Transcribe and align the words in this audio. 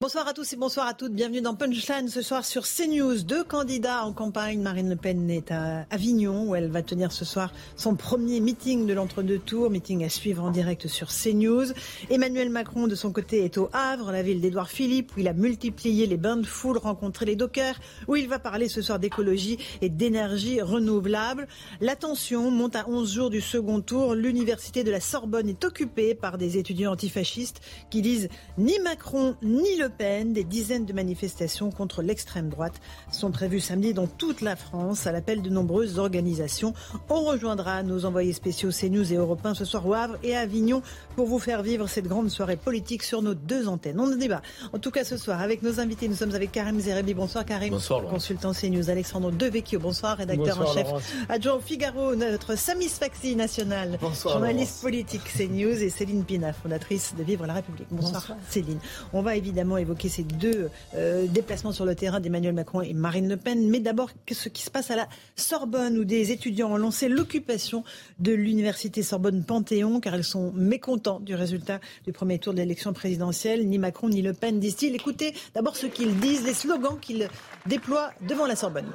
Bonsoir 0.00 0.28
à 0.28 0.32
tous 0.32 0.52
et 0.52 0.56
bonsoir 0.56 0.86
à 0.86 0.94
toutes. 0.94 1.12
Bienvenue 1.12 1.40
dans 1.40 1.56
Punchline 1.56 2.06
ce 2.06 2.22
soir 2.22 2.44
sur 2.44 2.62
CNews. 2.62 3.24
Deux 3.24 3.42
candidats 3.42 4.04
en 4.04 4.12
campagne. 4.12 4.62
Marine 4.62 4.88
Le 4.88 4.94
Pen 4.94 5.28
est 5.28 5.50
à 5.50 5.86
Avignon 5.90 6.50
où 6.50 6.54
elle 6.54 6.70
va 6.70 6.82
tenir 6.82 7.10
ce 7.10 7.24
soir 7.24 7.52
son 7.74 7.96
premier 7.96 8.38
meeting 8.38 8.86
de 8.86 8.94
l'entre-deux 8.94 9.40
tours, 9.40 9.70
meeting 9.70 10.04
à 10.04 10.08
suivre 10.08 10.44
en 10.44 10.52
direct 10.52 10.86
sur 10.86 11.08
CNews. 11.08 11.72
Emmanuel 12.10 12.48
Macron 12.48 12.86
de 12.86 12.94
son 12.94 13.10
côté 13.10 13.44
est 13.44 13.58
au 13.58 13.70
Havre, 13.72 14.12
la 14.12 14.22
ville 14.22 14.40
d'Édouard 14.40 14.70
Philippe 14.70 15.16
où 15.16 15.18
il 15.18 15.26
a 15.26 15.32
multiplié 15.32 16.06
les 16.06 16.16
bains 16.16 16.36
de 16.36 16.46
foule, 16.46 16.78
rencontré 16.78 17.24
les 17.26 17.34
dockers, 17.34 17.80
où 18.06 18.14
il 18.14 18.28
va 18.28 18.38
parler 18.38 18.68
ce 18.68 18.82
soir 18.82 19.00
d'écologie 19.00 19.58
et 19.82 19.88
d'énergie 19.88 20.60
renouvelable. 20.60 21.48
La 21.80 21.96
tension 21.96 22.52
monte 22.52 22.76
à 22.76 22.88
11 22.88 23.12
jours 23.12 23.30
du 23.30 23.40
second 23.40 23.80
tour. 23.80 24.14
L'université 24.14 24.84
de 24.84 24.92
la 24.92 25.00
Sorbonne 25.00 25.48
est 25.48 25.64
occupée 25.64 26.14
par 26.14 26.38
des 26.38 26.56
étudiants 26.56 26.92
antifascistes 26.92 27.60
qui 27.90 28.00
disent 28.00 28.28
ni 28.58 28.78
Macron 28.78 29.34
ni 29.42 29.76
Le 29.76 29.87
Pen. 29.88 30.32
Des 30.32 30.44
dizaines 30.44 30.84
de 30.84 30.92
manifestations 30.92 31.70
contre 31.70 32.02
l'extrême 32.02 32.48
droite 32.48 32.74
sont 33.10 33.30
prévues 33.30 33.60
samedi 33.60 33.94
dans 33.94 34.06
toute 34.06 34.40
la 34.40 34.56
France 34.56 35.06
à 35.06 35.12
l'appel 35.12 35.40
de 35.40 35.50
nombreuses 35.50 35.98
organisations. 35.98 36.74
On 37.08 37.22
rejoindra 37.22 37.82
nos 37.82 38.04
envoyés 38.04 38.32
spéciaux 38.32 38.70
CNews 38.70 39.12
et 39.12 39.16
Européens 39.16 39.54
ce 39.54 39.64
soir 39.64 39.86
au 39.86 39.94
Havre 39.94 40.16
et 40.22 40.36
à 40.36 40.40
Avignon 40.40 40.82
pour 41.16 41.26
vous 41.26 41.38
faire 41.38 41.62
vivre 41.62 41.86
cette 41.88 42.06
grande 42.06 42.28
soirée 42.28 42.56
politique 42.56 43.02
sur 43.02 43.22
nos 43.22 43.34
deux 43.34 43.68
antennes. 43.68 43.98
On 43.98 44.18
débat. 44.18 44.42
En 44.72 44.78
tout 44.78 44.90
cas, 44.90 45.04
ce 45.04 45.16
soir, 45.16 45.40
avec 45.40 45.62
nos 45.62 45.80
invités, 45.80 46.08
nous 46.08 46.16
sommes 46.16 46.34
avec 46.34 46.52
Karim 46.52 46.78
Zerebi. 46.80 47.14
Bonsoir 47.14 47.44
Karim. 47.44 47.70
Bonsoir, 47.70 48.00
Laurent. 48.00 48.14
Consultant 48.14 48.52
CNews. 48.52 48.90
Alexandre 48.90 49.30
Devecchio. 49.30 49.78
Bonsoir, 49.78 50.18
rédacteur 50.18 50.56
Bonsoir, 50.58 50.70
en 50.70 50.74
chef. 50.74 50.86
Laurent. 50.86 51.00
Adjoint 51.28 51.54
au 51.54 51.60
Figaro, 51.60 52.14
notre 52.14 52.56
Samis 52.56 52.88
Faxi 52.88 53.36
national. 53.36 53.98
Bonsoir, 54.00 54.34
Journaliste 54.34 54.82
politique 54.82 55.22
CNews 55.24 55.82
et 55.82 55.90
Céline 55.90 56.24
Pina, 56.24 56.52
fondatrice 56.52 57.14
de 57.16 57.22
Vivre 57.22 57.46
la 57.46 57.54
République. 57.54 57.88
Bonsoir, 57.90 58.20
Bonsoir. 58.20 58.38
Céline. 58.48 58.78
On 59.12 59.22
va 59.22 59.36
évidemment 59.36 59.77
évoquer 59.78 60.08
ces 60.08 60.22
deux 60.22 60.70
euh, 60.94 61.26
déplacements 61.26 61.72
sur 61.72 61.84
le 61.84 61.94
terrain 61.94 62.20
d'Emmanuel 62.20 62.54
Macron 62.54 62.82
et 62.82 62.92
Marine 62.92 63.28
Le 63.28 63.36
Pen. 63.36 63.68
Mais 63.68 63.80
d'abord, 63.80 64.10
qu'est-ce 64.26 64.48
qui 64.48 64.62
se 64.62 64.70
passe 64.70 64.90
à 64.90 64.96
la 64.96 65.08
Sorbonne 65.36 65.98
où 65.98 66.04
des 66.04 66.32
étudiants 66.32 66.72
ont 66.72 66.76
lancé 66.76 67.08
l'occupation 67.08 67.84
de 68.18 68.32
l'université 68.32 69.02
Sorbonne 69.02 69.44
Panthéon 69.44 70.00
car 70.00 70.16
ils 70.16 70.24
sont 70.24 70.52
mécontents 70.52 71.20
du 71.20 71.34
résultat 71.34 71.80
du 72.04 72.12
premier 72.12 72.38
tour 72.38 72.52
de 72.52 72.58
l'élection 72.58 72.92
présidentielle. 72.92 73.68
Ni 73.68 73.78
Macron 73.78 74.08
ni 74.08 74.22
Le 74.22 74.32
Pen 74.32 74.60
disent-ils. 74.60 74.94
Écoutez 74.94 75.34
d'abord 75.54 75.76
ce 75.76 75.86
qu'ils 75.86 76.18
disent, 76.18 76.44
les 76.44 76.54
slogans 76.54 76.98
qu'ils 77.00 77.28
déploient 77.66 78.12
devant 78.28 78.46
la 78.46 78.56
Sorbonne. 78.56 78.90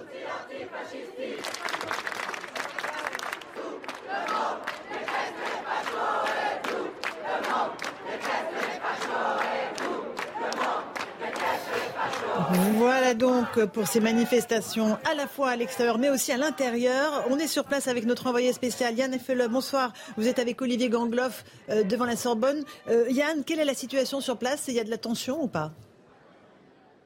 Voilà 12.84 13.14
donc 13.14 13.64
pour 13.68 13.88
ces 13.88 14.02
manifestations 14.02 14.98
à 15.10 15.14
la 15.14 15.26
fois 15.26 15.52
à 15.52 15.56
l'extérieur 15.56 15.98
mais 15.98 16.10
aussi 16.10 16.34
à 16.34 16.38
l'intérieur. 16.38 17.24
On 17.30 17.40
est 17.40 17.48
sur 17.48 17.64
place 17.64 17.88
avec 17.88 18.06
notre 18.06 18.28
envoyé 18.28 18.52
spécial 18.52 18.94
Yann 18.98 19.14
Effele. 19.14 19.48
Bonsoir. 19.50 19.94
Vous 20.18 20.28
êtes 20.28 20.38
avec 20.38 20.62
Olivier 20.62 20.90
Gangloff 20.90 21.46
euh, 21.70 21.84
devant 21.84 22.04
la 22.04 22.18
Sorbonne. 22.18 22.62
Euh, 22.90 23.06
Yann, 23.10 23.46
quelle 23.46 23.60
est 23.60 23.66
la 23.66 23.74
situation 23.74 24.20
sur 24.20 24.36
place? 24.36 24.66
Il 24.68 24.74
y 24.74 24.82
a 24.82 24.84
de 24.84 24.90
la 24.90 24.98
tension 24.98 25.42
ou 25.42 25.48
pas? 25.48 25.72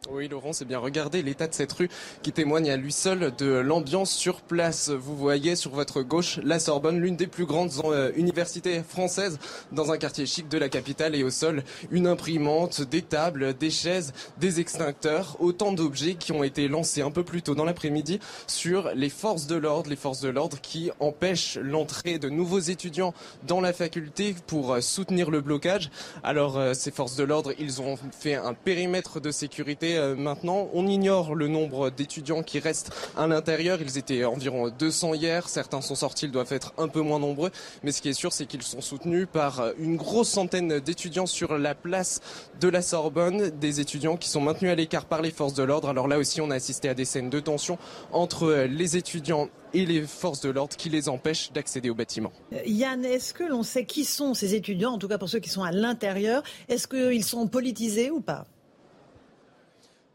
Oui, 0.09 0.29
Laurent, 0.29 0.53
c'est 0.53 0.63
bien. 0.63 0.79
Regardez 0.79 1.21
l'état 1.21 1.47
de 1.47 1.53
cette 1.53 1.73
rue 1.73 1.89
qui 2.21 2.31
témoigne 2.31 2.69
à 2.69 2.77
lui 2.77 2.93
seul 2.93 3.35
de 3.35 3.47
l'ambiance 3.47 4.11
sur 4.11 4.41
place. 4.41 4.89
Vous 4.89 5.17
voyez 5.17 5.57
sur 5.57 5.71
votre 5.71 6.01
gauche 6.01 6.39
la 6.43 6.59
Sorbonne, 6.59 7.01
l'une 7.01 7.17
des 7.17 7.27
plus 7.27 7.45
grandes 7.45 7.71
euh, 7.83 8.11
universités 8.15 8.83
françaises 8.83 9.37
dans 9.73 9.91
un 9.91 9.97
quartier 9.97 10.25
chic 10.25 10.47
de 10.47 10.57
la 10.57 10.69
capitale 10.69 11.13
et 11.13 11.23
au 11.23 11.29
sol 11.29 11.63
une 11.91 12.07
imprimante, 12.07 12.81
des 12.81 13.01
tables, 13.01 13.53
des 13.53 13.69
chaises, 13.69 14.13
des 14.39 14.61
extincteurs, 14.61 15.35
autant 15.41 15.73
d'objets 15.73 16.15
qui 16.15 16.31
ont 16.31 16.43
été 16.43 16.69
lancés 16.69 17.01
un 17.01 17.11
peu 17.11 17.23
plus 17.23 17.41
tôt 17.41 17.53
dans 17.53 17.65
l'après-midi 17.65 18.19
sur 18.47 18.91
les 18.95 19.09
forces 19.09 19.45
de 19.45 19.55
l'ordre, 19.55 19.89
les 19.89 19.97
forces 19.97 20.21
de 20.21 20.29
l'ordre 20.29 20.61
qui 20.61 20.89
empêchent 21.01 21.57
l'entrée 21.61 22.17
de 22.17 22.29
nouveaux 22.29 22.59
étudiants 22.59 23.13
dans 23.45 23.59
la 23.59 23.73
faculté 23.73 24.35
pour 24.47 24.73
euh, 24.73 24.79
soutenir 24.79 25.31
le 25.31 25.41
blocage. 25.41 25.89
Alors 26.23 26.57
euh, 26.57 26.73
ces 26.73 26.91
forces 26.91 27.17
de 27.17 27.25
l'ordre, 27.25 27.51
ils 27.59 27.81
ont 27.81 27.97
fait 28.17 28.35
un 28.35 28.53
périmètre 28.53 29.19
de 29.19 29.31
sécurité 29.31 29.96
euh, 29.97 30.15
maintenant. 30.15 30.69
On 30.73 30.87
ignore 30.87 31.35
le 31.35 31.47
nombre 31.47 31.89
d'étudiants 31.89 32.43
qui 32.43 32.59
restent 32.59 32.91
à 33.15 33.27
l'intérieur. 33.27 33.79
Ils 33.81 33.97
étaient 33.97 34.23
environ 34.23 34.69
200 34.69 35.15
hier. 35.15 35.49
Certains 35.49 35.81
sont 35.81 35.95
sortis, 35.95 36.25
ils 36.25 36.31
doivent 36.31 36.53
être 36.53 36.73
un 36.77 36.87
peu 36.87 37.01
moins 37.01 37.19
nombreux. 37.19 37.51
Mais 37.83 37.91
ce 37.91 38.01
qui 38.01 38.09
est 38.09 38.13
sûr, 38.13 38.33
c'est 38.33 38.45
qu'ils 38.45 38.63
sont 38.63 38.81
soutenus 38.81 39.27
par 39.31 39.59
euh, 39.59 39.71
une 39.79 39.97
grosse 39.97 40.29
centaine 40.29 40.79
d'étudiants 40.79 41.25
sur 41.25 41.57
la 41.57 41.75
place 41.75 42.21
de 42.59 42.67
la 42.67 42.81
Sorbonne. 42.81 43.49
Des 43.49 43.79
étudiants 43.79 44.17
qui 44.17 44.29
sont 44.29 44.41
maintenus 44.41 44.71
à 44.71 44.75
l'écart 44.75 45.05
par 45.05 45.21
les 45.21 45.31
forces 45.31 45.53
de 45.53 45.63
l'ordre. 45.63 45.89
Alors 45.89 46.07
là 46.07 46.17
aussi, 46.17 46.41
on 46.41 46.51
a 46.51 46.55
assisté 46.55 46.89
à 46.89 46.93
des 46.93 47.05
scènes 47.05 47.29
de 47.29 47.39
tension 47.39 47.77
entre 48.11 48.43
euh, 48.43 48.67
les 48.67 48.97
étudiants 48.97 49.49
et 49.73 49.85
les 49.85 50.01
forces 50.01 50.41
de 50.41 50.49
l'ordre 50.49 50.75
qui 50.75 50.89
les 50.89 51.09
empêchent 51.09 51.51
d'accéder 51.51 51.89
au 51.89 51.95
bâtiment. 51.95 52.31
Yann, 52.65 53.03
est-ce 53.05 53.33
que 53.33 53.43
l'on 53.43 53.63
sait 53.63 53.85
qui 53.85 54.05
sont 54.05 54.33
ces 54.33 54.55
étudiants, 54.55 54.93
en 54.93 54.97
tout 54.97 55.07
cas 55.07 55.17
pour 55.17 55.29
ceux 55.29 55.39
qui 55.39 55.49
sont 55.49 55.63
à 55.63 55.71
l'intérieur? 55.71 56.43
Est-ce 56.69 56.87
qu'ils 56.87 57.23
sont 57.23 57.47
politisés 57.47 58.11
ou 58.11 58.21
pas? 58.21 58.45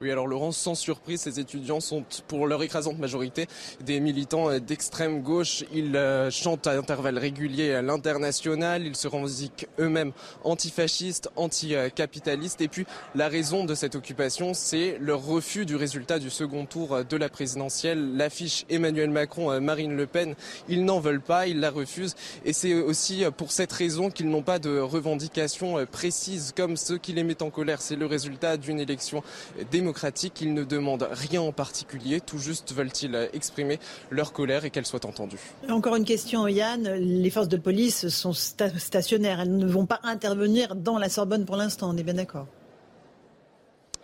Oui, 0.02 0.10
alors 0.10 0.26
Laurent, 0.26 0.50
sans 0.50 0.74
surprise, 0.74 1.20
ces 1.20 1.38
étudiants 1.38 1.78
sont 1.78 2.04
pour 2.26 2.48
leur 2.48 2.60
écrasante 2.64 2.98
majorité 2.98 3.46
des 3.84 4.00
militants 4.00 4.50
euh, 4.50 4.58
d'extrême 4.58 5.22
gauche. 5.22 5.62
Ils 5.72 5.94
euh, 5.94 6.28
chantent 6.28 6.66
à 6.66 6.72
intervalles 6.72 7.18
réguliers 7.18 7.72
à 7.72 7.82
l'international, 7.82 8.84
ils 8.84 8.96
se 8.96 9.06
revendiquent 9.06 9.68
eux-mêmes 9.78 10.10
antifascistes, 10.42 11.30
anticapitalistes. 11.36 12.60
Et 12.62 12.66
puis 12.66 12.84
la 13.14 13.28
raison 13.28 13.64
de 13.64 13.76
cette 13.76 13.94
occupation, 13.94 14.54
c'est 14.54 14.98
leur 15.00 15.24
refus 15.24 15.66
du 15.66 15.76
résultat 15.76 16.18
du 16.18 16.30
second 16.30 16.66
tour 16.66 16.96
euh, 16.96 17.04
de 17.04 17.16
la 17.16 17.28
présidentielle. 17.28 18.16
L'affiche 18.16 18.64
Emmanuel 18.70 19.10
Macron, 19.10 19.60
Marine 19.60 19.96
Le 19.96 20.08
Pen, 20.08 20.34
ils 20.68 20.84
n'en 20.84 20.98
veulent 20.98 21.20
pas, 21.20 21.46
ils 21.46 21.60
la 21.60 21.70
refusent. 21.70 22.16
Et 22.44 22.52
c'est 22.52 22.74
aussi 22.74 23.22
pour 23.36 23.52
cette 23.52 23.72
raison 23.72 24.10
qu'ils 24.10 24.30
n'ont 24.30 24.42
pas 24.42 24.58
de 24.58 24.80
revendications 24.80 25.86
précises 25.86 26.52
comme 26.56 26.76
ceux 26.76 26.98
qui 26.98 27.12
les 27.12 27.22
mettent 27.22 27.42
en 27.42 27.50
colère. 27.50 27.80
C'est 27.80 27.94
le 27.94 28.06
résultat 28.06 28.56
d'une 28.56 28.80
élection 28.80 29.22
euh, 29.60 29.64
démocratique. 29.92 30.41
Ils 30.41 30.54
ne 30.54 30.64
demandent 30.64 31.06
rien 31.10 31.42
en 31.42 31.53
particulier, 31.53 32.20
tout 32.20 32.38
juste 32.38 32.72
veulent-ils 32.72 33.28
exprimer 33.34 33.78
leur 34.10 34.32
colère 34.32 34.64
et 34.64 34.70
qu'elle 34.70 34.86
soit 34.86 35.04
entendue. 35.04 35.38
Encore 35.69 35.97
une 35.97 36.04
question, 36.04 36.48
Yann. 36.48 36.88
Les 36.94 37.30
forces 37.30 37.48
de 37.48 37.58
police 37.58 38.08
sont 38.08 38.32
sta- 38.32 38.76
stationnaires. 38.78 39.41
Elles 39.41 39.54
ne 39.56 39.66
vont 39.66 39.86
pas 39.86 40.00
intervenir 40.03 40.75
dans 40.76 40.98
la 40.98 41.08
Sorbonne 41.10 41.44
pour 41.44 41.56
l'instant. 41.56 41.91
On 41.92 41.97
est 41.98 42.03
bien 42.03 42.14
d'accord. 42.14 42.47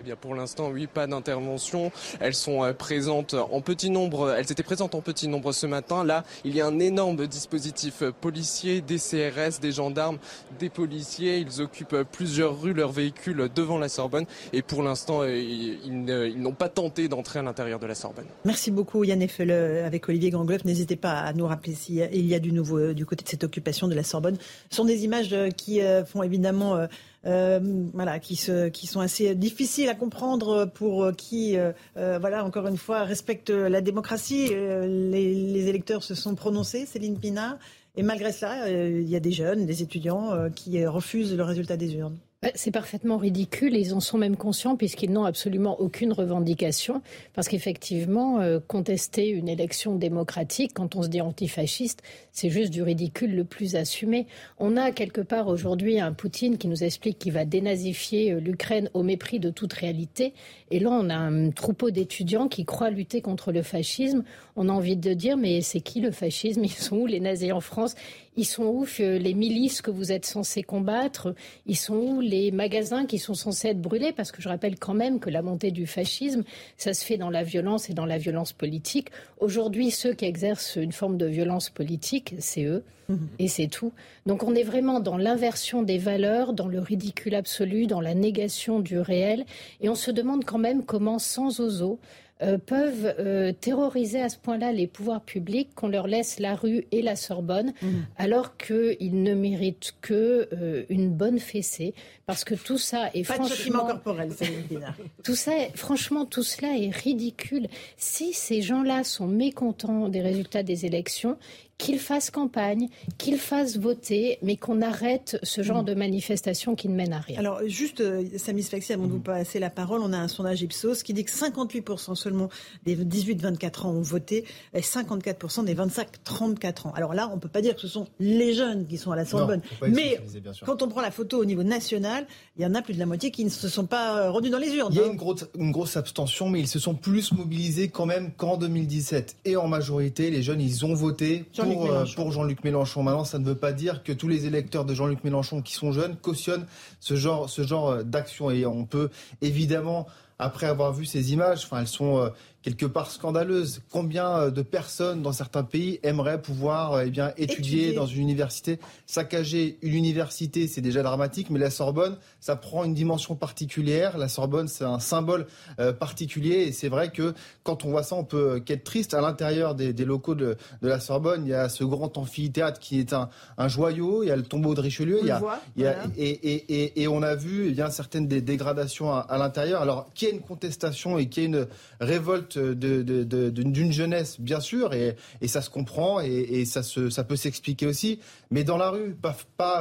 Eh 0.01 0.05
bien, 0.05 0.15
pour 0.15 0.37
l'instant, 0.37 0.71
oui, 0.71 0.87
pas 0.87 1.09
d'intervention. 1.09 1.91
Elles 2.21 2.35
sont 2.35 2.63
euh, 2.63 2.73
présentes 2.73 3.35
en 3.35 3.61
petit 3.61 3.91
nombre. 3.91 4.31
Elles 4.31 4.53
étaient 4.53 4.63
présentes 4.63 4.95
en 4.95 5.01
petit 5.01 5.27
nombre 5.27 5.51
ce 5.51 5.67
matin. 5.67 6.05
Là, 6.05 6.23
il 6.45 6.55
y 6.55 6.61
a 6.61 6.67
un 6.67 6.79
énorme 6.79 7.27
dispositif 7.27 8.03
euh, 8.03 8.13
policier, 8.13 8.81
des 8.81 8.99
CRS, 8.99 9.59
des 9.61 9.73
gendarmes, 9.73 10.19
des 10.61 10.69
policiers. 10.69 11.39
Ils 11.39 11.61
occupent 11.61 11.95
euh, 11.95 12.05
plusieurs 12.05 12.61
rues, 12.61 12.75
leurs 12.75 12.93
véhicules 12.93 13.49
devant 13.53 13.77
la 13.77 13.89
Sorbonne. 13.89 14.27
Et 14.53 14.63
pour 14.63 14.85
l'instant, 14.85 15.25
ils, 15.25 15.81
n'ont 15.91 16.53
pas 16.53 16.69
tenté 16.69 17.09
d'entrer 17.09 17.41
à 17.41 17.43
l'intérieur 17.43 17.81
de 17.81 17.87
la 17.87 17.97
Sorbonne. 17.97 18.27
Merci 18.45 18.71
beaucoup 18.71 19.03
Yann 19.03 19.21
Effele 19.21 19.51
avec 19.51 20.09
Olivier 20.09 20.31
Gangloff. 20.31 20.65
N'hésitez 20.65 20.95
pas 20.95 21.19
à 21.19 21.33
nous 21.33 21.47
rappeler 21.49 21.75
s'il 21.75 21.97
y 21.97 22.35
a- 22.35 22.39
du 22.39 22.53
nouveau 22.53 22.93
du 22.93 23.05
côté 23.05 23.25
de 23.25 23.29
cette 23.29 23.43
occupation 23.43 23.89
de 23.89 23.95
la 23.95 24.05
Sorbonne. 24.05 24.37
Ce 24.71 24.77
sont 24.77 24.85
des 24.85 25.05
images 25.05 25.35
qui 25.57 25.81
font 26.07 26.23
évidemment, 26.23 26.87
euh, 27.29 27.61
voilà, 27.93 28.19
qui, 28.19 28.37
se, 28.37 28.69
qui 28.69 28.87
sont 28.87 29.01
assez 29.01 29.35
difficiles 29.35 29.89
à 29.89 29.95
comprendre 29.95 30.71
pour 30.75 31.05
euh, 31.05 31.13
qui, 31.13 31.57
euh, 31.59 31.73
voilà, 31.95 32.45
encore 32.45 32.67
une 32.67 32.79
fois, 32.79 33.05
respectent 33.05 33.51
la 33.51 33.81
démocratie. 33.81 34.49
Les, 34.49 35.35
les 35.35 35.69
électeurs 35.69 36.03
se 36.03 36.15
sont 36.15 36.35
prononcés, 36.35 36.87
Céline 36.87 37.19
Pina. 37.19 37.59
Et 37.97 38.03
malgré 38.03 38.33
cela, 38.33 38.71
il 38.71 39.09
y 39.09 39.17
a 39.17 39.21
des 39.21 39.33
jeunes, 39.33 39.67
des 39.67 39.83
étudiants 39.83 40.51
qui 40.55 40.85
refusent 40.87 41.37
le 41.37 41.43
résultat 41.43 41.77
des 41.77 41.95
urnes. 41.97 42.17
Bah, 42.41 42.51
c'est 42.55 42.71
parfaitement 42.71 43.17
ridicule 43.17 43.75
ils 43.75 43.93
en 43.95 43.99
sont 43.99 44.17
même 44.17 44.37
conscients 44.37 44.77
puisqu'ils 44.77 45.11
n'ont 45.11 45.25
absolument 45.25 45.81
aucune 45.81 46.13
revendication. 46.13 47.03
Parce 47.35 47.49
qu'effectivement, 47.49 48.39
euh, 48.39 48.61
contester 48.61 49.29
une 49.29 49.49
élection 49.49 49.97
démocratique, 49.97 50.71
quand 50.73 50.95
on 50.95 51.03
se 51.03 51.09
dit 51.09 51.21
antifasciste, 51.21 52.01
c'est 52.31 52.49
juste 52.49 52.71
du 52.71 52.81
ridicule 52.81 53.35
le 53.35 53.43
plus 53.43 53.75
assumé. 53.75 54.29
On 54.61 54.77
a 54.77 54.93
quelque 54.93 55.21
part 55.21 55.49
aujourd'hui 55.49 55.99
un 55.99 56.13
Poutine 56.13 56.59
qui 56.59 56.69
nous 56.69 56.85
explique 56.85 57.19
qu'il 57.19 57.33
va 57.33 57.45
dénazifier 57.45 58.31
euh, 58.31 58.39
l'Ukraine 58.39 58.89
au 58.95 59.03
mépris 59.03 59.41
de 59.41 59.51
toute 59.51 59.73
réalité. 59.73 60.33
Et 60.71 60.79
là, 60.79 60.91
on 60.93 61.11
a 61.11 61.17
un 61.17 61.51
troupeau 61.51 61.91
d'étudiants 61.91 62.47
qui 62.47 62.65
croient 62.65 62.91
lutter 62.91 63.21
contre 63.21 63.51
le 63.51 63.63
fascisme. 63.63 64.23
On 64.55 64.69
a 64.69 64.73
envie 64.73 64.97
de 64.97 65.13
dire, 65.13 65.37
mais 65.37 65.61
c'est 65.61 65.81
qui 65.81 66.01
le 66.01 66.13
fascisme? 66.13 66.63
Ils 66.63 66.71
sont 66.71 66.99
où 66.99 67.07
les 67.07 67.19
nazis 67.19 67.51
en 67.51 67.61
France? 67.61 67.97
Ils 68.39 68.45
sont 68.45 68.65
où 68.65 68.87
euh, 69.01 69.19
les 69.19 69.35
milices 69.35 69.83
que 69.83 69.91
vous 69.91 70.13
êtes 70.13 70.25
censés 70.25 70.63
combattre? 70.63 71.35
Ils 71.67 71.77
sont 71.77 71.97
où 71.97 72.21
les 72.21 72.53
magasins 72.53 73.05
qui 73.05 73.19
sont 73.19 73.35
censés 73.35 73.69
être 73.69 73.83
brûlés? 73.83 74.13
Parce 74.13 74.31
que 74.31 74.41
je 74.41 74.49
rappelle 74.49 74.79
quand 74.79 74.95
même 74.95 75.19
que 75.19 75.29
la 75.29 75.43
montée 75.43 75.73
du 75.73 75.87
fascisme, 75.87 76.45
ça 76.77 76.95
se 76.95 77.05
fait 77.05 77.17
dans 77.17 77.31
la 77.31 77.43
violence 77.43 77.91
et 77.91 77.95
dans 77.95 78.07
la 78.07 78.17
violence 78.17 78.53
politique. 78.53 79.09
Aujourd'hui, 79.41 79.91
ceux 79.91 80.15
qui 80.15 80.25
exercent 80.25 80.77
une 80.77 80.93
forme 80.93 81.19
de 81.19 81.27
violence 81.27 81.69
politique, 81.69 82.37
c'est 82.39 82.63
eux. 82.63 82.85
Mhm. 83.09 83.29
Et 83.41 83.49
c'est 83.49 83.67
tout. 83.67 83.93
Donc 84.27 84.45
on 84.45 84.55
est 84.55 84.63
vraiment 84.63 85.01
dans 85.01 85.17
l'inversion 85.17 85.83
des 85.83 85.99
valeurs, 85.99 86.53
dans 86.53 86.69
le 86.69 86.79
ridicule 86.79 87.35
absolu, 87.35 87.87
dans 87.87 88.01
la 88.01 88.15
négation 88.15 88.79
du 88.79 89.01
réel. 89.01 89.47
Et 89.81 89.89
on 89.89 89.97
se 89.97 90.13
demande 90.13 90.45
quand 90.45 90.59
même 90.59 90.85
comment, 90.85 91.19
sans 91.19 91.59
ozo, 91.59 91.99
euh, 92.41 92.57
peuvent 92.57 93.15
euh, 93.19 93.53
terroriser 93.53 94.21
à 94.21 94.29
ce 94.29 94.39
point-là 94.39 94.71
les 94.71 94.87
pouvoirs 94.87 95.21
publics 95.21 95.75
qu'on 95.75 95.89
leur 95.89 96.07
laisse 96.07 96.39
la 96.39 96.55
rue 96.55 96.87
et 96.93 97.03
la 97.03 97.17
Sorbonne, 97.17 97.73
mmh. 97.83 97.89
alors 98.17 98.57
qu'ils 98.57 99.23
ne 99.23 99.35
méritent 99.35 99.95
que 100.01 100.49
euh, 100.53 100.85
une 100.89 101.11
bonne 101.11 101.41
fessée, 101.41 101.95
parce 102.27 102.45
que 102.45 102.55
tout 102.55 102.79
ça 102.79 103.11
est 103.13 103.25
franchement 103.25 103.87
corporel, 103.87 104.31
tout 105.25 105.35
ça, 105.35 105.51
franchement, 105.75 106.27
tout 106.27 106.45
cela 106.45 106.77
est 106.77 106.95
ridicule. 106.95 107.67
Si 107.97 108.33
ces 108.33 108.63
gens-là 108.63 109.03
sont 109.03 109.27
mécontents 109.27 110.09
des 110.09 110.21
résultats 110.21 110.63
des 110.63 110.87
élections, 110.87 111.39
qu'ils 111.79 112.01
fassent 112.01 112.31
campagne, 112.31 112.89
qu'ils 113.19 113.39
fassent 113.39 113.79
voter, 113.79 114.39
mais 114.43 114.57
qu'on 114.57 114.83
arrête 114.83 115.39
ce 115.45 115.63
genre 115.63 115.83
mm. 115.83 115.87
de 115.87 115.95
manifestation 115.95 116.75
qui 116.75 116.89
ne 116.89 116.95
mène 116.95 117.13
à 117.13 117.21
rien. 117.21 117.39
Alors, 117.39 117.61
juste, 117.67 118.01
euh, 118.01 118.25
Samy 118.37 118.65
Sfaxi, 118.65 118.93
avant 118.93 119.07
de 119.07 119.13
vous 119.13 119.19
mm. 119.19 119.23
passer 119.23 119.59
la 119.61 119.71
parole, 119.71 120.01
on 120.03 120.13
a 120.13 120.19
un 120.19 120.27
sondage 120.27 120.61
Ipsos 120.61 121.05
qui 121.05 121.15
dit 121.15 121.25
que 121.25 121.31
58% 121.31 122.17
seulement 122.17 122.49
des 122.85 122.97
18-24 122.97 123.87
ans 123.87 123.91
ont 123.91 124.03
voté 124.03 124.45
et 124.75 124.81
54% 124.81 125.65
des 125.65 125.75
25-34 125.77 126.89
ans. 126.89 126.93
Alors 126.97 127.15
là, 127.15 127.29
on 127.31 127.37
ne 127.37 127.41
peut 127.41 127.49
pas 127.49 127.63
dire 127.63 127.77
que 127.77 127.81
ce 127.81 127.89
sont 127.89 128.09
les 128.19 128.55
jeunes 128.55 128.87
qui 128.87 128.99
sont 128.99 129.13
à 129.13 129.17
la 129.17 129.25
Sorbonne. 129.25 129.63
mais 129.83 130.21
quand 130.67 130.83
on 130.83 130.89
prend 130.89 131.01
la 131.01 131.13
photo 131.13 131.41
au 131.41 131.45
niveau 131.45 131.63
national, 131.63 132.27
il 132.57 132.65
y 132.65 132.67
en 132.67 132.75
a 132.75 132.83
plus 132.83 132.95
de 132.95 132.99
la 132.99 133.07
moitié 133.07 133.31
qui 133.31 133.45
ne 133.45 133.51
se 133.51 133.69
sont 133.69 133.87
pas 133.87 134.19
euh, 134.19 134.31
rendus 134.33 134.51
dans 134.51 134.59
les 134.59 134.75
urnes. 134.75 134.93
Il 134.93 134.99
y 134.99 135.01
a 135.01 135.05
hein. 135.05 135.11
une 135.13 135.17
grosse, 135.17 135.47
une 135.57 135.71
grosse 135.71 135.97
abstention, 135.97 136.49
mais 136.49 136.59
ils 136.59 136.69
se 136.69 136.81
sont 136.81 136.95
plus 136.95 137.33
mobilisés 137.33 137.89
quand 137.89 138.07
même 138.07 138.33
qu'en 138.37 138.57
2017. 138.57 139.37
Et 139.45 139.57
en 139.57 139.69
majorité, 139.69 140.31
les 140.31 140.43
jeunes, 140.43 140.61
ils 140.61 140.85
ont 140.85 140.95
voté 140.95 141.45
euh, 141.71 142.05
pour, 142.17 142.33
Jean-Luc 142.33 142.65
Mélenchon. 142.65 143.03
Maintenant, 143.03 143.25
ça 143.25 143.39
ne 143.39 143.45
veut 143.45 143.57
pas 143.57 143.73
dire 143.73 144.03
que 144.03 144.13
tous 144.13 144.29
les 144.29 144.47
électeurs 144.47 144.85
de 144.85 144.95
Jean-Luc 144.95 145.25
Mélenchon 145.25 145.63
qui 145.63 145.75
sont 145.75 145.93
jeunes 145.93 146.17
cautionnent 146.17 146.67
ce 147.01 147.17
genre, 147.17 147.49
ce 147.49 147.63
genre 147.63 147.91
euh, 147.91 148.03
d'action. 148.03 148.51
Et 148.51 148.67
on 148.67 148.85
peut 148.85 149.11
évidemment 149.41 150.07
après 150.39 150.67
avoir 150.67 150.93
vu 150.93 151.05
ces 151.05 151.33
images, 151.33 151.65
enfin, 151.65 151.81
elles 151.81 151.89
sont 151.89 152.19
euh, 152.19 152.29
quelque 152.69 152.85
part 152.85 153.11
scandaleuse. 153.11 153.81
Combien 153.91 154.29
euh, 154.37 154.51
de 154.51 154.61
personnes 154.61 155.23
dans 155.23 155.33
certains 155.33 155.63
pays 155.63 156.01
aimeraient 156.03 156.41
pouvoir 156.41 156.93
euh, 156.93 157.05
eh 157.07 157.11
bien, 157.11 157.33
étudier, 157.39 157.95
dans 157.95 158.05
une 158.05 158.21
université? 158.21 158.79
Saccager 159.07 159.79
une 159.81 159.95
université, 159.95 160.67
c'est 160.67 160.83
déjà 160.83 161.03
dramatique, 161.03 161.49
mais 161.49 161.59
la 161.59 161.71
Sorbonne, 161.71 162.19
ça 162.41 162.57
prend 162.57 162.85
une 162.85 162.93
dimension 162.93 163.37
particulière. 163.37 164.19
La 164.19 164.29
Sorbonne, 164.29 164.69
c'est 164.69 164.85
un 164.85 164.99
symbole 164.99 165.47
euh, 165.81 165.95
particulier. 165.95 166.67
Et 166.69 166.73
c'est 166.73 166.89
vrai 166.89 167.11
que 167.11 167.33
quand 167.63 167.87
on 167.87 167.91
voit 167.91 168.03
ça, 168.03 168.17
on 168.17 168.25
peut 168.25 168.61
qu'être 168.61 168.85
triste. 168.85 169.15
À 169.15 169.23
l'intérieur 169.23 169.75
des, 169.75 169.93
locaux 170.05 170.35
de, 170.35 170.57
la 170.83 171.01
Sorbonne, 171.01 171.47
il 171.47 171.51
y 171.51 171.55
a 171.55 171.71
ce 171.71 171.85
grand 171.85 172.19
amphithéâtre 172.19 172.79
qui 172.79 173.01
est 173.01 173.15
un, 173.15 173.29
joyau. 173.69 174.23
Il 174.23 174.29
y 174.29 174.31
a 174.31 174.37
le 174.37 174.43
tombeau 174.43 174.75
de 174.75 174.81
Richelieu. 174.81 175.21
il 175.23 175.29
y 175.29 175.87
a, 175.87 176.05
et, 176.19 177.09
on 177.09 177.23
a 177.23 177.35
vu 177.35 177.69
eh 177.69 177.73
bien, 177.73 177.89
certaines 177.89 178.29
des 178.29 178.43
dégradations 178.43 179.13
à, 179.13 179.21
à 179.21 179.39
l'intérieur. 179.39 179.81
Alors, 179.81 180.11
qu'il 180.13 180.29
y 180.29 180.31
ait 180.31 180.35
une 180.35 180.43
contestation 180.43 181.17
et 181.19 181.29
qu'il 181.29 181.45
y 181.45 181.47
ait 181.47 181.49
une 181.49 181.67
révolte 182.01 182.58
d'une 182.75 183.93
jeunesse, 183.93 184.41
bien 184.41 184.61
sûr, 184.61 184.93
et, 184.95 185.17
ça 185.47 185.63
se 185.63 185.71
comprend 185.71 186.21
et, 186.21 186.65
ça, 186.65 186.83
peut 187.25 187.37
s'expliquer 187.37 187.87
aussi, 187.87 188.21
mais 188.51 188.65
dans 188.65 188.77
la 188.77 188.91
rue, 188.91 189.15
pas, 189.15 189.37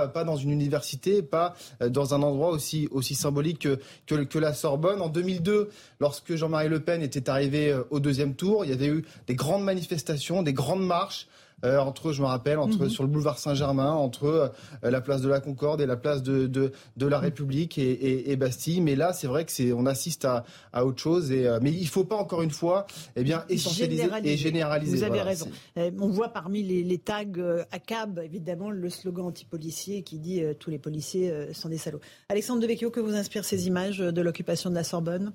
pas, 0.07 0.23
dans 0.23 0.35
une 0.35 0.51
université, 0.51 1.21
pas 1.21 1.55
euh, 1.81 1.89
dans 1.89 2.13
un 2.13 2.21
endroit 2.21 2.49
aussi, 2.49 2.89
symbolique 3.15 3.59
que, 3.59 3.79
que, 4.05 4.15
que 4.23 4.39
la 4.39 4.53
Sorbonne. 4.53 5.01
En 5.01 5.09
2002, 5.09 5.69
lorsque 5.99 6.35
Jean-Marie 6.35 6.69
Le 6.69 6.79
Pen 6.79 7.01
était 7.01 7.29
arrivé 7.29 7.71
euh, 7.71 7.83
au 7.89 7.99
deuxième 7.99 8.35
tour, 8.35 8.65
il 8.65 8.71
y 8.71 8.73
avait 8.73 8.87
eu 8.87 9.05
des 9.27 9.35
grandes 9.35 9.63
manifestations, 9.63 10.43
des 10.43 10.53
grandes 10.53 10.85
marches. 10.85 11.27
Euh, 11.65 11.79
entre, 11.79 12.11
je 12.11 12.21
me 12.21 12.27
rappelle, 12.27 12.59
entre 12.59 12.83
mhm. 12.83 12.89
sur 12.89 13.01
le 13.03 13.09
boulevard 13.09 13.39
Saint-Germain, 13.39 13.91
entre 13.91 14.25
euh, 14.25 14.49
la 14.83 15.01
place 15.01 15.21
de 15.21 15.29
la 15.29 15.39
Concorde 15.39 15.81
et 15.81 15.87
la 15.87 15.97
place 15.97 16.21
de, 16.21 16.45
de, 16.45 16.71
de 16.97 17.07
la 17.07 17.17
République 17.17 17.79
et, 17.79 18.31
et, 18.31 18.35
Bastille. 18.35 18.79
Mais 18.79 18.95
là, 18.95 19.11
c'est 19.11 19.25
vrai 19.25 19.43
que 19.43 19.51
c'est, 19.51 19.73
on 19.73 19.87
assiste 19.87 20.25
à, 20.25 20.45
à 20.71 20.85
autre 20.85 21.01
chose. 21.01 21.31
Et, 21.31 21.47
euh, 21.47 21.57
mais 21.59 21.71
il 21.71 21.81
ne 21.81 21.87
faut 21.87 22.03
pas 22.03 22.15
encore 22.15 22.43
une 22.43 22.51
fois, 22.51 22.85
eh 23.15 23.23
bien, 23.23 23.43
essentialiser 23.49 24.07
et 24.23 24.37
généraliser. 24.37 24.97
Vous 24.97 25.03
avez 25.03 25.21
raison. 25.21 25.47
on 25.75 26.09
voit 26.09 26.29
parmi 26.29 26.61
les, 26.61 26.83
les 26.83 26.99
tags 26.99 27.25
à 27.71 27.79
cab, 27.79 28.19
évidemment, 28.23 28.69
le 28.69 28.89
slogan 28.91 29.25
anti-policier 29.25 30.03
qui 30.03 30.19
dit 30.19 30.43
tous 30.59 30.69
les 30.69 30.79
policiers 30.79 31.53
sont 31.53 31.69
des 31.69 31.79
salauds. 31.79 32.01
Alexandre 32.29 32.61
Devecchio, 32.61 32.91
que 32.91 32.99
vous 32.99 33.15
inspire 33.15 33.45
ces 33.45 33.65
images 33.67 33.97
de 33.97 34.21
l'occupation 34.21 34.69
de 34.69 34.75
la 34.75 34.83
Sorbonne? 34.83 35.33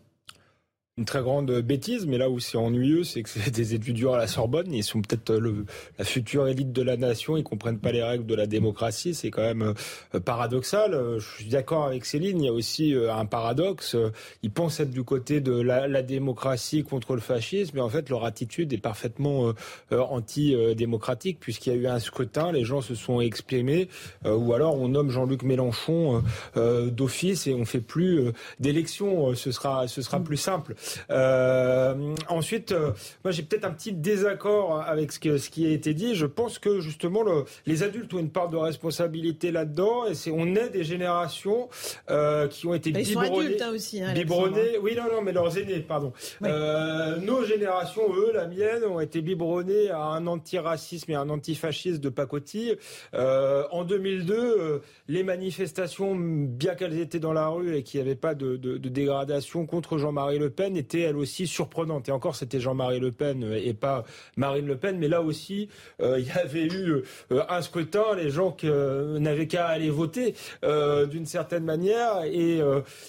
Une 0.98 1.06
très 1.06 1.22
grande 1.22 1.50
bêtise, 1.62 2.04
mais 2.04 2.18
là 2.18 2.28
où 2.28 2.38
c'est 2.38 2.58
ennuyeux, 2.58 3.02
c'est 3.02 3.22
que 3.22 3.30
c'est 3.30 3.50
des 3.54 3.72
étudiants 3.72 4.12
à 4.12 4.18
la 4.18 4.26
Sorbonne, 4.26 4.74
ils 4.74 4.84
sont 4.84 5.00
peut-être 5.00 5.30
euh, 5.30 5.64
la 5.98 6.04
future 6.04 6.46
élite 6.48 6.70
de 6.70 6.82
la 6.82 6.98
nation, 6.98 7.38
ils 7.38 7.44
comprennent 7.44 7.78
pas 7.78 7.92
les 7.92 8.02
règles 8.02 8.26
de 8.26 8.34
la 8.34 8.46
démocratie, 8.46 9.14
c'est 9.14 9.30
quand 9.30 9.40
même 9.40 9.72
euh, 10.14 10.20
paradoxal. 10.20 10.92
Euh, 10.92 11.18
je 11.18 11.26
suis 11.36 11.46
d'accord 11.46 11.86
avec 11.86 12.04
Céline, 12.04 12.42
il 12.42 12.44
y 12.44 12.48
a 12.48 12.52
aussi 12.52 12.94
un 13.10 13.24
paradoxe. 13.24 13.96
Ils 14.42 14.50
pensent 14.50 14.80
être 14.80 14.90
du 14.90 15.02
côté 15.02 15.40
de 15.40 15.58
la, 15.58 16.02
démocratie 16.02 16.82
contre 16.82 17.14
le 17.14 17.20
fascisme, 17.20 17.76
mais 17.76 17.80
en 17.80 17.88
fait 17.88 18.10
leur 18.10 18.24
attitude 18.24 18.72
est 18.72 18.78
parfaitement 18.78 19.52
anti-démocratique, 19.90 21.38
puisqu'il 21.40 21.72
y 21.72 21.76
a 21.76 21.78
eu 21.78 21.86
un 21.86 22.00
scrutin, 22.00 22.52
les 22.52 22.64
gens 22.64 22.80
se 22.80 22.94
sont 22.94 23.20
exprimés, 23.20 23.88
ou 24.24 24.52
alors 24.52 24.78
on 24.78 24.88
nomme 24.88 25.10
Jean-Luc 25.10 25.42
Mélenchon 25.42 26.22
d'office 26.56 27.46
et 27.46 27.54
on 27.54 27.64
fait 27.64 27.80
plus 27.80 28.32
d'élections. 28.58 29.34
Ce 29.34 29.52
sera, 29.52 29.86
ce 29.86 30.02
sera 30.02 30.20
plus 30.20 30.36
simple. 30.36 30.74
Euh, 31.11 32.14
ensuite, 32.29 32.73
euh, 32.73 32.93
moi 33.25 33.32
j'ai 33.32 33.43
peut-être 33.43 33.64
un 33.64 33.70
petit 33.70 33.93
désaccord 33.93 34.81
avec 34.81 35.12
ce, 35.12 35.19
que, 35.19 35.38
ce 35.38 35.50
qui 35.50 35.67
a 35.67 35.70
été 35.70 35.94
dit. 35.94 36.14
Je 36.14 36.26
pense 36.26 36.58
que 36.58 36.81
justement 36.81 37.23
le, 37.23 37.44
les 37.67 37.82
adultes 37.82 38.12
ont 38.14 38.19
une 38.19 38.31
part 38.31 38.49
de 38.49 38.56
responsabilité 38.56 39.50
là-dedans 39.50 40.06
et 40.06 40.14
c'est 40.14 40.31
on 40.31 40.55
est 40.55 40.70
des 40.70 40.84
générations 40.84 41.69
euh, 42.11 42.49
qui 42.49 42.67
ont 42.67 42.75
été 42.75 42.90
biberonnées, 42.90 43.60
hein, 43.60 43.70
aussi, 43.72 44.03
hein, 44.03 44.15
oui 44.82 44.96
non 44.96 45.05
non 45.12 45.22
mais 45.22 45.32
leurs 45.32 45.56
aînés 45.58 45.81
pardon. 45.81 46.12
Nos 46.41 47.44
générations, 47.44 48.03
eux, 48.15 48.32
la 48.34 48.46
mienne, 48.46 48.84
ont 48.84 49.01
été 49.01 49.20
biberonnées 49.22 49.91
à 49.91 50.03
un 50.03 50.27
antiracisme 50.27 51.10
et 51.10 51.15
un 51.15 51.29
antifascisme 51.29 51.98
de 51.98 52.08
pacotille. 52.08 52.77
En 53.12 53.84
2002, 53.84 54.82
les 55.08 55.22
manifestations, 55.22 56.15
bien 56.17 56.74
qu'elles 56.74 56.98
étaient 56.98 57.19
dans 57.20 57.32
la 57.32 57.48
rue 57.48 57.77
et 57.77 57.82
qu'il 57.82 58.01
n'y 58.01 58.06
avait 58.06 58.17
pas 58.17 58.34
de, 58.34 58.56
de, 58.56 58.79
de 58.79 58.89
dégradation 58.89 59.67
contre 59.67 59.98
Jean-Marie 59.98 60.39
Le 60.39 60.51
Pen 60.51 60.71
était 60.76 61.00
elle 61.00 61.17
aussi 61.17 61.46
surprenante. 61.46 62.08
Et 62.08 62.12
encore, 62.12 62.36
c'était 62.36 62.60
Jean-Marie 62.60 63.00
Le 63.00 63.12
Pen 63.12 63.44
euh, 63.44 63.60
et 63.62 63.74
pas 63.74 64.05
Marine 64.36 64.67
Le 64.67 64.76
Pen. 64.76 64.98
Mais 64.98 65.08
là 65.08 65.22
aussi, 65.22 65.69
euh, 66.00 66.19
il 66.19 66.26
y 66.26 66.31
avait 66.31 66.67
eu 66.67 67.02
euh, 67.32 67.43
un 67.48 67.62
scrutin, 67.62 68.14
les 68.17 68.31
gens 68.31 68.56
n'avaient 68.62 69.46
qu'à 69.46 69.67
aller 69.67 69.91
voter 69.91 70.34
d'une 70.62 71.26
certaine 71.26 71.64
manière 71.64 72.22
et, 72.24 72.60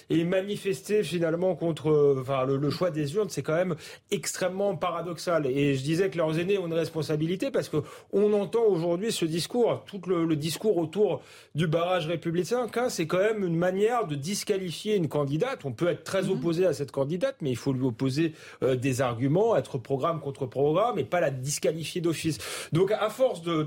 et 0.09 0.23
manifester 0.23 1.03
finalement 1.03 1.55
contre 1.55 2.17
enfin, 2.19 2.45
le, 2.45 2.69
choix 2.69 2.91
des 2.91 3.15
urnes. 3.15 3.29
C'est 3.29 3.41
quand 3.41 3.55
même 3.55 3.75
extrêmement 4.11 4.75
paradoxal. 4.75 5.45
Et 5.47 5.75
je 5.75 5.83
disais 5.83 6.09
que 6.09 6.17
leurs 6.17 6.39
aînés 6.39 6.57
ont 6.57 6.67
une 6.67 6.73
responsabilité 6.73 7.51
parce 7.51 7.69
que 7.69 7.77
on 8.11 8.33
entend 8.33 8.63
aujourd'hui 8.63 9.11
ce 9.11 9.25
discours, 9.25 9.83
tout 9.85 10.01
le, 10.07 10.35
discours 10.35 10.77
autour 10.77 11.21
du 11.55 11.67
barrage 11.67 12.07
républicain, 12.07 12.67
c'est 12.89 13.07
quand 13.07 13.19
même 13.19 13.43
une 13.45 13.55
manière 13.55 14.07
de 14.07 14.15
disqualifier 14.15 14.95
une 14.95 15.07
candidate. 15.07 15.65
On 15.65 15.71
peut 15.71 15.87
être 15.87 16.03
très 16.03 16.23
mhm. 16.23 16.31
opposé 16.31 16.65
à 16.65 16.73
cette 16.73 16.91
candidate, 16.91 17.35
mais 17.41 17.52
il 17.53 17.57
faut 17.57 17.71
lui 17.71 17.85
opposer 17.85 18.33
euh, 18.63 18.75
des 18.75 19.01
arguments, 19.01 19.55
être 19.55 19.77
programme 19.77 20.19
contre 20.19 20.45
programme 20.47 20.97
et 20.97 21.03
pas 21.03 21.21
la 21.21 21.29
disqualifier 21.29 22.01
d'office. 22.01 22.39
Donc 22.71 22.91
à 22.91 23.09
force 23.09 23.41
de 23.43 23.63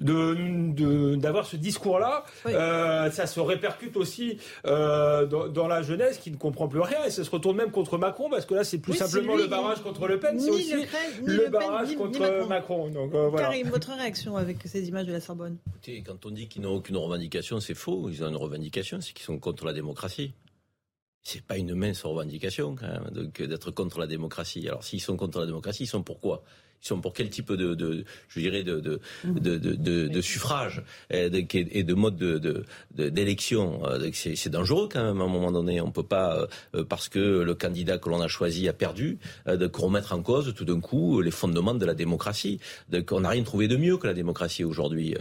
d'avoir 0.00 1.44
de, 1.44 1.48
ce 1.48 1.56
discours-là, 1.56 2.24
euh, 2.46 3.10
ça 3.10 3.26
se 3.26 3.40
répercute 3.40 3.96
aussi 3.96 4.38
euh, 4.66 5.26
dans, 5.26 5.66
la 5.66 5.82
jeunesse 5.82 6.18
qui 6.18 6.30
ne 6.30 6.36
comprend 6.36 6.68
plus 6.68 6.80
rien 6.80 7.04
et 7.04 7.10
ça 7.10 7.24
se 7.24 7.30
retourne 7.30 7.56
même 7.56 7.72
contre 7.72 7.98
Macron 7.98 8.30
parce 8.30 8.46
que 8.46 8.54
là 8.54 8.62
c'est 8.62 8.78
plus 8.78 8.94
simplement 8.94 9.34
le 9.36 9.48
barrage 9.48 9.82
contre 9.82 10.06
Le 10.06 10.20
Pen, 10.20 10.38
c'est 10.38 10.50
aussi 10.50 10.74
le, 11.24 11.48
barrage 11.48 11.96
contre 11.96 12.46
Macron. 12.46 12.88
Donc, 12.90 13.10
voilà. 13.10 13.48
Karim, 13.48 13.68
votre 13.68 13.92
réaction 13.92 14.36
avec 14.36 14.58
ces 14.64 14.86
images 14.88 15.06
de 15.06 15.12
la 15.12 15.20
Sorbonne? 15.20 15.56
Écoutez, 15.68 16.04
quand 16.06 16.24
on 16.24 16.30
dit 16.30 16.46
qu'ils 16.46 16.62
n'ont 16.62 16.74
aucune 16.74 16.96
revendication, 16.96 17.58
c'est 17.58 17.74
faux. 17.74 18.08
Ils 18.08 18.22
ont 18.22 18.28
une 18.28 18.36
revendication, 18.36 19.00
c'est 19.00 19.12
qu'ils 19.12 19.26
sont 19.26 19.38
contre 19.38 19.64
la 19.64 19.72
démocratie 19.72 20.32
c'est 21.26 21.42
pas 21.42 21.58
une 21.58 21.74
mince 21.74 22.04
revendication 22.04 22.76
quand 22.76 22.86
même, 22.86 23.10
d'être 23.10 23.72
contre 23.72 23.98
la 23.98 24.06
démocratie. 24.06 24.68
Alors 24.68 24.84
s'ils 24.84 25.00
sont 25.00 25.16
contre 25.16 25.40
la 25.40 25.46
démocratie, 25.46 25.82
ils 25.82 25.88
sont 25.88 26.04
pourquoi? 26.04 26.44
Ils 26.82 26.86
sont 26.86 27.00
pour 27.00 27.12
quel 27.12 27.30
type 27.30 27.52
de, 27.52 27.74
de 27.74 28.04
je 28.28 28.40
dirais, 28.40 28.62
de, 28.62 28.80
de, 28.80 29.00
de, 29.24 30.08
de 30.08 30.20
suffrage 30.20 30.82
et 31.10 31.30
de, 31.30 31.94
mode 31.94 32.16
d'élection. 32.90 33.82
Euh, 33.86 34.10
c'est 34.12 34.50
dangereux 34.50 34.88
quand 34.90 35.02
même 35.02 35.20
à 35.20 35.24
un 35.24 35.28
moment 35.28 35.52
donné. 35.52 35.80
On 35.80 35.90
peut 35.90 36.02
pas, 36.02 36.46
euh, 36.74 36.84
parce 36.84 37.08
que 37.08 37.18
le 37.18 37.54
candidat 37.54 37.98
que 37.98 38.08
l'on 38.08 38.20
a 38.20 38.28
choisi 38.28 38.68
a 38.68 38.72
perdu, 38.72 39.18
euh, 39.48 39.56
de 39.56 39.70
remettre 39.72 40.12
en 40.12 40.22
cause 40.22 40.54
tout 40.54 40.64
d'un 40.64 40.80
coup 40.80 41.20
les 41.20 41.30
fondements 41.30 41.74
de 41.74 41.84
la 41.84 41.94
démocratie. 41.94 42.60
On 43.10 43.20
n'a 43.20 43.30
rien 43.30 43.42
trouvé 43.42 43.68
de 43.68 43.76
mieux 43.76 43.96
que 43.96 44.06
la 44.06 44.14
démocratie 44.14 44.64
aujourd'hui 44.64 45.14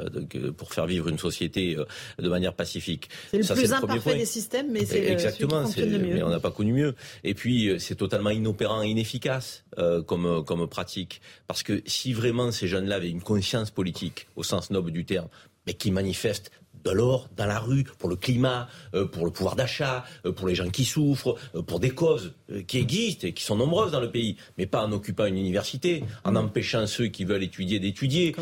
pour 0.57 0.73
faire 0.73 0.85
vivre 0.85 1.07
une 1.09 1.17
société 1.17 1.77
de 2.19 2.29
manière 2.29 2.53
pacifique. 2.53 3.09
C'est 3.31 3.37
le 3.37 3.55
plus 3.55 3.73
imparfait 3.73 4.15
des 4.15 4.25
systèmes, 4.25 4.71
mais 4.71 4.85
c'est 4.85 5.05
exactement. 5.05 5.63
Le 5.77 5.99
mieux. 5.99 6.13
Mais 6.15 6.23
on 6.23 6.29
n'a 6.29 6.39
pas 6.39 6.51
connu 6.51 6.73
mieux. 6.73 6.95
Et 7.23 7.33
puis 7.33 7.75
c'est 7.79 7.95
totalement 7.95 8.29
inopérant 8.29 8.81
et 8.83 8.87
inefficace 8.87 9.63
comme 10.05 10.43
comme 10.45 10.67
pratique. 10.67 11.21
Parce 11.47 11.63
que 11.63 11.81
si 11.85 12.13
vraiment 12.13 12.51
ces 12.51 12.67
jeunes-là 12.67 12.95
avaient 12.95 13.09
une 13.09 13.21
conscience 13.21 13.71
politique, 13.71 14.27
au 14.35 14.43
sens 14.43 14.71
noble 14.71 14.91
du 14.91 15.05
terme, 15.05 15.27
mais 15.67 15.73
qui 15.73 15.91
manifestent 15.91 16.51
de 16.85 16.91
l'or 16.91 17.29
dans 17.35 17.45
la 17.45 17.59
rue, 17.59 17.83
pour 17.97 18.09
le 18.09 18.15
climat, 18.15 18.67
euh, 18.93 19.05
pour 19.05 19.25
le 19.25 19.31
pouvoir 19.31 19.55
d'achat, 19.55 20.05
euh, 20.25 20.31
pour 20.31 20.47
les 20.47 20.55
gens 20.55 20.69
qui 20.69 20.85
souffrent, 20.85 21.35
euh, 21.55 21.61
pour 21.61 21.79
des 21.79 21.89
causes 21.89 22.33
qui 22.67 22.77
existent 22.77 23.27
et 23.27 23.33
qui 23.33 23.43
sont 23.43 23.55
nombreuses 23.55 23.91
dans 23.91 23.99
le 23.99 24.11
pays, 24.11 24.37
mais 24.57 24.67
pas 24.67 24.85
en 24.85 24.91
occupant 24.91 25.25
une 25.25 25.37
université, 25.37 26.03
en 26.23 26.33
mm. 26.33 26.37
empêchant 26.37 26.85
ceux 26.85 27.07
qui 27.07 27.25
veulent 27.25 27.43
étudier 27.43 27.79
d'étudier. 27.79 28.35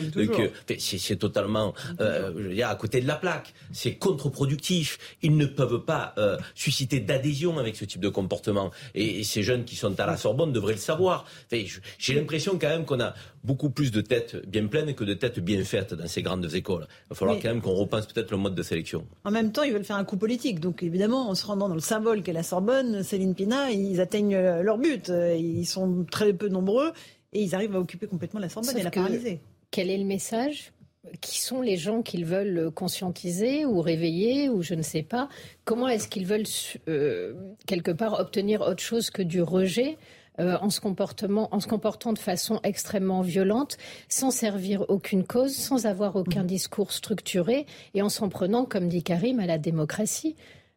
C'est 0.77 1.15
totalement 1.15 1.73
à 1.99 2.75
côté 2.75 2.99
de 2.99 3.07
la 3.07 3.15
plaque. 3.15 3.53
C'est 3.71 3.95
contre-productif. 3.95 4.99
Ils 5.21 5.37
ne 5.37 5.45
peuvent 5.45 5.85
pas 5.85 6.15
susciter 6.53 6.99
d'adhésion 6.99 7.57
avec 7.59 7.77
ce 7.77 7.85
type 7.85 8.01
de 8.01 8.09
comportement. 8.09 8.71
Et, 8.93 9.23
ces 9.23 9.41
jeunes 9.41 9.63
qui 9.63 9.77
sont 9.77 9.97
à 9.99 10.05
la 10.05 10.17
Sorbonne 10.17 10.51
devraient 10.51 10.73
le 10.73 10.79
savoir. 10.79 11.25
J'ai 11.97 12.13
l'impression 12.13 12.57
quand 12.59 12.69
même 12.69 12.85
qu'on 12.85 12.99
a 12.99 13.13
beaucoup 13.43 13.69
plus 13.69 13.91
de 13.91 14.01
têtes 14.01 14.37
bien 14.47 14.67
pleines 14.67 14.93
que 14.95 15.03
de 15.03 15.13
têtes 15.13 15.39
bien 15.39 15.63
faites 15.63 15.93
dans 15.93 16.07
ces 16.07 16.21
grandes 16.21 16.53
écoles. 16.53 16.87
Il 17.05 17.09
va 17.09 17.15
falloir 17.15 17.37
quand 17.39 17.49
même 17.49 17.61
qu'on 17.61 17.73
repense 17.73 18.07
peut-être 18.07 18.31
le 18.31 18.37
mode 18.37 18.55
de 18.55 18.63
sélection. 18.63 19.05
En 19.25 19.31
même 19.31 19.51
temps, 19.51 19.63
ils 19.63 19.73
veulent 19.73 19.83
faire 19.83 19.97
un 19.97 20.05
coup 20.05 20.17
politique. 20.17 20.59
Donc 20.59 20.83
évidemment, 20.83 21.29
en 21.29 21.35
se 21.35 21.45
rendant 21.45 21.67
dans 21.67 21.75
le 21.75 21.81
symbole 21.81 22.23
qu'est 22.23 22.33
la 22.33 22.43
Sorbonne, 22.43 23.03
Céline 23.03 23.35
Pina, 23.35 23.71
ils 23.71 23.99
atteignent 23.99 24.39
leur 24.61 24.77
but. 24.77 25.09
Ils 25.09 25.65
sont 25.65 26.05
très 26.09 26.33
peu 26.33 26.47
nombreux 26.47 26.93
et 27.33 27.41
ils 27.41 27.53
arrivent 27.55 27.75
à 27.75 27.79
occuper 27.79 28.07
complètement 28.07 28.39
la 28.39 28.49
Sorbonne 28.49 28.77
et 28.77 28.83
la 28.83 28.91
paralyser. 28.91 29.41
Quel 29.71 29.89
est 29.89 29.97
le 29.97 30.05
message? 30.05 30.71
Qui 31.19 31.41
sont 31.41 31.59
les 31.59 31.75
gens 31.75 32.01
qu'ils 32.01 32.23
veulent 32.25 32.71
conscientiser 32.71 33.65
ou 33.65 33.81
réveiller 33.81 34.47
ou 34.47 34.61
je 34.61 34.73
ne 34.73 34.81
sais 34.81 35.03
pas? 35.03 35.27
Comment 35.65 35.89
est-ce 35.89 36.07
qu'ils 36.07 36.25
veulent 36.25 36.45
euh, 36.87 37.33
quelque 37.67 37.91
part 37.91 38.21
obtenir 38.21 38.61
autre 38.61 38.81
chose 38.81 39.09
que 39.09 39.21
du 39.21 39.41
rejet? 39.41 39.97
Euh, 40.39 40.57
en, 40.61 40.69
se 40.69 40.79
en 40.83 41.59
se 41.59 41.67
comportant 41.67 42.13
de 42.13 42.19
façon 42.19 42.59
extrêmement 42.63 43.21
violente, 43.21 43.77
sans 44.09 44.31
servir 44.31 44.85
aucune 44.89 45.23
cause, 45.23 45.55
sans 45.55 45.85
avoir 45.85 46.15
aucun 46.15 46.43
discours 46.43 46.91
structuré 46.91 47.65
et 47.93 48.01
en 48.01 48.09
s'en 48.09 48.29
prenant, 48.29 48.65
comme 48.65 48.87
dit 48.87 49.03
Karim, 49.03 49.39
à 49.39 49.45
la 49.45 49.57
démocratie. 49.57 50.35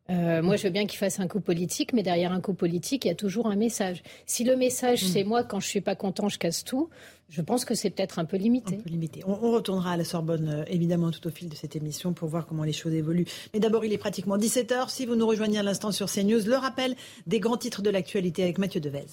Euh, 0.09 0.41
moi, 0.41 0.57
je 0.57 0.63
veux 0.63 0.71
bien 0.71 0.87
qu'il 0.87 0.99
fasse 0.99 1.19
un 1.19 1.27
coup 1.27 1.41
politique, 1.41 1.93
mais 1.93 2.03
derrière 2.03 2.33
un 2.33 2.41
coup 2.41 2.55
politique, 2.55 3.05
il 3.05 3.09
y 3.09 3.11
a 3.11 3.17
toujours 3.17 3.47
un 3.47 3.57
message. 3.57 4.03
Si 4.25 4.45
le 4.45 4.57
message, 4.57 5.03
mmh. 5.03 5.07
c'est 5.09 5.25
moi, 5.25 5.43
quand 5.43 5.59
je 5.59 5.67
suis 5.67 5.81
pas 5.81 5.97
content, 5.97 6.29
je 6.29 6.39
casse 6.39 6.63
tout, 6.63 6.89
je 7.29 7.43
pense 7.43 7.65
que 7.65 7.75
c'est 7.75 7.91
peut-être 7.91 8.21
un 8.21 8.25
peu 8.25 8.37
limité. 8.37 8.79
limité. 8.87 9.23
On, 9.27 9.35
retournera 9.35 9.93
à 9.93 9.97
la 9.97 10.05
Sorbonne, 10.05 10.49
euh, 10.49 10.65
évidemment, 10.69 11.11
tout 11.11 11.27
au 11.27 11.31
fil 11.31 11.49
de 11.49 11.57
cette 11.57 11.75
émission 11.75 12.13
pour 12.13 12.29
voir 12.29 12.47
comment 12.47 12.63
les 12.63 12.73
choses 12.73 12.95
évoluent. 12.95 13.27
Mais 13.53 13.59
d'abord, 13.59 13.85
il 13.85 13.93
est 13.93 13.99
pratiquement 13.99 14.39
17h. 14.39 14.91
Si 14.91 15.07
vous 15.07 15.17
nous 15.17 15.27
rejoignez 15.27 15.59
à 15.59 15.63
l'instant 15.65 15.91
sur 15.91 16.11
CNews, 16.11 16.47
le 16.47 16.57
rappel 16.57 16.95
des 17.27 17.41
grands 17.41 17.57
titres 17.57 17.83
de 17.83 17.91
l'actualité 17.91 18.45
avec 18.45 18.59
Mathieu 18.59 18.81
Devez. 18.81 19.07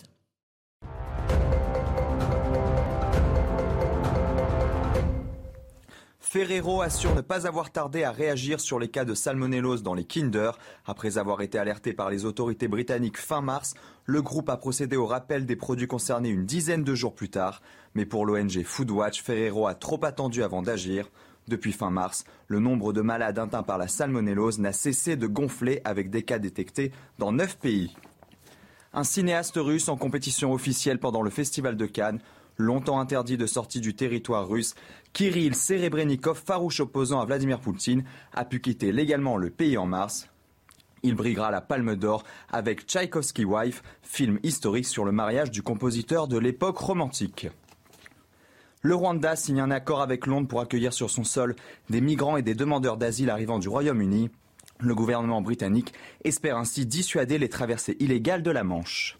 Ferrero 6.33 6.81
assure 6.81 7.13
ne 7.13 7.21
pas 7.21 7.45
avoir 7.45 7.69
tardé 7.69 8.03
à 8.03 8.11
réagir 8.11 8.59
sur 8.59 8.79
les 8.79 8.87
cas 8.87 9.05
de 9.05 9.13
salmonellose 9.13 9.83
dans 9.83 9.93
les 9.93 10.03
Kinder. 10.03 10.57
Après 10.83 11.19
avoir 11.19 11.43
été 11.43 11.59
alerté 11.59 11.93
par 11.93 12.09
les 12.09 12.25
autorités 12.25 12.67
britanniques 12.67 13.19
fin 13.19 13.41
mars, 13.41 13.75
le 14.05 14.19
groupe 14.23 14.49
a 14.49 14.57
procédé 14.57 14.95
au 14.95 15.05
rappel 15.05 15.45
des 15.45 15.55
produits 15.55 15.85
concernés 15.85 16.29
une 16.29 16.47
dizaine 16.47 16.83
de 16.83 16.95
jours 16.95 17.13
plus 17.13 17.29
tard. 17.29 17.61
Mais 17.93 18.07
pour 18.07 18.25
l'ONG 18.25 18.63
Foodwatch, 18.63 19.21
Ferrero 19.21 19.67
a 19.67 19.75
trop 19.75 20.03
attendu 20.03 20.41
avant 20.41 20.63
d'agir. 20.63 21.11
Depuis 21.49 21.71
fin 21.71 21.91
mars, 21.91 22.23
le 22.47 22.57
nombre 22.57 22.93
de 22.93 23.01
malades 23.01 23.37
atteints 23.37 23.61
par 23.61 23.77
la 23.77 23.87
salmonellose 23.87 24.57
n'a 24.57 24.73
cessé 24.73 25.15
de 25.15 25.27
gonfler 25.27 25.81
avec 25.85 26.09
des 26.09 26.23
cas 26.23 26.39
détectés 26.39 26.91
dans 27.19 27.31
neuf 27.31 27.59
pays. 27.59 27.95
Un 28.91 29.03
cinéaste 29.03 29.57
russe 29.57 29.87
en 29.87 29.97
compétition 29.97 30.51
officielle 30.51 30.97
pendant 30.97 31.21
le 31.21 31.29
Festival 31.29 31.77
de 31.77 31.85
Cannes 31.85 32.21
longtemps 32.57 32.99
interdit 32.99 33.37
de 33.37 33.45
sortie 33.45 33.81
du 33.81 33.95
territoire 33.95 34.47
russe, 34.47 34.75
Kirill 35.13 35.55
Serebrennikov, 35.55 36.41
farouche 36.43 36.79
opposant 36.79 37.19
à 37.19 37.25
Vladimir 37.25 37.59
Poutine, 37.59 38.03
a 38.33 38.45
pu 38.45 38.59
quitter 38.59 38.91
légalement 38.91 39.37
le 39.37 39.49
pays 39.49 39.77
en 39.77 39.85
mars. 39.85 40.29
Il 41.03 41.15
briguera 41.15 41.51
la 41.51 41.61
Palme 41.61 41.95
d'Or 41.95 42.23
avec 42.49 42.85
Tchaïkovsky 42.85 43.43
Wife, 43.43 43.83
film 44.01 44.39
historique 44.41 44.87
sur 44.87 45.03
le 45.03 45.11
mariage 45.11 45.51
du 45.51 45.61
compositeur 45.61 46.27
de 46.27 46.37
l'époque 46.37 46.77
romantique. 46.77 47.47
Le 48.81 48.95
Rwanda 48.95 49.35
signe 49.35 49.61
un 49.61 49.71
accord 49.71 50.01
avec 50.01 50.27
Londres 50.27 50.47
pour 50.47 50.61
accueillir 50.61 50.93
sur 50.93 51.09
son 51.09 51.23
sol 51.23 51.55
des 51.89 52.01
migrants 52.01 52.37
et 52.37 52.41
des 52.41 52.55
demandeurs 52.55 52.97
d'asile 52.97 53.29
arrivant 53.29 53.59
du 53.59 53.69
Royaume-Uni. 53.69 54.29
Le 54.79 54.95
gouvernement 54.95 55.41
britannique 55.41 55.93
espère 56.25 56.57
ainsi 56.57 56.85
dissuader 56.85 57.37
les 57.37 57.47
traversées 57.47 57.95
illégales 57.99 58.43
de 58.43 58.51
la 58.51 58.63
Manche. 58.65 59.17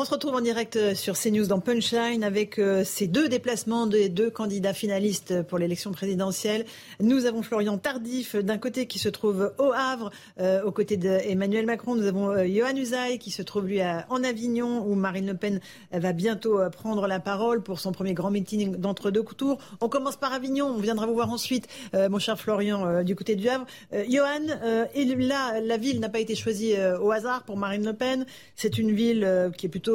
On 0.00 0.04
se 0.06 0.12
retrouve 0.12 0.34
en 0.34 0.40
direct 0.40 0.76
euh, 0.76 0.94
sur 0.94 1.14
CNews 1.14 1.46
dans 1.46 1.60
Punchline 1.60 2.24
avec 2.24 2.58
euh, 2.58 2.84
ces 2.84 3.06
deux 3.06 3.28
déplacements 3.28 3.86
des 3.86 4.08
deux 4.08 4.30
candidats 4.30 4.72
finalistes 4.72 5.42
pour 5.42 5.58
l'élection 5.58 5.92
présidentielle. 5.92 6.64
Nous 7.00 7.26
avons 7.26 7.42
Florian 7.42 7.76
Tardif 7.76 8.34
d'un 8.34 8.56
côté 8.56 8.86
qui 8.86 8.98
se 8.98 9.10
trouve 9.10 9.52
au 9.58 9.72
Havre, 9.74 10.10
euh, 10.40 10.62
aux 10.62 10.72
côtés 10.72 10.96
d'Emmanuel 10.96 11.66
Macron. 11.66 11.96
Nous 11.96 12.06
avons 12.06 12.34
Johan 12.46 12.74
Usaï 12.76 13.18
qui 13.18 13.30
se 13.30 13.42
trouve 13.42 13.66
lui 13.66 13.82
en 13.82 14.24
Avignon 14.24 14.86
où 14.86 14.94
Marine 14.94 15.26
Le 15.26 15.34
Pen 15.34 15.60
va 15.92 16.12
bientôt 16.14 16.60
prendre 16.72 17.06
la 17.06 17.20
parole 17.20 17.62
pour 17.62 17.78
son 17.78 17.92
premier 17.92 18.14
grand 18.14 18.30
meeting 18.30 18.76
d'entre-deux 18.76 19.22
tours. 19.36 19.58
On 19.82 19.90
commence 19.90 20.16
par 20.16 20.32
Avignon, 20.32 20.68
on 20.68 20.80
viendra 20.80 21.04
vous 21.04 21.12
voir 21.12 21.30
ensuite, 21.30 21.68
mon 21.92 22.18
cher 22.18 22.40
Florian, 22.40 23.02
du 23.02 23.14
côté 23.14 23.36
du 23.36 23.48
Havre. 23.50 23.66
Johan, 24.08 24.46
là, 24.46 25.60
la 25.60 25.76
ville 25.76 26.00
n'a 26.00 26.08
pas 26.08 26.20
été 26.20 26.34
choisie 26.34 26.72
au 27.02 27.10
hasard 27.10 27.42
pour 27.42 27.58
Marine 27.58 27.84
Le 27.84 27.92
Pen. 27.92 28.24
C'est 28.56 28.78
une 28.78 28.92
ville 28.92 29.50
qui 29.58 29.66
est 29.66 29.68
plutôt 29.68 29.89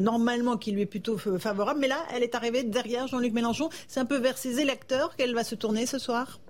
normalement 0.00 0.56
qui 0.56 0.72
lui 0.72 0.82
est 0.82 0.86
plutôt 0.86 1.16
favorable. 1.18 1.80
Mais 1.80 1.88
là, 1.88 1.98
elle 2.14 2.22
est 2.22 2.34
arrivée 2.34 2.62
derrière 2.62 3.06
Jean-Luc 3.06 3.32
Mélenchon. 3.32 3.68
C'est 3.88 4.00
un 4.00 4.04
peu 4.04 4.18
vers 4.18 4.38
ses 4.38 4.60
électeurs 4.60 5.16
qu'elle 5.16 5.34
va 5.34 5.44
se 5.44 5.54
tourner 5.54 5.86
ce 5.86 5.98
soir. 5.98 6.40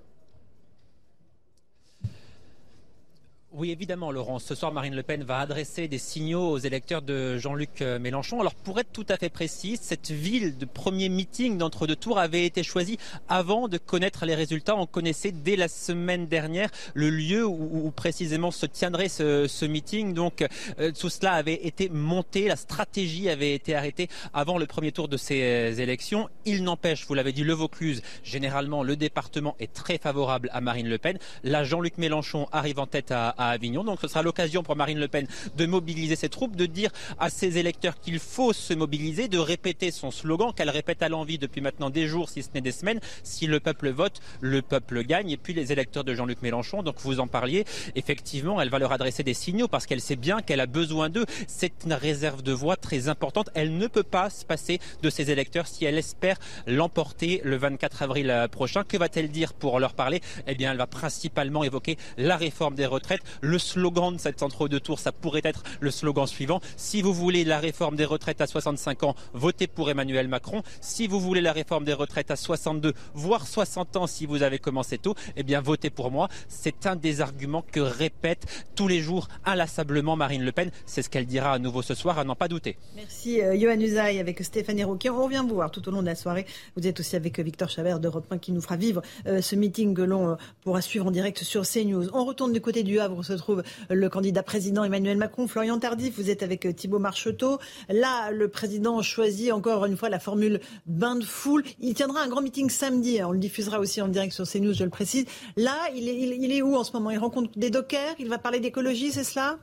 Oui, 3.60 3.72
évidemment, 3.72 4.10
Laurent. 4.10 4.38
Ce 4.38 4.54
soir, 4.54 4.72
Marine 4.72 4.94
Le 4.94 5.02
Pen 5.02 5.22
va 5.22 5.40
adresser 5.40 5.86
des 5.86 5.98
signaux 5.98 6.48
aux 6.48 6.56
électeurs 6.56 7.02
de 7.02 7.36
Jean-Luc 7.36 7.82
euh, 7.82 7.98
Mélenchon. 7.98 8.40
Alors, 8.40 8.54
pour 8.54 8.80
être 8.80 8.90
tout 8.90 9.04
à 9.10 9.18
fait 9.18 9.28
précis, 9.28 9.78
cette 9.78 10.10
ville 10.10 10.56
de 10.56 10.64
premier 10.64 11.10
meeting 11.10 11.58
d'entre-deux 11.58 11.94
tours 11.94 12.18
avait 12.18 12.46
été 12.46 12.62
choisie 12.62 12.96
avant 13.28 13.68
de 13.68 13.76
connaître 13.76 14.24
les 14.24 14.34
résultats. 14.34 14.76
On 14.76 14.86
connaissait 14.86 15.30
dès 15.30 15.56
la 15.56 15.68
semaine 15.68 16.26
dernière 16.26 16.70
le 16.94 17.10
lieu 17.10 17.44
où, 17.44 17.90
précisément 17.90 18.50
se 18.50 18.64
tiendrait 18.64 19.10
ce, 19.10 19.66
meeting. 19.66 20.14
Donc, 20.14 20.42
euh, 20.78 20.90
tout 20.98 21.10
cela 21.10 21.34
avait 21.34 21.66
été 21.66 21.90
monté, 21.90 22.48
la 22.48 22.56
stratégie 22.56 23.28
avait 23.28 23.54
été 23.54 23.74
arrêtée 23.74 24.08
avant 24.32 24.56
le 24.56 24.64
premier 24.64 24.90
tour 24.90 25.06
de 25.06 25.18
ces 25.18 25.42
euh, 25.42 25.74
élections. 25.76 26.30
Il 26.46 26.64
n'empêche, 26.64 27.04
vous 27.06 27.12
l'avez 27.12 27.34
dit, 27.34 27.44
le 27.44 27.52
Vaucluse, 27.52 28.00
généralement, 28.24 28.82
le 28.82 28.96
département 28.96 29.54
est 29.60 29.74
très 29.74 29.98
favorable 29.98 30.48
à 30.54 30.62
Marine 30.62 30.88
Le 30.88 30.96
Pen. 30.96 31.18
Là, 31.44 31.62
Jean-Luc 31.62 31.98
Mélenchon 31.98 32.48
arrive 32.52 32.78
en 32.78 32.86
tête 32.86 33.10
à 33.10 33.49
à 33.49 33.49
Avignon. 33.50 33.84
Donc 33.84 33.98
ce 34.00 34.08
sera 34.08 34.22
l'occasion 34.22 34.62
pour 34.62 34.76
Marine 34.76 34.98
Le 34.98 35.08
Pen 35.08 35.26
de 35.56 35.66
mobiliser 35.66 36.16
ses 36.16 36.28
troupes, 36.28 36.56
de 36.56 36.66
dire 36.66 36.90
à 37.18 37.30
ses 37.30 37.58
électeurs 37.58 38.00
qu'il 38.00 38.18
faut 38.18 38.52
se 38.52 38.74
mobiliser, 38.74 39.28
de 39.28 39.38
répéter 39.38 39.90
son 39.90 40.10
slogan 40.10 40.52
qu'elle 40.54 40.70
répète 40.70 41.02
à 41.02 41.08
l'envie 41.08 41.38
depuis 41.38 41.60
maintenant 41.60 41.90
des 41.90 42.06
jours, 42.06 42.28
si 42.28 42.42
ce 42.42 42.48
n'est 42.54 42.60
des 42.60 42.72
semaines. 42.72 43.00
Si 43.22 43.46
le 43.46 43.60
peuple 43.60 43.90
vote, 43.90 44.20
le 44.40 44.62
peuple 44.62 45.02
gagne. 45.04 45.30
Et 45.30 45.36
puis 45.36 45.54
les 45.54 45.72
électeurs 45.72 46.04
de 46.04 46.14
Jean-Luc 46.14 46.42
Mélenchon, 46.42 46.82
donc 46.82 46.96
vous 47.00 47.20
en 47.20 47.26
parliez, 47.26 47.64
effectivement, 47.94 48.60
elle 48.60 48.70
va 48.70 48.78
leur 48.78 48.92
adresser 48.92 49.22
des 49.22 49.34
signaux 49.34 49.68
parce 49.68 49.86
qu'elle 49.86 50.00
sait 50.00 50.16
bien 50.16 50.40
qu'elle 50.42 50.60
a 50.60 50.66
besoin 50.66 51.08
d'eux. 51.08 51.26
C'est 51.46 51.72
une 51.84 51.92
réserve 51.92 52.42
de 52.42 52.52
voix 52.52 52.76
très 52.76 53.08
importante. 53.08 53.50
Elle 53.54 53.76
ne 53.76 53.86
peut 53.86 54.02
pas 54.02 54.30
se 54.30 54.44
passer 54.44 54.80
de 55.02 55.10
ses 55.10 55.30
électeurs 55.30 55.66
si 55.66 55.84
elle 55.84 55.98
espère 55.98 56.36
l'emporter 56.66 57.40
le 57.44 57.56
24 57.56 58.02
avril 58.02 58.48
prochain. 58.50 58.84
Que 58.84 58.96
va-t-elle 58.96 59.30
dire 59.30 59.52
pour 59.52 59.78
leur 59.80 59.94
parler? 59.94 60.20
Eh 60.46 60.54
bien, 60.54 60.72
elle 60.72 60.78
va 60.78 60.86
principalement 60.86 61.64
évoquer 61.64 61.96
la 62.16 62.36
réforme 62.36 62.74
des 62.74 62.86
retraites. 62.86 63.22
Le 63.40 63.58
slogan 63.58 64.14
de 64.14 64.20
cette 64.20 64.42
entre-deux 64.42 64.80
tours, 64.80 64.98
ça 64.98 65.12
pourrait 65.12 65.42
être 65.44 65.62
le 65.80 65.90
slogan 65.90 66.26
suivant. 66.26 66.60
Si 66.76 67.02
vous 67.02 67.12
voulez 67.12 67.44
la 67.44 67.58
réforme 67.58 67.96
des 67.96 68.04
retraites 68.04 68.40
à 68.40 68.46
65 68.46 69.02
ans, 69.04 69.14
votez 69.32 69.66
pour 69.66 69.90
Emmanuel 69.90 70.28
Macron. 70.28 70.62
Si 70.80 71.06
vous 71.06 71.20
voulez 71.20 71.40
la 71.40 71.52
réforme 71.52 71.84
des 71.84 71.92
retraites 71.92 72.30
à 72.30 72.36
62, 72.36 72.94
voire 73.14 73.46
60 73.46 73.96
ans 73.96 74.06
si 74.06 74.26
vous 74.26 74.42
avez 74.42 74.58
commencé 74.58 74.98
tôt, 74.98 75.14
eh 75.36 75.42
bien, 75.42 75.60
votez 75.60 75.90
pour 75.90 76.10
moi. 76.10 76.28
C'est 76.48 76.86
un 76.86 76.96
des 76.96 77.20
arguments 77.20 77.64
que 77.70 77.80
répète 77.80 78.46
tous 78.74 78.88
les 78.88 79.00
jours 79.00 79.28
inlassablement 79.44 80.16
Marine 80.16 80.44
Le 80.44 80.52
Pen. 80.52 80.70
C'est 80.86 81.02
ce 81.02 81.10
qu'elle 81.10 81.26
dira 81.26 81.52
à 81.52 81.58
nouveau 81.58 81.82
ce 81.82 81.94
soir, 81.94 82.18
à 82.18 82.24
n'en 82.24 82.34
pas 82.34 82.48
douter. 82.48 82.76
Merci, 82.96 83.40
euh, 83.40 83.58
Johan 83.58 83.80
Usaï, 83.80 84.18
avec 84.18 84.42
Stéphanie 84.42 84.84
Rouquet. 84.84 85.10
On 85.10 85.24
revient 85.24 85.44
vous 85.46 85.54
voir 85.54 85.70
tout 85.70 85.86
au 85.88 85.90
long 85.90 86.02
de 86.02 86.06
la 86.06 86.14
soirée. 86.14 86.46
Vous 86.76 86.86
êtes 86.86 87.00
aussi 87.00 87.16
avec 87.16 87.38
euh, 87.38 87.42
Victor 87.42 87.68
Chabert 87.68 88.00
d'Europe 88.00 88.26
1 88.30 88.38
qui 88.38 88.52
nous 88.52 88.60
fera 88.60 88.76
vivre 88.76 89.02
euh, 89.26 89.40
ce 89.40 89.56
meeting 89.56 89.94
que 89.94 90.02
l'on 90.02 90.36
pourra 90.62 90.80
suivre 90.80 91.06
en 91.06 91.10
direct 91.10 91.42
sur 91.42 91.62
CNews. 91.62 92.08
On 92.14 92.24
retourne 92.24 92.52
du 92.52 92.60
côté 92.60 92.82
du 92.82 92.98
Havre 93.00 93.19
où 93.20 93.22
se 93.22 93.32
trouve 93.34 93.62
le 93.88 94.08
candidat 94.08 94.42
président 94.42 94.82
Emmanuel 94.82 95.16
Macron. 95.16 95.46
Florian 95.46 95.78
Tardif, 95.78 96.16
vous 96.16 96.30
êtes 96.30 96.42
avec 96.42 96.66
Thibault 96.74 96.98
Marcheteau. 96.98 97.58
Là, 97.88 98.30
le 98.30 98.48
président 98.48 99.02
choisit 99.02 99.52
encore 99.52 99.84
une 99.84 99.96
fois 99.96 100.08
la 100.08 100.18
formule 100.18 100.60
bain 100.86 101.16
de 101.16 101.24
foule. 101.24 101.62
Il 101.80 101.94
tiendra 101.94 102.22
un 102.22 102.28
grand 102.28 102.40
meeting 102.40 102.70
samedi. 102.70 103.22
On 103.22 103.32
le 103.32 103.38
diffusera 103.38 103.78
aussi 103.78 104.00
en 104.00 104.08
direct 104.08 104.32
sur 104.32 104.48
CNews, 104.48 104.72
je 104.72 104.84
le 104.84 104.90
précise. 104.90 105.26
Là, 105.56 105.76
il 105.94 106.08
est, 106.08 106.16
il 106.16 106.52
est 106.52 106.62
où 106.62 106.74
en 106.76 106.84
ce 106.84 106.92
moment? 106.92 107.10
Il 107.10 107.18
rencontre 107.18 107.50
des 107.56 107.70
dockers? 107.70 108.14
Il 108.18 108.28
va 108.28 108.38
parler 108.38 108.60
d'écologie, 108.60 109.12
c'est 109.12 109.24
cela? 109.24 109.58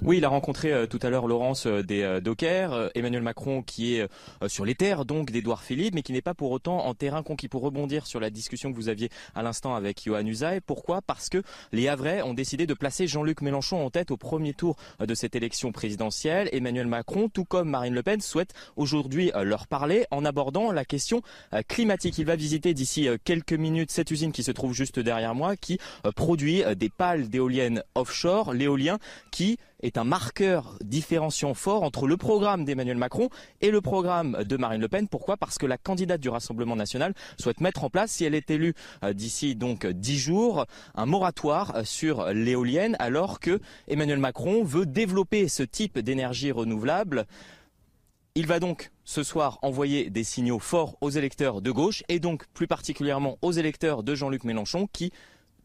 Oui, 0.00 0.18
il 0.18 0.24
a 0.24 0.28
rencontré 0.28 0.72
euh, 0.72 0.86
tout 0.86 1.00
à 1.02 1.10
l'heure 1.10 1.26
Laurence 1.26 1.66
euh, 1.66 1.82
des 1.82 2.02
euh, 2.02 2.20
Dockers, 2.20 2.90
Emmanuel 2.94 3.22
Macron 3.22 3.62
qui 3.62 3.96
est 3.96 4.06
sur 4.46 4.64
les 4.64 4.74
terres 4.74 5.04
donc 5.04 5.32
d'Edouard 5.32 5.62
Philippe, 5.62 5.94
mais 5.94 6.02
qui 6.02 6.12
n'est 6.12 6.22
pas 6.22 6.34
pour 6.34 6.52
autant 6.52 6.86
en 6.86 6.94
terrain 6.94 7.22
conquis. 7.22 7.48
Pour 7.48 7.62
rebondir 7.62 8.06
sur 8.06 8.20
la 8.20 8.30
discussion 8.30 8.70
que 8.70 8.76
vous 8.76 8.88
aviez 8.88 9.10
à 9.34 9.42
l'instant 9.42 9.74
avec 9.74 10.02
Johan 10.04 10.24
Usaï, 10.26 10.60
pourquoi? 10.60 11.02
Parce 11.02 11.28
que 11.28 11.42
les 11.72 11.88
Havrais 11.88 12.22
ont 12.22 12.34
décidé 12.34 12.66
de 12.66 12.74
placer 12.74 13.06
Jean-Luc 13.06 13.40
Mélenchon 13.40 13.84
en 13.84 13.90
tête 13.90 14.10
au 14.10 14.16
premier 14.16 14.54
tour 14.54 14.76
de 15.00 15.14
cette 15.14 15.34
élection 15.34 15.72
présidentielle. 15.72 16.48
Emmanuel 16.52 16.86
Macron, 16.86 17.28
tout 17.28 17.44
comme 17.44 17.70
Marine 17.70 17.94
Le 17.94 18.02
Pen, 18.02 18.20
souhaite 18.20 18.54
aujourd'hui 18.76 19.30
leur 19.42 19.66
parler 19.66 20.04
en 20.10 20.24
abordant 20.24 20.72
la 20.72 20.84
question 20.84 21.22
climatique. 21.68 22.18
Il 22.18 22.26
va 22.26 22.36
visiter 22.36 22.74
d'ici 22.74 23.08
quelques 23.24 23.52
minutes 23.52 23.90
cette 23.90 24.10
usine 24.10 24.32
qui 24.32 24.42
se 24.42 24.52
trouve 24.52 24.74
juste 24.74 24.98
derrière 24.98 25.34
moi, 25.34 25.56
qui 25.56 25.78
produit 26.16 26.62
des 26.76 26.90
pales 26.90 27.28
d'éoliennes 27.28 27.82
offshore, 27.94 28.52
l'éolien 28.52 28.98
qui 29.30 29.58
est 29.82 29.98
un 29.98 30.04
marqueur 30.04 30.76
différenciant 30.82 31.54
fort 31.54 31.82
entre 31.82 32.06
le 32.06 32.16
programme 32.16 32.64
d'Emmanuel 32.64 32.96
Macron 32.96 33.28
et 33.60 33.70
le 33.70 33.80
programme 33.80 34.42
de 34.44 34.56
Marine 34.56 34.80
Le 34.80 34.88
Pen. 34.88 35.08
Pourquoi? 35.08 35.36
Parce 35.36 35.58
que 35.58 35.66
la 35.66 35.78
candidate 35.78 36.20
du 36.20 36.28
Rassemblement 36.28 36.76
national 36.76 37.14
souhaite 37.38 37.60
mettre 37.60 37.84
en 37.84 37.90
place, 37.90 38.12
si 38.12 38.24
elle 38.24 38.34
est 38.34 38.50
élue 38.50 38.74
euh, 39.04 39.12
d'ici 39.12 39.54
donc 39.54 39.86
dix 39.86 40.18
jours, 40.18 40.66
un 40.94 41.06
moratoire 41.06 41.76
euh, 41.76 41.84
sur 41.84 42.26
l'éolienne, 42.32 42.96
alors 42.98 43.40
que 43.40 43.60
Emmanuel 43.86 44.18
Macron 44.18 44.64
veut 44.64 44.86
développer 44.86 45.48
ce 45.48 45.62
type 45.62 45.98
d'énergie 45.98 46.50
renouvelable. 46.50 47.26
Il 48.34 48.46
va 48.46 48.60
donc 48.60 48.92
ce 49.04 49.22
soir 49.22 49.58
envoyer 49.62 50.10
des 50.10 50.22
signaux 50.22 50.58
forts 50.58 50.96
aux 51.00 51.10
électeurs 51.10 51.60
de 51.60 51.70
gauche 51.70 52.02
et 52.08 52.20
donc 52.20 52.46
plus 52.54 52.66
particulièrement 52.66 53.36
aux 53.42 53.52
électeurs 53.52 54.02
de 54.02 54.14
Jean-Luc 54.14 54.44
Mélenchon 54.44 54.88
qui, 54.92 55.12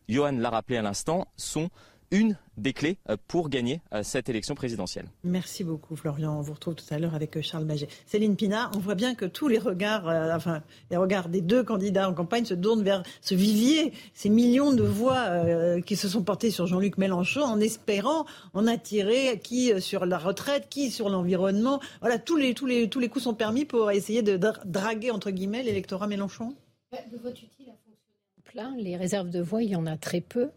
Johan 0.09 0.31
l'a 0.31 0.49
rappelé 0.49 0.77
à 0.77 0.81
l'instant, 0.81 1.27
sont 1.37 1.69
une 2.13 2.37
des 2.57 2.73
clés 2.73 2.97
euh, 3.09 3.17
pour 3.27 3.49
gagner 3.49 3.81
euh, 3.93 4.03
cette 4.03 4.29
élection 4.29 4.53
présidentielle. 4.53 5.07
Merci 5.23 5.63
beaucoup 5.63 5.95
Florian. 5.95 6.37
On 6.37 6.41
vous 6.41 6.53
retrouve 6.53 6.75
tout 6.75 6.85
à 6.91 6.99
l'heure 6.99 7.15
avec 7.15 7.35
euh, 7.35 7.41
Charles 7.41 7.65
Maget. 7.65 7.87
Céline 8.05 8.35
Pina, 8.35 8.69
on 8.75 8.79
voit 8.79 8.93
bien 8.93 9.15
que 9.15 9.25
tous 9.25 9.47
les 9.47 9.57
regards, 9.57 10.05
enfin 10.35 10.61
les 10.91 10.97
regards 10.97 11.27
des 11.27 11.41
deux 11.41 11.63
candidats 11.63 12.07
en 12.07 12.13
campagne 12.13 12.45
se 12.45 12.53
tournent 12.53 12.83
vers 12.83 13.01
ce 13.21 13.33
vivier, 13.33 13.93
ces 14.13 14.29
millions 14.29 14.71
de 14.71 14.83
voix 14.83 15.81
qui 15.81 15.95
se 15.95 16.07
sont 16.07 16.21
portées 16.21 16.51
sur 16.51 16.67
Jean-Luc 16.67 16.99
Mélenchon 16.99 17.41
en 17.41 17.59
espérant 17.59 18.25
en 18.53 18.67
attirer 18.67 19.39
qui 19.43 19.81
sur 19.81 20.05
la 20.05 20.19
retraite, 20.19 20.67
qui 20.69 20.91
sur 20.91 21.09
l'environnement. 21.09 21.79
Voilà, 22.01 22.19
tous 22.19 22.37
les, 22.37 22.53
tous, 22.53 22.67
les, 22.67 22.87
tous 22.89 22.99
les 22.99 23.09
coups 23.09 23.23
sont 23.23 23.33
permis 23.33 23.65
pour 23.65 23.89
essayer 23.89 24.21
de 24.21 24.37
draguer 24.65 25.09
entre 25.09 25.31
guillemets 25.31 25.63
l'électorat 25.63 26.05
Mélenchon. 26.05 26.53
Le 26.91 27.17
vote 27.17 27.41
utile 27.41 27.69
a 27.69 27.77
fonctionné 27.83 28.43
plein. 28.43 28.75
Les 28.77 28.95
réserves 28.95 29.29
de 29.29 29.41
voix, 29.41 29.63
il 29.63 29.69
y 29.69 29.75
en 29.75 29.87
a 29.87 29.97
très 29.97 30.21
peu. 30.21 30.49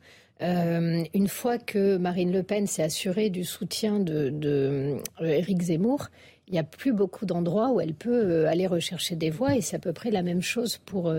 Euh, 0.42 1.04
une 1.14 1.28
fois 1.28 1.58
que 1.58 1.96
Marine 1.96 2.32
Le 2.32 2.42
Pen 2.42 2.66
s'est 2.66 2.82
assurée 2.82 3.30
du 3.30 3.44
soutien 3.44 3.98
de, 3.98 4.28
de 4.28 4.96
euh, 5.22 5.42
Zemmour, 5.60 6.08
il 6.46 6.52
n'y 6.52 6.58
a 6.58 6.64
plus 6.64 6.92
beaucoup 6.92 7.26
d'endroits 7.26 7.70
où 7.70 7.80
elle 7.80 7.94
peut 7.94 8.10
euh, 8.10 8.48
aller 8.48 8.66
rechercher 8.66 9.16
des 9.16 9.30
voix 9.30 9.56
et 9.56 9.62
c'est 9.62 9.76
à 9.76 9.78
peu 9.78 9.92
près 9.92 10.10
la 10.10 10.22
même 10.22 10.42
chose 10.42 10.78
pour, 10.78 11.12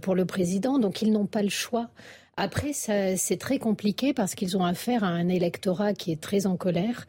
pour 0.00 0.14
le 0.14 0.24
président. 0.24 0.78
Donc 0.78 1.02
ils 1.02 1.12
n'ont 1.12 1.26
pas 1.26 1.42
le 1.42 1.48
choix. 1.48 1.90
Après, 2.36 2.72
c'est 2.72 3.36
très 3.38 3.58
compliqué 3.58 4.14
parce 4.14 4.34
qu'ils 4.34 4.56
ont 4.56 4.64
affaire 4.64 5.04
à 5.04 5.08
un 5.08 5.28
électorat 5.28 5.92
qui 5.92 6.12
est 6.12 6.20
très 6.20 6.46
en 6.46 6.56
colère. 6.56 7.06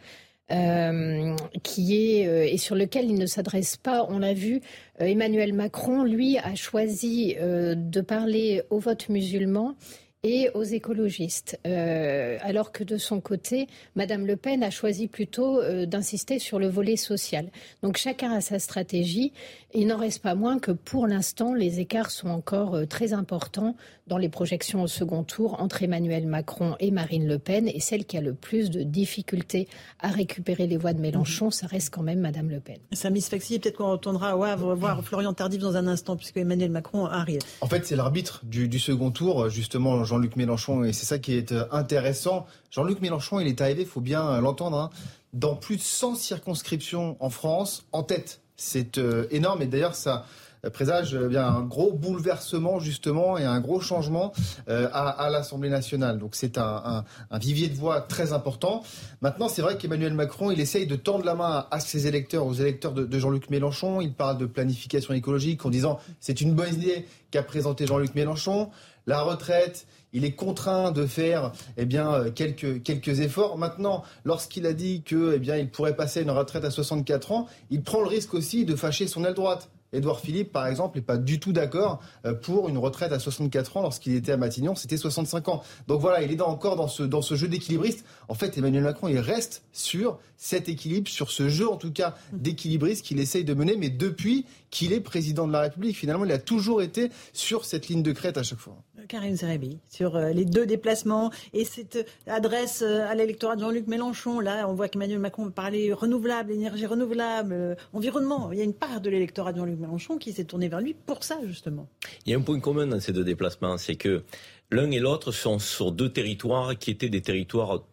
qui 1.64 1.96
est 1.96 2.54
et 2.54 2.58
sur 2.58 2.76
lequel 2.76 3.06
il 3.06 3.18
ne 3.18 3.28
s'adresse 3.28 3.78
pas. 3.78 4.06
On 4.10 4.20
l'a 4.20 4.34
vu, 4.34 4.60
Emmanuel 5.00 5.54
Macron, 5.54 6.04
lui, 6.04 6.38
a 6.38 6.56
choisi 6.56 7.36
de 7.40 8.02
parler 8.02 8.64
au 8.72 8.80
vote 8.80 9.08
musulman 9.08 9.76
et 10.24 10.52
aux 10.54 10.64
écologistes. 10.64 11.60
Euh, 11.66 12.38
alors 12.42 12.72
que 12.72 12.84
de 12.84 12.98
son 12.98 13.20
côté, 13.22 13.68
Madame 13.96 14.28
Le 14.28 14.36
Pen 14.36 14.62
a 14.62 14.70
choisi 14.70 15.08
plutôt 15.08 15.60
euh, 15.60 15.88
d'insister 15.88 16.38
sur 16.38 16.60
le 16.60 16.68
volet 16.68 16.96
social. 16.96 17.50
Donc 17.82 17.98
chacun 17.98 18.32
a 18.32 18.42
sa 18.42 18.60
stratégie. 18.60 19.34
Il 19.74 19.88
n'en 19.88 19.98
reste 19.98 20.22
pas 20.22 20.36
moins 20.36 20.60
que 20.60 20.72
pour 20.72 21.08
l'instant, 21.08 21.56
les 21.56 21.80
écarts 21.80 22.12
sont 22.12 22.30
encore 22.30 22.76
euh, 22.76 22.86
très 22.86 23.14
importants 23.14 23.76
dans 24.08 24.18
les 24.18 24.30
projections 24.30 24.84
au 24.84 24.88
second 24.88 25.24
tour 25.24 25.62
entre 25.62 25.84
Emmanuel 25.84 26.28
Macron 26.28 26.76
et 26.80 26.92
Marine 26.92 27.28
Le 27.28 27.40
Pen. 27.40 27.68
Et 27.68 27.80
celle 27.80 28.06
qui 28.06 28.18
a 28.18 28.22
le 28.22 28.34
plus 28.34 28.70
de 28.70 28.84
difficultés 28.84 29.68
à 30.00 30.10
récupérer 30.10 30.68
les 30.68 30.78
voix 30.78 30.94
de 30.94 31.00
Mélenchon, 31.00 31.52
ça 31.52 31.68
reste 31.68 31.94
quand 31.94 32.04
même 32.04 32.20
Madame 32.20 32.50
Le 32.50 32.60
Pen. 32.60 32.78
Samy 32.92 33.22
Sfaxi, 33.22 33.60
peut-être 33.60 33.78
qu'on 33.78 33.92
retournera 33.92 34.38
au 34.38 34.44
Havre 34.44 34.76
voir 34.76 35.04
Florian 35.04 35.34
Tardif 35.34 35.62
dans 35.62 35.76
un 35.76 35.88
instant, 35.88 36.16
puisque 36.16 36.38
Emmanuel 36.38 36.72
Macron 36.72 37.06
arrive. 37.06 37.42
En 37.62 37.68
fait, 37.68 37.86
c'est 37.86 37.96
l'arbitre 37.96 38.42
du, 38.44 38.68
du 38.68 38.80
second 38.80 39.12
tour, 39.12 39.50
justement, 39.50 40.04
Jean-Luc 40.04 40.36
Mélenchon, 40.36 40.84
et 40.84 40.94
c'est 40.94 41.06
ça 41.06 41.20
qui 41.20 41.34
est 41.34 41.52
euh, 41.52 41.66
intéressant. 41.72 42.46
Jean-Luc 42.70 43.02
Mélenchon, 43.02 43.40
il 43.40 43.48
est 43.48 43.62
arrivé, 43.62 43.82
il 43.82 43.88
faut 43.88 44.02
bien 44.02 44.28
euh, 44.28 44.42
l'entendre, 44.42 44.78
hein, 44.78 44.90
dans 45.34 45.56
plus 45.56 45.78
de 45.78 45.82
100 45.82 46.16
circonscriptions 46.16 47.18
en 47.20 47.30
France, 47.30 47.86
en 47.92 48.04
tête. 48.04 48.42
C'est 48.58 48.98
euh, 48.98 49.28
énorme, 49.32 49.62
et 49.62 49.68
d'ailleurs, 49.68 49.96
ça 49.96 50.26
présage 50.74 51.16
bien 51.16 51.48
un 51.48 51.62
gros 51.62 51.92
bouleversement 51.92 52.80
justement 52.80 53.38
et 53.38 53.46
un 53.46 53.60
gros 53.60 53.80
changement 53.80 54.32
à, 54.68 55.30
l'Assemblée 55.32 55.70
nationale. 55.70 56.20
Donc 56.20 56.36
c'est 56.36 56.58
un, 56.58 57.04
vivier 57.34 57.68
de 57.70 57.76
voix 57.76 58.02
très 58.02 58.34
important. 58.34 58.84
Maintenant, 59.22 59.50
c'est 59.50 59.62
vrai 59.62 59.78
qu'Emmanuel 59.78 60.14
Macron, 60.14 60.52
il 60.52 60.60
essaye 60.60 60.86
de 60.86 60.96
tendre 60.96 61.26
la 61.26 61.36
main 61.36 61.66
à, 61.72 61.80
ses 61.80 62.08
électeurs, 62.08 62.46
aux 62.46 62.54
électeurs 62.54 62.94
de, 62.94 63.20
Jean-Luc 63.20 63.50
Mélenchon. 63.50 64.02
Il 64.02 64.14
parle 64.14 64.38
de 64.38 64.46
planification 64.46 65.14
écologique 65.14 65.66
en 65.66 65.70
disant 65.70 66.00
c'est 66.20 66.42
une 66.42 66.54
bonne 66.54 66.74
idée 66.74 67.06
qu'a 67.32 67.44
présenté 67.44 67.88
Jean-Luc 67.88 68.16
Mélenchon. 68.16 68.70
La 69.08 69.22
retraite, 69.22 69.88
il 70.14 70.26
est 70.26 70.34
contraint 70.34 70.92
de 70.92 71.06
faire 71.06 71.52
eh 71.78 71.86
bien, 71.86 72.14
euh, 72.14 72.32
quelques, 72.32 72.84
quelques 72.84 73.20
efforts. 73.20 73.58
Maintenant, 73.58 74.04
lorsqu'il 74.26 74.66
a 74.66 74.74
dit 74.74 75.02
que, 75.04 75.40
eh 75.42 75.66
pourrait 75.66 75.96
passer 75.96 76.22
une 76.22 76.32
retraite 76.32 76.66
à 76.66 76.72
64 76.72 77.32
ans, 77.32 77.48
il 77.70 77.82
prend 77.82 78.02
le 78.02 78.08
risque 78.08 78.34
aussi 78.34 78.66
de 78.66 78.76
fâcher 78.76 79.08
son 79.08 79.26
aile 79.26 79.34
droite. 79.34 79.70
Édouard 79.94 80.20
Philippe, 80.20 80.52
par 80.52 80.68
exemple, 80.68 80.98
n'est 80.98 81.04
pas 81.04 81.18
du 81.18 81.40
tout 81.40 81.54
d'accord 81.54 82.02
euh, 82.26 82.34
pour 82.34 82.70
une 82.70 82.78
retraite 82.78 83.12
à 83.12 83.20
64 83.20 83.78
ans. 83.78 83.82
Lorsqu'il 83.82 84.16
était 84.16 84.32
à 84.32 84.38
Matignon, 84.38 84.76
c'était 84.76 84.98
65 84.98 85.50
ans. 85.50 85.64
Donc 85.88 86.02
voilà, 86.02 86.22
il 86.22 86.32
est 86.32 86.42
encore 86.42 86.76
dans 86.76 86.88
ce, 86.88 87.04
dans 87.04 87.22
ce 87.22 87.36
jeu 87.36 87.48
d'équilibriste. 87.48 88.06
En 88.28 88.34
fait, 88.34 88.58
Emmanuel 88.58 88.84
Macron, 88.84 89.08
il 89.08 89.20
reste 89.20 89.64
sur 89.74 90.20
cet 90.38 90.70
équilibre, 90.70 91.10
sur 91.10 91.32
ce 91.32 91.50
jeu, 91.50 91.70
en 91.70 91.78
tout 91.78 91.92
cas, 91.92 92.16
d'équilibriste 92.34 93.06
qu'il 93.06 93.20
essaye 93.20 93.44
de 93.44 93.54
mener. 93.54 93.76
Mais 93.76 93.90
depuis 93.90 94.46
qu'il 94.70 94.94
est 94.94 95.02
président 95.02 95.48
de 95.48 95.54
la 95.54 95.62
République, 95.62 95.98
finalement, 95.98 96.26
il 96.26 96.32
a 96.32 96.40
toujours 96.40 96.82
été 96.82 97.10
sur 97.34 97.66
cette 97.66 97.88
ligne 97.88 98.04
de 98.04 98.12
crête 98.12 98.38
à 98.38 98.44
chaque 98.44 98.60
fois. 98.60 98.78
Karim 99.08 99.36
Zerebi, 99.36 99.80
sur 99.90 100.16
euh, 100.16 100.32
les 100.32 100.46
deux 100.46 100.66
déplacements 100.66 101.32
et 101.54 101.66
cette 101.66 102.06
adresse 102.28 102.82
euh, 102.82 103.08
à 103.08 103.16
l'électorat 103.16 103.56
de 103.56 103.62
Jean-Luc 103.62 103.88
Mélenchon. 103.88 104.40
Là, 104.40 104.68
on 104.68 104.74
voit 104.74 104.88
qu'Emmanuel 104.88 105.20
Macron 105.20 105.50
parlait 105.52 105.94
renouvelable, 105.94 106.52
énergie 106.52 106.86
renouvelable, 106.86 107.54
euh, 107.54 107.76
environnement. 107.94 108.52
Il 108.52 108.60
y 108.60 108.62
a 108.62 108.64
une 108.64 108.74
part 108.74 109.02
de 109.02 109.10
l'électorat 109.10 109.54
de 109.54 109.58
Jean-Luc 109.58 109.80
Mélenchon 109.80 110.18
qui 110.18 110.34
s'est 110.34 110.46
tournée 110.46 110.68
vers 110.68 110.82
lui 110.82 110.94
pour 110.94 111.24
ça, 111.24 111.40
justement. 111.46 111.88
Il 112.26 112.32
y 112.32 112.36
a 112.36 112.38
un 112.38 112.42
point 112.42 112.60
commun 112.60 112.88
dans 112.88 113.00
ces 113.00 113.14
deux 113.14 113.24
déplacements, 113.24 113.78
c'est 113.78 113.96
que 113.96 114.24
l'un 114.72 114.90
et 114.92 115.00
l'autre 115.00 115.32
sont 115.32 115.60
sur 115.60 115.92
deux 115.92 116.10
territoires 116.10 116.78
qui 116.78 116.92
étaient 116.92 117.10
des 117.10 117.22
territoires 117.22 117.84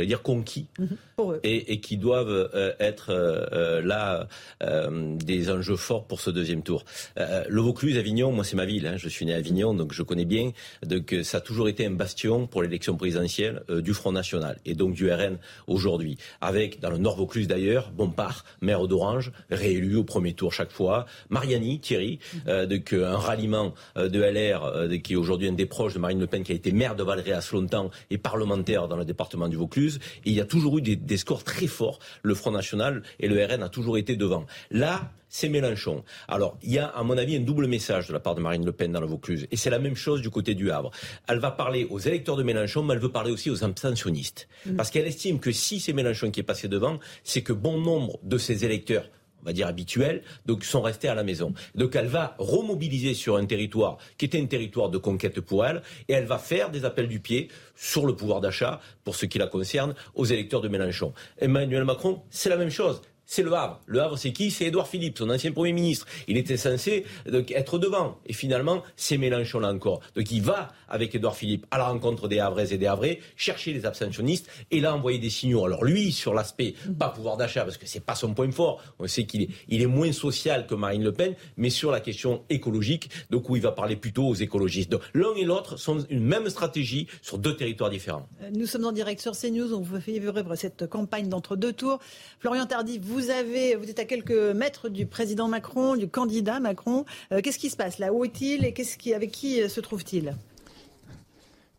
j'allais 0.00 0.08
dire 0.08 0.22
conquis, 0.22 0.66
mhm. 0.78 0.96
Et, 1.42 1.74
et, 1.74 1.80
qui 1.80 1.98
doivent 1.98 2.50
euh, 2.54 2.72
être 2.80 3.10
euh, 3.10 3.44
euh, 3.52 3.82
là 3.82 4.26
des 4.62 5.50
enjeux 5.50 5.76
forts 5.76 6.06
pour 6.06 6.20
ce 6.20 6.30
deuxième 6.30 6.62
tour. 6.62 6.84
le 7.16 7.60
Vaucluse, 7.60 7.98
Avignon, 7.98 8.32
moi 8.32 8.44
c'est 8.44 8.56
ma 8.56 8.64
ville, 8.64 8.86
hein, 8.86 8.96
je 8.96 9.08
suis 9.08 9.26
né 9.26 9.34
à 9.34 9.36
Avignon, 9.36 9.74
donc 9.74 9.92
je 9.92 10.02
connais 10.02 10.24
bien, 10.24 10.52
donc 10.86 11.14
ça 11.22 11.38
a 11.38 11.40
toujours 11.40 11.68
été 11.68 11.84
un 11.84 11.90
bastion 11.90 12.46
pour 12.46 12.62
l'élection 12.62 12.96
présidentielle 12.96 13.62
du 13.68 13.92
Front 13.92 14.12
National 14.12 14.58
et 14.64 14.74
donc 14.74 14.94
du 14.94 15.10
RN 15.10 15.38
aujourd'hui, 15.66 16.16
avec 16.40 16.80
dans 16.80 16.90
le 16.90 16.98
Nord 16.98 17.16
Vaucluse 17.16 17.48
d'ailleurs, 17.48 17.90
Bompard, 17.90 18.44
maire 18.60 18.86
d'Orange, 18.86 19.32
réélu 19.50 19.96
au 19.96 20.04
premier 20.04 20.32
tour 20.32 20.52
chaque 20.52 20.72
fois, 20.72 21.06
Mariani, 21.28 21.80
Thierry, 21.80 22.18
mhm. 22.46 22.66
donc 22.66 22.92
un 22.92 23.18
ralliement 23.18 23.74
de 23.96 24.20
LR 24.20 24.88
qui 25.02 25.14
est 25.14 25.16
aujourd'hui 25.16 25.48
un 25.48 25.52
des 25.52 25.66
proches 25.66 25.94
de 25.94 25.98
Marine 25.98 26.20
Le 26.20 26.26
Pen, 26.26 26.42
qui 26.42 26.52
a 26.52 26.54
été 26.54 26.72
maire 26.72 26.96
de 26.96 27.02
Valréas 27.02 27.50
longtemps 27.52 27.90
et 28.10 28.18
parlementaire 28.18 28.88
dans 28.88 28.96
le 28.96 29.04
département 29.04 29.48
du 29.48 29.56
Vaucluse 29.56 29.89
il 30.24 30.32
y 30.32 30.40
a 30.40 30.44
toujours 30.44 30.78
eu 30.78 30.82
des, 30.82 31.16
scores 31.16 31.44
très 31.44 31.66
forts. 31.66 31.98
Le 32.22 32.34
Front 32.34 32.50
National 32.50 33.02
et 33.18 33.28
le 33.28 33.44
RN 33.44 33.62
a 33.62 33.68
toujours 33.68 33.98
été 33.98 34.16
devant. 34.16 34.46
Là, 34.70 35.12
c'est 35.28 35.48
Mélenchon. 35.48 36.02
Alors, 36.28 36.58
il 36.62 36.72
y 36.72 36.78
a, 36.78 36.86
à 36.88 37.02
mon 37.02 37.16
avis, 37.16 37.36
un 37.36 37.40
double 37.40 37.66
message 37.66 38.08
de 38.08 38.12
la 38.12 38.20
part 38.20 38.34
de 38.34 38.40
Marine 38.40 38.64
Le 38.64 38.72
Pen 38.72 38.90
dans 38.92 39.00
le 39.00 39.06
Vaucluse. 39.06 39.46
Et 39.50 39.56
c'est 39.56 39.70
la 39.70 39.78
même 39.78 39.94
chose 39.94 40.20
du 40.20 40.30
côté 40.30 40.54
du 40.54 40.70
Havre. 40.70 40.90
Elle 41.28 41.38
va 41.38 41.52
parler 41.52 41.86
aux 41.88 42.00
électeurs 42.00 42.36
de 42.36 42.42
Mélenchon, 42.42 42.82
mais 42.82 42.94
elle 42.94 43.00
veut 43.00 43.12
parler 43.12 43.30
aussi 43.30 43.48
aux 43.48 43.64
abstentionnistes. 43.64 44.48
Mm. 44.66 44.76
Parce 44.76 44.90
qu'elle 44.90 45.06
estime 45.06 45.38
que 45.38 45.52
si 45.52 45.78
c'est 45.78 45.92
Mélenchon 45.92 46.30
qui 46.30 46.40
est 46.40 46.44
passé 46.44 46.68
devant, 46.68 46.98
c'est 47.22 47.42
que 47.42 47.52
bon 47.52 47.80
nombre 47.80 48.18
de 48.24 48.38
ses 48.38 48.64
électeurs 48.64 49.08
on 49.42 49.46
va 49.46 49.52
dire 49.52 49.66
habituels, 49.66 50.22
donc 50.46 50.64
sont 50.64 50.82
restés 50.82 51.08
à 51.08 51.14
la 51.14 51.24
maison. 51.24 51.52
Donc 51.74 51.96
elle 51.96 52.06
va 52.06 52.34
remobiliser 52.38 53.14
sur 53.14 53.36
un 53.36 53.46
territoire 53.46 53.98
qui 54.18 54.26
était 54.26 54.40
un 54.40 54.46
territoire 54.46 54.90
de 54.90 54.98
conquête 54.98 55.40
pour 55.40 55.64
elle, 55.64 55.82
et 56.08 56.12
elle 56.12 56.26
va 56.26 56.38
faire 56.38 56.70
des 56.70 56.84
appels 56.84 57.08
du 57.08 57.20
pied 57.20 57.48
sur 57.76 58.06
le 58.06 58.14
pouvoir 58.14 58.40
d'achat, 58.40 58.80
pour 59.04 59.14
ce 59.14 59.26
qui 59.26 59.38
la 59.38 59.46
concerne, 59.46 59.94
aux 60.14 60.24
électeurs 60.24 60.60
de 60.60 60.68
Mélenchon. 60.68 61.12
Emmanuel 61.38 61.84
Macron, 61.84 62.22
c'est 62.30 62.50
la 62.50 62.56
même 62.56 62.70
chose 62.70 63.00
c'est 63.30 63.44
le 63.44 63.52
Havre. 63.52 63.80
Le 63.86 64.00
Havre, 64.00 64.18
c'est 64.18 64.32
qui? 64.32 64.50
C'est 64.50 64.64
Édouard 64.64 64.88
Philippe, 64.88 65.16
son 65.16 65.30
ancien 65.30 65.52
Premier 65.52 65.72
ministre. 65.72 66.04
Il 66.26 66.36
était 66.36 66.56
censé 66.56 67.04
donc, 67.30 67.52
être 67.52 67.78
devant. 67.78 68.18
Et 68.26 68.32
finalement, 68.32 68.82
c'est 68.96 69.18
Mélenchon 69.18 69.60
là 69.60 69.72
encore. 69.72 70.00
Donc 70.16 70.32
il 70.32 70.42
va, 70.42 70.72
avec 70.90 71.14
Édouard 71.14 71.36
Philippe, 71.36 71.66
à 71.70 71.78
la 71.78 71.84
rencontre 71.84 72.28
des 72.28 72.40
Havraises 72.40 72.72
et 72.72 72.78
des 72.78 72.86
Havrais, 72.86 73.20
chercher 73.36 73.72
les 73.72 73.86
abstentionnistes 73.86 74.48
et 74.70 74.80
là 74.80 74.94
envoyer 74.94 75.18
des 75.18 75.30
signaux. 75.30 75.64
Alors 75.64 75.84
lui, 75.84 76.12
sur 76.12 76.34
l'aspect, 76.34 76.74
pas 76.98 77.08
pouvoir 77.08 77.36
d'achat, 77.36 77.64
parce 77.64 77.76
que 77.76 77.86
c'est 77.86 78.04
pas 78.04 78.14
son 78.14 78.34
point 78.34 78.50
fort. 78.50 78.82
On 78.98 79.06
sait 79.06 79.24
qu'il 79.24 79.48
est, 79.70 79.86
moins 79.86 80.12
social 80.12 80.66
que 80.66 80.74
Marine 80.74 81.02
Le 81.02 81.12
Pen, 81.12 81.34
mais 81.56 81.70
sur 81.70 81.90
la 81.90 82.00
question 82.00 82.42
écologique, 82.48 83.10
donc 83.30 83.48
où 83.48 83.56
il 83.56 83.62
va 83.62 83.72
parler 83.72 83.96
plutôt 83.96 84.28
aux 84.28 84.34
écologistes. 84.34 84.90
Donc 84.90 85.02
l'un 85.14 85.34
et 85.36 85.44
l'autre 85.44 85.76
sont 85.76 85.98
une 86.10 86.24
même 86.24 86.48
stratégie 86.48 87.06
sur 87.22 87.38
deux 87.38 87.56
territoires 87.56 87.90
différents. 87.90 88.28
Euh, 88.42 88.50
nous 88.52 88.66
sommes 88.66 88.84
en 88.84 88.92
direct 88.92 89.20
sur 89.20 89.32
CNews. 89.32 89.72
On 89.72 89.80
vous 89.80 90.00
fait 90.00 90.18
vivre 90.18 90.54
cette 90.54 90.86
campagne 90.86 91.28
d'entre 91.28 91.56
deux 91.56 91.72
tours. 91.72 91.98
Florian 92.38 92.66
Tardy, 92.66 92.98
vous 92.98 93.30
êtes 93.30 93.98
à 93.98 94.04
quelques 94.04 94.30
mètres 94.30 94.88
du 94.88 95.06
président 95.06 95.48
Macron, 95.48 95.96
du 95.96 96.08
candidat 96.08 96.60
Macron. 96.60 97.04
Euh, 97.32 97.40
qu'est-ce 97.42 97.58
qui 97.58 97.70
se 97.70 97.76
passe 97.76 97.98
là? 97.98 98.12
Où 98.12 98.24
est-il 98.24 98.64
et 98.64 99.14
avec 99.14 99.30
qui 99.30 99.62
euh, 99.62 99.68
se 99.68 99.80
trouve-t-il? 99.80 100.34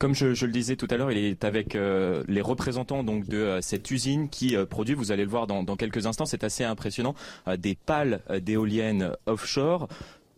Comme 0.01 0.15
je, 0.15 0.25
le 0.25 0.51
disais 0.51 0.75
tout 0.75 0.87
à 0.89 0.97
l'heure, 0.97 1.11
il 1.11 1.17
est 1.19 1.43
avec 1.43 1.75
euh, 1.75 2.23
les 2.27 2.41
représentants 2.41 3.03
de 3.03 3.59
cette 3.61 3.91
usine 3.91 4.29
qui 4.29 4.57
produit, 4.67 4.95
vous 4.95 5.11
allez 5.11 5.25
le 5.25 5.29
voir 5.29 5.45
dans, 5.45 5.63
quelques 5.75 6.07
instants, 6.07 6.25
c'est 6.25 6.43
assez 6.43 6.63
impressionnant, 6.63 7.13
des 7.59 7.75
pales 7.75 8.21
d'éoliennes 8.41 9.11
offshore. 9.27 9.87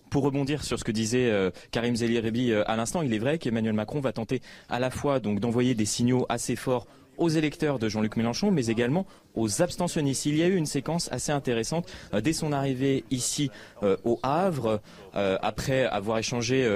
Pour 0.10 0.23
rebondir 0.23 0.65
sur 0.65 0.78
ce 0.78 0.84
que 0.84 0.91
disait 0.91 1.32
Karim 1.71 1.95
Zelirebi 1.95 2.52
à 2.54 2.76
l'instant, 2.76 3.04
il 3.04 3.13
est 3.13 3.19
vrai 3.19 3.38
qu'Emmanuel 3.38 3.73
Macron 3.73 4.02
va 4.02 4.12
tenter 4.12 4.41
à 4.67 4.80
la 4.80 4.91
fois 4.91 5.21
d'envoyer 5.21 5.76
des 5.76 5.86
signaux 5.86 6.26
assez 6.28 6.58
forts 6.58 6.86
aux 7.17 7.30
électeurs 7.30 7.80
de 7.80 7.89
Jean-Luc 7.89 8.17
Mélenchon, 8.17 8.52
mais 8.52 8.67
également 8.67 9.06
aux 9.36 9.62
abstentionnistes. 9.62 10.26
Il 10.26 10.38
y 10.38 10.43
a 10.43 10.47
eu 10.47 10.56
une 10.56 10.65
séquence 10.65 11.12
assez 11.12 11.32
intéressante 11.32 11.91
euh, 12.13 12.21
dès 12.21 12.34
son 12.34 12.52
arrivée 12.52 13.04
ici 13.12 13.52
euh, 13.82 13.97
au 14.04 14.19
Havre, 14.23 14.82
euh, 15.15 15.38
après 15.41 15.86
avoir 15.86 16.17
échangé 16.17 16.67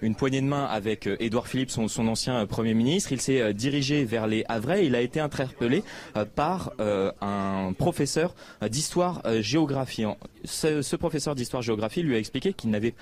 une 0.00 0.14
poignée 0.14 0.40
de 0.40 0.46
main 0.46 0.64
avec 0.64 1.08
Édouard 1.20 1.46
Philippe, 1.46 1.70
son, 1.70 2.08
ancien 2.08 2.46
Premier 2.46 2.74
ministre. 2.74 3.12
Il 3.12 3.20
s'est 3.20 3.54
dirigé 3.54 4.04
vers 4.04 4.26
les 4.26 4.44
Havrais. 4.48 4.86
Il 4.86 4.94
a 4.94 5.00
été 5.00 5.20
interpellé 5.20 5.82
par 6.34 6.72
un 6.78 7.72
professeur 7.76 8.34
d'histoire-géographie. 8.66 10.04
Ce, 10.44 10.82
ce 10.82 10.96
professeur 10.96 11.34
d'histoire-géographie 11.34 12.02
lui 12.02 12.14
a 12.14 12.18
expliqué 12.18 12.52
qu'il 12.52 12.70
n'avait 12.70 12.94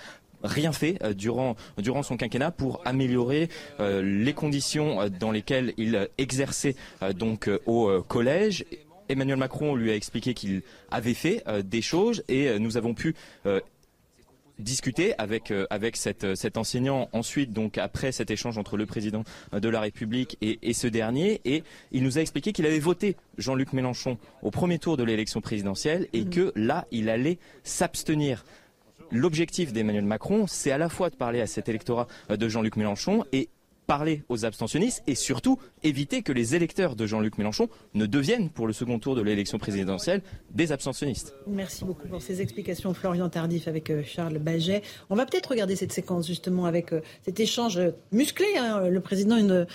rien 0.42 0.72
fait 0.72 0.98
euh, 1.03 1.14
durant, 1.14 1.57
durant 1.79 2.03
son 2.03 2.16
quinquennat 2.16 2.50
pour 2.50 2.81
améliorer 2.85 3.48
euh, 3.79 4.03
les 4.03 4.33
conditions 4.33 5.00
euh, 5.00 5.09
dans 5.09 5.31
lesquelles 5.31 5.74
il 5.76 6.09
exerçait 6.18 6.76
donc 7.16 7.50
au 7.66 8.03
collège. 8.03 8.64
Emmanuel 9.09 9.37
Macron 9.37 9.74
lui 9.74 9.90
a 9.90 9.94
expliqué 9.94 10.35
qu'il 10.35 10.62
avait 10.90 11.14
fait 11.14 11.44
des 11.64 11.83
choses 11.83 12.22
et 12.29 12.59
nous 12.59 12.76
avons 12.76 12.94
pu 12.94 13.14
discuter 14.59 15.14
avec 15.18 15.53
avec 15.70 15.96
cet, 15.96 16.35
cet 16.35 16.57
enseignant 16.57 17.09
ensuite 17.12 17.53
donc 17.53 17.79
après 17.79 18.12
cet 18.12 18.31
échange 18.31 18.59
entre 18.59 18.76
le 18.76 18.87
président 18.87 19.24
de 19.53 19.68
la 19.68 19.81
République 19.81 20.37
et, 20.40 20.59
et 20.62 20.72
ce 20.74 20.87
dernier 20.87 21.40
et 21.44 21.64
il 21.92 22.03
nous 22.03 22.18
a 22.18 22.20
expliqué 22.20 22.53
qu'il 22.53 22.66
avait 22.66 22.79
voté 22.79 23.16
Jean-Luc 23.38 23.72
Mélenchon 23.72 24.18
au 24.42 24.50
premier 24.50 24.79
tour 24.79 24.96
de 24.96 25.03
l'élection 25.03 25.40
présidentielle 25.40 26.09
et 26.12 26.24
mmh. 26.24 26.31
que 26.31 26.53
là 26.55 26.87
il 26.90 27.09
allait 27.09 27.38
s'abstenir 27.64 28.44
l'objectif 29.12 29.73
d'Emmanuel 29.73 30.05
Macron, 30.05 30.46
c'est 30.46 30.70
à 30.70 30.79
la 30.79 30.88
fois 30.88 31.11
de 31.11 31.16
parler 31.16 31.40
à 31.40 31.46
cet 31.46 31.68
électorat 31.68 32.07
de 32.29 32.49
Jean-Luc 32.49 32.77
Mélenchon 32.77 33.25
et 33.33 33.49
parler 33.90 34.22
aux 34.29 34.44
abstentionnistes 34.44 35.03
et 35.09 35.16
surtout 35.16 35.59
éviter 35.83 36.22
que 36.22 36.31
les 36.31 36.55
électeurs 36.55 36.94
de 36.94 37.07
Jean-Luc 37.07 37.38
Mélenchon 37.38 37.66
ne 37.94 38.07
deviennent, 38.07 38.48
pour 38.48 38.68
le 38.68 38.72
second 38.72 39.00
tour 39.00 39.16
de 39.16 39.20
l'élection 39.20 39.59
présidentielle, 39.59 40.22
des 40.53 40.70
abstentionnistes. 40.70 41.35
Merci 41.48 41.85
beaucoup 41.85 42.07
pour 42.07 42.22
ces 42.22 42.40
explications, 42.40 42.94
Florian 42.94 43.29
Tardif, 43.29 43.66
avec 43.66 43.90
euh, 43.90 44.05
Charles 44.05 44.38
Baget. 44.38 44.83
On 45.11 45.16
va 45.16 45.26
peut-être 45.26 45.48
regarder 45.48 45.74
cette 45.74 45.90
séquence 45.90 46.29
justement 46.29 46.66
avec 46.66 46.92
euh, 46.92 47.00
cet 47.24 47.40
échange 47.40 47.81
musclé. 48.12 48.46
Hein. 48.57 48.88
Le 48.88 49.00
président, 49.00 49.37
une, 49.37 49.66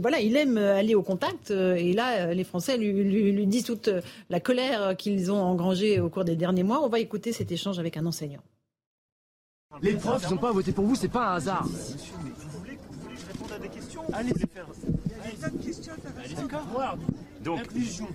voilà, 0.00 0.20
il 0.20 0.36
aime 0.36 0.56
aller 0.56 0.94
au 0.94 1.02
contact 1.02 1.50
euh, 1.50 1.74
et 1.74 1.92
là, 1.92 2.32
les 2.32 2.44
Français 2.44 2.76
lui, 2.76 2.92
lui 2.92 3.46
disent 3.48 3.64
toute 3.64 3.90
la 4.28 4.38
colère 4.38 4.96
qu'ils 4.96 5.32
ont 5.32 5.42
engrangée 5.42 5.98
au 5.98 6.10
cours 6.10 6.24
des 6.24 6.36
derniers 6.36 6.62
mois. 6.62 6.80
On 6.84 6.88
va 6.88 7.00
écouter 7.00 7.32
cet 7.32 7.50
échange 7.50 7.80
avec 7.80 7.96
un 7.96 8.06
enseignant. 8.06 8.42
Les 9.82 9.94
profs, 9.94 10.22
ils 10.28 10.30
n'ont 10.30 10.40
pas 10.40 10.52
voté 10.52 10.70
pour 10.70 10.84
vous, 10.84 10.94
c'est 10.94 11.08
pas 11.08 11.32
un 11.32 11.34
hasard. 11.34 11.66
Allez 14.12 14.32
les 14.32 14.46
faire. 14.46 14.66
D'accord. 16.36 16.98
Donc, 17.42 17.60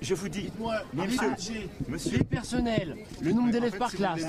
je 0.02 0.14
vous 0.14 0.30
dis, 0.30 0.52
monsieur, 0.94 1.28
monsieur, 1.88 2.18
les 2.20 2.24
personnels, 2.24 2.96
le 3.22 3.32
nombre 3.32 3.52
d'élèves 3.52 3.78
par 3.78 3.92
classe, 3.92 4.22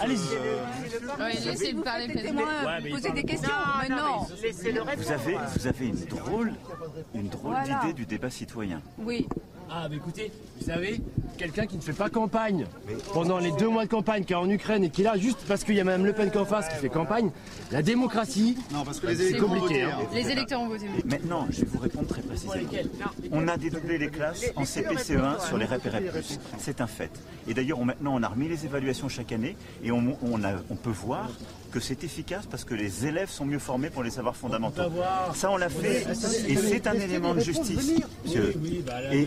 Allez-y. 0.00 1.46
laissez 1.46 1.72
me 1.72 1.82
parler 1.82 2.08
peut 2.08 2.90
poser 2.90 3.12
des 3.12 3.22
questions. 3.22 3.50
mais 3.82 3.88
non. 3.88 4.26
Vous 4.96 5.12
avez, 5.12 5.36
vous 5.56 5.66
avez 5.66 5.86
une 5.86 6.04
drôle, 6.06 6.52
une 7.14 7.28
drôle 7.28 7.56
d'idée 7.62 7.92
du 7.92 8.06
débat 8.06 8.30
citoyen. 8.30 8.82
Oui. 8.98 9.28
Ah, 9.72 9.86
mais 9.88 9.96
écoutez, 9.96 10.32
vous 10.58 10.66
savez, 10.66 11.00
quelqu'un 11.38 11.64
qui 11.64 11.76
ne 11.76 11.80
fait 11.80 11.92
pas 11.92 12.10
campagne 12.10 12.66
pendant 13.14 13.38
les 13.38 13.52
deux 13.52 13.68
mois 13.68 13.84
de 13.84 13.90
campagne 13.90 14.24
qui 14.24 14.32
est 14.32 14.36
en 14.36 14.50
Ukraine 14.50 14.82
et 14.82 14.90
qui 14.90 15.02
est 15.02 15.04
là 15.04 15.16
juste 15.16 15.38
parce 15.46 15.62
qu'il 15.62 15.76
y 15.76 15.80
a 15.80 15.84
Mme 15.84 16.04
Le 16.06 16.12
Pen 16.12 16.28
qui 16.28 16.38
en 16.38 16.44
face 16.44 16.68
qui 16.68 16.74
fait 16.74 16.88
campagne, 16.88 17.30
la 17.70 17.80
démocratie, 17.80 18.56
non, 18.72 18.82
parce 18.84 18.98
que 18.98 19.06
les 19.06 19.22
électeurs 19.22 19.50
ont 19.52 19.60
voté. 19.60 19.82
Hein. 19.82 19.98
Les 20.12 20.28
électeurs 20.28 20.60
ont 20.60 20.68
voté. 20.68 20.86
Maintenant, 21.04 21.46
je 21.50 21.60
vais 21.60 21.66
vous 21.66 21.78
répondre 21.78 22.08
très 22.08 22.22
précisément. 22.22 22.68
On 23.30 23.46
a 23.46 23.56
dédoublé 23.56 23.98
les 23.98 24.08
classes 24.08 24.44
en 24.56 24.64
CPCE1 24.64 25.46
sur 25.46 25.56
les 25.56 25.66
REP 25.66 25.86
et 25.86 25.88
REP+. 25.88 26.24
C'est 26.58 26.80
un 26.80 26.88
fait. 26.88 27.12
Et 27.46 27.54
d'ailleurs, 27.54 27.84
maintenant, 27.84 28.14
on 28.16 28.22
a 28.24 28.28
remis 28.28 28.48
les 28.48 28.64
évaluations 28.64 29.08
chaque 29.08 29.30
année 29.30 29.56
et 29.84 29.92
on, 29.92 30.16
on 30.22 30.76
peut 30.76 30.90
voir 30.90 31.30
que 31.70 31.80
c'est 31.80 32.04
efficace 32.04 32.46
parce 32.50 32.64
que 32.64 32.74
les 32.74 33.06
élèves 33.06 33.30
sont 33.30 33.44
mieux 33.44 33.58
formés 33.58 33.90
pour 33.90 34.02
les 34.02 34.10
savoirs 34.10 34.36
fondamentaux. 34.36 34.82
Ça, 35.34 35.50
on 35.50 35.56
l'a 35.56 35.68
fait 35.68 36.06
et 36.48 36.56
c'est 36.56 36.86
un 36.86 36.94
élément 36.94 37.34
de 37.34 37.40
justice, 37.40 37.92
Et 39.12 39.26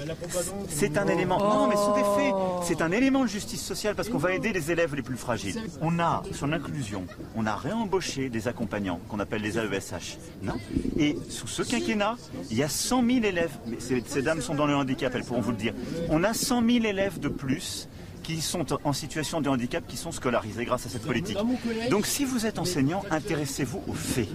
c'est 0.69 0.97
un 0.97 1.07
élément. 1.07 1.39
Non, 1.39 1.67
mais 1.67 1.75
sous 1.75 1.93
des 1.93 2.03
faits, 2.21 2.33
c'est 2.63 2.81
un 2.81 2.91
élément 2.91 3.23
de 3.23 3.29
justice 3.29 3.61
sociale 3.61 3.95
parce 3.95 4.09
qu'on 4.09 4.17
va 4.17 4.33
aider 4.33 4.53
les 4.53 4.71
élèves 4.71 4.95
les 4.95 5.01
plus 5.01 5.17
fragiles. 5.17 5.61
On 5.81 5.99
a, 5.99 6.23
sur 6.31 6.47
l'inclusion, 6.47 7.05
on 7.35 7.45
a 7.45 7.55
réembauché 7.55 8.29
des 8.29 8.47
accompagnants 8.47 8.99
qu'on 9.09 9.19
appelle 9.19 9.41
les 9.41 9.57
AESH. 9.57 10.17
Non? 10.41 10.55
Et 10.97 11.17
sous 11.29 11.47
ce 11.47 11.63
quinquennat, 11.63 12.17
il 12.51 12.57
y 12.57 12.63
a 12.63 12.69
100 12.69 13.05
000 13.05 13.25
élèves. 13.25 13.51
Ces, 13.79 14.03
ces 14.05 14.21
dames 14.21 14.41
sont 14.41 14.55
dans 14.55 14.65
le 14.65 14.75
handicap, 14.75 15.13
elles 15.15 15.23
pourront 15.23 15.41
vous 15.41 15.51
le 15.51 15.57
dire. 15.57 15.73
On 16.09 16.23
a 16.23 16.33
100 16.33 16.67
000 16.67 16.85
élèves 16.85 17.19
de 17.19 17.29
plus 17.29 17.87
qui 18.23 18.41
sont 18.41 18.65
en 18.83 18.93
situation 18.93 19.41
de 19.41 19.49
handicap 19.49 19.85
qui 19.87 19.97
sont 19.97 20.11
scolarisés 20.11 20.65
grâce 20.65 20.85
à 20.85 20.89
cette 20.89 21.03
politique. 21.03 21.37
Donc 21.89 22.05
si 22.05 22.25
vous 22.25 22.45
êtes 22.45 22.57
enseignant, 22.57 23.03
intéressez-vous 23.11 23.81
aux 23.87 23.93
faits. 23.93 24.29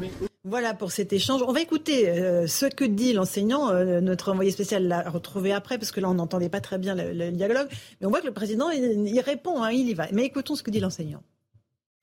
Voilà 0.44 0.72
pour 0.72 0.92
cet 0.92 1.12
échange. 1.12 1.42
On 1.46 1.52
va 1.52 1.60
écouter 1.60 2.08
euh, 2.08 2.46
ce 2.46 2.64
que 2.64 2.84
dit 2.84 3.12
l'enseignant. 3.12 3.70
Euh, 3.70 4.00
notre 4.00 4.32
envoyé 4.32 4.50
spécial 4.50 4.86
l'a 4.86 5.02
retrouvé 5.02 5.52
après, 5.52 5.76
parce 5.78 5.90
que 5.90 6.00
là, 6.00 6.08
on 6.08 6.14
n'entendait 6.14 6.48
pas 6.48 6.60
très 6.60 6.78
bien 6.78 6.94
le, 6.94 7.30
dialogue. 7.32 7.68
Mais 8.00 8.06
on 8.06 8.10
voit 8.10 8.20
que 8.20 8.26
le 8.26 8.32
président, 8.32 8.70
il, 8.70 9.20
répond, 9.20 9.62
hein, 9.62 9.72
il 9.72 9.88
y 9.88 9.94
va. 9.94 10.06
Mais 10.12 10.24
écoutons 10.24 10.54
ce 10.54 10.62
que 10.62 10.70
dit 10.70 10.80
l'enseignant. 10.80 11.22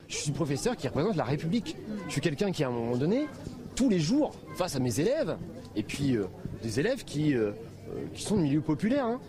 Je 0.07 0.17
suis 0.17 0.31
professeur 0.31 0.75
qui 0.75 0.87
représente 0.87 1.15
la 1.15 1.23
République. 1.23 1.75
Je 2.07 2.11
suis 2.11 2.21
quelqu'un 2.21 2.51
qui, 2.51 2.63
à 2.63 2.67
un 2.67 2.71
moment 2.71 2.97
donné, 2.97 3.27
tous 3.73 3.89
les 3.89 3.99
jours, 3.99 4.35
face 4.55 4.75
à 4.75 4.79
mes 4.79 4.99
élèves, 4.99 5.37
et 5.75 5.81
puis 5.81 6.15
euh, 6.15 6.25
des 6.61 6.79
élèves 6.79 7.03
qui, 7.03 7.33
qui 8.13 8.21
sont 8.21 8.35
de 8.35 8.41
milieu 8.41 8.61
populaire, 8.61 9.05
hein, 9.05 9.19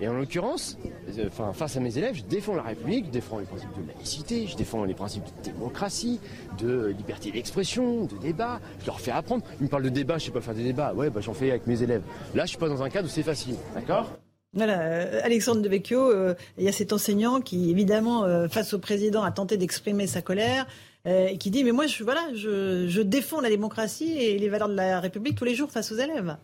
et 0.00 0.08
en 0.08 0.14
l'occurrence, 0.14 0.78
euh, 1.18 1.26
enfin, 1.28 1.52
face 1.52 1.76
à 1.76 1.80
mes 1.80 1.96
élèves, 1.96 2.16
je 2.16 2.22
défends 2.22 2.54
la 2.54 2.62
République, 2.62 3.06
je 3.06 3.10
défends 3.10 3.38
les 3.38 3.44
principes 3.44 3.70
de 3.76 3.92
laïcité, 3.92 4.46
je 4.46 4.56
défends 4.56 4.84
les 4.84 4.94
principes 4.94 5.24
de 5.24 5.50
démocratie, 5.50 6.20
de 6.58 6.86
liberté 6.96 7.30
d'expression, 7.30 8.04
de 8.04 8.16
débat. 8.16 8.60
Je 8.80 8.86
leur 8.86 9.00
fais 9.00 9.10
apprendre. 9.10 9.44
Ils 9.60 9.64
me 9.64 9.68
parlent 9.68 9.84
de 9.84 9.88
débat, 9.90 10.18
je 10.18 10.26
sais 10.26 10.30
pas 10.30 10.40
faire 10.40 10.54
des 10.54 10.64
débats. 10.64 10.92
Ouais, 10.94 11.10
bah, 11.10 11.20
j'en 11.20 11.34
fais 11.34 11.50
avec 11.50 11.66
mes 11.66 11.82
élèves. 11.82 12.02
Là, 12.34 12.44
je 12.44 12.50
suis 12.50 12.58
pas 12.58 12.68
dans 12.68 12.82
un 12.82 12.90
cadre 12.90 13.06
où 13.06 13.10
c'est 13.10 13.22
facile. 13.22 13.54
D'accord? 13.74 14.10
Voilà, 14.54 14.80
euh, 14.80 15.20
Alexandre 15.22 15.62
Devecchio, 15.62 16.10
euh, 16.10 16.34
il 16.58 16.64
y 16.64 16.68
a 16.68 16.72
cet 16.72 16.92
enseignant 16.92 17.40
qui, 17.40 17.70
évidemment, 17.70 18.48
face 18.48 18.74
au 18.74 18.78
président, 18.78 19.22
a 19.22 19.30
tenté 19.30 19.56
d'exprimer 19.56 20.06
sa 20.06 20.20
colère 20.20 20.66
et 21.04 21.36
qui 21.38 21.50
dit 21.50 21.64
mais 21.64 21.72
moi, 21.72 21.86
je, 21.86 22.04
voilà, 22.04 22.22
je 22.34 23.00
défends 23.02 23.40
la 23.40 23.48
démocratie 23.48 24.12
et 24.18 24.38
les 24.38 24.48
valeurs 24.48 24.68
de 24.68 24.74
la 24.74 25.00
République 25.00 25.36
tous 25.36 25.44
les 25.44 25.54
jours 25.54 25.70
face 25.70 25.90
aux 25.90 25.96
élèves. 25.96 26.36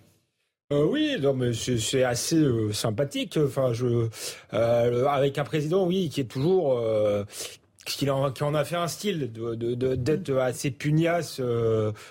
Euh, 0.70 0.84
oui, 0.84 1.16
non, 1.18 1.32
mais 1.32 1.54
c'est 1.54 2.02
assez 2.04 2.36
euh, 2.36 2.72
sympathique. 2.74 3.38
Enfin, 3.38 3.72
je 3.72 4.08
euh, 4.52 5.06
avec 5.06 5.38
un 5.38 5.44
président, 5.44 5.86
oui, 5.86 6.10
qui 6.10 6.20
est 6.20 6.24
toujours 6.24 6.78
qui 7.86 8.10
en, 8.10 8.30
qui 8.32 8.42
en 8.42 8.54
a 8.54 8.64
fait 8.64 8.76
un 8.76 8.88
style 8.88 9.32
de 9.32 9.54
d'être 9.94 10.36
assez 10.36 10.70
pugnace 10.70 11.40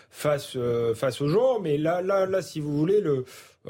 face 0.10 0.58
face 0.96 1.22
aux 1.22 1.28
gens. 1.28 1.60
Mais 1.60 1.78
là, 1.78 2.02
là, 2.02 2.26
là, 2.26 2.42
si 2.42 2.60
vous 2.60 2.76
voulez, 2.76 3.00
le 3.00 3.26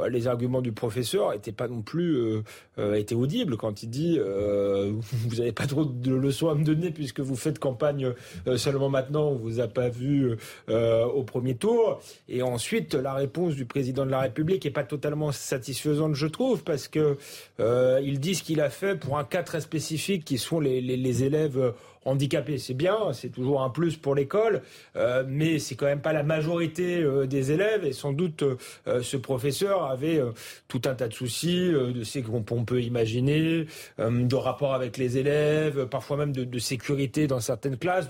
les 0.10 0.28
arguments 0.28 0.62
du 0.62 0.72
professeur 0.72 1.32
n'étaient 1.32 1.52
pas 1.52 1.68
non 1.68 1.82
plus 1.82 2.16
euh, 2.16 2.44
euh, 2.80 2.96
étaient 2.96 3.16
audibles 3.16 3.58
quand 3.58 3.84
il 3.84 3.90
dit 3.90 4.20
vous 4.20 5.36
n'avez 5.38 5.52
pas 5.52 5.66
trop 5.66 5.86
de 5.86 6.14
leçons 6.14 6.50
à 6.50 6.56
me 6.56 6.64
donner 6.64 6.92
puisque 6.92 7.20
vous 7.20 7.36
faites 7.36 7.60
campagne 7.60 8.14
seulement 8.56 8.90
maintenant, 8.90 9.30
on 9.30 9.36
vous 9.36 9.60
a 9.60 9.68
pas 9.68 9.90
vu 9.90 10.36
au 10.68 11.24
premier 11.24 11.56
tour. 11.56 12.00
Et 12.30 12.42
ensuite, 12.42 12.94
la 12.94 13.14
réponse 13.14 13.56
du 13.56 13.66
président 13.66 14.06
de 14.06 14.12
la 14.12 14.22
République 14.22 14.66
est 14.66 14.72
pas 14.72 14.84
totalement 14.84 15.32
satisfaisante, 15.32 16.16
je 16.16 16.28
trouve, 16.28 16.64
parce 16.64 16.88
que 16.88 17.18
il 17.60 18.20
dit 18.20 18.36
ce 18.36 18.44
qu'il 18.44 18.62
a 18.62 18.70
fait 18.70 18.96
pour 18.96 19.18
un 19.18 19.24
cas 19.24 19.44
très 19.44 19.62
spécifique 19.62 20.26
qui 20.26 20.38
sont 20.38 20.60
les 20.60 21.24
élèves 21.24 21.74
handicapés. 22.08 22.58
C'est 22.58 22.74
bien, 22.74 23.14
c'est 23.14 23.30
toujours 23.30 23.62
un 23.62 23.70
plus 23.70 23.98
pour 23.98 24.16
l'école, 24.16 24.62
euh, 24.96 25.24
mais 25.28 25.60
c'est 25.60 25.76
quand 25.76 25.86
même 25.86 26.02
pas 26.02 26.14
la 26.14 26.24
majorité 26.24 27.02
euh, 27.02 27.28
des 27.28 27.52
élèves. 27.52 27.86
Et 27.86 27.94
sans 27.94 28.14
doute, 28.14 28.44
euh, 28.44 29.02
ce 29.04 29.18
professeur 29.18 29.84
avait 29.84 30.22
tout 30.68 30.82
un 30.86 30.96
tas 30.96 31.08
de 31.08 31.14
soucis, 31.14 31.70
de 31.70 32.04
ce 32.04 32.20
qu'on 32.20 32.66
peut 32.66 32.82
imaginer, 32.82 33.66
de 34.00 34.36
rapport 34.36 34.74
avec 34.74 34.98
les 34.98 35.18
élèves, 35.18 35.86
parfois 35.88 36.18
même 36.18 36.32
de, 36.32 36.60
sécurité 36.60 37.28
dans 37.28 37.40
certaines 37.40 37.78
classes, 37.78 38.08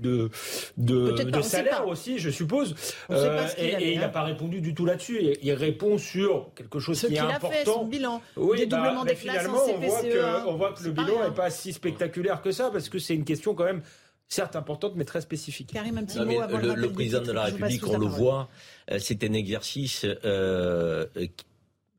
de, 0.00 0.30
de, 0.76 1.42
salaire 1.42 1.86
aussi, 1.86 2.18
je 2.18 2.30
suppose. 2.30 2.74
Euh, 3.10 3.46
et, 3.58 3.92
il 3.92 4.00
n'a 4.00 4.08
pas 4.08 4.22
répondu 4.22 4.60
du 4.60 4.74
tout 4.74 4.84
là-dessus. 4.84 5.36
Il, 5.42 5.52
répond 5.52 5.98
sur 5.98 6.50
quelque 6.54 6.80
chose 6.80 7.00
qui 7.00 7.14
est 7.14 7.18
important. 7.18 7.50
Fait, 7.50 7.64
son 7.64 7.84
bilan. 7.84 8.20
Oui, 8.36 8.66
bah, 8.66 9.04
des 9.06 9.14
finalement, 9.14 9.62
on 9.66 9.78
voit 9.78 10.02
que, 10.02 10.46
on 10.46 10.56
voit 10.56 10.72
que 10.72 10.82
le 10.84 10.90
bilan 10.90 11.28
n'est 11.28 11.34
pas 11.34 11.50
si 11.50 11.72
spectaculaire 11.72 12.42
que 12.42 12.50
ça, 12.50 12.70
parce 12.70 12.88
que 12.88 12.98
c'est 12.98 13.14
une 13.14 13.24
question 13.24 13.54
quand 13.54 13.64
même 13.64 13.82
certes 14.28 14.56
importante, 14.56 14.94
mais 14.96 15.04
très 15.04 15.20
spécifique. 15.20 15.70
Karim, 15.72 15.98
un 15.98 16.04
petit 16.04 16.18
mot 16.20 16.40
avant 16.40 16.58
le, 16.58 16.74
le 16.74 16.92
président 16.92 17.22
de 17.22 17.32
la 17.32 17.44
République, 17.44 17.86
on 17.86 17.98
le 17.98 18.06
voit, 18.06 18.48
euh, 18.90 18.98
c'est 18.98 19.22
un 19.22 19.32
exercice, 19.32 20.04
euh, 20.24 21.06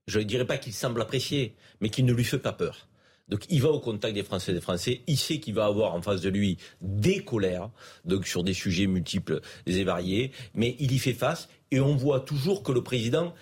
je 0.08 0.20
ne 0.20 0.24
dirais 0.24 0.46
pas 0.46 0.58
qu'il 0.58 0.74
semble 0.74 1.02
apprécier, 1.02 1.56
mais 1.80 1.90
qui 1.90 2.04
ne 2.04 2.12
lui 2.12 2.24
fait 2.24 2.40
pas 2.40 2.52
peur. 2.52 2.88
Donc 3.30 3.46
il 3.50 3.62
va 3.62 3.70
au 3.70 3.80
contact 3.80 4.14
des 4.14 4.24
Français 4.24 4.52
et 4.52 4.56
des 4.56 4.62
Français. 4.62 5.02
Il 5.08 5.18
sait 5.18 5.40
qu'il 5.40 5.56
va 5.56 5.66
avoir 5.66 5.96
en 5.96 6.02
face 6.02 6.22
de 6.22 6.30
lui 6.30 6.58
des 6.82 7.24
colères, 7.24 7.70
donc 8.06 8.28
sur 8.28 8.44
des 8.44 8.54
sujets 8.54 8.88
multiples 8.88 9.42
et 9.66 9.84
variés, 9.84 10.32
mais 10.54 10.76
il 10.80 10.92
y 10.92 11.00
fait 11.00 11.14
face 11.14 11.50
et 11.72 11.80
on 11.80 11.96
voit 11.96 12.20
toujours 12.20 12.64
que 12.64 12.72
le 12.72 12.84
président, 12.84 13.34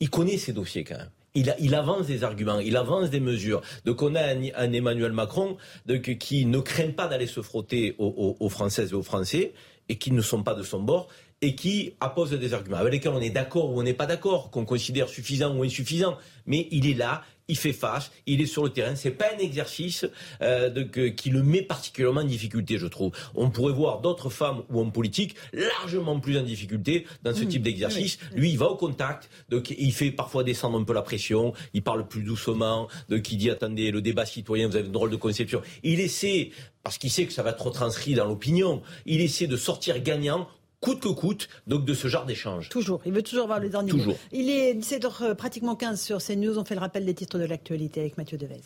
il 0.00 0.10
connaît 0.10 0.38
ses 0.38 0.52
dossiers 0.52 0.84
quand 0.84 0.96
même. 0.96 1.10
Il, 1.36 1.74
avance 1.74 2.06
des 2.06 2.22
arguments, 2.22 2.60
il 2.60 2.76
avance 2.76 3.10
des 3.10 3.18
mesures. 3.18 3.60
Donc 3.84 4.02
on 4.02 4.14
a 4.14 4.22
un, 4.22 4.72
Emmanuel 4.72 5.10
Macron 5.10 5.56
donc, 5.84 6.16
qui 6.18 6.46
ne 6.46 6.60
craint 6.60 6.92
pas 6.92 7.08
d'aller 7.08 7.26
se 7.26 7.42
frotter 7.42 7.96
aux, 7.98 8.36
aux, 8.38 8.48
Françaises 8.48 8.92
et 8.92 8.94
aux 8.94 9.02
Français 9.02 9.52
et 9.88 9.98
qui 9.98 10.12
ne 10.12 10.22
sont 10.22 10.44
pas 10.44 10.54
de 10.54 10.62
son 10.62 10.80
bord 10.80 11.08
et 11.40 11.56
qui 11.56 11.94
appose 12.00 12.30
des 12.30 12.54
arguments 12.54 12.76
avec 12.76 12.92
lesquels 12.92 13.12
on 13.12 13.20
est 13.20 13.30
d'accord 13.30 13.70
ou 13.70 13.80
on 13.80 13.82
n'est 13.82 13.94
pas 13.94 14.06
d'accord, 14.06 14.50
qu'on 14.50 14.64
considère 14.64 15.08
suffisants 15.08 15.56
ou 15.56 15.64
insuffisants. 15.64 16.16
Mais 16.46 16.68
il 16.70 16.88
est 16.88 16.94
là, 16.94 17.22
il 17.48 17.56
fait 17.56 17.72
face, 17.72 18.10
il 18.26 18.40
est 18.40 18.46
sur 18.46 18.64
le 18.64 18.70
terrain. 18.70 18.94
C'est 18.94 19.10
pas 19.10 19.26
un 19.34 19.38
exercice 19.38 20.06
euh, 20.40 20.70
de, 20.70 20.82
qui 21.08 21.30
le 21.30 21.42
met 21.42 21.62
particulièrement 21.62 22.22
en 22.22 22.24
difficulté, 22.24 22.78
je 22.78 22.86
trouve. 22.86 23.12
On 23.34 23.50
pourrait 23.50 23.72
voir 23.72 24.00
d'autres 24.00 24.30
femmes 24.30 24.62
ou 24.70 24.80
hommes 24.80 24.92
politiques 24.92 25.34
largement 25.52 26.18
plus 26.20 26.38
en 26.38 26.42
difficulté 26.42 27.06
dans 27.22 27.34
ce 27.34 27.44
mmh. 27.44 27.48
type 27.48 27.62
d'exercice. 27.62 28.18
Lui, 28.34 28.50
il 28.50 28.58
va 28.58 28.66
au 28.66 28.76
contact, 28.76 29.28
donc 29.50 29.70
il 29.76 29.92
fait 29.92 30.10
parfois 30.10 30.44
descendre 30.44 30.78
un 30.78 30.84
peu 30.84 30.94
la 30.94 31.02
pression, 31.02 31.52
il 31.74 31.82
parle 31.82 32.08
plus 32.08 32.22
doucement, 32.22 32.88
donc 33.08 33.30
il 33.30 33.36
dit 33.36 33.50
attendez, 33.50 33.90
le 33.90 34.00
débat 34.00 34.24
citoyen, 34.24 34.68
vous 34.68 34.76
avez 34.76 34.86
une 34.86 34.92
drôle 34.92 35.10
de 35.10 35.16
conception. 35.16 35.60
Il 35.82 36.00
essaie 36.00 36.50
parce 36.82 36.98
qu'il 36.98 37.10
sait 37.10 37.26
que 37.26 37.32
ça 37.32 37.42
va 37.42 37.50
être 37.50 37.64
retranscrit 37.64 38.14
dans 38.14 38.26
l'opinion, 38.26 38.82
il 39.06 39.20
essaie 39.20 39.46
de 39.46 39.56
sortir 39.56 40.00
gagnant 40.02 40.48
coûte 40.84 41.00
que 41.00 41.08
coûte, 41.08 41.48
donc 41.66 41.86
de 41.86 41.94
ce 41.94 42.08
genre 42.08 42.26
d'échange. 42.26 42.68
Toujours, 42.68 43.00
il 43.06 43.12
veut 43.12 43.22
toujours 43.22 43.44
avoir 43.44 43.58
les 43.58 43.70
derniers 43.70 43.90
toujours. 43.90 44.18
Il 44.32 44.50
est 44.50 44.74
17h 44.74 45.22
euh, 45.22 45.34
pratiquement 45.34 45.76
15 45.76 45.98
sur 45.98 46.18
CNews, 46.18 46.58
on 46.58 46.64
fait 46.64 46.74
le 46.74 46.80
rappel 46.80 47.06
des 47.06 47.14
titres 47.14 47.38
de 47.38 47.44
l'actualité 47.44 48.00
avec 48.00 48.18
Mathieu 48.18 48.36
Devez. 48.36 48.60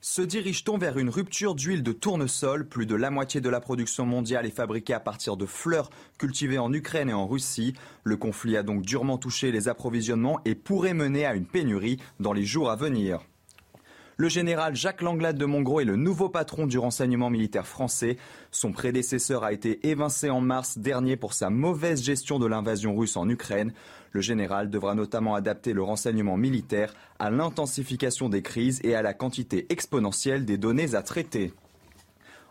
Se 0.00 0.22
dirige-t-on 0.22 0.78
vers 0.78 0.98
une 0.98 1.10
rupture 1.10 1.54
d'huile 1.54 1.84
de 1.84 1.92
tournesol? 1.92 2.66
Plus 2.66 2.86
de 2.86 2.96
la 2.96 3.10
moitié 3.10 3.40
de 3.40 3.48
la 3.48 3.60
production 3.60 4.04
mondiale 4.04 4.46
est 4.46 4.50
fabriquée 4.50 4.94
à 4.94 5.00
partir 5.00 5.36
de 5.36 5.46
fleurs 5.46 5.90
cultivées 6.18 6.58
en 6.58 6.72
Ukraine 6.72 7.10
et 7.10 7.14
en 7.14 7.28
Russie. 7.28 7.74
Le 8.02 8.16
conflit 8.16 8.56
a 8.56 8.64
donc 8.64 8.82
durement 8.82 9.18
touché 9.18 9.52
les 9.52 9.68
approvisionnements 9.68 10.40
et 10.44 10.56
pourrait 10.56 10.94
mener 10.94 11.24
à 11.24 11.34
une 11.34 11.46
pénurie 11.46 11.98
dans 12.18 12.32
les 12.32 12.44
jours 12.44 12.70
à 12.70 12.76
venir. 12.76 13.20
Le 14.18 14.30
général 14.30 14.74
Jacques 14.74 15.02
Langlade 15.02 15.36
de 15.36 15.44
Montgros 15.44 15.80
est 15.80 15.84
le 15.84 15.96
nouveau 15.96 16.30
patron 16.30 16.66
du 16.66 16.78
renseignement 16.78 17.28
militaire 17.28 17.66
français. 17.66 18.16
Son 18.50 18.72
prédécesseur 18.72 19.44
a 19.44 19.52
été 19.52 19.86
évincé 19.86 20.30
en 20.30 20.40
mars 20.40 20.78
dernier 20.78 21.18
pour 21.18 21.34
sa 21.34 21.50
mauvaise 21.50 22.02
gestion 22.02 22.38
de 22.38 22.46
l'invasion 22.46 22.96
russe 22.96 23.18
en 23.18 23.28
Ukraine. 23.28 23.74
Le 24.12 24.22
général 24.22 24.70
devra 24.70 24.94
notamment 24.94 25.34
adapter 25.34 25.74
le 25.74 25.82
renseignement 25.82 26.38
militaire 26.38 26.94
à 27.18 27.30
l'intensification 27.30 28.30
des 28.30 28.40
crises 28.40 28.80
et 28.84 28.94
à 28.94 29.02
la 29.02 29.12
quantité 29.12 29.66
exponentielle 29.68 30.46
des 30.46 30.56
données 30.56 30.94
à 30.94 31.02
traiter. 31.02 31.52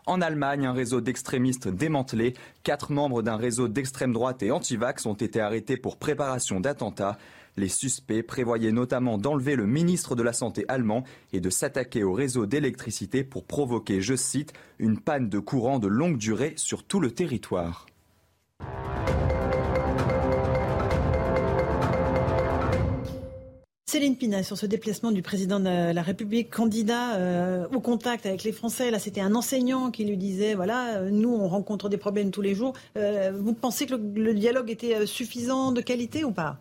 En 0.05 0.21
Allemagne, 0.21 0.67
un 0.67 0.73
réseau 0.73 1.01
d'extrémistes 1.01 1.67
démantelé. 1.67 2.35
Quatre 2.61 2.91
membres 2.91 3.23
d'un 3.23 3.37
réseau 3.37 3.67
d'extrême 3.67 4.13
droite 4.13 4.43
et 4.43 4.51
anti-vax 4.51 5.07
ont 5.07 5.15
été 5.15 5.41
arrêtés 5.41 5.77
pour 5.77 5.97
préparation 5.97 6.59
d'attentats. 6.59 7.17
Les 7.57 7.69
suspects 7.69 8.21
prévoyaient 8.21 8.73
notamment 8.73 9.17
d'enlever 9.17 9.55
le 9.55 9.65
ministre 9.65 10.15
de 10.15 10.23
la 10.23 10.33
Santé 10.33 10.65
allemand 10.67 11.05
et 11.31 11.39
de 11.39 11.49
s'attaquer 11.49 12.03
au 12.03 12.11
réseau 12.11 12.45
d'électricité 12.45 13.23
pour 13.23 13.45
provoquer, 13.45 14.01
je 14.01 14.15
cite, 14.15 14.51
une 14.77 14.99
panne 14.99 15.29
de 15.29 15.39
courant 15.39 15.79
de 15.79 15.87
longue 15.87 16.17
durée 16.17 16.53
sur 16.57 16.83
tout 16.83 16.99
le 16.99 17.11
territoire. 17.11 17.85
Céline 23.87 24.17
Pina, 24.17 24.43
sur 24.43 24.57
ce 24.57 24.65
déplacement 24.65 25.13
du 25.13 25.21
président 25.21 25.61
de 25.61 25.93
la 25.93 26.01
République, 26.01 26.49
candidat 26.49 27.15
euh, 27.15 27.65
au 27.73 27.79
contact 27.79 28.25
avec 28.25 28.43
les 28.43 28.51
Français, 28.51 28.91
là 28.91 28.99
c'était 28.99 29.21
un 29.21 29.33
enseignant 29.35 29.89
qui 29.91 30.03
lui 30.03 30.17
disait, 30.17 30.55
voilà, 30.55 30.97
euh, 30.97 31.09
nous 31.09 31.29
on 31.33 31.47
rencontre 31.47 31.87
des 31.87 31.95
problèmes 31.95 32.31
tous 32.31 32.41
les 32.41 32.55
jours. 32.55 32.73
Euh, 32.97 33.31
vous 33.33 33.53
pensez 33.53 33.85
que 33.85 33.95
le 33.95 34.33
dialogue 34.33 34.69
était 34.69 35.05
suffisant, 35.05 35.71
de 35.71 35.79
qualité 35.79 36.25
ou 36.25 36.31
pas? 36.31 36.59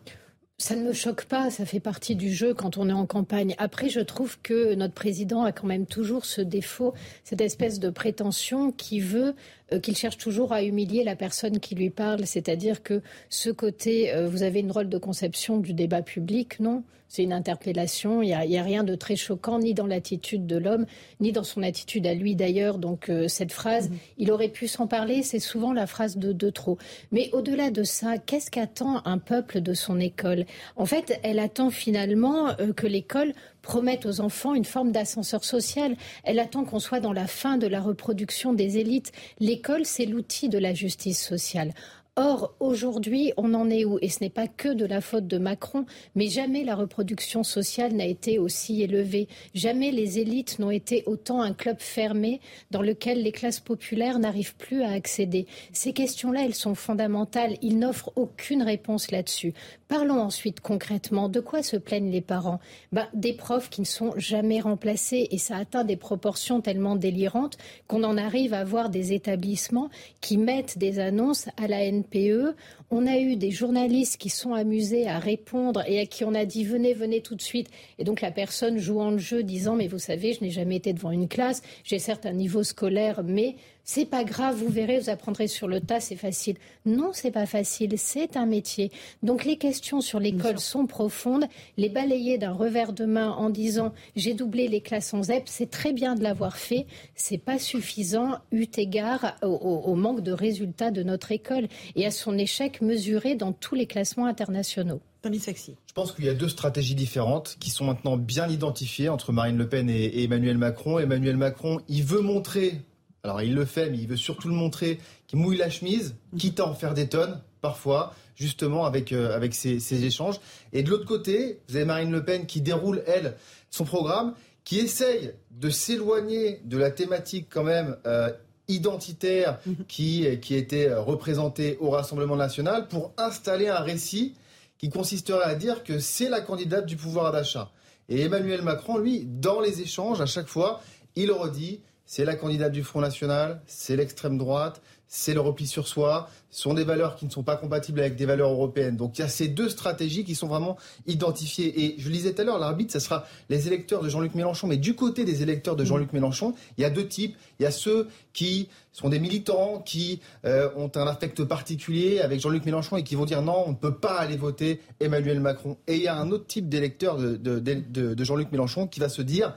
Ça 0.57 0.77
ne 0.77 0.83
me 0.83 0.93
choque 0.93 1.25
pas, 1.25 1.51
ça 1.51 1.67
fait 1.67 1.81
partie 1.81 2.14
du 2.14 2.33
jeu 2.33 2.55
quand 2.55 2.79
on 2.79 2.88
est 2.88 2.93
en 2.93 3.07
campagne. 3.07 3.55
Après, 3.59 3.88
je 3.88 4.01
trouve 4.01 4.40
que 4.40 4.75
notre 4.75 4.95
président 4.95 5.43
a 5.43 5.51
quand 5.51 5.67
même 5.67 5.87
toujours 5.87 6.25
ce 6.25 6.40
défaut, 6.40 6.95
cette 7.25 7.40
espèce 7.40 7.81
de 7.81 7.90
prétention 7.90 8.71
qui 8.71 9.01
veut 9.01 9.35
qu'il 9.78 9.96
cherche 9.96 10.18
toujours 10.18 10.52
à 10.52 10.62
humilier 10.62 11.04
la 11.04 11.16
personne 11.16 11.60
qui 11.60 11.74
lui 11.74 11.90
parle. 11.90 12.26
C'est-à-dire 12.26 12.82
que 12.82 13.02
ce 13.28 13.50
côté, 13.50 14.12
euh, 14.12 14.28
vous 14.28 14.42
avez 14.42 14.60
une 14.60 14.68
drôle 14.68 14.88
de 14.88 14.98
conception 14.98 15.58
du 15.58 15.72
débat 15.72 16.02
public, 16.02 16.60
non 16.60 16.82
c'est 17.14 17.22
une 17.22 17.32
interpellation. 17.32 18.22
Il 18.22 18.37
n'y 18.48 18.58
a, 18.58 18.62
rien 18.62 18.82
de 18.82 18.96
très 18.96 19.14
choquant, 19.14 19.60
ni 19.60 19.72
dans 19.72 19.87
l'attitude 19.87 20.46
de 20.46 20.56
l'homme, 20.56 20.84
ni 21.20 21.30
dans 21.30 21.44
son 21.44 21.62
attitude 21.62 22.08
à 22.08 22.14
lui 22.14 22.34
d'ailleurs. 22.34 22.78
Donc 22.78 23.08
euh, 23.08 23.28
cette 23.28 23.52
phrase, 23.52 23.88
mhm. 23.88 23.96
il 24.18 24.32
aurait 24.32 24.48
pu 24.48 24.66
s'en 24.66 24.88
parler, 24.88 25.22
c'est 25.22 25.38
souvent 25.38 25.72
la 25.72 25.87
phrase 25.87 26.16
de, 26.16 26.32
de 26.32 26.50
trop. 26.50 26.76
Mais 27.12 27.30
au-delà 27.32 27.70
de 27.70 27.84
ça, 27.84 28.18
qu'est-ce 28.18 28.50
qu'attend 28.50 29.00
un 29.04 29.18
peuple 29.18 29.60
de 29.60 29.74
son 29.74 30.00
école? 30.00 30.44
En 30.74 30.87
fait, 30.87 31.20
elle 31.22 31.38
attend 31.38 31.70
finalement 31.70 32.48
euh, 32.58 32.72
que 32.72 32.88
l'école 32.88 33.32
promettent 33.64 34.07
aux 34.07 34.20
enfants 34.20 34.55
une 34.55 34.64
forme 34.64 34.92
d'ascenseur 34.92 35.42
social. 35.42 35.96
Elle 36.22 36.38
attend 36.38 36.64
qu'on 36.64 36.79
soit 36.79 37.00
dans 37.00 37.12
la 37.12 37.27
fin 37.27 37.57
de 37.57 37.66
la 37.66 37.81
reproduction 37.81 38.53
des 38.53 38.79
élites. 38.79 39.11
L'école, 39.40 39.87
c'est 39.87 40.07
l'outil 40.07 40.48
de 40.48 40.59
la 40.59 40.74
justice 40.74 41.20
sociale. 41.20 41.72
Or, 42.16 42.55
aujourd'hui, 42.61 43.33
on 43.37 43.55
en 43.55 43.68
est 43.68 43.85
où? 43.85 43.98
Et 44.00 44.09
ce 44.09 44.22
n'est 44.22 44.31
pas 44.31 44.46
que 44.46 44.68
de 44.68 44.85
la 44.85 45.00
faute 45.00 45.27
de 45.27 45.37
Macron, 45.37 45.85
mais 46.14 46.29
jamais 46.29 46.62
la 46.62 46.77
reproduction 46.77 47.42
sociale 47.42 47.92
n'a 47.92 48.07
été 48.07 48.38
aussi 48.38 48.83
élevée. 48.83 49.27
Jamais 49.53 49.90
les 49.90 50.20
élites 50.20 50.61
n'ont 50.61 50.70
été 50.70 51.03
autant 51.07 51.40
un 51.40 51.53
club 51.53 51.79
fermé 51.81 52.40
dans 52.70 52.83
lequel 52.83 53.24
les 53.24 53.33
classes 53.33 53.59
populaires 53.59 54.20
n'arrivent 54.20 54.55
plus 54.55 54.85
à 54.85 54.92
accéder. 54.92 55.48
Ces 55.72 55.92
questions-là, 55.92 56.44
elles 56.44 56.55
sont 56.55 56.77
fondamentales. 56.77 57.57
Ils 57.62 57.81
n'offrent 57.81 58.12
aucune 58.14 58.62
réponse 58.62 59.11
là-dessus. 59.11 59.53
Parlons 59.88 60.20
ensuite 60.20 60.61
concrètement. 60.61 61.29
De 61.29 61.40
quoi 61.40 61.64
se 61.64 61.77
plaignent 61.77 62.12
les 62.12 62.20
parents? 62.20 62.61
Ben, 62.92 63.09
Des 63.12 63.33
profs 63.33 63.70
qui 63.70 63.81
ne 63.81 63.87
sont 63.87 64.12
jamais 64.16 64.61
remplacés 64.61 65.27
et 65.33 65.38
ça 65.38 65.57
atteint 65.57 65.85
des 65.85 65.96
proportions 65.96 66.61
tellement 66.61 66.94
délirantes 66.94 67.59
qu'on 67.88 68.05
en 68.05 68.16
arrive 68.16 68.55
à 68.55 68.62
voir 68.62 68.88
des 68.88 69.12
établissements 69.12 69.90
qui 70.20 70.38
mettent 70.38 70.79
des 70.79 71.00
annonces 71.00 71.48
à 71.57 71.66
la 71.66 71.83
haine 71.83 72.04
NPE. 72.05 72.55
On 72.90 73.07
a 73.07 73.19
eu 73.19 73.37
des 73.37 73.51
journalistes 73.51 74.17
qui 74.17 74.31
sont 74.31 74.55
amusés 74.55 75.09
à 75.09 75.19
répondre 75.19 75.83
et 75.87 76.01
à 76.01 76.07
qui 76.07 76.25
on 76.25 76.35
a 76.35 76.45
dit 76.45 76.64
venez, 76.64 76.95
venez 76.95 77.21
tout 77.21 77.35
de 77.35 77.43
suite. 77.43 77.69
Et 77.99 78.05
donc 78.05 78.21
la 78.21 78.31
personne 78.31 78.79
jouant 78.79 79.11
le 79.11 79.19
jeu 79.19 79.43
disant 79.43 79.77
mais 79.77 79.88
vous 79.88 79.99
savez, 79.99 80.33
je 80.33 80.43
n'ai 80.43 80.51
jamais 80.51 80.77
été 80.77 80.93
devant 80.93 81.11
une 81.11 81.29
classe, 81.29 81.62
j'ai 81.83 81.99
certes 81.99 82.27
un 82.27 82.33
niveau 82.33 82.62
scolaire, 82.62 83.23
mais 83.25 83.57
c'est 83.85 84.07
pas 84.07 84.25
grave, 84.25 84.57
vous 84.57 84.68
verrez, 84.68 84.99
vous 84.99 85.11
apprendrez 85.11 85.47
sur 85.47 85.68
le 85.68 85.81
tas, 85.81 86.01
c'est 86.01 86.16
facile. 86.16 86.57
Non, 86.87 87.11
c'est 87.12 87.31
pas 87.31 87.47
facile, 87.47 87.94
c'est 87.99 88.37
un 88.37 88.47
métier. 88.47 88.90
Donc 89.23 89.44
les 89.44 89.57
questions 89.57 90.01
sur 90.01 90.20
l'école 90.20 90.59
sont 90.59 90.87
profondes. 90.87 91.44
Les 91.77 91.88
balayer 91.88 92.38
d'un 92.38 92.53
revers 92.53 92.92
de 92.92 93.05
main 93.05 93.31
en 93.31 93.51
disant 93.51 93.92
j'ai 94.16 94.35
doublé 94.35 94.68
les 94.68 94.81
classes 94.81 95.12
en 95.14 95.23
ZEP, 95.23 95.44
c'est 95.47 95.70
très 95.70 95.92
bien 95.92 96.14
de 96.14 96.23
l'avoir 96.23 96.57
fait, 96.57 96.87
c'est 97.14 97.38
pas 97.38 97.59
suffisant 97.59 98.38
eu 98.53 98.66
égard 98.77 99.37
au, 99.42 99.94
manque 99.94 100.23
de 100.23 100.33
résultats 100.33 100.90
de 100.90 101.03
notre 101.03 101.33
école 101.33 101.68
et 101.97 102.07
à 102.07 102.11
son 102.11 102.37
échec 102.38 102.81
mesuré 102.81 103.35
dans 103.35 103.53
tous 103.53 103.75
les 103.75 103.87
classements 103.87 104.27
internationaux. 104.27 105.01
Je 105.25 105.92
pense 105.94 106.12
qu'il 106.12 106.27
y 106.27 106.29
a 106.29 106.35
deux 106.35 106.51
stratégies 106.51 106.94
différentes 106.94 107.57
qui 107.59 107.70
sont 107.70 107.85
maintenant 107.85 108.18
bien 108.18 108.47
identifiées 108.47 109.09
entre 109.09 109.33
Marine 109.33 109.57
Le 109.57 109.66
Pen 109.66 109.88
et 109.88 110.23
Emmanuel 110.23 110.59
Macron. 110.59 110.99
Emmanuel 110.99 111.38
Macron, 111.38 111.81
il 111.88 112.05
veut 112.05 112.20
montrer 112.20 112.83
alors 113.24 113.40
il 113.40 113.54
le 113.54 113.64
fait, 113.64 113.88
mais 113.90 113.98
il 113.98 114.06
veut 114.06 114.16
surtout 114.16 114.48
le 114.48 114.54
montrer 114.54 115.00
qu'il 115.26 115.38
mouille 115.38 115.56
la 115.56 115.70
chemise, 115.70 116.14
quitte 116.38 116.60
à 116.60 116.66
en 116.66 116.74
faire 116.74 116.92
des 116.92 117.08
tonnes, 117.08 117.40
parfois, 117.62 118.14
justement 118.37 118.84
avec, 118.84 119.12
euh, 119.12 119.34
avec 119.34 119.54
ces, 119.54 120.04
échanges. 120.04 120.38
Et 120.74 120.82
de 120.82 120.90
l'autre 120.90 121.06
côté, 121.06 121.60
vous 121.68 121.76
avez 121.76 121.87
Marine 121.87 122.12
Le 122.12 122.22
Pen 122.22 122.44
qui 122.44 122.60
déroule, 122.60 123.02
elle, 123.06 123.37
son 123.70 123.84
programme, 123.84 124.34
qui 124.62 124.78
essaye 124.78 125.32
de 125.50 125.70
s'éloigner 125.70 126.60
de 126.64 126.76
la 126.76 126.90
thématique 126.90 127.46
quand 127.50 127.64
même 127.64 127.96
euh, 128.06 128.30
identitaire 128.68 129.58
mhm. 129.66 129.76
qui, 129.88 130.38
qui 130.40 130.54
était 130.54 130.92
représentée 130.92 131.78
au 131.80 131.90
Rassemblement 131.90 132.37
national 132.37 132.88
pour 132.88 133.12
installer 133.16 133.68
un 133.68 133.80
récit 133.80 134.34
qui 134.76 134.90
consisterait 134.90 135.44
à 135.44 135.54
dire 135.54 135.82
que 135.82 135.98
c'est 135.98 136.28
la 136.28 136.42
candidate 136.42 136.84
du 136.84 136.96
pouvoir 136.96 137.32
d'achat. 137.32 137.70
Et 138.10 138.20
Emmanuel 138.20 138.60
Macron, 138.60 138.98
lui, 138.98 139.24
dans 139.24 139.60
les 139.60 139.80
échanges, 139.80 140.20
à 140.20 140.26
chaque 140.26 140.48
fois, 140.48 140.82
il 141.16 141.32
redit 141.32 141.80
c'est 142.07 142.25
la 142.25 142.37
candidate 142.37 142.73
du 142.73 142.83
Front 142.83 143.01
National, 143.01 143.61
c'est 143.67 143.97
l'extrême 143.97 144.38
droite, 144.38 144.83
c'est 145.07 145.35
le 145.35 145.40
repli 145.40 145.67
sur 145.67 145.87
soi, 145.87 146.29
ce 146.51 146.62
sont 146.62 146.75
des 146.75 146.83
valeurs 146.83 147.14
qui 147.14 147.25
ne 147.25 147.31
sont 147.31 147.45
pas 147.45 147.57
compatibles 147.57 148.01
avec 148.01 148.17
des 148.17 148.27
valeurs 148.27 148.51
européennes. 148.51 148.97
Donc 148.97 149.17
il 149.17 149.23
y 149.23 149.25
a 149.25 149.29
ces 149.29 149.49
deux 149.49 149.69
stratégies 149.69 150.25
qui 150.25 150.35
sont 150.35 150.49
vraiment 150.49 150.77
identifiées. 151.07 151.85
Et 151.85 151.95
je 151.99 152.09
le 152.09 152.14
disais 152.14 152.35
tout 152.35 152.43
à 152.43 152.45
l'heure, 152.45 152.59
l'arbitre, 152.59 152.93
ce 152.93 152.99
sera 152.99 153.25
les 153.49 153.69
électeurs 153.69 154.03
de 154.03 154.09
Jean-Luc 154.09 154.35
Mélenchon. 154.35 154.67
Mais 154.67 154.77
du 154.77 154.95
côté 154.95 155.25
des 155.25 155.43
électeurs 155.43 155.77
de 155.77 155.85
Jean-Luc 155.85 156.12
Mélenchon, 156.12 156.55
il 156.79 156.83
y 156.83 156.85
a 156.85 156.90
deux 156.90 157.07
types. 157.07 157.37
Il 157.61 157.62
y 157.62 157.67
a 157.67 157.71
ceux 157.71 158.09
qui 158.33 158.69
sont 158.93 159.09
des 159.09 159.21
militants, 159.21 159.83
qui 159.85 160.21
euh, 160.45 160.69
ont 160.77 160.90
un 160.97 161.07
affect 161.07 161.45
particulier 161.45 162.21
avec 162.21 162.40
Jean-Luc 162.40 162.64
Mélenchon 162.64 162.97
et 162.97 163.05
qui 163.05 163.14
vont 163.14 163.25
dire 163.25 163.43
non, 163.43 163.64
on 163.67 163.71
ne 163.71 163.77
peut 163.77 163.95
pas 163.95 164.19
aller 164.19 164.37
voter 164.37 164.81
Emmanuel 165.01 165.38
Macron. 165.38 165.77
Et 165.87 165.97
il 165.97 166.03
y 166.03 166.09
a 166.09 166.17
un 166.17 166.31
autre 166.33 166.47
type 166.47 166.69
d'électeurs 166.69 167.19
de, 167.19 167.37
de 167.38 168.25
Jean-Luc 168.25 168.51
Mélenchon 168.51 168.88
qui 168.88 169.01
va 169.01 169.09
se 169.09 169.23
dire 169.23 169.55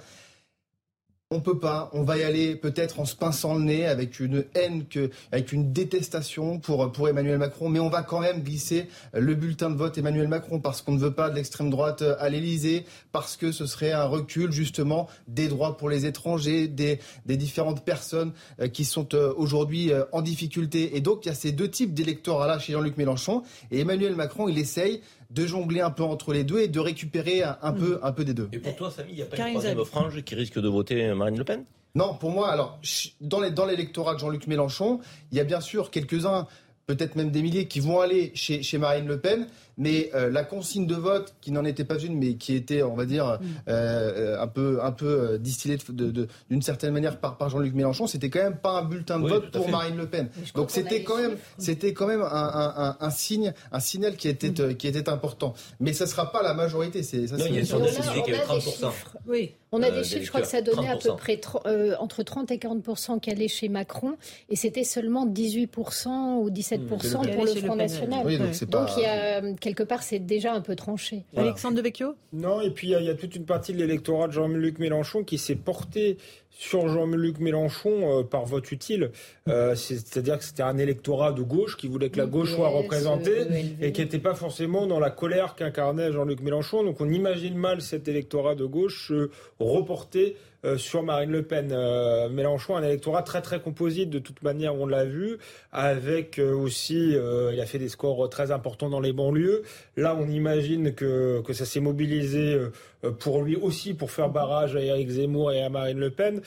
on 1.29 1.41
peut 1.41 1.59
pas, 1.59 1.89
on 1.91 2.03
va 2.03 2.17
y 2.17 2.23
aller 2.23 2.55
peut-être 2.55 3.01
en 3.01 3.05
se 3.05 3.13
pinçant 3.13 3.55
le 3.55 3.61
nez 3.61 3.85
avec 3.85 4.21
une 4.21 4.45
haine, 4.55 4.85
que, 4.87 5.09
avec 5.33 5.51
une 5.51 5.73
détestation 5.73 6.57
pour, 6.57 6.89
pour 6.93 7.09
Emmanuel 7.09 7.37
Macron, 7.37 7.67
mais 7.67 7.81
on 7.81 7.89
va 7.89 8.01
quand 8.01 8.21
même 8.21 8.43
glisser 8.43 8.87
le 9.11 9.35
bulletin 9.35 9.69
de 9.69 9.75
vote 9.75 9.97
Emmanuel 9.97 10.29
Macron 10.29 10.61
parce 10.61 10.81
qu'on 10.81 10.93
ne 10.93 10.99
veut 10.99 11.13
pas 11.13 11.29
de 11.29 11.35
l'extrême 11.35 11.69
droite 11.69 12.01
à 12.01 12.29
l'Elysée, 12.29 12.85
parce 13.11 13.35
que 13.35 13.51
ce 13.51 13.65
serait 13.65 13.91
un 13.91 14.05
recul 14.05 14.53
justement 14.53 15.09
des 15.27 15.49
droits 15.49 15.75
pour 15.75 15.89
les 15.89 16.05
étrangers, 16.05 16.69
des, 16.69 16.99
des 17.25 17.35
différentes 17.35 17.83
personnes 17.83 18.31
euh, 18.61 18.69
qui 18.69 18.85
sont 18.85 19.13
euh, 19.13 19.33
aujourd'hui 19.35 19.91
euh, 19.91 20.05
en 20.13 20.21
difficulté. 20.21 20.95
Et 20.95 21.01
donc 21.01 21.25
il 21.25 21.27
y 21.27 21.31
a 21.31 21.35
ces 21.35 21.51
deux 21.51 21.69
types 21.69 21.93
d'électorats 21.93 22.47
là 22.47 22.57
chez 22.57 22.71
Jean-Luc 22.71 22.95
Mélenchon, 22.95 23.43
et 23.69 23.81
Emmanuel 23.81 24.15
Macron, 24.15 24.47
il 24.47 24.57
essaye 24.57 25.01
de 25.29 25.45
jongler 25.45 25.81
un 25.81 25.91
peu 25.91 26.03
entre 26.03 26.33
les 26.33 26.43
deux 26.43 26.59
et 26.59 26.67
de 26.67 26.79
récupérer 26.79 27.43
un, 27.43 27.73
peu, 27.73 27.95
mm. 27.95 27.99
un 28.03 28.11
peu 28.11 28.23
des 28.25 28.33
deux. 28.33 28.49
Et 28.51 28.59
pour 28.59 28.75
toi, 28.75 28.91
Samy, 28.91 29.09
il 29.11 29.15
n'y 29.15 29.21
a 29.21 29.25
pas 29.25 29.37
une 29.37 29.51
troisième 29.51 29.85
frange 29.85 30.21
qui 30.23 30.35
risque 30.35 30.59
de 30.59 30.67
voter 30.67 31.13
Marine 31.13 31.37
Le 31.37 31.43
Pen? 31.43 31.65
Non, 31.95 32.13
pour 32.13 32.29
moi, 32.29 32.49
alors, 32.49 32.79
dans 33.21 33.65
l'électorat 33.65 34.13
de 34.13 34.19
Jean-Luc 34.19 34.47
Mélenchon, 34.47 34.99
il 35.31 35.37
y 35.37 35.41
a 35.41 35.43
bien 35.43 35.61
sûr 35.61 35.89
quelques-uns, 35.89 36.47
peut-être 36.85 37.15
même 37.15 37.31
des 37.31 37.41
milliers, 37.41 37.67
qui 37.67 37.79
vont 37.79 37.99
aller 37.99 38.31
chez, 38.35 38.61
chez 38.61 38.77
Marine 38.77 39.07
Le 39.07 39.19
Pen 39.19 39.47
mais 39.77 40.09
euh, 40.13 40.29
la 40.29 40.43
consigne 40.43 40.87
de 40.87 40.95
vote, 40.95 41.35
qui 41.41 41.51
n'en 41.51 41.63
était 41.63 41.85
pas 41.85 41.99
une, 41.99 42.17
mais 42.17 42.35
qui 42.35 42.55
était, 42.55 42.81
on 42.83 42.95
va 42.95 43.05
dire, 43.05 43.39
mm. 43.39 43.45
euh, 43.69 44.41
un 44.41 44.47
peu, 44.47 44.79
un 44.81 44.91
peu 44.91 45.05
euh, 45.05 45.37
distillée 45.37 45.77
d'une 46.49 46.61
certaine 46.61 46.93
manière 46.93 47.19
par, 47.19 47.37
par 47.37 47.49
Jean-Luc 47.49 47.73
Mélenchon, 47.73 48.07
c'était 48.07 48.29
quand 48.29 48.43
même 48.43 48.57
pas 48.57 48.79
un 48.79 48.83
bulletin 48.83 49.19
de 49.19 49.27
vote 49.27 49.51
pour 49.51 49.69
Marine 49.69 49.97
Le 49.97 50.07
Pen. 50.07 50.29
Donc 50.55 50.71
c'était 50.71 51.03
quand 51.03 51.17
même, 51.17 51.37
c'était 51.57 51.93
quand 51.93 52.07
même 52.07 52.21
un, 52.21 52.27
un, 52.29 52.97
un, 52.99 53.09
signe, 53.11 53.53
un 53.71 53.79
signal 53.79 54.15
qui 54.15 54.27
était, 54.27 54.49
mm. 54.49 54.75
qui 54.75 54.87
était 54.87 55.09
important. 55.09 55.53
Mais 55.79 55.93
ça 55.93 56.07
sera 56.07 56.31
pas 56.31 56.41
la 56.41 56.53
majorité. 56.53 57.03
C'est 57.03 57.27
ça. 57.27 57.37
Non, 57.37 57.45
il 57.47 57.55
y 57.55 57.59
a 57.59 57.65
sur 57.65 57.81
qui 58.23 58.33
avait 58.33 58.41
30 58.41 58.63
Oui. 59.27 59.53
On 59.71 59.83
a 59.83 59.91
des 59.91 60.03
chiffres, 60.03 60.23
je 60.23 60.29
crois 60.29 60.41
que 60.41 60.47
ça 60.47 60.61
donnait 60.61 60.89
à 60.89 60.97
peu 60.97 61.15
près 61.15 61.39
entre 61.99 62.23
30 62.23 62.51
et 62.51 62.57
40% 62.57 63.19
qui 63.19 63.29
allaient 63.29 63.47
chez 63.47 63.69
Macron, 63.69 64.15
et 64.49 64.55
c'était 64.55 64.83
seulement 64.83 65.27
18% 65.27 66.41
ou 66.41 66.49
17 66.49 66.81
mm. 66.81 66.85
pour 66.87 66.97
le 67.45 67.55
Front 67.55 67.75
National. 67.75 68.25
donc, 68.67 68.89
il 68.97 69.03
y 69.03 69.05
a 69.05 69.41
quelque 69.55 69.83
part, 69.83 70.03
c'est 70.03 70.19
déjà 70.19 70.53
un 70.53 70.61
peu 70.61 70.75
tranché. 70.75 71.25
Alexandre 71.35 71.77
Devecchio 71.77 72.15
Non, 72.33 72.61
et 72.61 72.71
puis 72.71 72.87
il 72.91 73.03
y, 73.03 73.09
a 73.09 73.15
toute 73.15 73.35
une 73.35 73.45
partie 73.45 73.73
de 73.73 73.77
l'électorat 73.77 74.27
de 74.27 74.33
Jean-Luc 74.33 74.79
Mélenchon 74.79 75.23
qui 75.23 75.37
s'est 75.37 75.55
porté 75.55 76.17
sur 76.49 76.87
Jean-Luc 76.87 77.39
Mélenchon 77.39 78.19
euh, 78.19 78.23
par 78.23 78.45
vote 78.45 78.71
utile. 78.71 79.11
Euh, 79.47 79.75
c'est-à-dire 79.75 80.39
que 80.39 80.43
c'était 80.43 80.63
un 80.63 80.77
électorat 80.77 81.31
de 81.31 81.43
gauche 81.43 81.77
qui 81.77 81.87
voulait 81.87 82.09
que 82.09 82.17
la 82.17 82.25
gauche 82.25 82.55
soit 82.55 82.69
représentée 82.69 83.75
et 83.79 83.91
qui 83.91 84.01
n'était 84.01 84.17
pas 84.19 84.33
forcément 84.33 84.87
dans 84.87 84.99
la 84.99 85.11
colère 85.11 85.55
qu'incarnait 85.55 86.11
Jean-Luc 86.11 86.41
Mélenchon. 86.41 86.83
Donc 86.83 86.99
on 86.99 87.09
imagine 87.09 87.55
mal 87.55 87.81
cet 87.81 88.07
électorat 88.07 88.55
de 88.55 88.65
gauche 88.65 89.11
se 89.59 89.63
reporter 89.63 90.35
euh, 90.65 90.77
sur 90.77 91.03
Marine 91.03 91.31
Le 91.31 91.43
Pen. 91.43 91.71
Euh, 91.71 92.29
Mélenchon, 92.29 92.75
un 92.75 92.83
électorat 92.83 93.21
très 93.21 93.41
très 93.41 93.59
composite 93.59 94.09
de 94.09 94.19
toute 94.19 94.41
manière, 94.41 94.75
on 94.75 94.87
l'a 94.87 95.05
vu, 95.05 95.37
avec 95.71 96.39
euh, 96.39 96.53
aussi, 96.53 97.13
il 97.13 97.59
a 97.61 97.65
fait 97.65 97.79
des 97.79 97.89
scores 97.89 98.29
très 98.29 98.51
importants 98.51 98.89
dans 98.89 98.99
les 98.99 99.13
banlieues. 99.13 99.63
Là, 99.95 100.17
on 100.19 100.27
imagine 100.27 100.93
que, 100.93 101.41
que 101.41 101.53
ça 101.53 101.65
s'est 101.65 101.79
mobilisé 101.79 102.59
pour 103.19 103.43
lui 103.43 103.55
aussi 103.55 103.93
pour 103.93 104.11
faire 104.11 104.29
barrage 104.29 104.75
à 104.75 104.81
Éric 104.81 105.09
Zemmour 105.09 105.51
et 105.51 105.61
à 105.61 105.69
Marine 105.69 105.99
Le 105.99 106.09
Pen. 106.09 106.41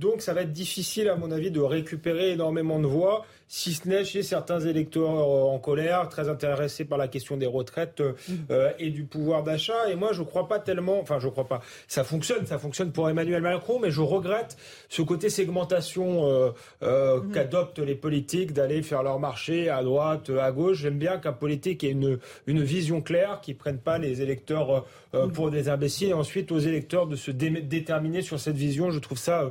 donc 0.00 0.22
ça 0.22 0.32
va 0.32 0.42
être 0.42 0.52
difficile, 0.52 1.08
à 1.08 1.16
mon 1.16 1.30
avis, 1.30 1.50
de 1.50 1.60
récupérer 1.60 2.32
énormément 2.32 2.78
de 2.78 2.86
voix 2.86 3.24
si 3.48 3.74
ce 3.74 3.88
n'est 3.88 4.04
chez 4.04 4.22
certains 4.22 4.60
électeurs 4.60 5.10
en 5.10 5.58
colère, 5.58 6.08
très 6.08 6.28
intéressés 6.28 6.84
par 6.84 6.98
la 6.98 7.08
question 7.08 7.36
des 7.36 7.46
retraites 7.46 8.00
mmh. 8.00 8.32
et 8.78 8.90
du 8.90 9.04
pouvoir 9.04 9.42
d'achat. 9.42 9.90
Et 9.90 9.94
moi, 9.94 10.12
je 10.12 10.20
ne 10.20 10.26
crois 10.26 10.48
pas 10.48 10.58
tellement, 10.58 11.00
enfin, 11.00 11.18
je 11.18 11.28
crois 11.28 11.46
pas, 11.46 11.60
ça 11.88 12.04
fonctionne, 12.04 12.46
ça 12.46 12.58
fonctionne 12.58 12.92
pour 12.92 13.08
Emmanuel 13.08 13.42
Macron, 13.42 13.78
mais 13.80 13.90
je 13.90 14.00
regrette 14.00 14.56
ce 14.88 15.02
côté 15.02 15.30
segmentation 15.30 16.28
euh, 16.28 16.50
euh, 16.82 17.20
mhm. 17.20 17.32
qu'adoptent 17.32 17.78
les 17.78 17.94
politiques 17.94 18.52
d'aller 18.52 18.82
faire 18.82 19.02
leur 19.02 19.18
marché 19.18 19.68
à 19.68 19.82
droite, 19.82 20.30
à 20.30 20.52
gauche. 20.52 20.78
J'aime 20.78 20.98
bien 20.98 21.18
qu'un 21.18 21.32
politique 21.32 21.84
ait 21.84 21.90
une, 21.90 22.18
une 22.46 22.62
vision 22.62 23.00
claire, 23.00 23.40
qui 23.40 23.52
ne 23.52 23.58
prenne 23.58 23.78
pas 23.78 23.98
les 23.98 24.22
électeurs 24.22 24.84
euh, 25.14 25.26
mhm. 25.26 25.32
pour 25.32 25.50
des 25.50 25.68
imbéciles, 25.68 26.08
et 26.08 26.14
ensuite 26.14 26.52
aux 26.52 26.58
électeurs 26.58 27.06
de 27.06 27.16
se 27.16 27.30
déterminer 27.30 28.22
sur 28.22 28.38
cette 28.40 28.56
vision. 28.56 28.90
Je 28.90 28.98
trouve 28.98 29.18
ça 29.18 29.50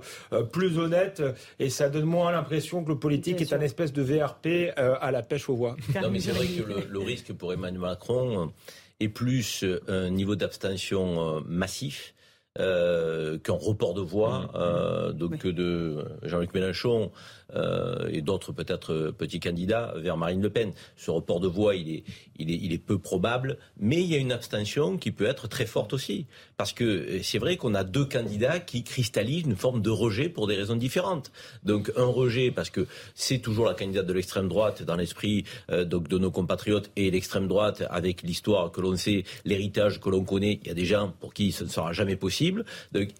plus 0.51 0.77
honnête 0.77 1.21
et 1.60 1.69
ça 1.69 1.89
donne 1.89 2.05
moins 2.05 2.31
l'impression 2.31 2.84
que 2.84 2.89
le 2.89 2.97
politique 2.97 3.41
est 3.41 3.53
un 3.53 3.62
espèce 3.62 3.85
de 3.93 4.02
VRP 4.02 4.74
à 4.78 5.12
la 5.12 5.21
pêche 5.21 5.50
aux 5.50 5.56
voix. 5.56 5.76
Non, 6.02 6.10
mais 6.10 6.19
c'est 6.19 6.32
vrai 6.32 6.48
que 6.48 6.63
le, 6.63 6.86
le, 6.89 7.00
risque 7.00 7.34
pour 7.34 7.54
Emmanuel 7.54 7.82
Macron 7.82 8.52
est 9.00 9.10
plus 9.10 9.63
un 9.88 10.10
niveau 10.10 10.36
d'abstention 10.36 11.41
massif 11.48 12.15
euh, 12.58 13.38
qu'un 13.38 13.52
report 13.52 13.93
de 13.93 14.00
voix 14.00 14.50
euh, 14.56 15.12
donc 15.12 15.45
de 15.45 16.06
Jean-Luc 16.24 16.54
Mélenchon 16.54 17.12
euh, 17.53 18.10
et 18.12 18.21
d'autres 18.21 18.51
peut-être 18.51 19.13
petits 19.17 19.39
candidats 19.39 19.93
vers 19.97 20.17
Marine 20.17 20.41
Le 20.41 20.49
Pen. 20.49 20.71
Ce 20.97 21.12
report 21.12 21.39
de 21.39 21.47
voix, 21.47 21.75
il 21.75 21.89
est, 21.89 22.03
il 22.38 22.51
est, 22.51 22.60
il 22.62 22.73
est 22.73 22.77
peu 22.77 22.97
probable, 22.97 23.58
mais 23.79 24.01
il 24.01 24.08
y 24.08 24.15
a 24.15 24.17
une 24.17 24.31
abstention 24.31 24.97
qui 24.97 25.12
peut 25.12 25.25
être 25.25 25.47
très 25.47 25.65
forte 25.65 25.93
aussi, 25.93 26.25
parce 26.58 26.73
que 26.73 27.21
c'est 27.23 27.39
vrai 27.39 27.58
qu'on 27.58 27.75
a 27.75 27.84
deux 27.84 28.05
candidats 28.05 28.60
qui 28.60 28.84
cristallisent 28.84 29.45
une 29.45 29.55
forme 29.55 29.81
de 29.81 29.89
rejet 29.89 30.29
pour 30.29 30.47
des 30.47 30.55
raisons 30.55 30.75
différentes. 30.75 31.31
Donc 31.63 31.91
un 31.95 32.05
rejet 32.05 32.51
parce 32.51 32.69
que 32.69 32.88
c'est 33.13 33.39
toujours 33.39 33.65
la 33.65 33.73
candidate 33.73 34.05
de 34.05 34.13
l'extrême 34.13 34.47
droite 34.47 34.84
dans 34.84 34.95
l'esprit 34.95 35.45
donc 35.69 36.08
de 36.08 36.17
nos 36.17 36.31
compatriotes 36.31 36.91
et 36.95 37.12
l'extrême 37.12 37.47
droite 37.47 37.84
avec 37.89 38.21
l'histoire 38.21 38.71
que 38.71 38.81
l'on 38.81 38.95
sait, 38.95 39.23
l'héritage 39.45 39.99
que 39.99 40.10
l'on 40.10 40.23
connaît. 40.23 40.60
Il 40.63 40.67
y 40.67 40.71
a 40.71 40.73
des 40.73 40.86
gens 40.86 41.13
pour 41.19 41.34
qui 41.34 41.51
ce 41.51 41.63
ne 41.63 41.69
sera 41.69 41.93
jamais 41.93 42.15
possible. 42.15 42.65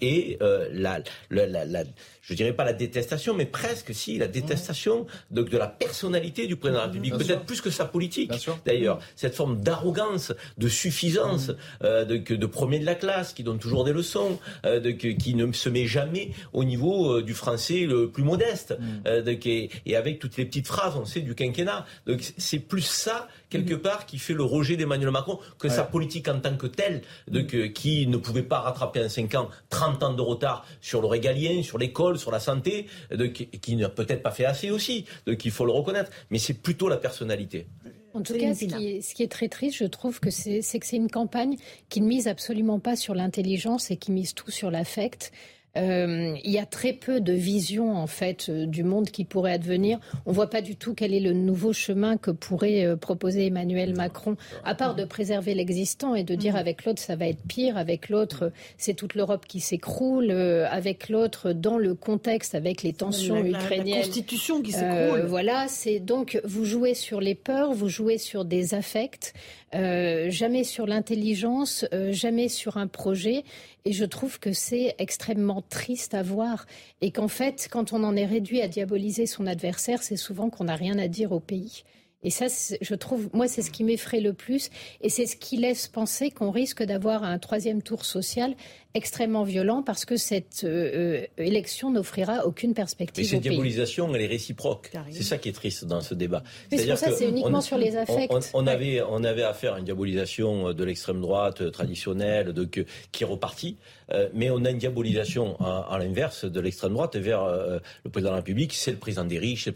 et 0.02 0.38
euh, 0.42 0.68
la, 0.72 1.00
la, 1.30 1.66
la, 1.66 1.84
je 2.28 2.34
dirais 2.34 2.54
pas 2.54 2.66
la 2.66 2.74
détestation, 2.74 3.34
mais 3.34 3.46
presque 3.46 3.94
si 3.94 4.18
la 4.18 4.28
détestation 4.28 5.06
de, 5.32 5.44
de 5.44 5.58
la 5.58 5.68
personnalité 5.68 6.48
du 6.48 6.56
président 6.56 6.80
de 6.80 6.86
la 6.86 6.92
République, 6.92 7.18
peut-être 7.18 7.46
plus 7.46 7.62
que 7.62 7.70
sa 7.70 7.86
politique. 7.86 8.32
D'ailleurs, 8.66 9.00
cette 9.16 9.36
forme 9.36 9.62
d'arrogance, 9.62 10.34
de 10.58 10.68
suffisance, 10.68 11.52
euh, 11.84 12.06
de, 12.06 12.18
de, 12.18 12.46
premier 12.46 12.80
de 12.80 12.86
la 12.86 12.96
classe, 12.96 13.34
qui 13.34 13.44
donne 13.44 13.60
toujours 13.60 13.84
des 13.84 13.94
leçons, 13.94 14.40
euh, 14.66 14.80
de, 14.80 14.92
qui 14.92 15.36
ne 15.36 15.52
se 15.52 15.70
met 15.70 15.86
jamais 15.86 16.32
au 16.54 16.64
niveau 16.64 17.22
du 17.22 17.34
français 17.34 17.86
le 17.86 18.10
plus 18.10 18.24
modeste, 18.24 18.78
mm. 18.80 19.30
et, 19.46 19.70
et, 19.86 19.96
avec 19.96 20.20
toutes 20.20 20.38
les 20.38 20.46
petites 20.46 20.68
phrases, 20.68 20.96
on 20.96 21.06
sait 21.06 21.22
du 21.22 21.36
quinquennat. 21.36 21.86
Donc 22.08 22.22
c'est 22.38 22.60
plus 22.60 22.82
ça 22.82 23.28
quelque 23.50 23.76
part 23.76 24.06
qui 24.06 24.18
fait 24.18 24.34
le 24.34 24.44
rejet 24.44 24.76
d'Emmanuel 24.76 25.12
Macron 25.12 25.40
que 25.60 25.70
sa 25.70 25.84
politique 25.84 26.28
en 26.28 26.40
tant 26.40 26.58
que 26.58 26.68
telle, 26.68 27.02
de, 27.30 27.42
que, 27.42 27.68
qui 27.68 28.08
ne 28.08 28.18
pouvait 28.18 28.44
pas 28.44 28.60
rattraper 28.60 29.04
en 29.04 29.10
5 29.10 29.36
ans 29.36 29.50
30 29.70 30.04
ans 30.04 30.14
de 30.14 30.22
retard 30.22 30.66
sur 30.82 31.02
le 31.02 31.08
régalien, 31.08 31.64
sur 31.64 31.78
l'école, 31.78 32.18
sur 32.18 32.32
la 32.32 32.40
santé, 32.40 32.88
de, 33.12 33.26
qui, 33.26 33.48
qui 33.48 33.76
n'a 33.76 33.90
peut-être 33.90 34.24
pas 34.24 34.32
fait 34.32 34.46
assez 34.46 34.72
aussi, 34.72 35.06
qu'il 35.40 35.52
faut 35.52 35.66
le 35.66 35.72
reconnaître. 35.72 36.12
Mais 36.30 36.40
c'est 36.40 36.54
plutôt 36.54 36.90
la 36.90 36.98
personnalité. 36.98 37.68
En 38.16 38.22
tout 38.22 38.38
cas, 38.38 38.54
ce 38.54 38.64
qui, 38.64 38.88
est, 38.88 39.02
ce 39.02 39.14
qui, 39.14 39.24
est, 39.24 39.32
très 39.32 39.50
triste, 39.50 39.78
je 39.78 39.84
trouve 39.84 40.22
que 40.22 40.30
c'est 40.30 40.62
que 40.62 40.86
c'est 40.86 40.96
une 40.96 41.12
campagne 41.12 41.58
qui 41.90 42.00
ne 42.00 42.08
mise 42.08 42.30
absolument 42.30 42.80
pas 42.80 42.96
sur 42.96 43.14
l'intelligence 43.14 43.92
et 43.92 43.98
qui 43.98 44.14
mise 44.14 44.34
tout 44.34 44.52
sur 44.52 44.72
l'affect. 44.72 45.34
Euh, 45.78 46.36
il 46.44 46.52
y 46.52 46.60
a 46.60 46.66
très 46.66 46.94
peu 46.94 47.20
de 47.20 47.34
vision 47.34 47.96
en 47.96 48.08
fait 48.08 48.48
euh, 48.50 48.66
du 48.66 48.84
monde 48.84 49.10
qui 49.10 49.26
pourrait 49.26 49.54
advenir. 49.54 50.00
On 50.26 50.30
ne 50.30 50.36
voit 50.36 50.50
pas 50.50 50.62
du 50.62 50.76
tout 50.76 50.94
quel 50.94 51.14
est 51.14 51.20
le 51.20 51.34
nouveau 51.34 51.74
chemin 51.74 52.18
que 52.18 52.32
pourrait 52.32 52.86
euh, 52.86 52.96
proposer 52.96 53.48
Emmanuel 53.48 53.94
Macron, 53.94 54.38
à 54.64 54.76
part 54.76 54.96
de 54.96 55.04
préserver 55.04 55.54
l'existant 55.54 56.16
et 56.16 56.24
de 56.24 56.36
dire 56.36 56.56
avec 56.56 56.86
l'autre 56.86 57.02
ça 57.02 57.16
va 57.16 57.28
être 57.28 57.44
pire, 57.48 57.78
avec 57.78 58.10
l'autre 58.10 58.52
c'est 58.78 58.94
toute 58.94 59.16
l'Europe 59.16 59.46
qui 59.48 59.60
s'écroule, 59.60 60.32
avec 60.32 61.10
l'autre 61.10 61.52
dans 61.52 61.78
le 61.78 61.94
contexte 61.94 62.56
avec 62.56 62.84
les 62.84 62.94
tensions 62.94 63.44
ukrainiennes. 63.44 64.00
La 64.00 64.06
constitution 64.06 64.62
qui 64.62 64.72
s'écroule. 64.72 65.26
voilà, 65.28 65.68
c'est 65.68 66.00
donc 66.00 66.40
vous 66.46 66.66
jouez 66.66 66.94
sur 66.94 67.20
les 67.20 67.36
peurs, 67.36 67.74
vous 67.74 67.90
jouez 67.90 68.18
sur 68.18 68.46
des 68.46 68.74
affects. 68.74 69.34
Euh, 69.76 70.30
jamais 70.30 70.64
sur 70.64 70.86
l'intelligence, 70.86 71.86
euh, 71.94 72.14
jamais 72.14 72.48
sur 72.48 72.78
un 72.78 72.88
projet. 72.88 73.44
Et 73.88 73.94
je 73.94 74.06
trouve 74.06 74.40
que 74.40 74.52
c'est 74.52 74.96
extrêmement 74.98 75.62
triste 75.62 76.16
à 76.16 76.24
voir. 76.24 76.66
Et 77.02 77.12
qu'en 77.12 77.28
fait, 77.28 77.68
quand 77.70 77.94
on 77.94 78.04
en 78.04 78.16
est 78.16 78.26
réduit 78.26 78.62
à 78.62 78.68
diaboliser 78.68 79.28
son 79.28 79.46
adversaire, 79.46 80.02
c'est 80.02 80.18
souvent 80.18 80.50
qu'on 80.50 80.64
n'a 80.66 80.76
rien 80.76 80.98
à 80.98 81.08
dire 81.08 81.32
au 81.32 81.40
pays. 81.40 81.84
Et 82.26 82.32
ça, 82.32 82.48
je 82.82 82.96
trouve, 82.96 83.30
moi, 83.34 83.48
c'est 83.48 83.62
ce 83.62 83.70
qui 83.70 83.84
m'effraie 83.84 84.20
le 84.20 84.34
plus. 84.34 84.72
Et 85.02 85.10
c'est 85.10 85.28
ce 85.28 85.36
qui 85.38 85.58
laisse 85.58 85.88
penser 85.88 86.32
qu'on 86.32 86.50
risque 86.50 86.84
d'avoir 86.84 87.24
un 87.24 87.38
troisième 87.38 87.84
tour 87.84 88.04
social 88.04 88.56
extrêmement 88.96 89.44
violent 89.44 89.84
parce 89.84 90.06
que 90.06 90.16
cette 90.16 90.64
euh, 90.64 91.20
euh, 91.20 91.26
élection 91.38 91.92
n'offrira 91.92 92.46
aucune 92.46 92.74
perspective. 92.74 93.24
Mais 93.24 93.30
cette 93.30 93.42
diabolisation, 93.42 94.14
elle 94.16 94.22
est 94.22 94.28
réciproque. 94.28 94.92
C'est 95.12 95.24
ça 95.24 95.38
qui 95.38 95.50
est 95.50 95.54
triste 95.54 95.86
dans 95.86 96.02
ce 96.02 96.16
débat. 96.16 96.44
Mais 96.72 96.80
c'est 96.80 96.88
pour 96.88 96.98
ça, 96.98 97.12
c'est 97.12 97.30
uniquement 97.30 97.62
sur 97.62 97.78
les 97.78 97.96
affects. 97.96 98.32
On, 98.54 98.66
avait, 98.66 99.02
on 99.08 99.24
avait 99.24 99.44
affaire 99.44 99.76
à 99.76 99.80
une 99.80 99.86
diabolisation 99.86 100.74
de 100.74 100.84
l'extrême 100.84 101.22
droite 101.22 101.72
traditionnelle, 101.72 102.54
de, 102.54 102.64
qui 102.64 103.24
est 103.24 103.26
repartie. 103.26 103.78
Euh, 104.12 104.30
mais 104.34 104.50
on 104.50 104.64
a 104.66 104.70
une 104.70 104.78
diabolisation 104.78 105.60
à, 105.60 105.98
l'inverse 106.00 106.46
de 106.46 106.60
l'extrême 106.60 106.94
droite 106.94 107.16
vers 107.16 107.46
le 107.46 108.10
président 108.10 108.30
de 108.30 108.36
la 108.36 108.42
République, 108.42 108.74
c'est 108.74 108.92
le 108.92 108.98
président 108.98 109.26
des 109.26 109.40
riches. 109.40 109.70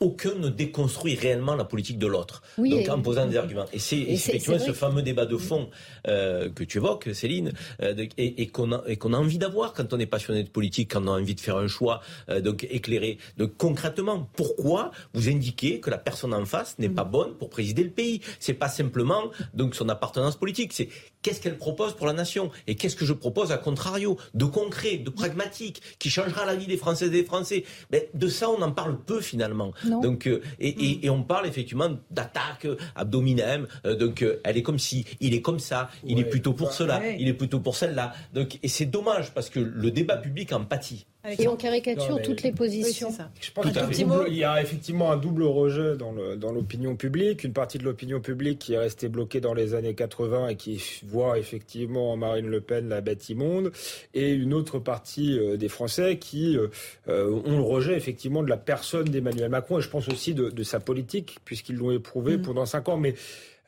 aucun 0.00 0.34
ne 0.34 0.48
déconstruit 0.48 1.14
réellement 1.14 1.54
la 1.54 1.64
politique 1.64 1.98
de 1.98 2.06
l'autre. 2.06 2.42
donc 2.58 2.88
en 2.88 3.00
posant 3.00 3.26
des 3.26 3.36
arguments. 3.36 3.66
Et 3.72 3.78
c'est 3.78 3.98
effectivement 3.98 4.58
ce 4.58 4.72
fameux 4.72 5.02
débat 5.02 5.26
de 5.26 5.36
fond 5.36 5.68
que 6.04 6.64
tu 6.64 6.78
évoques, 6.78 7.10
Céline, 7.12 7.52
et, 7.80 8.42
et, 8.42 8.46
qu'on 8.48 8.72
a, 8.72 8.78
a, 8.78 9.16
envie 9.16 9.38
d'avoir 9.38 9.72
quand 9.72 9.92
on 9.92 9.98
est 9.98 10.06
passionné 10.06 10.42
de 10.42 10.48
politique, 10.48 10.92
quand 10.92 11.02
on 11.04 11.08
a 11.08 11.20
envie 11.20 11.34
de 11.34 11.40
faire 11.40 11.56
un 11.56 11.68
choix 11.68 12.00
euh, 12.28 12.40
donc 12.40 12.66
éclairé. 12.70 13.18
Donc 13.36 13.56
concrètement, 13.56 14.28
pourquoi 14.36 14.90
vous 15.14 15.28
indiquez 15.28 15.80
que 15.80 15.90
la 15.90 15.98
personne 15.98 16.34
en 16.34 16.44
face 16.44 16.78
n'est 16.78 16.88
pas 16.88 17.04
bonne 17.04 17.34
pour 17.34 17.50
présider 17.50 17.84
le 17.84 17.90
pays? 17.90 18.20
C'est 18.40 18.54
pas 18.54 18.68
simplement 18.68 19.30
donc 19.54 19.74
son 19.74 19.88
appartenance 19.88 20.36
politique, 20.36 20.72
c'est 20.72 20.88
qu'est-ce 21.22 21.40
qu'elle 21.40 21.58
propose 21.58 21.94
pour 21.94 22.06
la 22.06 22.12
nation 22.12 22.50
et 22.66 22.74
qu'est-ce 22.74 22.96
que 22.96 23.04
je 23.04 23.12
propose 23.12 23.52
à 23.52 23.58
contrario 23.58 24.18
de 24.34 24.44
concret, 24.44 24.98
de 24.98 25.10
pragmatique, 25.10 25.80
qui 25.98 26.10
changera 26.10 26.44
la 26.44 26.54
vie 26.54 26.66
des 26.66 26.76
Françaises 26.76 27.08
et 27.08 27.22
des 27.22 27.24
Français? 27.24 27.64
Mais 27.90 28.10
de 28.14 28.28
ça, 28.28 28.50
on 28.50 28.60
en 28.62 28.72
parle 28.72 28.98
peu 29.00 29.20
finalement. 29.20 29.72
Donc 29.84 30.26
euh, 30.26 30.42
et, 30.58 31.06
et, 31.06 31.10
on 31.10 31.22
parle 31.22 31.46
effectivement 31.46 31.90
d'attaque 32.10 32.66
abdominale. 32.94 33.68
Euh, 33.86 33.94
donc 33.94 34.24
elle 34.44 34.56
est 34.56 34.62
comme 34.62 34.78
si, 34.78 35.04
il 35.20 35.34
est 35.34 35.42
comme 35.42 35.58
ça, 35.58 35.90
il 36.04 36.18
est 36.18 36.24
plutôt 36.24 36.52
pour 36.52 36.72
cela, 36.72 37.00
il 37.18 37.28
est 37.28 37.34
plutôt 37.34 37.60
pour 37.60 37.76
celle-là. 37.76 38.12
Donc, 38.34 38.58
et 38.62 38.68
c'est 38.68 38.86
dommage 38.86 39.32
parce 39.32 39.50
que 39.50 39.60
le 39.60 39.90
débat 39.90 40.16
public 40.16 40.52
en 40.52 40.64
pâtit. 40.64 41.06
Et 41.38 41.46
on 41.46 41.56
caricature 41.56 42.20
toutes 42.20 42.42
les 42.42 42.50
positions. 42.50 43.10
je 43.40 43.50
pense 43.52 43.66
qu'il 43.70 44.34
y 44.34 44.44
a 44.44 44.60
effectivement 44.60 45.12
un 45.12 45.16
double 45.16 45.44
rejet 45.44 45.96
dans 45.96 46.52
l'opinion 46.52 46.96
publique. 46.96 47.44
Une 47.44 47.52
partie 47.52 47.78
de 47.78 47.84
l'opinion 47.84 48.20
publique 48.20 48.58
qui 48.58 48.74
est 48.74 48.78
restée 48.78 49.08
bloquée 49.08 49.40
dans 49.40 49.54
les 49.54 49.74
années 49.74 49.94
80 49.94 50.48
et 50.48 50.56
qui 50.56 50.82
voit 51.06 51.38
effectivement 51.38 52.12
en 52.12 52.16
Marine 52.16 52.48
Le 52.48 52.60
Pen 52.60 52.88
la 52.88 53.00
bête 53.00 53.28
immonde. 53.28 53.72
Et 54.14 54.32
une 54.32 54.52
autre 54.52 54.78
partie 54.78 55.38
euh, 55.38 55.56
des 55.56 55.68
Français 55.68 56.18
qui 56.18 56.56
euh, 56.56 56.68
euh, 57.08 57.40
ont 57.44 57.56
le 57.56 57.62
rejet 57.62 57.96
effectivement 57.96 58.42
de 58.42 58.48
la 58.48 58.56
personne 58.56 59.04
d'Emmanuel 59.04 59.48
Macron 59.48 59.78
et 59.78 59.82
je 59.82 59.88
pense 59.88 60.08
aussi 60.08 60.34
de, 60.34 60.62
sa 60.62 60.80
politique 60.80 61.38
puisqu'ils 61.44 61.76
l'ont 61.76 61.90
éprouvé 61.90 62.36
mm. 62.36 62.42
pendant 62.42 62.66
cinq 62.66 62.88
ans. 62.88 62.96
Mais 62.96 63.14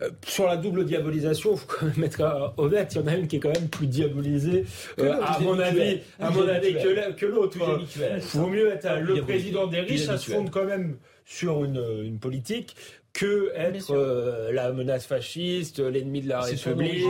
euh, 0.02 0.10
sur 0.26 0.46
la 0.46 0.56
double 0.56 0.84
diabolisation, 0.84 1.52
il 1.52 1.58
faut 1.58 1.66
quand 1.66 1.86
même 1.86 2.04
être 2.04 2.54
honnête, 2.56 2.94
il 2.94 3.00
y 3.00 3.04
en 3.04 3.06
a 3.06 3.14
une 3.14 3.28
qui 3.28 3.36
est 3.36 3.40
quand 3.40 3.54
même 3.54 3.68
plus 3.68 3.86
diabolisée, 3.86 4.64
euh, 4.98 5.12
à 5.22 5.38
mon 5.40 5.58
avis, 5.58 6.00
à 6.18 6.30
mon 6.30 6.48
avis 6.48 6.74
que 6.74 7.26
l'autre. 7.26 7.56
Il 7.56 8.20
vaut 8.38 8.48
mieux 8.48 8.72
être 8.72 9.00
le 9.00 9.20
président 9.22 9.66
des 9.66 9.80
riches, 9.80 10.06
ça 10.06 10.18
se 10.18 10.32
fonde 10.32 10.50
quand 10.50 10.64
même 10.64 10.96
sur 11.24 11.64
une, 11.64 11.82
une 12.04 12.18
politique 12.18 12.74
que 13.12 13.52
être 13.54 13.92
euh, 13.92 14.52
la 14.52 14.72
menace 14.72 15.06
fasciste, 15.06 15.78
l'ennemi 15.78 16.20
de 16.20 16.28
la 16.28 16.40
République, 16.40 17.06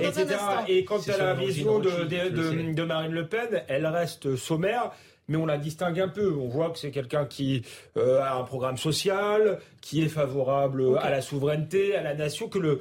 etc. 0.00 0.26
Et 0.68 0.84
quant 0.84 1.00
à 1.00 1.16
la 1.16 1.34
vision 1.34 1.78
de, 1.78 1.88
de, 2.04 2.72
de, 2.74 2.82
Marine 2.82 3.12
Le 3.12 3.26
Pen, 3.26 3.62
elle 3.66 3.86
reste 3.86 4.36
sommaire 4.36 4.92
mais 5.28 5.36
on 5.36 5.46
la 5.46 5.58
distingue 5.58 6.00
un 6.00 6.08
peu. 6.08 6.32
On 6.32 6.48
voit 6.48 6.70
que 6.70 6.78
c'est 6.78 6.90
quelqu'un 6.90 7.24
qui 7.24 7.62
euh, 7.96 8.20
a 8.20 8.34
un 8.34 8.44
programme 8.44 8.76
social, 8.76 9.58
qui 9.80 10.02
est 10.02 10.08
favorable 10.08 10.98
à 10.98 11.10
la 11.10 11.20
souveraineté, 11.20 11.96
à 11.96 12.02
la 12.02 12.14
nation, 12.14 12.48
que 12.48 12.58
le 12.58 12.80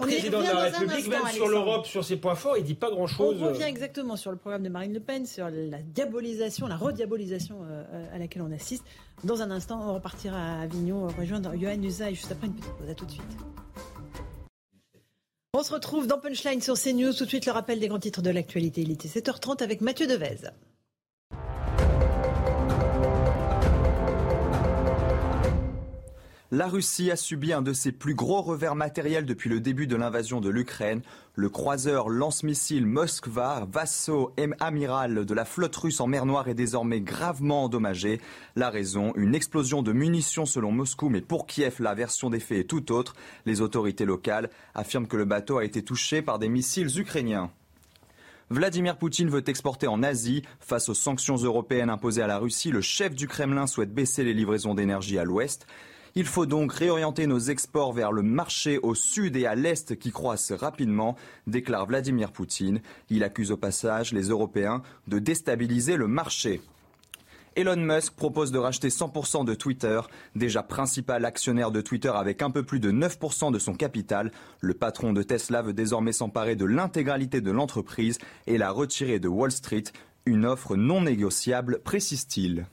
président 0.00 0.40
de 0.40 0.44
la 0.44 0.62
République, 0.62 1.08
même 1.08 1.26
sur 1.32 1.48
l'Europe, 1.48 1.86
sur 1.86 2.04
ses 2.04 2.16
points 2.16 2.34
forts, 2.34 2.56
il 2.56 2.64
dit 2.64 2.74
pas 2.74 2.90
grand-chose. 2.90 3.42
On 3.42 3.48
revient 3.48 3.64
exactement 3.64 4.16
sur 4.16 4.30
le 4.30 4.36
programme 4.36 4.62
de 4.62 4.68
Marine 4.68 4.94
Le 4.94 5.00
Pen, 5.00 5.26
sur 5.26 5.48
la 5.50 5.78
diabolisation, 5.82 6.66
la 6.66 6.76
rediabolisation 6.76 7.58
euh, 7.62 8.14
à 8.14 8.18
laquelle 8.18 8.42
on 8.42 8.52
assiste. 8.52 8.84
Dans 9.24 9.42
un 9.42 9.50
instant, 9.50 9.80
on 9.82 9.94
repartira 9.94 10.38
à 10.38 10.62
Avignon, 10.62 11.08
rejoindre 11.18 11.52
Johan 11.56 11.82
Usa 11.82 12.10
juste 12.10 12.32
après 12.32 12.46
une 12.46 12.54
petite 12.54 12.72
pause. 12.72 12.88
À 12.88 12.94
tout 12.94 13.04
de 13.04 13.10
suite. 13.10 13.36
On 15.52 15.62
se 15.62 15.72
retrouve 15.72 16.06
dans 16.06 16.18
Punchline 16.18 16.60
sur 16.62 16.74
CNews. 16.74 17.12
Tout 17.12 17.24
de 17.24 17.28
suite, 17.28 17.44
le 17.44 17.52
rappel 17.52 17.80
des 17.80 17.88
grands 17.88 17.98
titres 17.98 18.22
de 18.22 18.30
l'actualité. 18.30 18.82
Il 18.82 18.92
était 18.92 19.08
7h30 19.08 19.62
avec 19.62 19.80
Mathieu 19.80 20.06
Devez. 20.06 20.48
La 26.52 26.66
Russie 26.66 27.12
a 27.12 27.16
subi 27.16 27.52
un 27.52 27.62
de 27.62 27.72
ses 27.72 27.92
plus 27.92 28.16
gros 28.16 28.42
revers 28.42 28.74
matériels 28.74 29.24
depuis 29.24 29.48
le 29.48 29.60
début 29.60 29.86
de 29.86 29.94
l'invasion 29.94 30.40
de 30.40 30.48
l'Ukraine. 30.48 31.00
Le 31.36 31.48
croiseur 31.48 32.08
lance-missile 32.08 32.86
Moskva, 32.86 33.68
vassau 33.70 34.32
amiral 34.58 35.24
de 35.24 35.34
la 35.34 35.44
flotte 35.44 35.76
russe 35.76 36.00
en 36.00 36.08
mer 36.08 36.26
Noire, 36.26 36.48
est 36.48 36.54
désormais 36.54 37.00
gravement 37.00 37.66
endommagé. 37.66 38.20
La 38.56 38.68
raison, 38.68 39.12
une 39.14 39.36
explosion 39.36 39.82
de 39.82 39.92
munitions 39.92 40.44
selon 40.44 40.72
Moscou, 40.72 41.08
mais 41.08 41.20
pour 41.20 41.46
Kiev, 41.46 41.76
la 41.78 41.94
version 41.94 42.30
des 42.30 42.40
faits 42.40 42.58
est 42.58 42.64
tout 42.64 42.90
autre. 42.90 43.14
Les 43.46 43.60
autorités 43.60 44.04
locales 44.04 44.50
affirment 44.74 45.06
que 45.06 45.16
le 45.16 45.26
bateau 45.26 45.58
a 45.58 45.64
été 45.64 45.84
touché 45.84 46.20
par 46.20 46.40
des 46.40 46.48
missiles 46.48 46.98
ukrainiens. 46.98 47.52
Vladimir 48.52 48.96
Poutine 48.96 49.30
veut 49.30 49.48
exporter 49.48 49.86
en 49.86 50.02
Asie. 50.02 50.42
Face 50.58 50.88
aux 50.88 50.94
sanctions 50.94 51.36
européennes 51.36 51.90
imposées 51.90 52.22
à 52.22 52.26
la 52.26 52.38
Russie, 52.38 52.72
le 52.72 52.80
chef 52.80 53.14
du 53.14 53.28
Kremlin 53.28 53.68
souhaite 53.68 53.94
baisser 53.94 54.24
les 54.24 54.34
livraisons 54.34 54.74
d'énergie 54.74 55.16
à 55.16 55.22
l'Ouest. 55.22 55.68
Il 56.16 56.26
faut 56.26 56.46
donc 56.46 56.72
réorienter 56.72 57.26
nos 57.26 57.38
exports 57.38 57.92
vers 57.92 58.10
le 58.10 58.22
marché 58.22 58.78
au 58.78 58.94
sud 58.94 59.36
et 59.36 59.46
à 59.46 59.54
l'est 59.54 59.96
qui 59.96 60.10
croissent 60.10 60.52
rapidement, 60.52 61.16
déclare 61.46 61.86
Vladimir 61.86 62.32
Poutine. 62.32 62.80
Il 63.10 63.22
accuse 63.22 63.52
au 63.52 63.56
passage 63.56 64.12
les 64.12 64.28
Européens 64.28 64.82
de 65.06 65.20
déstabiliser 65.20 65.96
le 65.96 66.08
marché. 66.08 66.60
Elon 67.56 67.76
Musk 67.76 68.14
propose 68.14 68.52
de 68.52 68.58
racheter 68.58 68.88
100% 68.88 69.44
de 69.44 69.54
Twitter, 69.54 70.00
déjà 70.36 70.62
principal 70.62 71.24
actionnaire 71.24 71.70
de 71.70 71.80
Twitter 71.80 72.12
avec 72.14 72.42
un 72.42 72.50
peu 72.50 72.62
plus 72.62 72.80
de 72.80 72.90
9% 72.90 73.52
de 73.52 73.58
son 73.58 73.74
capital. 73.74 74.30
Le 74.60 74.74
patron 74.74 75.12
de 75.12 75.22
Tesla 75.22 75.62
veut 75.62 75.72
désormais 75.72 76.12
s'emparer 76.12 76.56
de 76.56 76.64
l'intégralité 76.64 77.40
de 77.40 77.50
l'entreprise 77.50 78.18
et 78.46 78.58
la 78.58 78.70
retirer 78.70 79.18
de 79.18 79.28
Wall 79.28 79.50
Street. 79.50 79.84
Une 80.26 80.46
offre 80.46 80.76
non 80.76 81.02
négociable, 81.02 81.80
précise-t-il. 81.82 82.66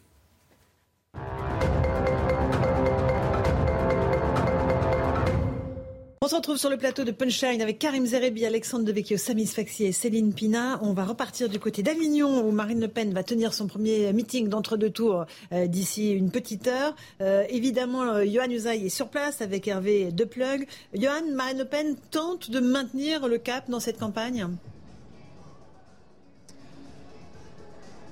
On 6.28 6.30
se 6.30 6.36
retrouve 6.36 6.58
sur 6.58 6.70
le 6.70 6.76
plateau 6.76 7.06
de 7.06 7.12
Punchline 7.12 7.62
avec 7.62 7.80
Karim 7.80 8.06
Zerebi, 8.06 8.46
Alexandre 8.46 8.84
Devecchio, 8.84 9.16
Samis 9.16 9.46
Faxi 9.48 9.86
et 9.86 9.94
Céline 9.94 10.34
Pina. 10.34 10.78
On 10.82 10.92
va 10.92 11.06
repartir 11.06 11.48
du 11.48 11.58
côté 11.58 11.84
d'Avignon 11.84 12.46
où 12.46 12.52
Marine 12.52 12.82
Le 12.82 12.90
Pen 12.90 13.14
va 13.14 13.24
tenir 13.24 13.54
son 13.54 13.68
premier 13.68 14.12
meeting 14.12 14.50
d'entre-deux 14.50 14.90
tours 14.90 15.26
euh, 15.54 15.68
d'ici 15.68 16.12
une 16.12 16.30
petite 16.30 16.68
heure. 16.68 16.98
Euh, 17.22 17.46
évidemment, 17.50 18.04
euh, 18.04 18.26
Johan 18.26 18.50
Usaï 18.50 18.88
est 18.88 18.90
sur 18.90 19.08
place 19.08 19.42
avec 19.42 19.70
Hervé 19.70 20.12
Deplug. 20.12 20.68
Johan, 20.94 21.32
Marine 21.34 21.60
Le 21.60 21.66
Pen 21.66 21.96
tente 22.12 22.52
de 22.52 22.60
maintenir 22.60 23.30
le 23.30 23.38
cap 23.38 23.70
dans 23.70 23.80
cette 23.80 23.98
campagne? 23.98 24.50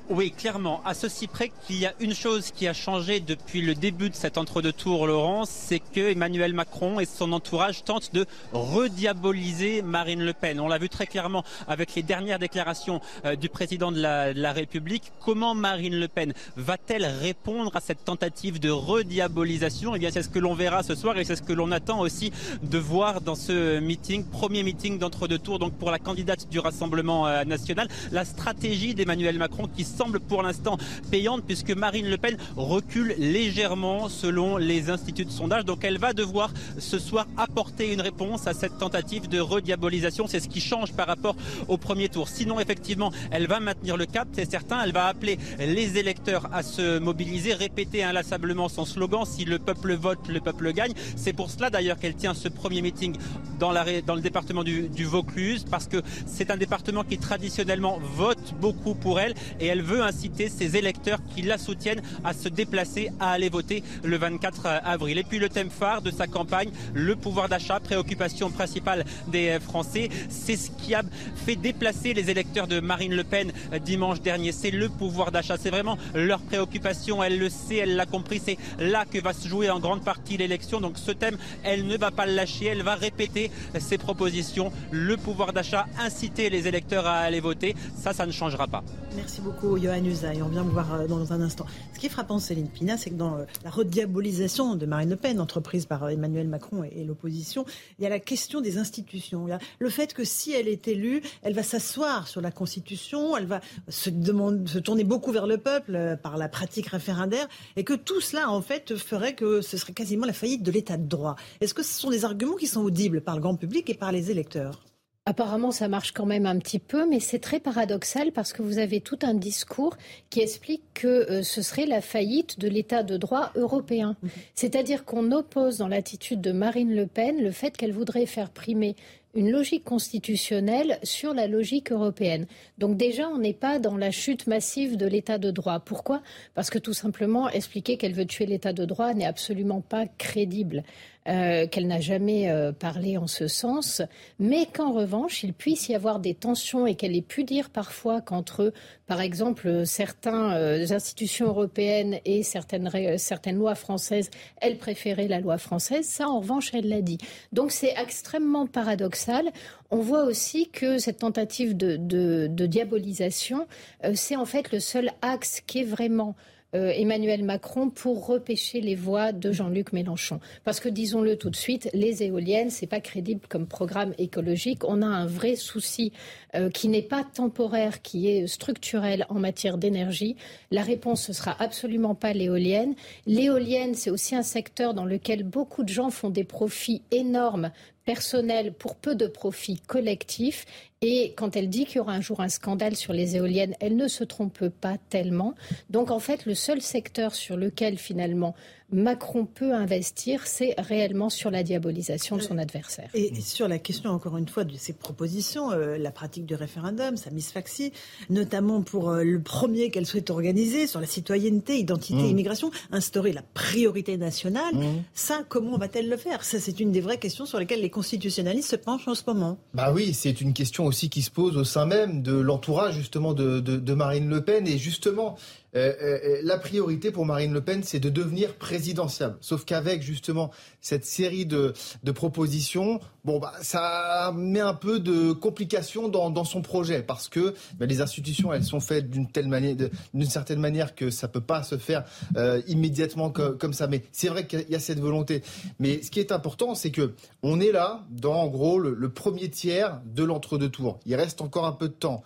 Oui, 0.08 0.30
clairement. 0.30 0.82
À 0.86 0.94
ceci 0.94 1.26
près 1.26 1.52
qu'il 1.66 1.78
y 1.78 1.88
a 1.88 1.94
une 2.00 2.14
chose 2.14 2.52
qui 2.52 2.68
a 2.68 2.74
changé 2.74 3.20
depuis 3.20 3.64
le 3.64 3.74
début 3.74 4.12
de 4.12 4.16
cet 4.16 4.38
entre-deux 4.38 4.72
tours, 4.72 5.08
Laurence, 5.08 5.50
c'est 5.50 5.80
que 5.80 6.12
Emmanuel 6.12 6.54
Macron 6.54 7.00
et 7.00 7.06
son 7.06 7.32
entourage 7.32 7.84
tentent 7.84 8.14
de 8.14 8.28
rediaboliser 8.54 9.82
Marine 9.82 10.24
Le 10.24 10.34
Pen. 10.34 10.60
On 10.60 10.68
l'a 10.68 10.78
vu 10.78 10.90
très 10.90 11.08
clairement 11.08 11.44
avec 11.68 11.96
les 11.96 12.04
dernières 12.04 12.38
déclarations 12.38 13.02
euh, 13.26 13.36
du 13.36 13.50
président 13.50 13.92
de 13.92 14.00
la, 14.00 14.54
République. 14.54 15.12
Comment 15.22 15.56
Marine 15.56 16.00
Le 16.00 16.08
Pen 16.08 16.34
va-t-elle 16.56 17.06
répondre 17.06 17.76
à 17.76 17.80
cette 17.80 18.06
tentative 18.06 18.60
de 18.60 18.70
rediabolisation? 18.70 19.96
Eh 19.96 20.00
bien, 20.00 20.12
c'est 20.12 20.22
ce 20.22 20.30
que 20.30 20.38
l'on 20.38 20.54
verra 20.54 20.84
ce 20.84 20.94
soir 20.94 21.18
et 21.18 21.24
c'est 21.24 21.36
ce 21.36 21.42
que 21.42 21.52
l'on 21.52 21.72
attend 21.72 22.00
aussi 22.00 22.32
de 22.62 22.78
voir 22.78 23.22
dans 23.22 23.34
ce 23.34 23.80
meeting, 23.80 24.24
premier 24.24 24.62
meeting 24.62 25.00
d'entre-deux 25.00 25.40
tours, 25.40 25.58
donc 25.58 25.74
pour 25.74 25.90
la 25.90 25.98
candidate 25.98 26.48
du 26.48 26.60
Rassemblement 26.60 27.26
euh, 27.26 27.44
national, 27.44 27.88
la 28.12 28.24
stratégie 28.24 28.94
d'Emmanuel 28.94 29.40
Macron 29.40 29.68
qui 29.68 29.84
semble 29.96 30.20
pour 30.20 30.44
l'instant 30.44 30.78
payante 31.10 31.44
puisque 31.46 31.72
Marine 31.72 32.10
Le 32.10 32.18
Pen 32.18 32.38
recule 32.58 33.16
légèrement 33.18 34.10
selon 34.10 34.58
les 34.58 34.90
instituts 34.90 35.26
de 35.26 35.32
sondage. 35.32 35.66
Donc 35.66 35.84
elle 35.84 35.98
va 35.98 36.14
devoir 36.14 36.52
ce 36.78 37.00
soir 37.00 37.26
apporter 37.38 37.94
une 37.94 38.02
réponse 38.02 38.48
à 38.48 38.54
cette 38.54 38.78
tentative 38.78 39.30
de 39.30 39.40
rediabolisation. 39.40 40.28
C'est 40.28 40.40
ce 40.40 40.50
qui 40.50 40.62
change 40.62 40.94
par 40.94 41.08
rapport 41.08 41.36
au 41.68 41.78
premier 41.78 42.10
tour. 42.10 42.28
Sinon, 42.28 42.60
effectivement, 42.60 43.12
elle 43.32 43.48
va 43.48 43.60
maintenir 43.60 43.98
le 43.98 44.06
cap, 44.06 44.28
c'est 44.34 44.50
certain. 44.50 44.82
Elle 44.84 44.92
va 44.92 45.08
appeler 45.08 45.38
les 45.60 45.98
électeurs 45.98 46.50
à 46.52 46.64
se 46.64 47.00
mobiliser, 47.00 47.54
répéter 47.54 48.04
inlassablement 48.04 48.70
son 48.70 48.86
slogan 48.86 49.24
si 49.26 49.46
le 49.46 49.60
peuple 49.60 49.94
vote, 49.94 50.20
le 50.28 50.42
peuple 50.42 50.74
gagne. 50.74 50.94
C'est 51.16 51.34
pour 51.34 51.50
cela 51.50 51.70
d'ailleurs 51.70 51.98
qu'elle 51.98 52.16
tient 52.16 52.34
ce 52.34 52.50
premier 52.50 52.82
meeting 52.82 53.16
dans, 53.60 53.72
la, 53.72 54.02
dans 54.02 54.16
le 54.16 54.22
département 54.22 54.64
du, 54.64 54.90
du 54.90 55.06
Vaucluse 55.06 55.66
parce 55.70 55.88
que 55.88 56.02
c'est 56.26 56.52
un 56.52 56.58
département 56.58 57.04
qui 57.04 57.18
traditionnellement 57.18 58.00
vote 58.16 58.54
beaucoup 58.60 58.96
pour 58.96 59.20
elle 59.20 59.34
et 59.60 59.68
elle 59.68 59.82
veut 59.86 60.02
inciter 60.02 60.50
ses 60.50 60.76
électeurs 60.76 61.20
qui 61.34 61.42
la 61.42 61.58
soutiennent 61.58 62.02
à 62.24 62.34
se 62.34 62.50
déplacer, 62.50 63.12
à 63.20 63.32
aller 63.32 63.50
voter 63.50 63.84
le 64.04 64.18
24 64.18 64.68
avril. 64.84 65.18
Et 65.18 65.24
puis 65.24 65.40
le 65.40 65.50
thème 65.50 65.70
phare 65.70 66.02
de 66.02 66.12
sa 66.12 66.28
campagne, 66.28 66.70
le 66.94 67.16
pouvoir 67.16 67.50
d'achat, 67.50 67.80
préoccupation 67.80 68.50
principale 68.50 69.06
des 69.28 69.60
Français. 69.60 70.10
C'est 70.30 70.58
ce 70.58 70.72
qui 70.72 70.94
a 70.94 71.04
fait 71.36 71.56
déplacer 71.56 72.14
les 72.14 72.30
électeurs 72.30 72.68
de 72.68 72.80
Marine 72.80 73.14
Le 73.14 73.24
Pen 73.24 73.52
dimanche 73.84 74.22
dernier. 74.22 74.52
C'est 74.52 74.72
le 74.72 74.90
pouvoir 74.90 75.32
d'achat. 75.32 75.58
C'est 75.58 75.70
vraiment 75.70 75.98
leur 76.14 76.42
préoccupation. 76.42 77.24
Elle 77.24 77.40
le 77.40 77.50
sait, 77.50 77.78
elle 77.78 77.96
l'a 77.96 78.06
compris. 78.06 78.42
C'est 78.44 78.58
là 78.80 79.06
que 79.06 79.20
va 79.20 79.34
se 79.34 79.48
jouer 79.48 79.70
en 79.70 79.80
grande 79.80 80.04
partie 80.04 80.38
l'élection. 80.38 80.82
Donc 80.82 80.98
ce 80.98 81.12
thème, 81.12 81.38
elle 81.64 81.86
ne 81.88 81.98
va 81.98 82.12
pas 82.12 82.26
le 82.26 82.34
lâcher. 82.34 82.66
Elle 82.66 82.84
va 82.84 82.96
répéter 82.96 83.52
ses 83.80 83.98
propositions. 83.98 84.72
Le 84.92 85.18
pouvoir 85.18 85.54
d'achat, 85.54 85.86
inciter 86.00 86.50
les 86.50 86.68
électeurs 86.68 87.06
à 87.06 87.20
aller 87.20 87.40
voter. 87.40 87.76
Ça, 87.96 88.14
ça 88.14 88.26
ne 88.26 88.32
changera 88.32 88.68
pas. 88.68 88.84
Merci 89.16 89.42
beaucoup. 89.42 89.75
Johan 89.78 90.04
Usaï. 90.04 90.42
On 90.42 90.48
vient 90.48 90.64
vous 90.64 90.72
voir 90.72 90.94
euh, 90.94 91.08
dans 91.08 91.34
un 91.34 91.42
instant. 91.42 91.66
Ce 91.94 92.00
qui 92.00 92.06
est 92.06 92.10
frappant, 92.10 92.40
Céline 92.40 92.68
Pina, 92.68 92.98
c'est 92.98 93.10
que 93.10 93.16
dans 93.16 93.38
euh, 93.38 93.46
la 93.64 93.70
rediabolisation 93.70 94.76
de 94.76 94.86
Marine 94.86 95.10
Le 95.10 95.16
Pen, 95.16 95.40
entreprise 95.40 95.86
par 95.86 96.04
euh, 96.04 96.10
Emmanuel 96.10 96.48
Macron 96.48 96.84
et 96.84 97.04
l'opposition, 97.04 97.66
il 97.98 98.04
y 98.04 98.06
a 98.06 98.10
la 98.10 98.20
question 98.20 98.62
des 98.62 98.78
institutions. 98.78 99.48
Il 99.48 99.52
y 99.52 99.54
a 99.54 99.60
le 99.80 99.90
fait 99.90 100.14
que 100.14 100.24
si 100.24 100.52
elle 100.54 100.68
est 100.68 100.88
élue, 100.88 101.22
elle 101.42 101.54
va 101.54 101.64
s'asseoir 101.64 102.28
sur 102.28 102.42
la 102.42 102.52
Constitution, 102.52 103.38
elle 103.38 103.46
va 103.46 103.62
se, 103.90 104.10
se 104.10 104.80
tourner 104.80 105.04
beaucoup 105.04 105.32
vers 105.32 105.48
le 105.48 105.58
peuple 105.58 106.18
par 106.22 106.38
la 106.38 106.48
pratique 106.48 106.88
référendaire, 106.88 107.48
et 107.76 107.84
que 107.84 107.94
tout 107.94 108.22
cela, 108.22 108.50
en 108.50 108.62
fait, 108.62 108.96
ferait 108.96 109.36
que 109.36 109.62
ce 109.62 109.78
serait 109.78 109.94
quasiment 109.94 110.26
la 110.26 110.34
faillite 110.34 110.64
de 110.64 110.72
l'État 110.72 110.98
de 110.98 111.08
droit. 111.08 111.36
Est-ce 111.62 111.74
que 111.74 111.84
ce 111.84 112.00
sont 112.00 112.10
des 112.10 112.26
arguments 112.26 112.56
qui 112.56 112.68
sont 112.68 112.82
audibles 112.82 113.22
par 113.22 113.36
le 113.36 113.42
grand 113.42 113.56
public 113.56 113.90
et 113.90 113.96
par 113.96 114.12
les 114.12 114.32
électeurs? 114.32 114.84
Apparemment, 115.28 115.72
ça 115.72 115.88
marche 115.88 116.12
quand 116.12 116.28
même 116.28 116.46
un 116.46 116.60
petit 116.60 116.78
peu, 116.78 117.10
mais 117.10 117.20
c'est 117.20 117.40
très 117.40 117.60
paradoxal 117.60 118.32
parce 118.32 118.54
que 118.54 118.62
vous 118.62 118.78
avez 118.78 119.02
tout 119.02 119.18
un 119.24 119.34
discours 119.34 119.98
qui 120.30 120.42
explique 120.42 120.84
que 120.94 121.08
euh, 121.08 121.42
ce 121.42 121.64
serait 121.64 121.88
la 121.88 122.02
faillite 122.02 122.60
de 122.60 122.68
l'état 122.68 123.02
de 123.02 123.18
droit 123.18 123.52
européen. 123.56 124.16
Mhm. 124.22 124.30
C'est-à-dire 124.54 125.04
qu'on 125.04 125.32
oppose 125.32 125.80
dans 125.80 125.88
l'attitude 125.88 126.42
de 126.42 126.52
Marine 126.52 126.94
Le 126.94 127.08
Pen 127.08 127.42
le 127.42 127.50
fait 127.50 127.76
qu'elle 127.76 127.92
voudrait 127.92 128.28
faire 128.28 128.52
primer 128.52 128.96
une 129.36 129.52
logique 129.52 129.84
constitutionnelle 129.84 130.98
sur 131.04 131.34
la 131.34 131.48
logique 131.48 131.92
européenne. 131.92 132.46
Donc 132.78 132.96
déjà, 132.96 133.28
on 133.28 133.38
n'est 133.38 133.54
pas 133.54 133.80
dans 133.80 133.98
la 133.98 134.12
chute 134.12 134.48
massive 134.48 134.96
de 134.96 135.06
l'état 135.06 135.38
de 135.38 135.52
droit. 135.52 135.80
Pourquoi? 135.80 136.22
Parce 136.54 136.70
que 136.70 136.80
tout 136.80 136.94
simplement, 136.94 137.50
expliquer 137.50 137.98
qu'elle 137.98 138.14
veut 138.14 138.26
tuer 138.26 138.46
l'état 138.46 138.74
de 138.74 138.86
droit 138.86 139.14
n'est 139.14 139.26
absolument 139.26 139.82
pas 139.82 140.06
crédible. 140.18 140.84
Euh, 141.28 141.66
qu'elle 141.66 141.88
n'a 141.88 142.02
jamais 142.02 142.52
euh, 142.52 142.72
parlé 142.72 143.18
en 143.18 143.26
ce 143.26 143.48
sens, 143.48 144.04
mais 144.38 144.68
qu'en 144.68 144.92
revanche, 144.92 145.42
il 145.42 145.54
puisse 145.54 145.90
y 145.90 145.96
avoir 145.96 146.20
des 146.20 146.36
tensions 146.36 146.86
et 146.86 146.94
qu'elle 146.94 147.16
ait 147.16 147.24
pu 147.24 147.44
dire 147.44 147.72
parfois 147.72 148.22
qu'entre, 148.22 148.72
par 149.08 149.22
exemple, 149.22 149.88
certaines 149.88 150.52
euh, 150.54 150.86
institutions 150.92 151.48
européennes 151.48 152.20
et 152.26 152.44
certaines, 152.44 153.18
certaines 153.18 153.58
lois 153.58 153.74
françaises, 153.74 154.30
elle 154.62 154.78
préférait 154.78 155.28
la 155.28 155.40
loi 155.40 155.58
française. 155.58 156.06
Ça, 156.06 156.30
en 156.30 156.42
revanche, 156.42 156.70
elle 156.76 156.90
l'a 156.90 157.02
dit. 157.02 157.18
Donc 157.52 157.72
c'est 157.72 157.96
extrêmement 158.00 158.68
paradoxal. 158.68 159.50
On 159.90 160.02
voit 160.02 160.26
aussi 160.26 160.70
que 160.70 161.00
cette 161.00 161.20
tentative 161.20 161.76
de, 161.76 161.98
de 161.98 162.66
diabolisation, 162.68 163.66
c'est 164.14 164.36
en 164.36 164.46
fait 164.46 164.72
le 164.72 164.80
seul 164.80 165.10
axe 165.24 165.62
qui 165.66 165.80
est 165.80 165.86
vraiment 165.86 166.36
euh, 166.76 166.92
Emmanuel 166.94 167.44
Macron 167.44 167.90
pour 167.90 168.28
repêcher 168.28 168.82
les 168.82 168.96
voix 168.96 169.32
de 169.32 169.52
Jean-Luc 169.52 169.94
Mélenchon. 169.94 170.40
Parce 170.64 170.80
que 170.80 170.90
disons-le 170.90 171.38
tout 171.38 171.50
de 171.50 171.56
suite, 171.56 171.90
les 171.94 172.24
éoliennes, 172.24 172.70
c'est 172.70 172.88
pas 172.88 173.00
crédible 173.00 173.42
comme 173.48 173.66
programme 173.66 174.14
écologique. 174.18 174.84
On 174.84 175.02
a 175.02 175.08
un 175.08 175.26
vrai 175.26 175.56
souci 175.56 176.12
euh, 176.56 176.70
qui 176.70 176.88
n'est 176.88 177.02
pas 177.02 177.24
temporaire, 177.24 178.02
qui 178.02 178.30
est 178.30 178.48
structurel 178.48 179.26
en 179.30 179.36
matière 179.36 179.78
d'énergie. 179.78 180.36
La 180.72 180.82
réponse 180.82 181.24
ce 181.24 181.34
sera 181.34 181.56
absolument 181.62 182.16
pas 182.16 182.34
l'éolienne. 182.34 182.96
L'éolienne, 183.26 183.96
c'est 183.96 184.10
aussi 184.10 184.36
un 184.36 184.44
secteur 184.44 184.94
dans 184.94 185.06
lequel 185.06 185.44
beaucoup 185.44 185.84
de 185.84 185.90
gens 185.90 186.10
font 186.10 186.30
des 186.30 186.44
profits 186.44 187.02
énormes 187.12 187.72
personnels 188.06 188.74
pour 188.74 188.96
peu 188.96 189.16
de 189.16 189.28
profits 189.28 189.80
collectifs. 189.88 190.66
Et 191.02 191.34
quand 191.36 191.56
elle 191.56 191.70
dit 191.70 191.86
qu'il 191.86 191.98
y 191.98 192.00
aura 192.00 192.14
un 192.14 192.22
jour 192.22 192.40
un 192.40 192.50
scandale 192.50 192.96
sur 192.96 193.14
les 193.14 193.36
éoliennes, 193.36 193.76
elle 193.80 193.96
ne 193.96 194.08
se 194.08 194.24
trompe 194.24 194.70
pas 194.70 194.98
tellement. 195.10 195.56
Donc 195.90 196.12
en 196.12 196.20
fait, 196.20 196.46
le 196.46 196.56
seul 196.56 196.82
secteur 196.82 197.36
sur 197.36 197.58
lequel 197.58 197.98
finalement 197.98 198.56
Macron 198.92 199.46
peut 199.46 199.74
investir, 199.74 200.46
c'est 200.46 200.76
réellement 200.78 201.30
sur 201.30 201.50
la 201.50 201.64
diabolisation 201.64 202.38
de 202.38 202.42
son 202.42 202.58
adversaire. 202.58 203.10
Et 203.14 203.34
sur 203.42 203.68
la 203.68 203.80
question, 203.80 204.12
encore 204.12 204.38
une 204.38 204.48
fois, 204.48 204.64
de 204.64 204.76
ses 204.78 204.94
propositions, 204.94 205.72
euh, 205.72 205.98
la 205.98 206.12
pratique 206.12 206.46
du 206.46 206.54
référendum, 206.54 207.18
sa 207.18 207.32
misfaxie, 207.32 207.92
notamment 208.30 208.84
pour 208.84 209.10
euh, 209.10 209.24
le 209.24 209.42
premier 209.42 209.90
qu'elle 209.90 210.06
souhaite 210.06 210.30
organiser 210.30 210.86
sur 210.86 211.02
la 211.02 211.08
citoyenneté, 211.08 211.78
identité, 211.78 212.22
mmh. 212.22 212.28
immigration, 212.28 212.72
instaurer 212.92 213.34
la 213.34 213.42
priorité 213.54 214.18
nationale, 214.18 214.76
mmh. 214.76 215.04
ça, 215.14 215.44
comment 215.50 215.78
va-t-elle 215.78 216.08
le 216.08 216.18
faire? 216.18 216.44
Ça, 216.44 216.60
c'est 216.60 216.80
une 216.80 216.92
des 216.92 217.02
vraies 217.02 217.18
questions 217.18 217.46
sur 217.46 217.60
lesquelles 217.60 217.82
les 217.82 217.90
constitutionnalistes 217.90 218.70
se 218.70 218.76
penchent 218.76 219.08
en 219.08 219.16
ce 219.16 219.24
moment. 219.26 219.58
Bah 219.74 219.92
oui, 219.94 220.14
c'est 220.14 220.42
une 220.42 220.54
question 220.54 220.86
aussi 220.86 221.10
qui 221.10 221.24
se 221.24 221.32
pose 221.32 221.58
au 221.58 221.64
sein 221.64 221.88
même 221.88 222.22
de 222.22 222.34
l'entourage 222.34 222.96
justement 222.96 223.34
de, 223.34 223.60
de 223.60 223.94
Marine 223.94 224.30
Le 224.30 224.44
Pen 224.44 224.68
et 224.68 224.78
justement 224.78 225.38
la 225.76 226.58
priorité 226.58 227.12
pour 227.12 227.26
Marine 227.26 227.54
Le 227.54 227.62
Pen, 227.62 227.84
c'est 227.84 228.00
de 228.00 228.10
devenir 228.10 228.54
présidentiable. 228.56 229.38
Sauf 229.42 229.66
qu'avec 229.66 230.02
justement 230.02 230.52
cette 230.82 231.06
série 231.06 231.46
de, 231.46 231.74
propositions, 232.14 233.00
bon, 233.26 233.40
bah, 233.40 233.54
ça 233.62 234.34
met 234.36 234.62
un 234.62 234.74
peu 234.74 235.00
de 235.00 235.34
complications 235.34 236.08
dans, 236.08 236.44
son 236.46 236.62
projet 236.62 237.02
parce 237.02 237.28
que 237.28 237.54
bah, 237.78 237.86
les 237.86 238.02
institutions, 238.02 238.54
elles 238.54 238.64
sont 238.64 238.80
faites 238.80 239.10
d'une 239.10 239.30
telle 239.30 239.48
manière, 239.48 239.76
d'une 240.14 240.30
certaine 240.30 240.60
manière 240.60 240.96
que 240.96 241.10
ça 241.10 241.28
peut 241.28 241.42
pas 241.42 241.64
se 241.64 241.78
faire 241.78 242.06
euh, 242.38 242.62
immédiatement 242.68 243.32
comme 243.32 243.74
ça. 243.74 243.88
Mais 243.88 244.04
c'est 244.12 244.30
vrai 244.30 244.48
qu'il 244.48 244.66
y 244.70 244.76
a 244.76 244.80
cette 244.80 245.00
volonté. 245.00 245.44
Mais 245.80 246.02
ce 246.02 246.12
qui 246.12 246.20
est 246.20 246.32
important, 246.32 246.76
c'est 246.76 246.92
que 246.92 247.14
on 247.44 247.60
est 247.60 247.72
là 247.72 248.02
dans 248.10 248.36
en 248.36 248.48
gros 248.48 248.80
le, 248.80 249.10
premier 249.10 249.50
tiers 249.50 250.02
de 250.06 250.24
l'entre-deux 250.24 250.70
tours. 250.70 251.00
Il 251.06 251.16
reste 251.16 251.42
encore 251.42 251.66
un 251.66 251.72
peu 251.72 251.88
de 251.88 251.94
temps. 251.94 252.24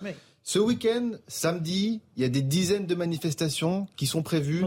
Ce 0.52 0.58
week-end, 0.58 1.12
samedi, 1.28 2.02
il 2.18 2.24
y 2.24 2.26
a 2.26 2.28
des 2.28 2.41
dizaines 2.41 2.88
de 2.88 2.95
manifestations 2.95 3.86
qui 3.97 4.08
sont 4.08 4.24
prévues 4.24 4.66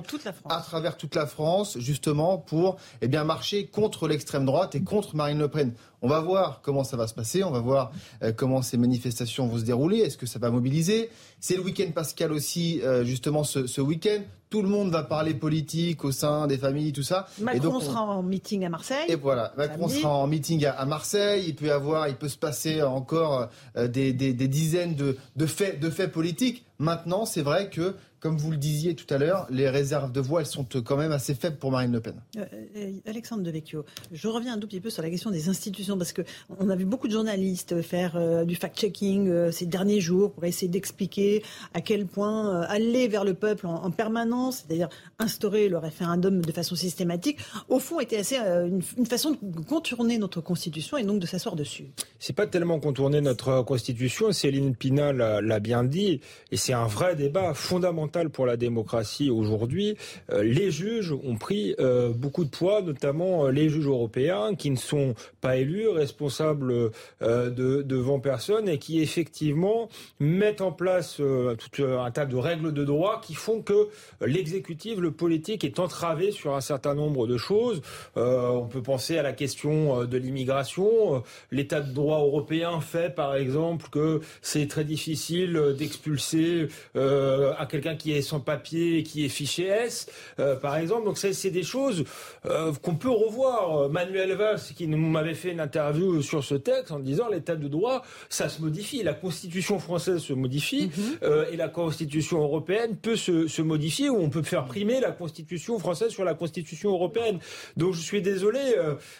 à 0.49 0.61
travers 0.61 0.97
toute 0.97 1.17
la 1.17 1.27
France, 1.27 1.77
justement 1.81 2.39
pour 2.39 2.77
eh 3.01 3.09
bien, 3.09 3.25
marcher 3.25 3.67
contre 3.67 4.07
l'extrême 4.07 4.45
droite 4.45 4.77
et 4.77 4.85
contre 4.85 5.17
Marine 5.17 5.41
Le 5.41 5.49
Pen. 5.49 5.75
On 6.03 6.09
va 6.09 6.21
voir 6.21 6.61
comment 6.63 6.85
ça 6.85 6.97
va 6.97 7.07
se 7.07 7.15
passer, 7.15 7.45
on 7.45 7.51
va 7.51 7.61
voir 7.61 7.93
euh, 8.23 8.33
comment 8.33 8.61
ces 8.61 8.77
manifestations 8.77 9.47
vont 9.47 9.59
se 9.59 9.65
dérouler, 9.65 9.99
est-ce 9.99 10.19
que 10.19 10.27
ça 10.27 10.39
va 10.39 10.51
mobiliser. 10.51 11.11
C'est 11.41 11.57
le 11.57 11.63
week-end 11.63 11.91
pascal 11.95 12.33
aussi, 12.33 12.81
euh, 12.83 13.05
justement, 13.05 13.45
ce, 13.45 13.67
ce 13.67 13.81
week-end 13.81 14.21
tout 14.53 14.61
le 14.61 14.69
monde 14.69 14.91
va 14.91 15.03
parler 15.03 15.33
politique 15.33 16.05
au 16.05 16.13
sein 16.13 16.47
des 16.47 16.59
familles, 16.59 16.93
tout 16.93 17.03
ça. 17.03 17.27
Macron 17.41 17.81
sera 17.81 18.03
en 18.03 18.23
meeting 18.23 18.67
à 18.67 18.69
Marseille. 18.69 19.07
Et 19.09 19.15
voilà, 19.15 19.55
Macron 19.57 19.89
sera 19.89 20.11
en 20.11 20.27
meeting 20.27 20.67
à, 20.67 20.85
Marseille. 20.85 21.47
Il 21.49 21.55
peut 21.55 21.73
avoir, 21.73 22.07
il 22.09 22.17
peut 22.17 22.29
se 22.29 22.37
passer 22.37 22.83
encore 22.83 23.49
euh, 23.79 23.89
des, 23.89 24.13
dizaines 24.13 24.95
de, 24.95 25.47
faits, 25.47 25.81
de 25.81 25.89
faits 25.89 26.13
politiques. 26.13 26.67
Maintenant, 26.83 27.27
c'est 27.27 27.43
vrai 27.43 27.71
que 27.71 27.95
comme 28.23 28.37
vous 28.37 28.53
le 28.53 28.57
disiez 28.57 28.95
tout 28.95 29.13
à 29.13 29.19
l'heure, 29.19 29.49
les 29.51 29.69
réserves 29.69 30.13
de 30.13 30.21
voix, 30.21 30.41
elles 30.41 30.47
sont 30.47 30.65
quand 30.85 30.97
même 30.97 31.11
assez 31.11 31.35
faibles 31.35 31.57
pour 31.57 31.73
Marine 31.73 31.91
Le 31.91 32.01
Pen. 32.01 32.15
Euh, 32.37 32.45
euh, 32.77 32.93
Alexandre 33.05 33.43
Devecchio, 33.43 33.85
je 34.13 34.29
reviens 34.29 34.55
un 34.55 34.59
tout 34.59 34.69
petit 34.69 34.81
peu 34.81 34.91
sur 34.91 35.03
la 35.03 35.11
question 35.11 35.31
des 35.31 35.49
institutions, 35.49 35.99
parce 35.99 36.13
qu'on 36.13 36.71
a 36.71 36.77
vu 36.77 36.85
beaucoup 36.85 37.09
de 37.09 37.13
journalistes 37.13 37.83
faire 37.83 38.15
euh, 38.15 38.45
du 38.45 38.55
fact-checking 38.55 39.51
ces 39.51 39.67
derniers 39.67 40.01
jours 40.01 40.33
pour 40.33 40.45
essayer 40.45 40.69
d'expliquer 40.69 41.43
à 41.75 41.81
quel 41.81 42.07
point 42.07 42.61
aller 42.63 43.09
vers 43.09 43.25
le 43.25 43.35
peuple 43.35 43.67
en, 43.67 43.91
permanence, 43.91 44.65
c'est-à-dire 44.65 44.89
instaurer 45.19 45.69
le 45.69 45.79
référendum 45.79 46.45
de 46.45 46.53
façon 46.53 46.77
systématique, 46.77 47.39
au 47.69 47.81
fond 47.81 47.99
était 47.99 48.19
assez 48.19 48.37
une, 48.37 48.83
façon 49.05 49.37
de 49.43 49.61
contourner 49.65 50.19
notre 50.19 50.41
Constitution 50.41 50.97
et 50.97 51.03
donc 51.03 51.19
de 51.19 51.27
s'asseoir 51.27 51.57
dessus. 51.57 51.87
C'est 52.21 52.33
pas 52.35 52.47
tellement 52.47 52.79
contourner 52.79 53.21
notre 53.21 53.63
Constitution, 53.63 54.31
Céline 54.31 54.77
Pina 54.77 55.13
l'a 55.13 55.61
bien 55.61 55.83
dit, 55.83 56.21
et 56.53 56.57
c'est 56.57 56.72
un 56.73 56.87
vrai 56.87 57.17
débat 57.17 57.55
fondamental 57.55 58.31
pour 58.31 58.47
la 58.47 58.57
démocratie 58.57 59.31
aujourd'hui. 59.31 59.97
Euh, 60.31 60.43
les 60.43 60.71
juges 60.71 61.13
ont 61.13 61.37
pris 61.37 61.75
euh, 61.79 62.11
beaucoup 62.11 62.45
de 62.45 62.51
poids, 62.51 62.83
notamment 62.83 63.47
euh, 63.47 63.51
les 63.51 63.69
juges 63.69 63.87
européens 63.87 64.55
qui 64.55 64.71
ne 64.71 64.77
sont 64.77 65.15
pas 65.41 65.57
élus, 65.57 65.89
responsables 65.89 66.91
de, 67.21 67.83
devant 67.83 68.21
personne 68.21 68.69
et 68.69 68.79
qui 68.79 69.01
effectivement 69.01 69.89
mettent 70.21 70.61
en 70.61 70.73
place 70.73 71.17
tout 71.17 71.85
un 71.85 72.11
tas 72.11 72.27
de 72.27 72.37
règles 72.37 72.73
de 72.73 72.85
droit 72.85 73.21
qui 73.21 73.35
font 73.35 73.61
que 73.61 73.89
l'exécutif, 74.21 74.99
le 74.99 75.11
politique 75.11 75.65
est 75.65 75.79
entravé 75.79 76.31
sur 76.31 76.55
un 76.55 76.61
certain 76.61 76.95
nombre 76.95 77.27
de 77.27 77.37
choses. 77.37 77.83
on 78.17 78.69
peut 78.71 78.83
penser 78.83 79.19
à 79.19 79.23
la 79.23 79.33
question 79.33 80.05
de 80.05 80.17
l'immigration. 80.17 81.23
L'état 81.51 81.81
de 81.81 81.93
droit 81.93 82.19
européen 82.19 82.81
fait 82.81 83.15
par 83.15 83.35
exemple 83.35 83.89
que 83.91 84.21
c'est 84.41 84.69
très 84.69 84.85
difficile 84.85 85.75
d'expulser 85.77 86.62
à 86.95 87.67
quelqu'un 87.67 87.97
qui 87.97 88.13
est 88.13 88.23
sans 88.23 88.41
papier, 88.41 89.03
qui 89.03 89.25
est 89.25 89.29
fiché 89.29 89.67
S, 89.67 90.07
euh, 90.39 90.57
par 90.57 90.77
exemple. 90.77 91.05
Donc 91.05 91.19
c'est 91.19 91.51
des 91.51 91.63
choses 91.63 92.05
euh, 92.47 92.73
qu'on 92.83 92.95
peut 92.95 93.11
revoir. 93.11 93.89
Manuel 93.89 94.33
Valls, 94.33 94.61
qui 94.77 94.87
m'avait 94.87 95.35
fait 95.35 95.53
une 95.53 95.61
interview 95.61 96.23
sur 96.23 96.45
ce 96.45 96.55
texte 96.55 96.93
en 96.93 96.99
disant 96.99 97.29
l'état 97.29 97.57
de 97.57 97.69
droit, 97.69 98.03
ça 98.29 98.49
se 98.49 98.63
modifie. 98.63 99.03
La 99.03 99.15
Constitution 99.15 99.79
française 99.79 100.19
se 100.19 100.33
modifie 100.33 100.91
mhm. 100.97 101.19
euh, 101.23 101.51
et 101.53 101.57
la 101.57 101.69
Constitution 101.69 102.43
européenne 102.43 102.97
peut 102.97 103.17
se, 103.17 103.47
se, 103.49 103.63
modifier 103.63 104.11
ou 104.11 104.17
on 104.17 104.31
peut 104.31 104.43
faire 104.43 104.65
primer 104.65 105.01
la 105.01 105.13
Constitution 105.13 105.79
française 105.79 106.11
sur 106.11 106.25
la 106.25 106.35
Constitution 106.35 106.91
européenne. 106.91 107.39
Donc 107.77 107.95
je 107.95 108.01
suis 108.01 108.23
désolé. 108.23 108.61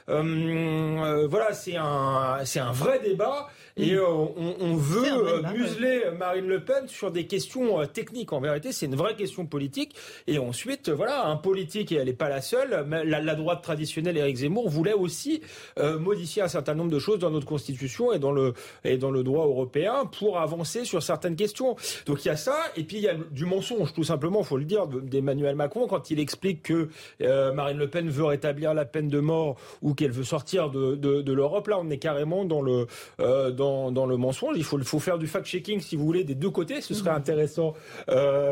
voilà, 0.07 1.53
c'est 1.53 1.77
un, 1.77 2.41
c'est 2.45 2.61
un 2.61 2.73
vrai 2.73 3.01
débat 3.01 3.49
et 3.77 3.99
on, 3.99 4.35
on, 4.61 4.77
veut 4.77 5.43
museler 5.55 6.03
Marine 6.19 6.47
Le 6.47 6.63
Pen 6.63 6.89
sur 6.89 7.11
des 7.11 7.22
questions 7.27 7.87
techniques. 7.87 8.33
En 8.33 8.41
vérité, 8.41 8.73
c'est 8.73 8.87
une 8.87 8.97
vraie 8.97 9.17
question 9.17 9.47
politique. 9.47 9.95
Et 10.27 10.39
ensuite, 10.39 10.89
voilà, 10.91 11.27
un 11.27 11.37
politique, 11.37 11.93
et 11.93 11.97
elle 11.97 12.07
n'est 12.07 12.13
pas 12.13 12.29
la 12.29 12.41
seule, 12.41 12.87
la, 12.89 13.35
droite 13.35 13.63
traditionnelle, 13.63 14.17
Éric 14.17 14.37
Zemmour, 14.37 14.69
voulait 14.69 14.93
aussi 14.93 15.43
euh, 15.79 15.99
modifier 15.99 16.43
un 16.43 16.49
certain 16.49 16.75
nombre 16.75 16.91
de 16.91 16.99
choses 16.99 17.19
dans 17.19 17.31
notre 17.31 17.47
Constitution 17.47 18.13
et 18.13 18.19
dans 18.19 18.33
le, 18.33 18.55
et 18.85 18.99
dans 18.99 19.11
le 19.11 19.23
droit 19.23 19.47
européen 19.47 20.05
pour 20.19 20.39
avancer 20.39 20.85
sur 20.85 21.03
certaines 21.03 21.37
questions. 21.37 21.77
Donc 22.07 22.25
il 22.25 22.29
y 22.29 22.31
a 22.31 22.37
ça, 22.37 22.57
et 22.77 22.85
puis 22.85 22.99
il 22.99 23.03
y 23.03 23.09
a 23.09 23.15
du 23.15 23.45
mensonge, 23.45 23.93
tout 23.93 24.05
simplement, 24.05 24.41
il 24.41 24.47
faut 24.47 24.59
le 24.59 24.65
dire, 24.65 24.87
d'Emmanuel 24.87 25.57
Macron, 25.57 25.87
quand 25.87 26.11
il 26.11 26.21
explique 26.21 26.63
que 26.63 26.89
euh, 27.21 27.53
Marine 27.53 27.79
Le 27.79 27.89
Pen 27.89 28.09
veut 28.09 28.25
rétablir 28.25 28.75
la 28.75 28.85
peine 28.85 29.09
de 29.09 29.21
mort 29.21 29.57
ou 29.81 29.95
qu'elle 29.95 30.11
veut 30.11 30.25
sortir 30.25 30.71
de, 30.71 30.95
de, 30.97 31.33
l'Europe. 31.33 31.69
Là, 31.69 31.79
on 31.81 31.91
est 31.91 31.99
carrément 31.99 32.45
dans 32.45 32.63
le, 32.63 32.87
euh, 33.21 33.51
dans, 33.51 33.91
dans, 33.91 34.07
le 34.07 34.17
mensonge. 34.17 34.57
Il 34.57 34.65
faut, 34.65 34.79
faut 34.83 34.99
faire 34.99 35.19
du 35.19 35.27
fact-checking, 35.27 35.81
si 35.81 35.97
vous 35.97 36.05
voulez, 36.05 36.25
des 36.25 36.35
deux 36.35 36.51
côtés. 36.51 36.81
Ce 36.81 36.95
serait 36.95 37.11
intéressant 37.15 37.75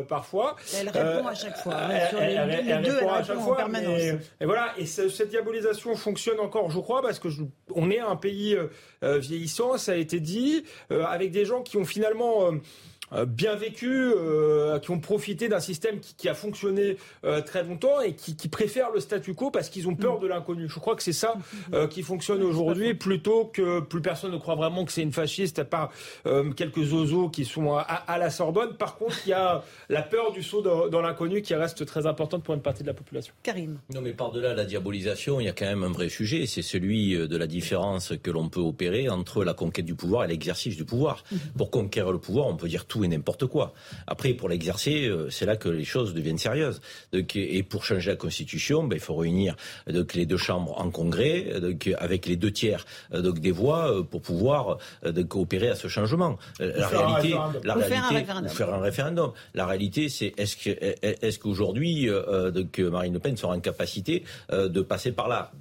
parfois. 0.09 0.57
Elle 0.79 0.89
répond 0.89 1.27
à 1.27 1.35
chaque 1.35 1.57
fois. 1.57 1.75
Hein, 1.77 2.09
sur 2.09 2.21
les, 2.21 2.27
elle, 2.35 2.83
deux, 2.83 2.95
répond 2.95 3.11
à 3.11 3.23
chaque 3.23 3.39
fois. 3.39 3.53
En 3.53 3.57
permanence. 3.57 4.01
et 4.41 4.45
voilà. 4.45 4.73
Et 4.79 4.87
cette 4.87 5.29
diabolisation 5.29 5.95
fonctionne 5.97 6.41
encore, 6.41 6.71
je 6.71 6.79
crois, 6.79 7.03
parce 7.03 7.19
que 7.19 7.29
on 7.75 7.91
est 7.91 8.01
un 8.01 8.17
pays 8.17 8.55
euh, 8.55 8.67
euh, 9.03 9.19
vieillissant, 9.19 9.79
ça 9.79 9.93
a 9.93 9.97
été 9.97 10.21
dit, 10.21 10.65
euh, 10.91 11.05
avec 11.05 11.31
des 11.31 11.45
gens 11.45 11.63
qui 11.63 11.77
ont 11.77 11.85
finalement 11.85 12.47
euh, 12.47 12.53
bien 13.27 13.55
vécu, 13.57 13.91
euh, 13.91 14.79
qui 14.79 14.91
ont 14.91 15.01
profité 15.01 15.49
d'un 15.49 15.61
système 15.61 16.01
qui, 16.01 16.15
qui, 16.15 16.29
a 16.29 16.35
fonctionné 16.35 16.97
euh, 17.25 17.41
très 17.41 17.65
longtemps 17.65 18.01
et 18.01 18.15
qui, 18.15 18.37
qui, 18.37 18.49
préfèrent 18.49 18.91
le 18.91 19.01
statu 19.01 19.35
quo 19.35 19.51
parce 19.51 19.69
qu'ils 19.69 19.89
ont 19.89 19.95
peur 19.95 20.19
de 20.19 20.27
l'inconnu. 20.27 20.69
Je 20.69 20.79
crois 20.79 20.97
que 20.97 21.03
c'est 21.03 21.13
ça 21.13 21.35
qui 21.91 22.03
fonctionne 22.03 22.43
aujourd'hui 22.43 22.95
plutôt 22.95 23.47
que 23.47 23.81
plus 23.81 24.01
personne 24.01 24.33
ne 24.33 24.39
croit 24.39 24.55
vraiment 24.55 24.85
que 24.85 24.93
c'est 24.93 25.03
une 25.03 25.13
fasciste 25.13 25.59
à 25.59 25.65
part 25.65 25.93
quelques 26.57 26.93
oiseaux 26.93 27.29
qui 27.29 27.45
sont 27.45 27.75
à, 27.75 27.81
à, 27.81 28.19
la 28.19 28.31
Sorbonne. 28.31 28.77
Par 28.77 28.97
contre, 28.97 29.17
il 29.27 29.31
y 29.31 29.33
a 29.33 29.63
la 29.89 30.03
peur 30.03 30.33
du 30.33 30.43
saut 30.43 30.63
dans, 30.63 30.89
dans 30.89 31.01
l'inconnu 31.01 31.43
qui 31.43 31.55
reste 31.55 31.85
très 31.87 32.07
importante 32.07 32.43
pour 32.43 32.55
une 32.55 32.63
partie 32.63 32.83
de 32.83 32.89
la 32.89 32.95
population. 32.95 33.33
Karim. 33.43 33.79
Non, 33.95 34.01
mais 34.01 34.13
par-delà 34.13 34.55
la 34.55 34.65
diabolisation, 34.65 35.41
il 35.41 35.47
y 35.47 35.49
a 35.49 35.53
quand 35.53 35.67
même 35.67 35.85
un 35.85 35.93
vrai 35.93 36.09
sujet. 36.09 36.47
C'est 36.47 36.63
celui 36.63 37.17
de 37.17 37.37
la 37.37 37.47
différence 37.47 38.13
que 38.23 38.31
l'on 38.31 38.49
peut 38.49 38.61
opérer 38.61 39.09
entre 39.09 39.45
la 39.45 39.55
conquête 39.55 39.85
du 39.85 39.95
pouvoir 39.95 40.25
et 40.25 40.29
l'exercice 40.29 40.77
du 40.77 40.85
pouvoir. 40.85 41.25
Pour 41.57 41.71
conquérir 41.71 42.13
le 42.13 42.19
pouvoir, 42.19 42.47
on 42.47 42.57
peut 42.57 42.69
dire 42.69 42.87
tout 42.87 43.00
et 43.05 43.09
n'importe 43.09 43.47
quoi. 43.47 43.73
Après, 44.07 44.35
pour 44.35 44.49
l'exercer, 44.49 45.07
euh, 45.07 45.31
c'est 45.31 45.47
là 45.47 45.57
que 45.57 45.69
les 45.69 45.85
choses 45.85 46.15
deviennent 46.15 46.39
sérieuses. 46.39 46.81
et 47.13 47.63
pour 47.63 47.85
changer 47.85 48.11
la 48.11 48.17
Constitution, 48.17 48.85
ben, 48.85 48.97
il 48.97 49.01
faut 49.01 49.15
réunir 49.15 49.57
donc, 49.87 50.15
les 50.15 50.27
deux 50.27 50.37
chambres 50.37 50.79
en 50.81 50.91
congrès, 50.91 51.47
avec 51.99 52.27
les 52.27 52.37
deux 52.37 52.51
tiers 52.51 52.85
donc, 53.13 53.41
des 53.41 53.51
voix 53.51 53.91
euh, 53.91 54.03
pour 54.03 54.23
pouvoir 54.23 54.79
coopérer 55.29 55.69
à 55.69 55.75
ce 55.75 55.89
changement. 55.89 56.39
Euh, 56.61 56.73
la 56.77 56.89
réalité, 56.89 57.35
la 57.65 57.75
réalité, 57.75 57.95
faire 57.95 58.05
un 58.05 58.15
référendum. 58.15 58.51
Faire 58.51 58.75
un 58.75 58.81
référendum. 58.81 59.33
La 59.55 59.67
réalité, 59.67 60.09
c'est 60.09 60.33
est-ce 60.37 60.57
que 60.57 60.71
est-ce 60.71 61.39
qu'aujourd'hui 61.39 62.09
donc 62.53 62.79
Marine 62.79 63.15
Le 63.15 63.19
Pen 63.19 63.37
sera 63.37 63.55
en 63.55 63.61
capacité 63.61 64.25
de 64.51 64.81
passer 64.81 65.13
par 65.13 65.29
là? 65.29 65.53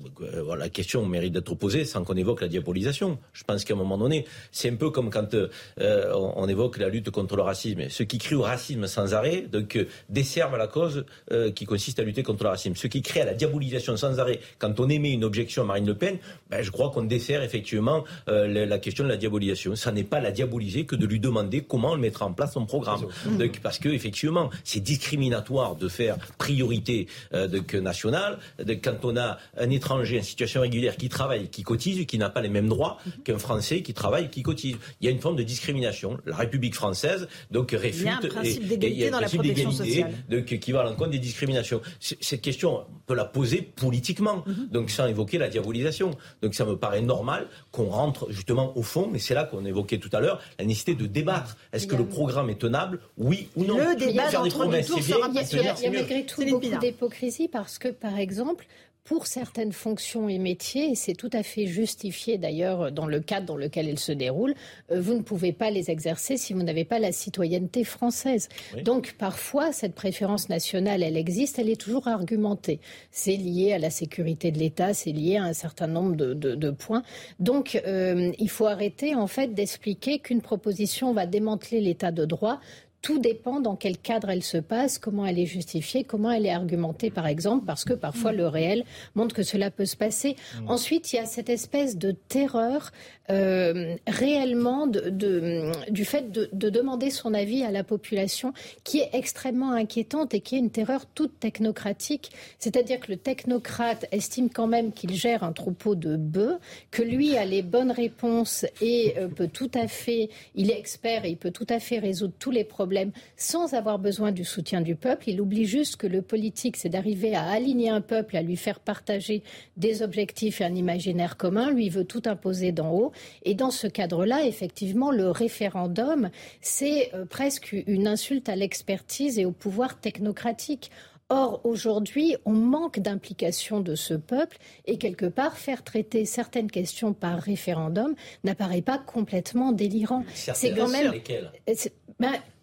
Voilà, 0.43 0.65
La 0.65 0.69
question 0.69 1.05
mérite 1.05 1.33
d'être 1.33 1.55
posée 1.55 1.85
sans 1.85 2.03
qu'on 2.03 2.15
évoque 2.15 2.41
la 2.41 2.47
diabolisation. 2.47 3.17
Je 3.33 3.43
pense 3.43 3.63
qu'à 3.63 3.73
un 3.73 3.77
moment 3.77 3.97
donné, 3.97 4.25
c'est 4.51 4.69
un 4.69 4.75
peu 4.75 4.89
comme 4.89 5.09
quand 5.09 5.35
on, 5.79 6.33
on 6.35 6.47
évoque 6.47 6.77
la 6.77 6.89
lutte 6.89 7.09
contre 7.09 7.28
le 7.37 7.43
racisme. 7.43 7.89
Ceux 7.89 8.05
qui 8.05 8.17
crient 8.17 8.35
au 8.35 8.41
racisme 8.41 8.87
sans 8.87 9.13
arrêt, 9.13 9.45
donc 9.51 9.75
euh, 9.75 9.85
desservent 10.09 10.57
la 10.57 10.67
cause 10.67 11.05
euh, 11.31 11.51
qui 11.51 11.65
consiste 11.65 11.99
à 11.99 12.03
lutter 12.03 12.23
contre 12.23 12.43
le 12.43 12.49
racisme. 12.49 12.75
Ceux 12.75 12.89
qui 12.89 13.01
crient 13.01 13.21
à 13.21 13.25
la 13.25 13.33
diabolisation 13.33 13.97
sans 13.97 14.19
arrêt, 14.19 14.39
quand 14.57 14.79
on 14.79 14.89
émet 14.89 15.11
une 15.11 15.23
objection 15.23 15.63
à 15.63 15.65
Marine 15.65 15.87
Le 15.87 15.95
Pen, 15.95 16.17
ben, 16.49 16.61
je 16.61 16.71
crois 16.71 16.89
qu'on 16.89 17.03
dessert 17.03 17.43
effectivement 17.43 18.03
euh, 18.27 18.65
la, 18.65 18.79
question 18.79 19.03
de 19.03 19.09
la 19.09 19.17
diabolisation. 19.17 19.75
Ça 19.75 19.91
n'est 19.91 20.03
pas 20.03 20.19
la 20.19 20.31
diaboliser 20.31 20.85
que 20.85 20.95
de 20.95 21.05
lui 21.05 21.19
demander 21.19 21.61
comment 21.61 21.95
elle 21.95 22.01
mettra 22.01 22.25
en 22.25 22.33
place 22.33 22.53
son 22.53 22.65
programme. 22.65 23.05
Donc, 23.37 23.59
parce 23.61 23.79
que 23.79 23.89
effectivement, 23.89 24.49
c'est 24.63 24.79
discriminatoire 24.79 25.75
de 25.75 25.87
faire 25.87 26.17
priorité 26.37 27.07
donc, 27.31 27.73
nationale 27.73 28.39
quand 28.83 29.05
on 29.05 29.17
a 29.17 29.37
un 29.57 29.69
étranger 29.69 30.19
en 30.19 30.23
situation 30.23 30.61
régulière 30.61 30.97
qui 30.97 31.09
travaille, 31.09 31.49
qui 31.49 31.63
cotise, 31.63 32.05
qui 32.05 32.17
n'a 32.17 32.29
pas 32.29 32.41
les 32.41 32.49
mêmes 32.49 32.67
droits 32.67 32.97
qu'un 33.23 33.37
Français 33.37 33.81
qui 33.81 33.93
travaille, 33.93 34.29
qui 34.29 34.43
cotise. 34.43 34.77
Il 35.01 35.05
y 35.05 35.07
a 35.07 35.11
une 35.11 35.19
forme 35.19 35.35
de 35.35 35.43
discrimination. 35.43 36.17
La 36.25 36.35
République 36.35 36.75
française 36.75 37.18
française, 37.19 37.27
donc 37.51 37.71
réfute. 37.71 38.01
Il 38.01 38.05
y 38.05 38.09
a 38.09 38.17
un 38.17 38.27
principe 38.27 38.67
d'égalité 38.67 39.09
dans 39.09 39.19
la 39.19 39.29
protection 39.29 39.71
sociale. 39.71 40.11
Donc, 40.29 40.45
qui 40.45 40.71
va 40.71 40.81
à 40.81 40.83
l'encontre 40.83 41.11
des 41.11 41.19
discriminations. 41.19 41.81
Cette 41.99 42.41
question, 42.41 42.79
on 42.79 42.85
peut 43.05 43.15
la 43.15 43.25
poser 43.25 43.61
politiquement, 43.61 44.43
mhm. 44.45 44.69
donc 44.71 44.89
sans 44.89 45.07
évoquer 45.07 45.37
la 45.37 45.49
diabolisation. 45.49 46.11
Donc 46.41 46.53
ça 46.53 46.65
me 46.65 46.77
paraît 46.77 47.01
normal 47.01 47.47
qu'on 47.71 47.89
rentre 47.89 48.31
justement 48.31 48.77
au 48.77 48.83
fond, 48.83 49.11
et 49.13 49.19
c'est 49.19 49.33
là 49.33 49.43
qu'on 49.43 49.65
évoquait 49.65 49.97
tout 49.97 50.09
à 50.13 50.19
l'heure, 50.19 50.41
la 50.57 50.65
nécessité 50.65 50.95
de 50.95 51.05
débattre. 51.05 51.57
Est-ce 51.73 51.87
que 51.87 51.95
le 51.95 52.05
programme 52.05 52.49
est 52.49 52.59
tenable? 52.59 52.99
Oui 53.17 53.49
ou 53.55 53.65
non? 53.65 53.77
Le 53.77 53.95
débat 53.95 54.31
d'entre 54.31 54.67
deux 54.67 54.83
tours 54.83 55.01
sera 55.01 55.29
Il 55.29 55.83
y 55.83 55.87
a 55.87 55.91
malgré 55.91 56.25
tout 56.25 56.43
beaucoup 56.45 56.79
d'hypocrisie 56.79 57.47
parce 57.47 57.77
que, 57.77 57.89
par 57.89 58.17
exemple, 58.17 58.65
pour 59.09 59.25
certaines 59.25 59.71
fonctions 59.71 60.29
et 60.29 60.37
métiers, 60.37 60.91
et 60.91 60.95
c'est 60.95 61.15
tout 61.15 61.31
à 61.33 61.41
fait 61.41 61.65
justifié 61.65 62.37
d'ailleurs 62.37 62.91
dans 62.91 63.07
le 63.07 63.19
cadre 63.19 63.47
dans 63.47 63.55
lequel 63.55 63.89
elles 63.89 63.97
se 63.97 64.11
déroulent, 64.11 64.53
euh, 64.91 65.01
vous 65.01 65.15
ne 65.15 65.23
pouvez 65.23 65.51
pas 65.51 65.71
les 65.71 65.89
exercer 65.89 66.37
si 66.37 66.53
vous 66.53 66.61
n'avez 66.61 66.85
pas 66.85 66.99
la 66.99 67.11
citoyenneté 67.11 67.83
française. 67.83 68.49
Donc 68.83 69.15
parfois, 69.17 69.71
cette 69.71 69.95
préférence 69.95 70.47
nationale, 70.47 71.01
elle 71.01 71.17
existe, 71.17 71.57
elle 71.57 71.69
est 71.69 71.81
toujours 71.81 72.07
argumentée. 72.07 72.81
C'est 73.09 73.35
lié 73.35 73.73
à 73.73 73.79
la 73.79 73.89
sécurité 73.89 74.51
de 74.51 74.59
l'État, 74.59 74.93
c'est 74.93 75.11
lié 75.11 75.37
à 75.37 75.43
un 75.45 75.53
certain 75.53 75.87
nombre 75.87 76.15
de, 76.15 76.69
points. 76.69 77.01
Donc 77.39 77.81
euh, 77.87 78.31
il 78.37 78.49
faut 78.51 78.67
arrêter 78.67 79.15
en 79.15 79.25
fait 79.25 79.55
d'expliquer 79.55 80.19
qu'une 80.19 80.43
proposition 80.43 81.13
va 81.13 81.25
démanteler 81.25 81.81
l'État 81.81 82.11
de 82.11 82.25
droit 82.25 82.59
tout 83.01 83.19
dépend 83.19 83.59
dans 83.59 83.75
quel 83.75 83.97
cadre 83.97 84.29
elle 84.29 84.43
se 84.43 84.57
passe, 84.57 84.97
comment 84.97 85.25
elle 85.25 85.39
est 85.39 85.45
justifiée, 85.45 86.03
comment 86.03 86.31
elle 86.31 86.45
est 86.45 86.51
argumentée, 86.51 87.09
par 87.09 87.27
exemple, 87.27 87.65
parce 87.65 87.85
que 87.85 87.93
parfois 87.93 88.33
le 88.33 88.47
réel 88.47 88.83
montre 89.15 89.33
que 89.33 89.43
cela 89.43 89.71
peut 89.71 89.85
se 89.85 89.95
passer. 89.95 90.35
Mmh. 90.35 90.69
Ensuite, 90.69 91.13
il 91.13 91.15
y 91.15 91.19
a 91.19 91.25
cette 91.25 91.49
espèce 91.49 91.97
de 91.97 92.11
terreur 92.11 92.91
euh, 93.31 93.95
réellement 94.07 94.87
de, 94.87 95.71
du 95.89 96.03
fait 96.03 96.31
de, 96.31 96.49
demander 96.51 97.09
son 97.09 97.33
avis 97.33 97.63
à 97.63 97.71
la 97.71 97.83
population 97.83 98.53
qui 98.83 98.99
est 98.99 99.09
extrêmement 99.13 99.71
inquiétante 99.71 100.33
et 100.33 100.41
qui 100.41 100.55
est 100.55 100.59
une 100.59 100.71
terreur 100.71 101.05
toute 101.05 101.39
technocratique. 101.39 102.31
C'est-à-dire 102.57 102.99
que 102.99 103.11
le 103.11 103.17
technocrate 103.17 104.07
estime 104.11 104.49
quand 104.49 104.67
même 104.67 104.91
qu'il 104.93 105.13
gère 105.13 105.43
un 105.43 105.53
troupeau 105.53 105.95
de 105.95 106.15
bœufs, 106.15 106.57
que 106.91 107.03
lui 107.03 107.37
a 107.37 107.45
les 107.45 107.61
bonnes 107.61 107.91
réponses 107.91 108.65
et 108.81 109.13
euh, 109.17 109.27
peut 109.27 109.47
tout 109.47 109.71
à 109.75 109.87
fait, 109.87 110.29
il 110.55 110.71
est 110.71 110.79
expert 110.79 111.23
et 111.23 111.29
il 111.29 111.37
peut 111.37 111.51
tout 111.51 111.67
à 111.69 111.79
fait 111.79 111.99
résoudre 111.99 112.33
tous 112.39 112.51
les 112.51 112.63
problèmes 112.63 112.88
sans 113.35 113.73
avoir 113.73 113.99
besoin 113.99 114.31
du 114.31 114.43
soutien 114.43 114.81
du 114.81 114.95
peuple. 114.95 115.29
Il 115.29 115.41
oublie 115.41 115.65
juste 115.65 115.97
que 115.97 116.07
le 116.07 116.21
politique, 116.21 116.77
c'est 116.77 116.89
d'arriver 116.89 117.35
à 117.35 117.43
aligner 117.43 117.89
un 117.89 118.01
peuple, 118.01 118.37
à 118.37 118.41
lui 118.41 118.55
faire 118.55 118.79
partager 118.79 119.43
des 119.77 120.01
objectifs 120.01 120.61
et 120.61 120.65
un 120.65 120.75
imaginaire 120.75 121.37
commun. 121.37 121.71
Lui, 121.71 121.85
il 121.85 121.91
veut 121.91 122.05
tout 122.05 122.23
imposer 122.25 122.71
d'en 122.71 122.91
haut. 122.91 123.11
Et 123.43 123.55
dans 123.55 123.71
ce 123.71 123.87
cadre-là, 123.87 124.45
effectivement, 124.45 125.11
le 125.11 125.29
référendum, 125.29 126.29
c'est 126.61 127.13
euh, 127.13 127.25
presque 127.25 127.71
une 127.71 128.07
insulte 128.07 128.49
à 128.49 128.55
l'expertise 128.55 129.39
et 129.39 129.45
au 129.45 129.51
pouvoir 129.51 129.99
technocratique. 129.99 130.91
Or, 131.31 131.61
aujourd'hui, 131.63 132.35
on 132.45 132.53
manque 132.53 132.99
d'implication 132.99 133.81
de 133.81 133.93
ce 133.93 134.15
peuple 134.15 134.57
et 134.85 134.97
quelque 134.97 135.27
part, 135.27 135.59
faire 135.59 135.83
traiter 135.83 136.25
certaines 136.25 136.71
questions 136.71 137.13
par 137.13 137.39
référendum 137.39 138.15
n'apparaît 138.43 138.81
pas 138.81 138.97
complètement 138.97 139.71
délirant. 139.71 140.25
C'est 140.33 140.73
quand 140.73 140.87
même. 140.87 141.13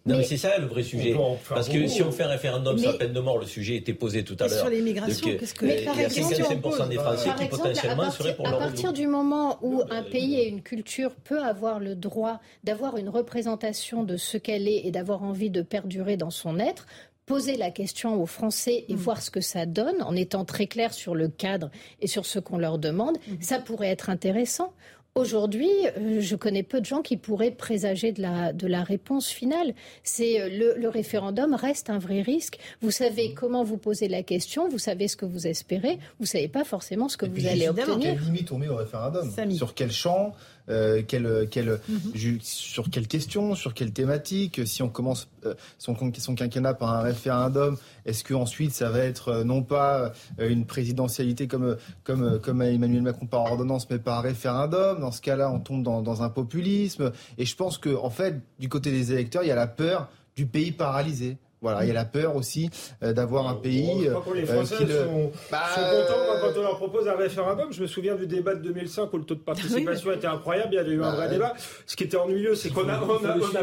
Non, 0.06 0.18
mais, 0.18 0.24
c'est 0.24 0.36
ça 0.36 0.56
le 0.58 0.66
vrai 0.66 0.82
sujet. 0.82 1.14
Parce 1.48 1.68
que 1.68 1.86
si 1.86 2.02
on 2.02 2.12
fait 2.12 2.22
un 2.22 2.28
référendum 2.28 2.78
sur 2.78 2.92
la 2.92 2.98
peine 2.98 3.12
de 3.12 3.20
mort, 3.20 3.38
le 3.38 3.46
sujet 3.46 3.76
était 3.76 3.94
posé 3.94 4.24
tout 4.24 4.36
à 4.40 4.48
l'heure. 4.48 4.60
Sur 4.60 4.70
l'immigration, 4.70 5.28
qu'est-ce 5.38 5.54
que. 5.54 5.66
Il 5.66 5.84
y 5.84 5.88
a 5.88 6.08
55% 6.08 6.88
des 6.88 6.96
Français 6.96 7.30
qui 7.38 7.46
potentiellement 7.48 8.10
seraient 8.10 8.34
pour 8.34 8.46
À 8.46 8.52
partir 8.52 8.92
du 8.92 9.06
moment 9.06 9.58
où 9.62 9.82
un 9.90 10.02
pays 10.02 10.40
et 10.40 10.48
une 10.48 10.62
culture 10.62 11.10
peut 11.24 11.42
avoir 11.42 11.80
le 11.80 11.94
droit 11.94 12.40
d'avoir 12.64 12.96
une 12.96 13.08
représentation 13.08 14.04
de 14.04 14.16
ce 14.16 14.36
qu'elle 14.36 14.68
est 14.68 14.86
et 14.86 14.90
d'avoir 14.90 15.22
envie 15.22 15.50
de 15.50 15.62
perdurer 15.62 16.16
dans 16.16 16.30
son 16.30 16.58
être, 16.58 16.86
poser 17.26 17.56
la 17.56 17.70
question 17.70 18.22
aux 18.22 18.26
Français 18.26 18.84
et 18.88 18.94
mm. 18.94 18.98
voir 18.98 19.20
ce 19.20 19.30
que 19.30 19.40
ça 19.40 19.66
donne 19.66 20.00
en 20.02 20.14
étant 20.14 20.44
très 20.44 20.66
clair 20.66 20.94
sur 20.94 21.14
le 21.14 21.28
cadre 21.28 21.70
et 22.00 22.06
sur 22.06 22.24
ce 22.24 22.38
qu'on 22.38 22.56
leur 22.56 22.78
demande, 22.78 23.18
mm. 23.28 23.34
ça 23.40 23.58
pourrait 23.58 23.88
être 23.88 24.08
intéressant. 24.08 24.72
Aujourd'hui, 25.16 25.70
euh, 25.96 26.20
je 26.20 26.36
connais 26.36 26.62
peu 26.62 26.78
de 26.78 26.84
gens 26.84 27.00
qui 27.00 27.16
pourraient 27.16 27.50
présager 27.50 28.12
de 28.12 28.20
la, 28.20 28.52
de 28.52 28.66
la 28.66 28.84
réponse 28.84 29.28
finale. 29.28 29.74
C'est 30.02 30.42
euh, 30.42 30.74
le, 30.76 30.88
référendum 30.90 31.54
reste 31.54 31.88
un 31.88 31.98
vrai 31.98 32.20
risque. 32.20 32.58
Vous 32.82 32.90
savez 32.90 33.32
comment 33.32 33.64
vous 33.64 33.78
posez 33.78 34.08
la 34.08 34.22
question, 34.22 34.68
vous 34.68 34.78
savez 34.78 35.08
ce 35.08 35.16
que 35.16 35.24
vous 35.24 35.46
espérez, 35.46 35.98
vous 36.20 36.26
savez 36.26 36.48
pas 36.48 36.64
forcément 36.64 37.08
ce 37.08 37.16
que 37.16 37.24
vous 37.24 37.46
allez 37.46 37.66
obtenir. 37.66 38.12
Quelle 38.12 38.24
limite 38.24 38.52
on 38.52 38.58
met 38.58 38.68
au 38.68 38.76
référendum? 38.76 39.32
Sur 39.52 39.74
quel 39.74 39.90
champ? 39.90 40.34
Euh, 40.68 41.02
quelle, 41.06 41.48
quelle, 41.50 41.78
mhm. 41.88 42.38
sur 42.40 42.90
quelle 42.90 43.06
question, 43.06 43.54
sur 43.54 43.74
quelle 43.74 43.92
thématique. 43.92 44.66
Si 44.66 44.82
on 44.82 44.88
commence 44.88 45.28
euh, 45.44 45.54
son, 45.78 45.96
son, 46.18 46.34
quinquennat 46.34 46.74
par 46.74 46.90
un 46.90 47.00
référendum, 47.00 47.76
est-ce 48.04 48.24
que 48.24 48.34
ensuite 48.34 48.72
ça 48.72 48.90
va 48.90 49.00
être 49.00 49.28
euh, 49.28 49.44
non 49.44 49.62
pas 49.62 50.12
une 50.38 50.66
présidentialité 50.66 51.46
comme, 51.46 51.76
comme, 52.04 52.40
comme 52.40 52.62
Emmanuel 52.62 53.02
Macron 53.02 53.26
par 53.26 53.42
ordonnance, 53.42 53.88
mais 53.90 53.98
par 53.98 54.22
référendum? 54.22 55.00
Dans 55.00 55.12
ce 55.12 55.20
cas-là, 55.20 55.50
on 55.50 55.60
tombe 55.60 55.82
dans, 55.82 56.02
dans 56.02 56.22
un 56.22 56.28
populisme. 56.28 57.12
Et 57.38 57.44
je 57.44 57.56
pense 57.56 57.78
que, 57.78 57.94
en 57.94 58.10
fait, 58.10 58.40
du 58.58 58.68
côté 58.68 58.90
des 58.90 59.12
électeurs, 59.12 59.42
il 59.42 59.48
y 59.48 59.52
a 59.52 59.56
la 59.56 59.66
peur 59.66 60.08
du 60.34 60.46
pays 60.46 60.72
paralysé. 60.72 61.38
Voilà, 61.66 61.82
il 61.82 61.88
y 61.88 61.90
a 61.90 61.94
la 61.94 62.04
peur 62.04 62.36
aussi 62.36 62.70
euh, 63.02 63.12
d'avoir 63.12 63.48
un 63.48 63.56
pays. 63.56 64.04
je 64.04 64.10
crois 64.10 64.32
que 64.32 64.38
les 64.38 64.48
euh, 64.48 64.54
Français 64.54 64.76
sont, 64.76 65.32
bah, 65.50 65.64
contents 65.74 66.40
quand 66.40 66.60
on 66.60 66.62
leur 66.62 66.76
propose 66.76 67.08
un 67.08 67.16
référendum. 67.16 67.72
Je 67.72 67.82
me 67.82 67.88
souviens 67.88 68.14
du 68.14 68.28
débat 68.28 68.54
de 68.54 68.62
2005 68.62 69.12
où 69.12 69.18
le 69.18 69.24
taux 69.24 69.34
de 69.34 69.40
participation 69.40 70.12
était 70.12 70.28
incroyable. 70.28 70.68
Il 70.70 70.76
y 70.76 70.78
avait 70.78 70.92
eu 70.92 71.02
un 71.02 71.16
vrai 71.16 71.28
débat. 71.28 71.54
Ce 71.84 71.96
qui 71.96 72.04
était 72.04 72.18
ennuyeux, 72.18 72.54
c'est 72.54 72.70
qu'on 72.70 72.84
n'a 72.84 72.98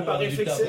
pas 0.06 0.18
réfléchi, 0.18 0.64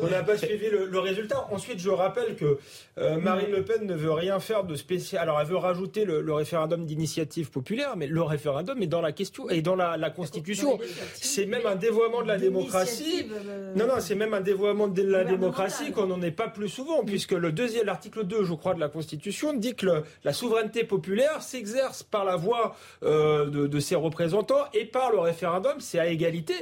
on 0.00 0.06
n'a 0.08 0.22
pas 0.22 0.38
suivi 0.38 0.70
le, 0.70 0.98
résultat. 0.98 1.46
Ensuite, 1.50 1.78
je 1.78 1.90
rappelle 1.90 2.36
que 2.36 2.56
euh, 2.96 3.18
Marine 3.18 3.50
Le 3.50 3.62
Pen 3.62 3.84
ne 3.84 3.94
veut 3.94 4.12
rien 4.12 4.40
faire 4.40 4.64
de 4.64 4.74
spécial. 4.74 5.24
Alors, 5.24 5.42
elle 5.42 5.48
veut 5.48 5.58
rajouter 5.58 6.06
le, 6.06 6.32
référendum 6.32 6.86
d'initiative 6.86 7.50
populaire, 7.50 7.98
mais 7.98 8.06
le 8.06 8.22
référendum 8.22 8.80
est 8.80 8.86
dans 8.86 9.02
la 9.02 9.12
question 9.12 9.50
et 9.50 9.60
dans 9.60 9.76
la, 9.76 9.98
Constitution. 10.08 10.78
C'est 11.14 11.44
même 11.44 11.66
un 11.66 11.76
dévoiement 11.76 12.22
de 12.22 12.28
la 12.28 12.38
démocratie. 12.38 13.26
Non, 13.76 13.86
non, 13.86 13.94
c'est 13.98 14.14
même 14.14 14.32
un 14.32 14.40
dévoiement 14.40 14.88
de 14.88 15.02
la 15.02 15.24
démocratie 15.24 15.81
qu'on 15.90 16.06
n'en 16.06 16.22
est 16.22 16.30
pas 16.30 16.48
plus 16.48 16.68
souvent, 16.68 17.04
puisque 17.04 17.32
le 17.32 17.52
deuxième, 17.52 17.86
l'article 17.86 18.24
2, 18.24 18.44
je 18.44 18.54
crois, 18.54 18.74
de 18.74 18.80
la 18.80 18.88
Constitution 18.88 19.52
dit 19.52 19.74
que 19.74 20.04
la 20.24 20.32
souveraineté 20.32 20.84
populaire 20.84 21.42
s'exerce 21.42 22.02
par 22.02 22.24
la 22.24 22.36
voix 22.36 22.76
euh, 23.02 23.46
de, 23.46 23.80
ses 23.80 23.96
représentants 23.96 24.64
et 24.74 24.84
par 24.84 25.10
le 25.10 25.18
référendum, 25.18 25.80
c'est 25.80 25.98
à 25.98 26.06
égalité. 26.06 26.54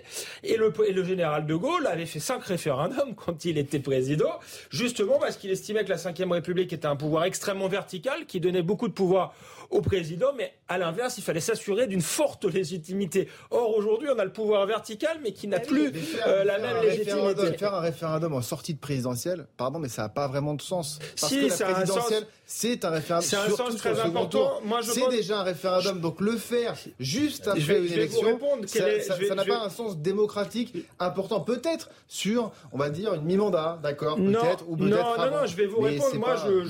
Et 0.43 0.57
le, 0.57 0.73
et 0.87 0.93
le 0.93 1.05
général 1.05 1.47
de 1.47 1.55
Gaulle 1.55 1.87
avait 1.87 2.07
fait 2.07 2.21
cinq 2.21 2.45
référendums 2.45 3.14
quand 3.16 3.45
il 3.45 3.59
était 3.59 3.81
président, 3.81 4.39
justement 4.71 5.18
parce 5.18 5.37
qu'il 5.37 5.51
estimait 5.51 5.85
que 5.85 5.91
la 5.91 5.97
Ve 5.97 6.31
République 6.31 6.73
était 6.73 6.87
un 6.87 6.97
pouvoir 6.97 7.25
extrêmement 7.25 7.68
vertical, 7.68 8.27
qui 8.27 8.41
donnait 8.41 8.62
beaucoup 8.62 8.89
de 8.89 8.93
pouvoir 8.93 9.35
au 9.71 9.83
président, 9.83 10.33
mais 10.37 10.53
à 10.68 10.79
l'inverse, 10.79 11.16
il 11.18 11.23
fallait 11.23 11.41
s'assurer 11.41 11.87
d'une 11.87 12.01
forte 12.01 12.45
légitimité. 12.45 13.29
Or, 13.51 13.77
aujourd'hui, 13.77 14.09
on 14.14 14.18
a 14.18 14.25
le 14.25 14.33
pouvoir 14.33 14.66
vertical, 14.66 15.18
mais 15.23 15.33
qui 15.33 15.47
n'a 15.47 15.59
eh 15.62 15.66
plus 15.66 15.93
euh, 16.27 16.45
la 16.45 16.59
même 16.59 16.83
légitimité. 16.83 17.57
Faire 17.57 17.75
un 17.75 17.81
référendum 17.81 18.35
en 18.35 18.43
sortie 18.43 18.75
de 18.75 18.81
présidentielle, 19.01 19.47
pardon, 19.57 19.79
mais 19.79 19.89
ça 19.89 20.03
n'a 20.03 20.09
pas 20.11 20.29
vraiment 20.29 20.55
de 20.55 20.61
sens. 20.61 20.99
Parce 21.19 21.33
si, 21.33 21.49
que 21.49 21.63
la 21.63 21.75
présidentielle, 21.75 22.27
c'est 22.45 22.85
un 22.85 22.91
référendum. 22.91 23.29
C'est 23.29 23.37
un 23.37 23.49
sens 23.49 23.77
très 23.77 23.99
important. 24.01 24.61
c'est 24.83 25.09
déjà 25.09 25.41
un 25.41 25.43
référendum, 25.43 26.01
donc 26.01 26.21
le 26.21 26.37
faire 26.37 26.75
juste 26.99 27.49
après 27.49 27.79
une 27.79 27.93
élection, 27.93 28.39
ça 28.67 29.35
n'a 29.35 29.45
pas 29.45 29.65
un 29.65 29.71
sens 29.71 29.97
démocratique 29.97 30.75
important. 30.99 31.41
Peut-être 31.41 31.91
sur, 32.09 32.53
on 32.73 32.79
va 32.79 32.91
dire, 32.91 33.15
une 33.15 33.23
mi-mandat, 33.23 33.79
d'accord 33.83 34.17
Peut-être 34.17 34.65
ou 34.69 34.77
peut-être 34.77 35.19
Non, 35.19 35.31
non, 35.31 35.41
non, 35.41 35.47
je 35.47 35.57
vais 35.57 35.67
vous 35.67 35.81
répondre. 35.81 36.15
Moi, 36.17 36.37
je, 36.37 36.65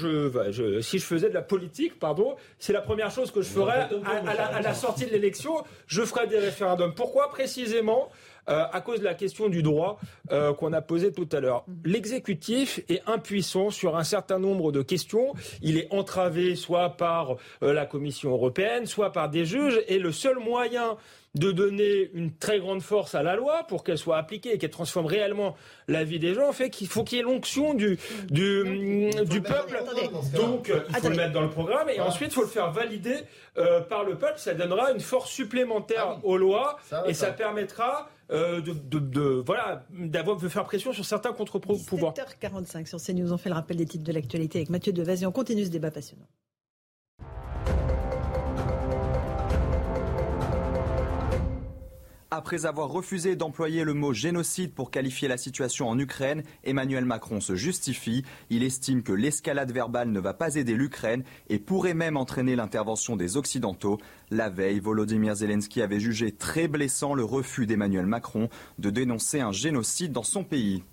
je, 0.53 0.81
si 0.81 0.99
je 0.99 1.05
faisais 1.05 1.29
de 1.29 1.35
la 1.35 1.43
politique, 1.43 1.99
pardon, 1.99 2.37
c'est 2.59 2.73
la 2.73 2.83
première 2.83 3.11
chose 3.11 3.33
que 3.33 3.43
je 3.43 3.49
ferais 3.49 3.89
à, 4.05 4.63
la, 4.63 4.75
sortie 4.75 5.07
de 5.07 5.11
l'élection. 5.11 5.65
Je 5.87 6.03
ferai 6.03 6.29
des 6.29 6.39
référendums. 6.39 6.95
Pourquoi 6.95 7.29
précisément? 7.31 8.11
Euh, 8.49 8.65
à 8.73 8.81
cause 8.81 9.01
de 9.01 9.05
la 9.05 9.15
question 9.15 9.49
du 9.49 9.63
droit 9.63 9.99
euh, 10.33 10.53
qu'on 10.55 10.73
a 10.73 10.81
posée 10.81 11.13
tout 11.13 11.29
à 11.33 11.41
l'heure. 11.41 11.65
L'exécutif 11.85 12.81
est 12.89 13.03
impuissant 13.07 13.71
sur 13.71 13.97
un 13.97 14.05
certain 14.05 14.39
nombre 14.39 14.73
de 14.73 14.83
questions. 14.83 15.35
Il 15.63 15.77
est 15.77 15.89
entravé 15.93 16.57
soit 16.57 16.91
par 16.97 17.37
euh, 17.63 17.73
la 17.73 17.87
Commission 17.87 18.31
européenne, 18.31 18.87
soit 18.87 19.13
par 19.13 19.29
des 19.29 19.45
juges, 19.45 19.81
et 19.89 19.99
le 19.99 20.13
seul 20.13 20.39
moyen 20.39 20.97
de 21.35 21.53
donner 21.53 22.11
une 22.13 22.35
très 22.37 22.59
grande 22.59 22.83
force 22.83 23.15
à 23.15 23.23
la 23.23 23.37
loi 23.37 23.65
pour 23.69 23.85
qu'elle 23.85 23.99
soit 23.99 24.17
appliquée 24.17 24.55
et 24.55 24.59
qu'elle 24.59 24.71
transforme 24.71 25.07
réellement 25.07 25.57
la 25.87 26.03
vie 26.03 26.19
des 26.19 26.35
gens, 26.35 26.53
fait 26.53 26.71
qu'il 26.71 26.89
faut 26.89 27.05
qu'il 27.05 27.19
y 27.19 27.21
ait 27.21 27.25
l'onction 27.25 27.75
du, 27.75 27.99
du, 28.31 29.11
du 29.29 29.41
peuple. 29.41 29.83
Donc, 30.35 30.73
il 30.89 30.95
faut 30.97 31.09
le 31.09 31.17
mettre 31.17 31.33
dans 31.33 31.43
le 31.43 31.51
programme 31.51 31.89
et 31.89 32.01
ensuite, 32.01 32.33
il 32.33 32.35
faut 32.35 32.43
le 32.43 32.49
faire 32.49 32.73
valider 32.73 33.17
euh, 33.59 33.81
par 33.81 34.05
le 34.05 34.19
peuple. 34.19 34.39
Ça 34.39 34.55
donnera 34.55 34.91
une 34.93 35.01
force 35.01 35.31
supplémentaire 35.31 36.07
ah 36.07 36.21
aux 36.25 36.37
lois 36.37 36.79
et 37.07 37.15
ça 37.15 37.31
permettra 37.31 38.09
euh, 38.31 38.61
de, 38.61 38.73
de, 38.73 38.99
de, 38.99 39.43
voilà, 39.45 39.85
d'avoir 39.91 40.37
de 40.37 40.49
faire 40.49 40.65
pression 40.65 40.93
sur 40.93 41.05
certains 41.05 41.33
contre-pouvoirs. 41.33 42.15
7h45 42.15 42.87
sur 42.87 43.01
CNews, 43.01 43.33
on 43.33 43.39
fait 43.39 43.49
le 43.49 43.57
rappel 43.57 43.77
des 43.77 43.87
titres 43.87 44.05
de 44.05 44.13
l'actualité 44.13 44.59
avec 44.59 44.71
Mathieu 44.71 44.93
Devaz 44.93 45.23
et 45.23 45.27
on 45.27 45.33
continue 45.33 45.65
ce 45.65 45.71
débat 45.71 45.91
passionnant. 45.91 46.27
Après 52.33 52.65
avoir 52.65 52.91
refusé 52.91 53.35
d'employer 53.35 53.83
le 53.83 53.93
mot 53.93 54.13
génocide 54.13 54.73
pour 54.73 54.93
qualifier 54.93 55.27
la 55.27 55.37
situation 55.37 55.89
en 55.89 55.99
Ukraine, 55.99 56.45
Emmanuel 56.63 57.05
Macron 57.05 57.41
se 57.41 57.57
justifie. 57.57 58.25
Il 58.51 58.63
estime 58.63 59.03
que 59.03 59.13
l'escalade 59.13 59.73
verbale 59.73 60.11
ne 60.13 60.21
va 60.21 60.33
pas 60.33 60.55
aider 60.55 60.75
l'Ukraine 60.75 61.25
et 61.49 61.59
pourrait 61.59 61.93
même 61.93 62.17
entraîner 62.17 62.55
l'intervention 62.55 63.17
des 63.17 63.37
Occidentaux. 63.37 63.99
La 64.31 64.49
veille, 64.49 64.79
Volodymyr 64.79 65.35
Zelensky 65.35 65.83
avait 65.83 65.99
jugé 65.99 66.31
très 66.31 66.69
blessant 66.69 67.15
le 67.15 67.25
refus 67.25 67.67
d'Emmanuel 67.67 68.07
Macron 68.07 68.49
de 68.79 68.91
dénoncer 68.91 69.41
un 69.41 69.51
génocide 69.51 70.13
dans 70.13 70.23
son 70.23 70.45
pays. 70.45 70.85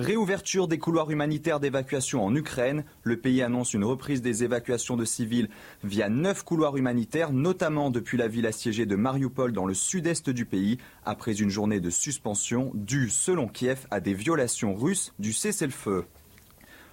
Réouverture 0.00 0.66
des 0.66 0.78
couloirs 0.78 1.10
humanitaires 1.10 1.60
d'évacuation 1.60 2.24
en 2.24 2.34
Ukraine. 2.34 2.84
Le 3.02 3.18
pays 3.18 3.42
annonce 3.42 3.74
une 3.74 3.84
reprise 3.84 4.22
des 4.22 4.44
évacuations 4.44 4.96
de 4.96 5.04
civils 5.04 5.50
via 5.84 6.08
neuf 6.08 6.42
couloirs 6.42 6.78
humanitaires, 6.78 7.34
notamment 7.34 7.90
depuis 7.90 8.16
la 8.16 8.26
ville 8.26 8.46
assiégée 8.46 8.86
de 8.86 8.96
Mariupol 8.96 9.52
dans 9.52 9.66
le 9.66 9.74
sud-est 9.74 10.30
du 10.30 10.46
pays, 10.46 10.78
après 11.04 11.34
une 11.34 11.50
journée 11.50 11.80
de 11.80 11.90
suspension 11.90 12.70
due, 12.72 13.10
selon 13.10 13.46
Kiev, 13.46 13.86
à 13.90 14.00
des 14.00 14.14
violations 14.14 14.74
russes 14.74 15.12
du 15.18 15.34
cessez-le-feu. 15.34 16.06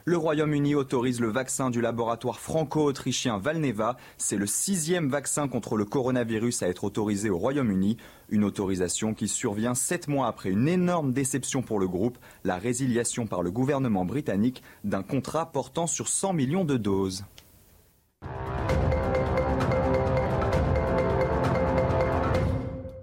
Le 0.09 0.15
Royaume-Uni 0.15 0.73
autorise 0.73 1.19
le 1.19 1.27
vaccin 1.27 1.69
du 1.69 1.81
laboratoire 1.81 2.39
franco-autrichien 2.39 3.39
Valneva. 3.39 3.97
C'est 4.17 4.37
le 4.37 4.45
sixième 4.45 5.09
vaccin 5.09 5.49
contre 5.49 5.75
le 5.75 5.83
coronavirus 5.83 6.63
à 6.63 6.69
être 6.69 6.85
autorisé 6.85 7.29
au 7.29 7.37
Royaume-Uni. 7.37 7.97
Une 8.29 8.45
autorisation 8.45 9.13
qui 9.13 9.27
survient 9.27 9.75
sept 9.75 10.07
mois 10.07 10.27
après 10.27 10.51
une 10.51 10.69
énorme 10.69 11.11
déception 11.11 11.61
pour 11.61 11.77
le 11.77 11.89
groupe, 11.89 12.17
la 12.45 12.55
résiliation 12.55 13.27
par 13.27 13.43
le 13.43 13.51
gouvernement 13.51 14.05
britannique 14.05 14.63
d'un 14.85 15.03
contrat 15.03 15.51
portant 15.51 15.87
sur 15.87 16.07
100 16.07 16.31
millions 16.31 16.63
de 16.63 16.77
doses. 16.77 17.25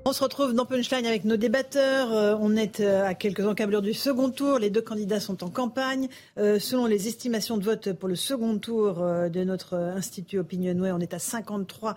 On 0.07 0.13
se 0.13 0.23
retrouve 0.23 0.53
dans 0.53 0.67
Punchline 0.67 1.07
avec 1.07 1.25
nos 1.25 1.39
débatteurs. 1.39 2.13
Euh, 2.13 2.37
on 2.39 2.57
est 2.57 2.81
euh, 2.81 3.07
à 3.07 3.15
quelques 3.15 3.47
encablures 3.47 3.81
du 3.81 3.95
second 3.95 4.29
tour. 4.29 4.59
Les 4.59 4.69
deux 4.69 4.83
candidats 4.83 5.19
sont 5.19 5.43
en 5.43 5.49
campagne. 5.49 6.09
Euh, 6.37 6.59
selon 6.59 6.85
les 6.85 7.09
estimations 7.09 7.57
de 7.57 7.65
vote 7.65 7.95
pour 7.95 8.11
le 8.11 8.15
second 8.15 8.59
tour 8.59 8.97
de 8.97 9.45
notre 9.45 9.75
institut 9.75 10.39
Opinionway, 10.39 10.93
on 10.93 10.99
est 10.99 11.15
à 11.15 11.17
53% 11.17 11.95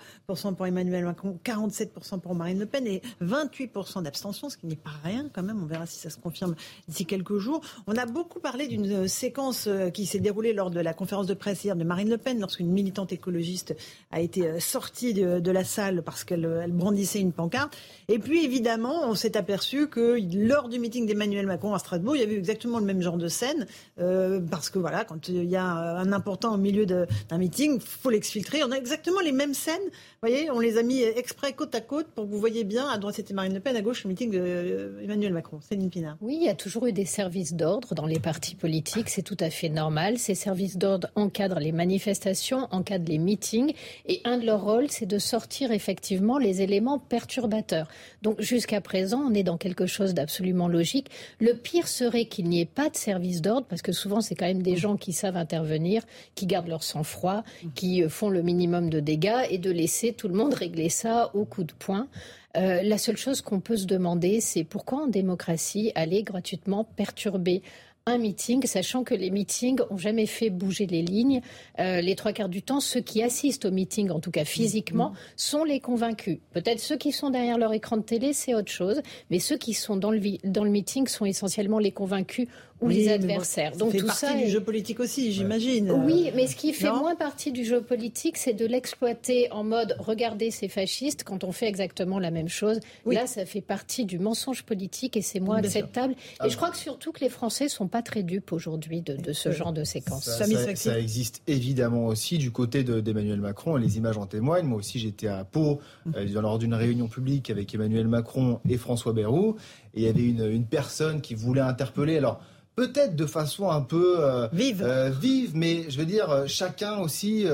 pour 0.56 0.66
Emmanuel 0.66 1.04
Macron, 1.04 1.38
47% 1.44 2.22
pour 2.22 2.34
Marine 2.34 2.60
Le 2.60 2.66
Pen 2.66 2.88
et 2.88 3.02
28% 3.22 4.04
d'abstention, 4.04 4.50
ce 4.50 4.56
qui 4.56 4.68
n'est 4.68 4.78
pas 4.78 4.94
rien 5.04 5.30
quand 5.34 5.44
même. 5.44 5.62
On 5.62 5.66
verra 5.66 5.86
si 5.86 6.00
ça 6.00 6.10
se 6.10 6.18
confirme 6.18 6.56
d'ici 6.88 7.06
quelques 7.06 7.40
jours. 7.40 7.60
On 7.88 7.96
a 7.98 8.06
beaucoup 8.06 8.40
parlé 8.40 8.68
d'une 8.68 9.10
séquence 9.10 9.68
qui 9.94 10.06
s'est 10.06 10.20
déroulée 10.20 10.54
lors 10.54 10.72
de 10.72 10.80
la 10.80 10.94
conférence 10.94 11.26
de 11.26 11.34
presse 11.34 11.66
hier 11.66 11.76
de 11.76 11.84
Marine 11.84 12.10
Le 12.10 12.18
Pen, 12.18 12.40
lorsqu'une 12.40 12.72
militante 12.72 13.12
écologiste 13.12 13.76
a 14.12 14.22
été 14.22 14.62
sortie 14.62 15.14
de, 15.14 15.42
de 15.42 15.52
la 15.52 15.66
salle 15.66 16.04
parce 16.04 16.24
qu'elle 16.24 16.68
brandissait 16.70 17.20
une 17.20 17.34
pancarte. 17.34 17.76
Et 18.10 18.20
puis 18.20 18.46
évidemment, 18.46 19.02
on 19.04 19.16
s'est 19.16 19.36
aperçu 19.36 19.88
que 19.90 20.18
lors 20.34 20.70
du 20.70 20.80
meeting 20.80 21.06
d'Emmanuel 21.06 21.46
Macron 21.46 21.74
à 21.74 21.80
Strasbourg, 21.80 22.16
il 22.16 22.22
y 22.22 22.24
avait 22.24 22.36
eu 22.36 22.38
exactement 22.38 22.80
le 22.80 22.86
même 22.86 23.02
genre 23.02 23.18
de 23.18 23.28
scène, 23.28 23.68
euh, 24.00 24.40
parce 24.50 24.70
que 24.70 24.80
voilà, 24.80 25.04
quand 25.04 25.28
il 25.28 25.44
y 25.44 25.58
a 25.58 25.66
un 25.66 26.14
important 26.14 26.54
au 26.54 26.58
milieu 26.58 26.86
d'un 26.86 27.06
meeting, 27.38 27.74
il 27.76 27.82
faut 27.82 28.10
l'exfiltrer. 28.10 28.64
On 28.64 28.72
a 28.72 28.78
exactement 28.78 29.20
les 29.20 29.34
mêmes 29.34 29.54
scènes. 29.54 29.84
Vous 29.84 30.30
voyez, 30.30 30.50
on 30.50 30.62
les 30.62 30.78
a 30.78 30.84
mis 30.84 31.02
exprès 31.02 31.52
côte 31.52 31.76
à 31.76 31.82
côte 31.82 32.08
pour 32.16 32.24
que 32.24 32.30
vous 32.30 32.40
voyez 32.40 32.64
bien. 32.64 32.88
À 32.88 32.98
droite, 32.98 33.16
c'était 33.16 33.34
Marine 33.34 33.54
Le 33.54 33.60
Pen, 33.60 33.76
à 33.76 33.82
gauche, 33.82 34.06
le 34.06 34.08
meeting 34.08 34.32
d'Emmanuel 34.32 35.34
Macron. 35.34 35.60
Céline 35.60 35.90
Pinard. 35.90 36.16
Oui, 36.22 36.38
il 36.40 36.46
y 36.46 36.50
a 36.50 36.56
toujours 36.56 36.88
eu 36.88 36.94
des 36.94 37.04
services 37.04 37.56
d'ordre 37.56 37.94
dans 37.94 38.06
les 38.06 38.22
partis 38.22 38.56
politiques. 38.56 39.10
C'est 39.10 39.22
tout 39.22 39.36
à 39.42 39.50
fait 39.50 39.68
normal. 39.68 40.18
Ces 40.18 40.34
services 40.34 40.78
d'ordre 40.78 41.10
encadrent 41.16 41.60
les 41.60 41.74
manifestations, 41.74 42.70
encadrent 42.72 43.10
les 43.10 43.18
meetings. 43.18 43.74
Et 44.06 44.22
un 44.24 44.38
de 44.38 44.46
leurs 44.46 44.64
rôles, 44.64 44.90
c'est 44.90 45.06
de 45.06 45.20
sortir 45.20 45.74
effectivement 45.74 46.38
les 46.38 46.62
éléments 46.62 47.00
perturbateurs. 47.00 47.90
Donc 48.22 48.42
jusqu'à 48.42 48.82
présent, 48.82 49.24
on 49.30 49.34
est 49.34 49.44
dans 49.44 49.58
quelque 49.58 49.86
chose 49.86 50.14
d'absolument 50.14 50.68
logique. 50.68 51.10
Le 51.40 51.54
pire 51.54 51.88
serait 51.88 52.26
qu'il 52.26 52.50
n'y 52.50 52.62
ait 52.62 52.66
pas 52.66 52.90
de 52.90 52.96
service 52.96 53.42
d'ordre, 53.42 53.68
parce 53.68 53.82
que 53.82 53.92
souvent, 53.92 54.22
c'est 54.22 54.36
quand 54.36 54.46
même 54.46 54.64
des 54.64 54.78
gens 54.78 54.98
qui 54.98 55.14
savent 55.14 55.38
intervenir, 55.38 56.04
qui 56.36 56.46
gardent 56.46 56.68
leur 56.68 56.84
sang-froid, 56.84 57.44
qui 57.76 58.04
euh, 58.04 58.10
font 58.10 58.30
le 58.30 58.42
minimum 58.42 58.90
de 58.90 59.00
dégâts, 59.00 59.46
et 59.50 59.58
de 59.58 59.72
laisser 59.72 60.14
tout 60.14 60.28
le 60.28 60.34
monde 60.34 60.54
régler 60.54 60.90
ça 60.90 61.32
au 61.34 61.46
coup 61.46 61.64
de 61.64 61.74
poing. 61.74 62.08
Euh, 62.56 62.82
la 62.82 62.98
seule 62.98 63.18
chose 63.18 63.42
qu'on 63.42 63.60
peut 63.60 63.78
se 63.78 63.86
demander, 63.86 64.42
c'est 64.42 64.64
pourquoi 64.64 65.04
en 65.04 65.08
démocratie 65.08 65.92
aller 65.96 66.24
gratuitement 66.24 66.84
perturber 66.84 67.62
un 68.08 68.18
meeting, 68.18 68.66
sachant 68.66 69.04
que 69.04 69.14
les 69.14 69.30
meetings 69.30 69.80
ont 69.90 69.98
jamais 69.98 70.26
fait 70.26 70.50
bouger 70.50 70.88
les 70.88 71.02
lignes. 71.02 71.42
Euh, 71.80 72.00
les 72.00 72.16
trois 72.16 72.32
quarts 72.32 72.50
du 72.50 72.64
temps, 72.64 72.80
ceux 72.80 73.02
qui 73.02 73.22
assistent 73.22 73.66
au 73.66 73.72
meeting, 73.72 74.10
en 74.10 74.22
tout 74.22 74.32
cas 74.32 74.46
physiquement, 74.46 75.14
sont 75.36 75.66
les 75.66 75.82
convaincus. 75.82 76.40
Peut-être 76.54 76.80
ceux 76.80 76.96
qui 76.96 77.12
sont 77.12 77.30
derrière 77.30 77.58
leur 77.58 77.74
écran 77.74 77.98
de 77.98 78.04
télé, 78.04 78.32
c'est 78.32 78.56
autre 78.56 78.72
chose, 78.72 79.02
mais 79.30 79.40
ceux 79.40 79.58
qui 79.58 79.74
sont 79.74 79.98
dans 79.98 80.12
le, 80.12 80.22
dans 80.46 80.64
le 80.64 80.70
meeting 80.70 81.08
sont 81.08 81.26
essentiellement 81.26 81.80
les 81.80 81.92
convaincus 81.92 82.48
ou 82.82 82.90
les 82.90 83.10
adversaires. 83.10 83.76
Donc 83.76 83.92
fait 83.92 84.00
tout 84.00 84.08
partie 84.08 84.26
ça 84.26 84.34
du 84.34 84.50
jeu 84.50 84.62
politique 84.62 85.00
aussi, 85.00 85.32
j'imagine. 85.32 85.92
Oui, 85.92 86.32
mais 86.36 86.48
ce 86.48 86.56
qui 86.56 86.74
fait 86.74 86.92
moins 86.92 87.16
partie 87.16 87.52
du 87.52 87.66
jeu 87.66 87.82
politique, 87.82 88.38
c'est 88.38 88.54
de 88.54 88.66
l'exploiter 88.66 89.52
en 89.52 89.64
mode 89.64 89.96
regardez 90.00 90.52
ces 90.52 90.68
fascistes 90.68 91.24
quand 91.24 91.44
on 91.44 91.52
fait 91.52 91.68
exactement 91.68 92.20
la 92.20 92.32
même 92.32 92.50
chose. 92.50 92.80
Là, 93.06 93.26
ça 93.26 93.46
fait 93.46 93.62
partie 93.62 94.06
du 94.06 94.20
mensonge 94.20 94.64
politique 94.64 95.18
et 95.18 95.22
c'est 95.22 95.40
moins 95.40 95.58
acceptable. 95.58 96.16
Et 96.44 96.50
je 96.50 96.56
crois 96.56 96.70
que 96.70 96.78
surtout 96.78 97.12
que 97.12 97.22
les 97.22 97.30
Français 97.30 97.68
sont 97.68 97.88
pas 97.88 98.02
très 98.02 98.24
dupes 98.24 98.52
aujourd'hui 98.52 99.02
de, 99.02 99.34
ce 99.34 99.52
genre 99.52 99.74
de 99.74 99.84
séquence. 99.84 100.26
Ça, 100.26 100.46
ça, 100.76 101.00
existe 101.00 101.42
évidemment 101.48 102.08
aussi 102.08 102.38
du 102.38 102.52
côté 102.52 102.84
d'Emmanuel 102.84 103.42
Macron 103.42 103.78
et 103.78 103.82
les 103.82 103.98
images 103.98 104.18
en 104.18 104.26
témoignent. 104.26 104.68
Moi 104.68 104.78
aussi, 104.78 105.00
j'étais 105.00 105.28
à 105.28 105.44
Pau 105.44 105.80
mmh. 106.06 106.12
euh, 106.16 106.42
lors 106.42 106.60
d'une 106.60 106.74
réunion 106.74 107.08
publique 107.08 107.50
avec 107.50 107.74
Emmanuel 107.74 108.08
Macron 108.08 108.60
et 108.70 108.78
François 108.78 109.14
Bayrou 109.14 109.56
et 109.94 110.02
il 110.02 110.04
y 110.04 110.08
avait 110.08 110.26
une, 110.28 110.46
une 110.50 110.66
personne 110.66 111.22
qui 111.22 111.36
voulait 111.36 111.62
interpeller. 111.62 112.18
Alors 112.18 112.42
peut-être 112.78 113.16
de 113.16 113.26
façon 113.26 113.72
un 113.72 113.82
peu 113.82 114.18
euh, 114.20 114.48
vive. 114.54 114.84
Euh, 114.84 115.10
vive, 115.10 115.56
mais 115.56 115.90
je 115.90 115.98
veux 115.98 116.06
dire, 116.06 116.30
euh, 116.30 116.46
chacun 116.46 117.00
aussi 117.00 117.46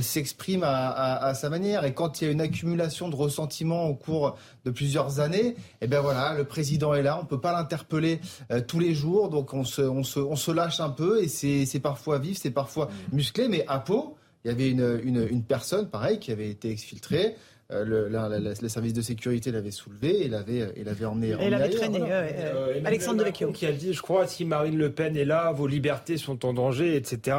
s'exprime 0.00 0.64
à, 0.64 1.32
sa 1.34 1.48
manière. 1.48 1.84
Et 1.84 1.94
quand 1.94 2.20
il 2.20 2.24
y 2.24 2.28
a 2.28 2.30
une 2.32 2.40
accumulation 2.40 3.08
de 3.08 3.14
ressentiments 3.14 3.86
au 3.86 3.94
cours 3.94 4.36
de 4.64 4.70
plusieurs 4.70 5.20
années, 5.20 5.54
eh 5.80 5.86
ben 5.86 6.00
voilà, 6.00 6.34
le 6.34 6.44
président 6.44 6.92
est 6.92 7.02
là, 7.02 7.18
on 7.22 7.24
peut 7.24 7.40
pas 7.40 7.52
l'interpeller 7.52 8.20
tous 8.66 8.80
les 8.80 8.94
jours, 8.94 9.28
donc 9.28 9.54
on 9.54 9.64
se, 9.64 9.82
on 9.82 10.02
se, 10.02 10.18
on 10.18 10.36
se 10.36 10.50
lâche 10.50 10.80
un 10.80 10.90
peu 10.90 11.22
et 11.22 11.28
c'est 11.28 11.80
parfois 11.80 12.18
vif, 12.18 12.38
c'est 12.40 12.50
parfois 12.50 12.88
musclé. 13.12 13.48
Mais 13.48 13.64
à 13.68 13.78
Pau, 13.78 14.16
il 14.44 14.48
y 14.48 14.50
avait 14.50 14.70
une, 14.70 15.00
une, 15.04 15.26
une 15.30 15.44
personne, 15.44 15.88
pareil, 15.88 16.18
qui 16.18 16.32
avait 16.32 16.50
été 16.50 16.70
exfiltrée. 16.70 17.36
Euh, 17.74 17.84
le, 17.84 18.54
les 18.62 18.68
services 18.68 18.92
de 18.92 19.02
sécurité 19.02 19.50
l'avaient 19.50 19.70
soulevé 19.70 20.24
et 20.24 20.28
l'avait, 20.28 20.72
et 20.76 20.84
l'avait 20.84 21.04
emmené. 21.04 21.34
Et 21.40 21.50
l'avait 21.50 21.70
traîné. 21.70 22.00
Euh, 22.02 22.80
Alexandre 22.84 23.18
Devecchio. 23.18 23.52
Qui 23.52 23.66
a 23.66 23.72
dit, 23.72 23.92
je 23.92 24.02
crois, 24.02 24.26
si 24.26 24.44
Marine 24.44 24.78
Le 24.78 24.90
Pen 24.90 25.16
est 25.16 25.24
là, 25.24 25.52
vos 25.52 25.66
libertés 25.66 26.16
sont 26.16 26.44
en 26.44 26.52
danger, 26.52 26.96
etc. 26.96 27.36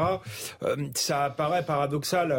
Euh, 0.64 0.76
ça 0.94 1.34
paraît 1.36 1.64
paradoxal 1.64 2.30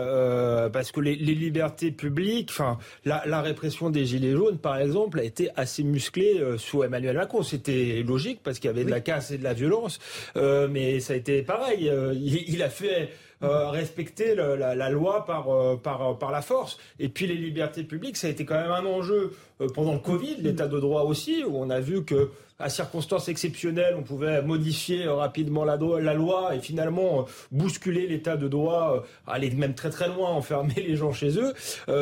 parce 0.72 0.92
que 0.92 1.00
les, 1.00 1.16
libertés 1.16 1.90
publiques, 1.90 2.50
enfin, 2.50 2.78
la, 3.04 3.40
répression 3.40 3.90
des 3.90 4.04
gilets 4.04 4.32
jaunes, 4.32 4.58
par 4.58 4.78
exemple, 4.78 5.20
a 5.20 5.24
été 5.24 5.50
assez 5.56 5.82
musclée 5.82 6.42
sous 6.58 6.82
Emmanuel 6.82 7.16
Macron. 7.16 7.42
C'était 7.42 8.02
logique 8.06 8.40
parce 8.42 8.58
qu'il 8.58 8.68
y 8.68 8.72
avait 8.72 8.84
de 8.84 8.90
la 8.90 9.00
casse 9.00 9.30
et 9.30 9.38
de 9.38 9.44
la 9.44 9.54
violence, 9.54 9.98
mais 10.34 11.00
ça 11.00 11.12
a 11.12 11.16
été 11.16 11.42
pareil. 11.42 11.90
il 12.14 12.62
a 12.62 12.70
fait 12.70 13.10
euh, 13.42 13.68
respecter 13.68 14.34
la, 14.34 14.88
loi 14.88 15.26
par, 15.26 15.50
euh, 15.50 15.76
par, 15.76 16.16
par 16.18 16.30
la 16.30 16.40
force. 16.40 16.78
Et 16.98 17.10
puis 17.10 17.26
les 17.26 17.34
libertés 17.34 17.82
publiques, 17.82 18.16
ça 18.16 18.28
a 18.28 18.30
été 18.30 18.46
quand 18.46 18.54
même 18.54 18.70
un 18.70 18.86
enjeu 18.86 19.32
euh, 19.60 19.68
pendant 19.74 19.92
le 19.92 19.98
Covid, 19.98 20.36
l'état 20.38 20.66
de 20.66 20.80
droit 20.80 21.02
aussi, 21.02 21.44
où 21.44 21.54
on 21.54 21.68
a 21.68 21.78
vu 21.78 22.02
que 22.02 22.30
à 22.58 22.70
circonstances 22.70 23.28
exceptionnelles, 23.28 23.94
on 23.98 24.02
pouvait 24.02 24.40
modifier 24.40 25.06
rapidement 25.06 25.66
la, 25.66 25.76
la 25.76 26.14
loi 26.14 26.54
et 26.54 26.60
finalement 26.60 27.26
bousculer 27.52 28.06
l'état 28.06 28.38
de 28.38 28.48
droit, 28.48 29.04
aller 29.26 29.50
même 29.50 29.74
très 29.74 29.90
très 29.90 30.08
loin, 30.08 30.30
enfermer 30.30 30.72
les 30.76 30.96
gens 30.96 31.12
chez 31.12 31.38
eux. 31.38 31.52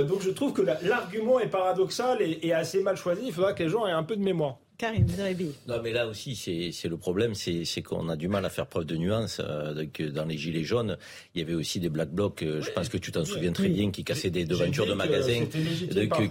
donc 0.05 0.23
je 0.23 0.31
trouve 0.31 0.53
que 0.53 0.63
l'argument 0.63 1.41
est 1.41 1.49
paradoxal 1.49 2.23
et, 2.23 2.39
et 2.43 2.55
assez 2.55 2.81
mal 2.85 2.97
choisi. 2.97 3.23
Il 3.27 3.33
faudra 3.33 3.53
que 3.53 3.65
les 3.65 3.69
gens 3.69 3.85
aient 3.89 3.91
un 3.91 4.05
peu 4.05 4.15
de 4.15 4.23
mémoire. 4.23 4.59
Non, 5.69 5.81
mais 5.83 5.93
là 5.93 6.07
aussi, 6.07 6.35
c'est 6.37 6.89
le 6.89 6.97
problème, 6.97 7.35
c'est 7.35 7.83
qu'on 7.83 8.09
a 8.09 8.17
du 8.17 8.29
mal 8.29 8.45
à 8.45 8.51
faire 8.51 8.67
preuve 8.67 8.85
de 8.85 8.97
nuance. 8.97 9.41
Euh, 9.41 9.87
dans 10.13 10.25
les 10.25 10.37
Gilets 10.37 10.65
jaunes, 10.65 10.97
il 11.35 11.41
y 11.41 11.45
avait 11.45 11.55
aussi 11.55 11.81
des 11.81 11.89
black 11.89 12.11
blocs, 12.11 12.43
euh, 12.43 12.61
je 12.61 12.71
pense 12.71 12.89
que 12.89 12.99
tu 12.99 13.13
t'en 13.13 13.25
souviens 13.25 13.53
très 13.53 13.69
bien, 13.69 13.91
qui 13.91 14.05
cassaient 14.05 14.31
des 14.31 14.45
devantures 14.45 14.87
de 14.87 14.95
magasins, 14.95 15.47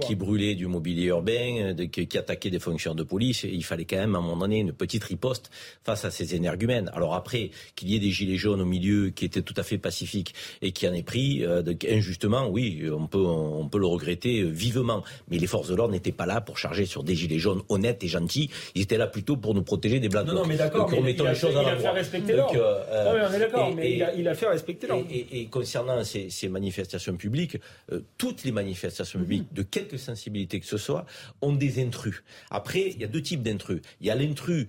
qui 0.01 0.15
brûlaient 0.15 0.55
du 0.55 0.67
mobilier 0.67 1.05
urbain, 1.05 1.75
qui 1.91 2.17
attaquaient 2.17 2.49
des 2.49 2.59
fonctionnaires 2.59 2.95
de 2.95 3.03
police. 3.03 3.43
il 3.43 3.63
fallait 3.63 3.85
quand 3.85 3.97
même, 3.97 4.15
à 4.15 4.19
un 4.19 4.21
moment 4.21 4.37
donné, 4.37 4.59
une 4.59 4.73
petite 4.73 5.03
riposte 5.03 5.49
face 5.83 6.05
à 6.05 6.11
ces 6.11 6.35
énergumènes. 6.35 6.89
Alors 6.93 7.15
après, 7.15 7.51
qu'il 7.75 7.89
y 7.89 7.95
ait 7.95 7.99
des 7.99 8.11
Gilets 8.11 8.37
jaunes 8.37 8.61
au 8.61 8.65
milieu 8.65 9.09
qui 9.09 9.25
étaient 9.25 9.41
tout 9.41 9.53
à 9.57 9.63
fait 9.63 9.77
pacifiques 9.77 10.33
et 10.61 10.71
qui 10.71 10.87
en 10.87 10.93
aient 10.93 11.03
pris, 11.03 11.43
euh, 11.43 11.63
injustement, 11.89 12.47
oui, 12.47 12.83
on 12.91 13.07
peut, 13.07 13.17
on 13.19 13.67
peut 13.67 13.79
le 13.79 13.87
regretter 13.87 14.43
vivement. 14.43 15.03
Mais 15.29 15.37
les 15.37 15.47
forces 15.47 15.69
de 15.69 15.75
l'ordre 15.75 15.93
n'étaient 15.93 16.11
pas 16.11 16.25
là 16.25 16.41
pour 16.41 16.57
charger 16.57 16.85
sur 16.85 17.03
des 17.03 17.15
Gilets 17.15 17.39
jaunes 17.39 17.61
honnêtes 17.69 18.03
et 18.03 18.07
gentils 18.07 18.42
ils 18.75 18.83
étaient 18.83 18.97
là 18.97 19.07
plutôt 19.07 19.37
pour 19.37 19.53
nous 19.53 19.63
protéger 19.63 19.99
des 19.99 20.09
blancs. 20.09 20.25
Non, 20.27 20.33
non, 20.33 20.45
mais 20.45 20.57
d'accord. 20.57 20.89
Les 20.91 21.35
choses 21.35 21.55
à 21.55 21.61
Il 21.61 21.67
a 21.67 21.75
fait 21.77 21.89
respecter 21.89 22.33
l'ordre. 22.33 22.55
Euh, 22.57 23.05
non, 23.05 23.13
mais 23.13 23.25
on 23.29 23.33
est 23.33 23.39
d'accord, 23.39 23.73
mais 23.75 23.91
il, 24.17 24.27
a, 24.27 24.35
fait 24.35 24.47
respecter 24.47 24.87
l'ordre. 24.87 25.05
Et, 25.11 25.45
concernant 25.47 26.03
ces, 26.03 26.49
manifestations 26.49 27.15
publiques, 27.15 27.57
euh, 27.91 28.01
toutes 28.17 28.43
les 28.43 28.51
manifestations 28.51 29.19
mhm. 29.19 29.25
publiques, 29.25 29.53
de 29.53 29.63
quelque 29.63 29.97
sensibilité 29.97 30.59
que 30.59 30.65
ce 30.65 30.77
soit, 30.77 31.05
ont 31.41 31.53
des 31.53 31.81
intrus. 31.83 32.23
Après, 32.49 32.91
il 32.91 32.99
y 32.99 33.03
a 33.03 33.07
deux 33.07 33.21
types 33.21 33.43
d'intrus. 33.43 33.81
Il 34.01 34.07
y 34.07 34.11
a 34.11 34.15
l'intrus 34.15 34.67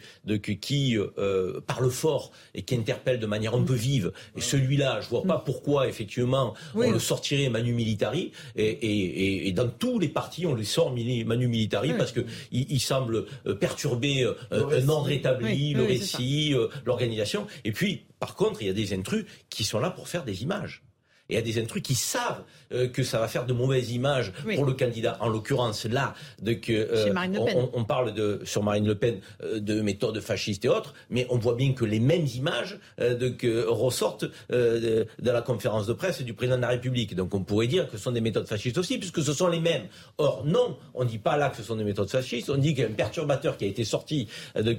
qui 0.61 0.97
euh, 0.97 1.61
parle 1.67 1.91
fort 1.91 2.33
et 2.55 2.63
qui 2.63 2.75
interpelle 2.75 3.19
de 3.19 3.27
manière 3.27 3.55
un 3.55 3.63
peu 3.63 3.75
vive. 3.75 4.13
Et 4.37 4.41
celui-là, 4.41 5.01
je 5.01 5.09
vois 5.09 5.23
pas 5.23 5.39
pourquoi, 5.39 5.89
effectivement, 5.89 6.55
on 6.75 6.91
le 6.91 6.99
sortirait 6.99 7.49
Manu 7.49 7.73
Militari. 7.73 8.33
Et, 8.57 9.53
dans 9.55 9.69
tous 9.69 9.99
les 9.99 10.09
partis, 10.09 10.47
on 10.47 10.55
le 10.55 10.65
sort 10.65 10.93
Manu 10.93 11.49
Militari 11.49 11.93
parce 11.97 12.13
qu'il 12.13 12.25
il 12.51 12.81
semble 12.81 13.27
perturber 13.55 14.23
euh, 14.25 14.35
un 14.51 14.89
ordre 14.89 15.11
établi, 15.11 15.75
le 15.75 15.85
récit, 15.85 16.55
l'organisation. 16.85 17.47
Et 17.65 17.73
puis, 17.73 18.07
par 18.19 18.35
contre, 18.35 18.63
il 18.63 18.67
y 18.67 18.71
a 18.71 18.75
des 18.75 18.93
intrus 18.95 19.25
qui 19.51 19.65
sont 19.65 19.81
là 19.81 19.91
pour 19.91 20.09
faire 20.09 20.25
des 20.25 20.43
images. 20.43 20.83
Et 21.31 21.35
il 21.35 21.37
y 21.37 21.39
a 21.39 21.43
des 21.43 21.59
intrus 21.59 21.83
qui 21.83 21.95
savent 21.95 22.43
euh, 22.73 22.89
que 22.89 23.03
ça 23.03 23.19
va 23.19 23.29
faire 23.29 23.47
de 23.47 23.55
mauvaises 23.55 23.93
images 23.93 24.33
pour 24.55 24.67
le 24.67 24.75
candidat. 24.75 25.17
En 25.21 25.29
l'occurrence, 25.29 25.87
là, 25.87 26.15
de 26.43 26.53
que, 26.53 26.73
euh, 26.73 27.15
on, 27.55 27.71
on, 27.73 27.85
parle 27.85 28.13
de, 28.13 28.41
sur 28.45 28.63
Marine 28.63 28.87
Le 28.87 28.95
Pen 28.95 29.21
euh, 29.43 29.59
de 29.59 29.81
méthodes 29.81 30.21
fascistes 30.21 30.67
et 30.67 30.69
autres, 30.69 30.93
mais 31.09 31.27
on 31.31 31.39
voit 31.39 31.55
bien 31.55 31.73
que 31.73 31.85
les 31.85 32.01
mêmes 32.01 32.27
images 32.35 32.79
de, 32.99 33.29
que 33.29 33.67
ressortent 33.67 34.27
de, 34.51 35.07
de, 35.19 35.31
la 35.31 35.41
conférence 35.41 35.87
de 35.87 35.95
presse 35.95 36.21
du 36.23 36.35
président 36.35 36.57
de 36.57 36.63
la 36.63 36.69
République. 36.69 37.15
Donc 37.15 37.35
on 37.35 37.43
pourrait 37.43 37.69
dire 37.69 37.87
que 37.91 37.97
ce 37.97 38.03
sont 38.03 38.13
des 38.13 38.21
méthodes 38.21 38.47
fascistes 38.47 38.77
aussi, 38.77 38.99
puisque 38.99 39.23
ce 39.23 39.33
sont 39.33 39.49
les 39.49 39.61
mêmes. 39.61 39.85
Or, 40.19 40.45
non, 40.45 40.77
on 40.95 41.05
ne 41.05 41.09
dit 41.09 41.19
pas 41.19 41.37
là 41.37 41.49
que 41.49 41.57
ce 41.57 41.63
sont 41.63 41.77
des 41.77 41.85
méthodes 41.85 42.11
fascistes, 42.11 42.51
on 42.51 42.57
dit 42.57 42.75
qu'il 42.75 42.85
y 42.85 42.87
a 42.87 42.91
un 42.91 42.93
perturbateur 42.93 43.57
qui 43.57 43.65
a 43.65 43.69
été 43.69 43.85
sorti 43.85 44.29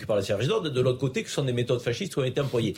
par 0.07 0.17
le 0.17 0.21
service 0.21 0.47
d'ordre, 0.47 0.69
de 0.69 0.81
l'autre 0.81 0.99
côté 0.99 1.23
que 1.23 1.29
ce 1.29 1.35
sont 1.35 1.45
des 1.45 1.53
méthodes 1.53 1.81
fascistes 1.81 2.13
qui 2.13 2.19
ont 2.19 2.23
été 2.23 2.39
employées. 2.41 2.75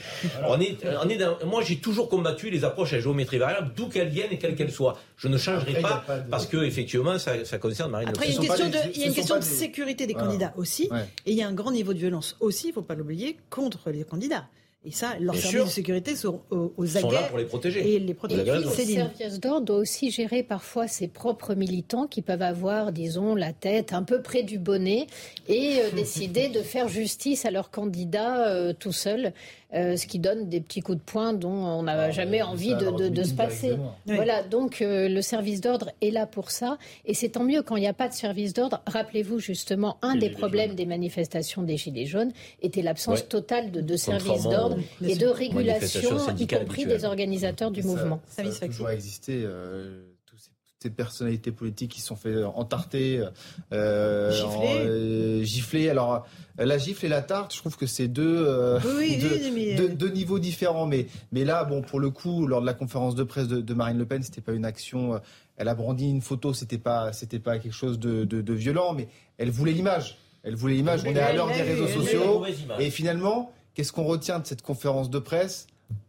On 0.48 0.60
est, 0.62 0.78
on 1.04 1.10
est 1.10 1.18
dans, 1.18 1.38
moi, 1.46 1.62
j'ai 1.64 1.78
toujours 1.78 2.08
combattu 2.08 2.50
les 2.50 2.64
approches 2.64 2.94
à 2.94 3.00
géométrie 3.00 3.38
variable, 3.38 3.57
d'où 3.62 3.88
qu'elles 3.88 4.10
viennent 4.10 4.32
et 4.32 4.38
quelles 4.38 4.56
qu'elles 4.56 4.72
soient. 4.72 4.98
Je 5.18 5.28
ne 5.28 5.38
changerai 5.38 5.82
pas, 5.82 6.04
parce 6.30 6.46
que 6.48 6.58
effectivement, 6.58 7.18
ça, 7.18 7.58
concerne 7.60 7.92
Marine 7.92 8.10
Après, 8.10 8.28
il 8.28 8.36
y 8.36 8.38
a 8.38 8.42
une 8.42 8.48
question 8.48 8.70
de, 8.70 8.78
il 8.94 9.02
y 9.02 9.04
a 9.04 9.08
une 9.08 9.14
question 9.14 9.38
de 9.38 9.44
sécurité 9.44 10.08
des 10.08 10.14
candidats 10.14 10.54
aussi, 10.58 10.90
et 11.26 11.32
il 11.32 11.38
y 11.38 11.44
a 11.44 11.48
un 11.48 11.54
grand 11.54 11.72
niveau 11.72 11.94
de 11.94 12.00
violence 12.00 12.36
aussi, 12.40 12.68
il 12.68 12.70
ne 12.70 12.76
faut 12.76 12.82
pas 12.82 12.96
l'oublier, 12.96 13.38
contre 13.50 13.90
les 13.90 14.04
candidats. 14.04 14.48
Et 14.88 14.92
ça, 14.92 15.16
leurs 15.20 15.36
services 15.36 15.66
de 15.66 15.70
sécurité 15.70 16.16
sont 16.16 16.40
aux, 16.50 16.72
aux 16.78 16.86
sont 16.86 17.12
là 17.12 17.24
pour 17.24 17.38
les 17.38 17.44
protéger. 17.44 17.96
Et 17.96 18.00
les 18.00 18.14
protéger. 18.14 18.46
le 18.46 18.70
service 18.70 19.40
d'ordre 19.42 19.66
doit 19.66 19.78
aussi 19.80 20.12
gérer 20.12 20.44
parfois 20.44 20.88
ses 20.88 21.10
propres 21.10 21.56
militants 21.56 22.08
qui 22.08 22.22
peuvent 22.22 22.42
avoir, 22.42 22.94
disons, 22.94 23.36
la 23.36 23.52
tête 23.52 23.92
un 23.92 24.04
peu 24.04 24.22
près 24.22 24.44
du 24.44 24.60
bonnet 24.60 25.08
et 25.50 25.80
euh, 25.82 25.92
décider 25.92 26.48
de 26.48 26.62
faire 26.62 26.88
justice 26.88 27.44
à 27.46 27.52
leur 27.52 27.70
candidat 27.70 28.48
euh, 28.48 28.72
tout 28.72 28.94
seul. 28.94 29.34
Euh, 29.74 29.98
ce 29.98 30.08
qui 30.08 30.18
donne 30.20 30.48
des 30.48 30.62
petits 30.62 30.80
coups 30.80 30.98
de 30.98 31.04
poing 31.04 31.34
dont 31.34 31.50
on 31.50 31.84
n'a 31.84 32.04
ah, 32.04 32.12
jamais 32.12 32.42
envie 32.42 32.74
de, 32.74 33.24
se 33.24 33.34
passer. 33.34 33.78
Voilà, 34.06 34.42
donc 34.42 34.78
le 34.82 35.22
service 35.22 35.60
d'ordre 35.60 35.92
est 36.02 36.10
là 36.10 36.26
pour 36.26 36.52
ça, 36.52 36.78
et 37.06 37.14
c'est 37.14 37.30
tant 37.30 37.44
mieux 37.44 37.62
quand 37.64 37.76
il 37.76 37.82
n'y 37.82 37.88
a 37.88 37.94
pas 37.94 38.08
de 38.08 38.14
service 38.14 38.54
d'ordre. 38.54 38.82
Rappelez-vous 38.88 39.40
justement, 39.40 39.98
un 40.02 40.16
des 40.16 40.30
problèmes 40.30 40.76
des 40.76 40.86
manifestations 40.86 41.64
des 41.64 41.76
Gilets 41.76 42.06
jaunes 42.06 42.32
était 42.62 42.82
l'absence 42.82 43.28
totale 43.28 43.72
de, 43.72 43.82
de 43.82 43.96
service 43.98 44.44
d'ordre 44.44 44.78
et 45.06 45.16
de 45.16 45.28
régulation, 45.28 46.18
y 46.38 46.48
compris 46.48 46.86
des 46.86 47.04
organisateurs 47.04 47.72
du 47.72 47.84
mouvement. 47.84 48.22
Ça, 48.28 48.46
ça, 48.46 48.52
ça 48.52 48.68
doit 48.68 48.94
exister. 48.94 49.42
Euh, 49.44 50.02
toutes 50.08 50.17
ces 50.80 50.90
personnalités 50.90 51.52
politiques 51.52 51.92
qui 51.92 52.02
sont 52.02 52.16
fait 52.16 52.44
entarter, 52.44 53.20
euh, 53.72 54.32
euh 54.32 55.44
gifler. 55.44 55.90
Alors, 55.90 56.28
la 56.58 56.78
gifle 56.78 57.06
et 57.06 57.10
la 57.10 57.22
tarte, 57.22 57.54
je 57.54 57.60
trouve 57.60 57.78
que 57.78 57.88
c'est 57.88 58.08
deux, 58.08 58.46
euh, 58.48 58.80
deux, 59.96 60.10
niveaux 60.10 60.40
différents. 60.40 60.86
Mais, 60.86 61.08
mais 61.32 61.46
là, 61.46 61.64
bon, 61.64 61.82
pour 61.82 62.00
le 62.00 62.10
coup, 62.10 62.46
lors 62.46 62.62
de 62.62 62.66
la 62.66 62.74
conférence 62.74 63.16
de 63.16 63.24
presse 63.24 63.48
de, 63.48 63.74
Marine 63.74 63.98
Le 63.98 64.06
Pen, 64.06 64.22
c'était 64.22 64.42
pas 64.42 64.54
une 64.54 64.66
action. 64.66 65.20
Elle 65.58 65.68
a 65.68 65.76
brandi 65.76 66.10
une 66.10 66.22
photo, 66.22 66.54
c'était 66.54 66.78
pas, 66.78 67.12
c'était 67.14 67.40
pas 67.40 67.58
quelque 67.58 67.74
chose 67.74 68.00
de, 68.00 68.26
de 68.26 68.54
violent, 68.54 68.94
mais 68.94 69.08
elle 69.38 69.50
voulait 69.50 69.74
l'image. 69.74 70.18
Elle 70.44 70.56
voulait 70.56 70.76
l'image. 70.76 71.02
On 71.06 71.16
est 71.16 71.20
à 71.20 71.34
l'heure 71.34 71.48
des 71.48 71.62
réseaux 71.62 71.88
sociaux. 71.88 72.46
Et 72.80 72.92
finalement, 72.92 73.52
Qu'est-ce 73.78 73.92
qu'on 73.92 74.06
retient 74.06 74.40
de 74.40 74.48
cette 74.48 74.64
conférence 74.64 75.12
de 75.12 75.20
presse? 75.20 75.68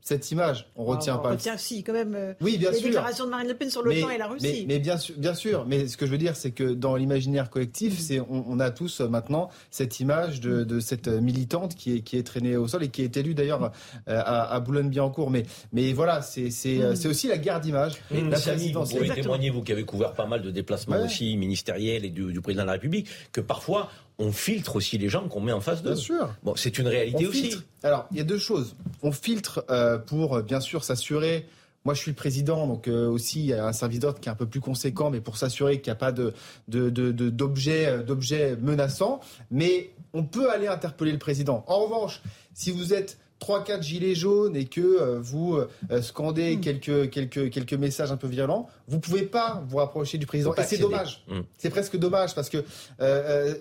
Cette 0.09 0.31
image. 0.31 0.67
On 0.75 0.91
ah, 0.91 0.97
retient 0.97 1.19
pas. 1.19 1.29
On 1.29 1.33
retient 1.33 1.57
si 1.57 1.85
quand 1.85 1.93
même. 1.93 2.15
Euh, 2.15 2.33
oui, 2.41 2.57
bien 2.57 2.71
les 2.71 2.79
sûr. 2.79 2.89
déclarations 2.89 3.27
de 3.27 3.31
Marine 3.31 3.49
Le 3.49 3.55
Pen 3.55 3.71
sur 3.71 3.83
l'OTAN 3.83 4.11
et 4.11 4.19
la 4.19 4.27
Russie. 4.27 4.65
Mais, 4.67 4.79
bien 4.79 4.97
sûr, 4.97 5.15
bien 5.19 5.35
sûr. 5.35 5.67
Mais 5.67 5.87
ce 5.87 5.97
que 5.97 6.07
je 6.07 6.11
veux 6.11 6.19
dire, 6.19 6.35
c'est 6.35 6.51
que 6.51 6.73
dans 6.73 6.97
l'imaginaire 6.97 7.51
collectif, 7.51 7.95
mm. 7.95 8.03
c'est 8.03 8.21
on, 8.21 8.59
a 8.59 8.71
tous 8.71 9.01
euh, 9.01 9.09
maintenant 9.09 9.51
cette 9.71 10.01
image 10.01 10.41
de, 10.41 10.81
cette 10.81 11.09
militante 11.09 11.75
qui 11.75 11.97
est 11.97 12.01
qui 12.01 12.17
est 12.17 12.23
traînée 12.23 12.57
au 12.57 12.67
sol 12.67 12.85
et 12.85 12.89
qui 12.89 13.03
est 13.03 13.17
élue 13.17 13.35
d'ailleurs 13.35 13.73
euh, 14.09 14.23
à, 14.25 14.59
Boulogne-Billancourt. 14.61 15.31
Mais 15.31 15.45
mais 15.73 15.93
voilà, 15.93 16.23
c'est 16.23 16.51
c'est 16.51 17.07
aussi 17.07 17.29
la 17.29 17.39
guerre 17.39 17.61
d'image. 17.61 17.95
Mm. 18.11 18.31
La 18.31 18.39
vous 18.39 18.85
pouvez 18.85 19.09
témoigner 19.11 19.51
vous 19.51 19.63
qui 19.63 19.73
avez 19.73 19.85
couvert 19.85 20.15
pas 20.15 20.27
mal 20.27 20.43
de 20.43 20.51
déplacements 20.51 21.05
aussi 21.05 21.37
ministériels 21.37 22.05
et 22.05 22.11
du, 22.11 22.33
du 22.33 22.41
président 22.41 22.63
de 22.63 22.69
la 22.69 22.73
République 22.73 23.09
que 23.33 23.41
parfois 23.41 23.91
on 24.19 24.33
filtre 24.33 24.77
aussi 24.77 24.99
les 24.99 25.09
gens 25.09 25.29
qu'on 25.29 25.41
met 25.41 25.53
en 25.53 25.61
face 25.61 25.83
d'eux. 25.83 25.93
Bien 25.93 26.01
sûr. 26.01 26.35
Bon, 26.43 26.55
c'est 26.57 26.79
une 26.79 26.89
réalité 26.89 27.27
aussi. 27.27 27.57
Alors, 27.83 28.07
il 28.11 28.17
y 28.17 28.21
a 28.21 28.25
deux 28.25 28.39
choses. 28.39 28.77
On 29.03 29.13
filtre 29.13 29.65
euh, 29.71 29.99
pour, 29.99 30.37
euh, 30.37 30.43
bien 30.43 30.61
sûr, 30.61 30.85
s'assurer. 30.85 31.47
Moi, 31.85 31.95
je 31.95 32.01
suis 32.01 32.11
le 32.11 32.17
président, 32.17 32.67
donc 32.67 32.89
euh, 32.89 33.09
aussi, 33.09 33.41
il 33.41 33.47
y 33.47 33.53
a 33.55 33.67
un 33.67 33.73
service 33.73 34.01
d'ordre 34.01 34.19
qui 34.19 34.29
est 34.29 34.33
un 34.33 34.35
peu 34.37 34.47
plus 34.47 34.61
conséquent, 34.61 35.11
mais 35.11 35.21
pour 35.21 35.37
s'assurer 35.37 35.81
qu'il 35.81 35.91
n'y 35.91 35.97
a 35.97 36.01
pas 36.01 36.13
de, 36.13 36.35
d'objets, 36.67 38.03
d'objets 38.03 38.57
menaçants. 38.57 39.21
Mais 39.51 39.91
on 40.13 40.25
peut 40.25 40.51
aller 40.51 40.67
interpeller 40.67 41.13
le 41.13 41.19
président. 41.19 41.65
En 41.69 41.79
revanche, 41.79 42.21
si 42.53 42.73
vous 42.73 42.93
êtes 42.93 43.19
3-4 43.41 43.83
gilets 43.83 44.15
jaunes 44.15 44.57
et 44.57 44.65
que 44.65 44.81
euh, 44.81 45.19
vous 45.21 45.57
euh, 45.57 46.03
scandez 46.03 46.57
hmm. 46.57 46.61
quelques, 46.61 47.11
quelques, 47.11 47.51
quelques 47.51 47.75
messages 47.75 48.11
un 48.11 48.17
peu 48.17 48.27
violents, 48.27 48.69
vous 48.89 48.99
pouvez 48.99 49.23
pas 49.23 49.63
vous 49.69 49.77
rapprocher 49.77 50.19
du 50.19 50.27
président. 50.27 50.55
Et 50.55 50.63
c'est 50.65 50.79
dommage. 50.79 51.25
Hmm. 51.29 51.41
C'est 51.57 51.71
presque 51.71 51.97
dommage 51.97 52.35
parce 52.35 52.49
que 52.49 52.65
euh, 53.01 53.55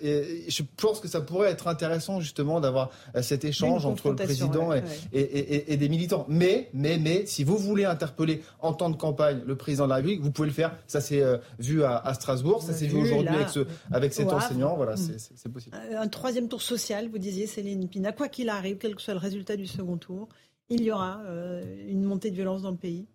je 0.47 0.63
pense 0.77 0.99
que 0.99 1.07
ça 1.07 1.21
pourrait 1.21 1.49
être 1.49 1.67
intéressant 1.67 2.19
justement 2.19 2.59
d'avoir 2.59 2.89
cet 3.21 3.45
échange 3.45 3.85
entre 3.85 4.09
le 4.09 4.15
président 4.15 4.73
et, 4.73 4.81
et, 5.13 5.77
des 5.77 5.89
militants. 5.89 6.25
Mais, 6.29 6.69
mais, 6.73 6.97
mais, 6.97 7.25
si 7.25 7.43
vous 7.43 7.57
voulez 7.57 7.85
interpeller 7.85 8.41
en 8.59 8.73
temps 8.73 8.89
de 8.89 8.95
campagne 8.95 9.41
le 9.45 9.55
président 9.55 9.85
de 9.85 9.89
la 9.89 9.95
République, 9.97 10.21
vous 10.21 10.31
pouvez 10.31 10.47
le 10.47 10.53
faire. 10.53 10.75
Ça 10.87 11.01
s'est 11.01 11.23
vu 11.59 11.83
à, 11.83 12.13
Strasbourg, 12.13 12.63
ça 12.63 12.73
s'est 12.73 12.87
vu 12.87 12.99
aujourd'hui 12.99 13.35
avec, 13.35 13.49
ce, 13.49 13.59
avec 13.91 14.13
cet 14.13 14.31
enseignant. 14.31 14.75
Voilà, 14.75 14.93
hmm. 14.93 15.17
c'est 15.35 15.51
possible. 15.51 15.77
Un 15.97 16.07
troisième 16.07 16.47
tour 16.47 16.61
social, 16.61 17.09
vous 17.09 17.19
disiez, 17.19 17.47
Céline 17.47 17.87
Pina. 17.87 18.11
Quoi 18.11 18.27
qu'il 18.27 18.49
arrive, 18.49 18.77
quel 18.77 18.95
que 18.95 19.01
soit 19.01 19.13
le 19.13 19.19
résultat 19.19 19.55
du 19.55 19.66
second 19.67 19.97
tour, 19.97 20.27
il 20.69 20.81
y 20.81 20.91
aura 20.91 21.21
euh, 21.25 21.63
une 21.87 22.03
montée 22.03 22.29
de 22.29 22.35
violence 22.35 22.61
dans 22.61 22.71
le 22.71 22.77
pays 22.77 23.07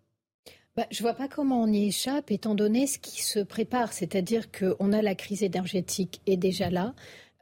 bah, 0.74 0.86
je 0.90 1.02
ne 1.02 1.02
vois 1.02 1.12
pas 1.12 1.28
comment 1.28 1.62
on 1.62 1.66
y 1.66 1.88
échappe, 1.88 2.30
étant 2.30 2.54
donné 2.54 2.86
ce 2.86 2.98
qui 2.98 3.22
se 3.22 3.40
prépare. 3.40 3.92
C'est-à-dire 3.92 4.50
qu'on 4.50 4.92
a 4.94 5.02
la 5.02 5.14
crise 5.14 5.42
énergétique 5.42 6.22
est 6.26 6.38
déjà 6.38 6.70
là. 6.70 6.94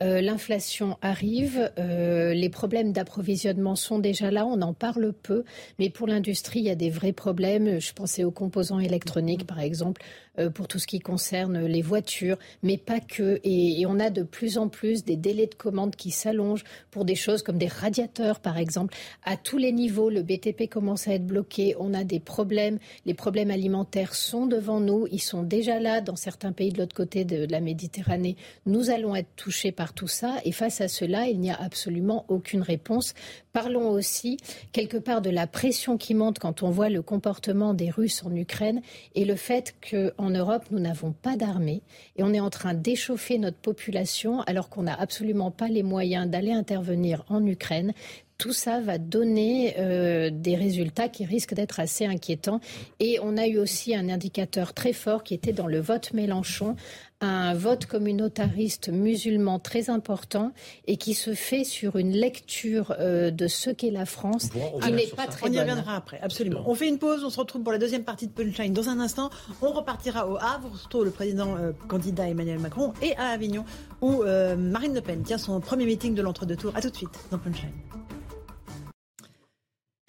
Euh, 0.03 0.23
l'inflation 0.23 0.97
arrive, 1.03 1.71
euh, 1.79 2.33
les 2.33 2.49
problèmes 2.49 2.91
d'approvisionnement 2.91 3.77
sont 3.77 3.99
déjà 3.99 4.31
là, 4.31 4.47
on 4.47 4.63
en 4.63 4.73
parle 4.73 5.13
peu, 5.13 5.45
mais 5.79 5.91
pour 5.91 6.07
l'industrie, 6.07 6.61
il 6.61 6.67
y 6.67 6.71
a 6.71 6.75
des 6.75 6.89
vrais 6.89 7.13
problèmes. 7.13 7.79
Je 7.81 7.93
pensais 7.93 8.25
aux 8.25 8.31
composants 8.31 8.81
électroniques, 8.81 9.47
par 9.47 9.61
exemple, 9.61 10.01
euh, 10.39 10.49
pour 10.49 10.69
tout 10.69 10.79
ce 10.79 10.87
qui 10.87 11.01
concerne 11.01 11.67
les 11.67 11.83
voitures, 11.83 12.39
mais 12.63 12.79
pas 12.79 13.01
que. 13.01 13.41
Et, 13.45 13.85
on 13.87 13.99
a 14.01 14.09
de 14.09 14.23
plus 14.23 14.57
en 14.57 14.69
plus 14.69 15.05
des 15.05 15.17
délais 15.17 15.49
de 15.49 15.55
commande 15.55 15.97
qui 15.97 16.13
s'allongent 16.13 16.65
pour 16.91 17.05
des 17.05 17.15
choses 17.15 17.43
comme 17.43 17.59
des 17.59 17.67
radiateurs, 17.67 18.41
par 18.41 18.57
exemple. 18.57 18.95
À 19.25 19.37
tous 19.37 19.59
les 19.59 19.73
niveaux, 19.73 20.09
le 20.09 20.23
BTP 20.23 20.69
commence 20.71 21.09
à 21.09 21.15
être 21.15 21.27
bloqué, 21.27 21.75
on 21.79 21.93
a 21.93 22.05
des 22.05 22.21
problèmes, 22.21 22.79
les 23.05 23.15
problèmes 23.15 23.51
alimentaires 23.51 24.15
sont 24.15 24.47
devant 24.47 24.81
nous, 24.81 25.07
ils 25.11 25.21
sont 25.21 25.43
déjà 25.43 25.79
là 25.81 26.01
dans 26.01 26.17
certains 26.17 26.53
pays 26.53 26.73
de 26.73 26.79
l'autre 26.79 26.95
côté 26.95 27.25
de 27.25 27.47
la 27.51 27.61
Méditerranée. 27.61 28.37
Nous 28.65 28.91
allons 28.91 29.15
être 29.15 29.35
touchés 29.37 29.73
par 29.73 29.90
tout 29.93 30.09
ça. 30.09 30.37
Et 30.45 30.53
face 30.53 30.81
à 30.81 30.89
cela, 30.89 31.27
il 31.27 31.41
n'y 31.41 31.51
a 31.51 31.61
absolument 31.61 32.25
aucune 32.29 32.63
réponse. 32.63 33.15
Parlons 33.53 33.91
aussi 33.91 34.39
quelque 34.73 34.97
part 34.97 35.23
de 35.23 35.31
la 35.31 35.47
pression 35.47 35.97
qui 35.97 36.15
monte 36.15 36.39
quand 36.39 36.63
on 36.63 36.71
voit 36.71 36.89
le 36.89 37.03
comportement 37.03 37.75
des 37.75 37.91
Russes 37.91 38.23
en 38.25 38.35
Ukraine 38.35 38.81
et 39.15 39.25
le 39.25 39.37
fait 39.37 39.75
qu'en 39.91 40.31
Europe, 40.31 40.65
nous 40.71 40.79
n'avons 40.79 41.13
pas 41.13 41.37
d'armée 41.37 41.83
et 42.17 42.23
on 42.23 42.33
est 42.33 42.41
en 42.41 42.51
train 42.51 42.75
d'échauffer 42.75 43.39
notre 43.39 43.59
population 43.59 44.41
alors 44.43 44.69
qu'on 44.69 44.85
n'a 44.85 44.95
absolument 44.95 45.51
pas 45.51 45.69
les 45.69 45.83
moyens 45.83 46.29
d'aller 46.29 46.53
intervenir 46.53 47.25
en 47.29 47.45
Ukraine 47.45 47.93
tout 48.41 48.55
ça 48.55 48.81
va 48.81 48.97
donner 48.97 49.75
euh, 49.79 50.31
des 50.33 50.57
résultats 50.57 51.09
qui 51.09 51.27
risquent 51.27 51.53
d'être 51.53 51.79
assez 51.79 52.07
inquiétants. 52.07 52.61
Et 52.99 53.19
on 53.23 53.37
a 53.37 53.47
eu 53.47 53.59
aussi 53.59 53.95
un 53.95 54.09
indicateur 54.09 54.73
très 54.73 54.95
fort 54.95 55.23
qui 55.23 55.35
était 55.35 55.53
dans 55.53 55.67
le 55.67 55.79
vote 55.79 56.15
Mélenchon, 56.15 56.75
un 57.21 57.53
vote 57.53 57.85
communautariste 57.85 58.89
musulman 58.89 59.59
très 59.59 59.91
important 59.91 60.53
et 60.87 60.97
qui 60.97 61.13
se 61.13 61.35
fait 61.35 61.65
sur 61.65 61.97
une 61.97 62.13
lecture 62.13 62.95
euh, 62.99 63.31
de 63.31 63.47
ce 63.47 63.69
qu'est 63.69 63.91
la 63.91 64.07
France 64.07 64.49
qui 64.49 64.91
n'est 64.91 65.07
pas 65.09 65.27
très 65.27 65.43
bonne. 65.43 65.51
On 65.51 65.59
y 65.59 65.61
reviendra 65.61 65.97
après, 65.97 66.19
absolument. 66.23 66.63
On 66.65 66.75
fait 66.75 66.89
une 66.89 66.99
pause, 66.99 67.23
on 67.23 67.29
se 67.29 67.39
retrouve 67.39 67.63
pour 67.63 67.73
la 67.73 67.79
deuxième 67.79 68.05
partie 68.05 68.27
de 68.27 68.33
Punchline 68.33 68.73
dans 68.73 68.89
un 68.89 69.01
instant. 69.01 69.29
On 69.61 69.71
repartira 69.71 70.27
au 70.27 70.39
Havre, 70.39 70.75
surtout 70.79 71.05
le 71.05 71.11
président 71.11 71.57
euh, 71.59 71.73
candidat 71.89 72.27
Emmanuel 72.27 72.59
Macron, 72.59 72.95
et 73.03 73.15
à 73.17 73.27
Avignon, 73.27 73.67
où 74.01 74.23
Marine 74.57 74.95
Le 74.95 75.03
Pen 75.03 75.23
tient 75.23 75.37
son 75.37 75.61
premier 75.61 75.85
meeting 75.85 76.15
de 76.15 76.23
l'entre-deux 76.23 76.57
tours. 76.57 76.73
A 76.75 76.81
tout 76.81 76.89
de 76.89 76.97
suite 76.97 77.11
dans 77.31 77.37
Punchline. 77.37 77.69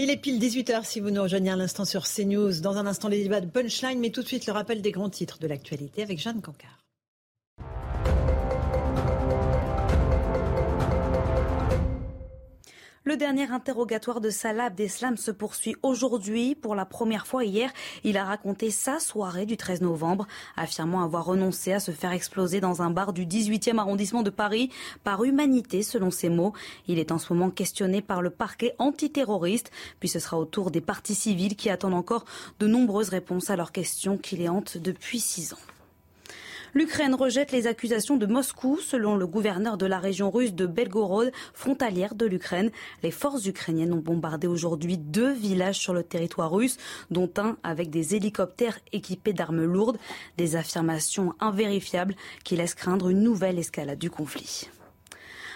Il 0.04 0.10
est 0.10 0.18
pile 0.18 0.40
18h 0.40 0.84
si 0.84 1.00
vous 1.00 1.12
nous 1.12 1.22
rejoignez 1.22 1.52
à 1.52 1.56
l'instant 1.56 1.86
sur 1.86 2.08
CNews. 2.08 2.62
Dans 2.62 2.78
un 2.78 2.88
instant, 2.88 3.08
les 3.08 3.22
débats 3.22 3.40
de 3.40 3.46
punchline, 3.46 4.00
mais 4.00 4.10
tout 4.10 4.24
de 4.24 4.28
suite 4.28 4.48
le 4.48 4.52
rappel 4.52 4.82
des 4.82 4.90
grands 4.90 5.12
titres 5.12 5.38
de 5.38 5.46
l'actualité 5.46 6.02
avec 6.02 6.18
Jeanne 6.18 6.42
Cancard. 6.42 6.81
Le 13.04 13.18
dernier 13.18 13.50
interrogatoire 13.50 14.22
de 14.22 14.30
Salah 14.30 14.66
Abdeslam 14.66 15.18
se 15.18 15.32
poursuit 15.32 15.76
aujourd'hui. 15.82 16.54
Pour 16.54 16.76
la 16.76 16.86
première 16.86 17.26
fois 17.26 17.44
hier, 17.44 17.72
il 18.04 18.16
a 18.16 18.24
raconté 18.24 18.70
sa 18.70 19.00
soirée 19.00 19.48
du 19.48 19.58
13 19.58 19.82
novembre, 19.82 20.28
affirmant 20.56 21.04
avoir 21.04 21.26
renoncé 21.26 21.74
à 21.74 21.80
se 21.80 21.90
faire 21.90 22.12
exploser 22.12 22.62
dans 22.62 22.84
un 22.84 22.92
bar 22.92 23.12
du 23.12 23.26
18e 23.26 23.80
arrondissement 23.80 24.22
de 24.22 24.30
Paris 24.30 24.70
par 25.04 25.24
humanité, 25.24 25.82
selon 25.82 26.12
ses 26.12 26.30
mots. 26.30 26.54
Il 26.88 27.00
est 27.00 27.12
en 27.12 27.18
ce 27.18 27.34
moment 27.34 27.50
questionné 27.50 28.04
par 28.04 28.22
le 28.22 28.30
parquet 28.30 28.76
antiterroriste, 28.78 29.72
puis 30.00 30.08
ce 30.08 30.20
sera 30.20 30.38
au 30.38 30.46
tour 30.46 30.70
des 30.70 30.82
partis 30.82 31.16
civils 31.16 31.56
qui 31.56 31.72
attendent 31.72 31.96
encore 31.96 32.26
de 32.60 32.68
nombreuses 32.68 33.10
réponses 33.10 33.50
à 33.50 33.56
leurs 33.56 33.72
questions 33.72 34.20
qui 34.20 34.38
les 34.38 34.48
hantent 34.48 34.78
depuis 34.78 35.20
six 35.20 35.54
ans. 35.54 35.81
L'Ukraine 36.74 37.16
rejette 37.16 37.52
les 37.52 37.68
accusations 37.68 38.16
de 38.16 38.26
Moscou. 38.26 38.78
Selon 38.80 39.18
le 39.18 39.28
gouverneur 39.28 39.78
de 39.78 39.86
la 39.86 40.00
région 40.00 40.32
russe 40.32 40.54
de 40.54 40.66
Belgorod, 40.66 41.32
frontalière 41.54 42.16
de 42.16 42.26
l'Ukraine, 42.26 42.72
les 43.04 43.12
forces 43.12 43.46
ukrainiennes 43.46 43.94
ont 43.94 43.98
bombardé 43.98 44.48
aujourd'hui 44.48 44.98
deux 44.98 45.34
villages 45.34 45.80
sur 45.80 45.94
le 45.94 46.04
territoire 46.04 46.52
russe, 46.52 46.78
dont 47.10 47.30
un 47.38 47.58
avec 47.64 47.90
des 47.90 48.16
hélicoptères 48.16 48.80
équipés 48.94 49.34
d'armes 49.34 49.66
lourdes. 49.66 49.98
Des 50.38 50.56
affirmations 50.56 51.34
invérifiables 51.42 52.16
qui 52.46 52.56
laissent 52.56 52.76
craindre 52.76 53.10
une 53.10 53.22
nouvelle 53.22 53.60
escalade 53.60 54.00
du 54.00 54.10
conflit 54.10 54.70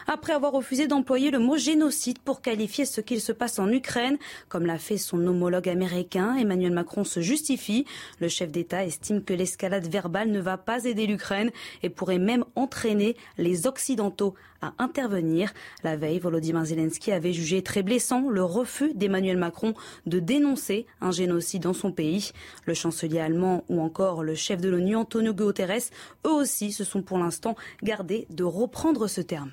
après 0.08 0.34
avoir 0.34 0.52
refusé 0.52 0.88
d'employer 0.88 1.32
le 1.32 1.40
mot 1.40 1.58
génocide 1.58 2.20
pour 2.20 2.42
qualifier 2.42 2.86
ce 2.86 3.02
qu'il 3.02 3.22
se 3.22 3.32
passe 3.32 3.60
en 3.60 3.72
Ukraine. 3.72 4.18
Comme 4.50 4.66
l'a 4.66 4.78
fait 4.78 4.98
son 4.98 5.26
homologue 5.26 5.70
américain, 5.70 6.36
Emmanuel 6.36 6.74
Macron 6.74 7.04
se 7.04 7.20
justifie. 7.20 7.86
Le 8.20 8.28
chef 8.28 8.52
d'État 8.52 8.86
estime 8.86 9.24
que 9.24 9.34
l'escalade 9.34 9.88
verbale 9.88 10.32
ne 10.32 10.40
va 10.40 10.58
pas 10.58 10.86
aider 10.86 11.08
l'Ukraine 11.08 11.52
et 11.84 11.90
pourrait 11.90 12.20
même 12.20 12.46
entraîner 12.56 13.16
les 13.38 13.68
Occidentaux 13.68 14.36
à 14.62 14.74
intervenir. 14.80 15.54
La 15.84 15.96
veille, 15.96 16.20
Volodymyr 16.20 16.66
Zelensky 16.66 17.12
avait 17.12 17.34
jugé 17.34 17.62
très 17.62 17.84
blessant 17.84 18.30
le 18.30 18.44
refus 18.44 18.94
d'Emmanuel 18.94 19.38
Macron 19.38 19.74
de 20.06 20.20
dénoncer 20.20 20.86
un 21.02 21.12
génocide 21.12 21.64
dans 21.64 21.74
son 21.74 21.92
pays. 21.92 22.32
Le 22.66 22.74
chancelier 22.74 23.20
allemand 23.20 23.64
ou 23.70 23.82
encore 23.82 24.24
le 24.24 24.36
chef 24.36 24.62
de 24.62 24.70
l'ONU, 24.70 24.96
Antonio 24.96 25.34
Guterres, 25.34 25.90
eux 26.26 26.32
aussi 26.32 26.72
se 26.72 26.84
sont 26.84 27.02
pour 27.02 27.18
l'instant 27.18 27.56
gardés 27.84 28.28
de 28.30 28.44
reprendre 28.44 29.08
ce 29.08 29.22
terme. 29.22 29.52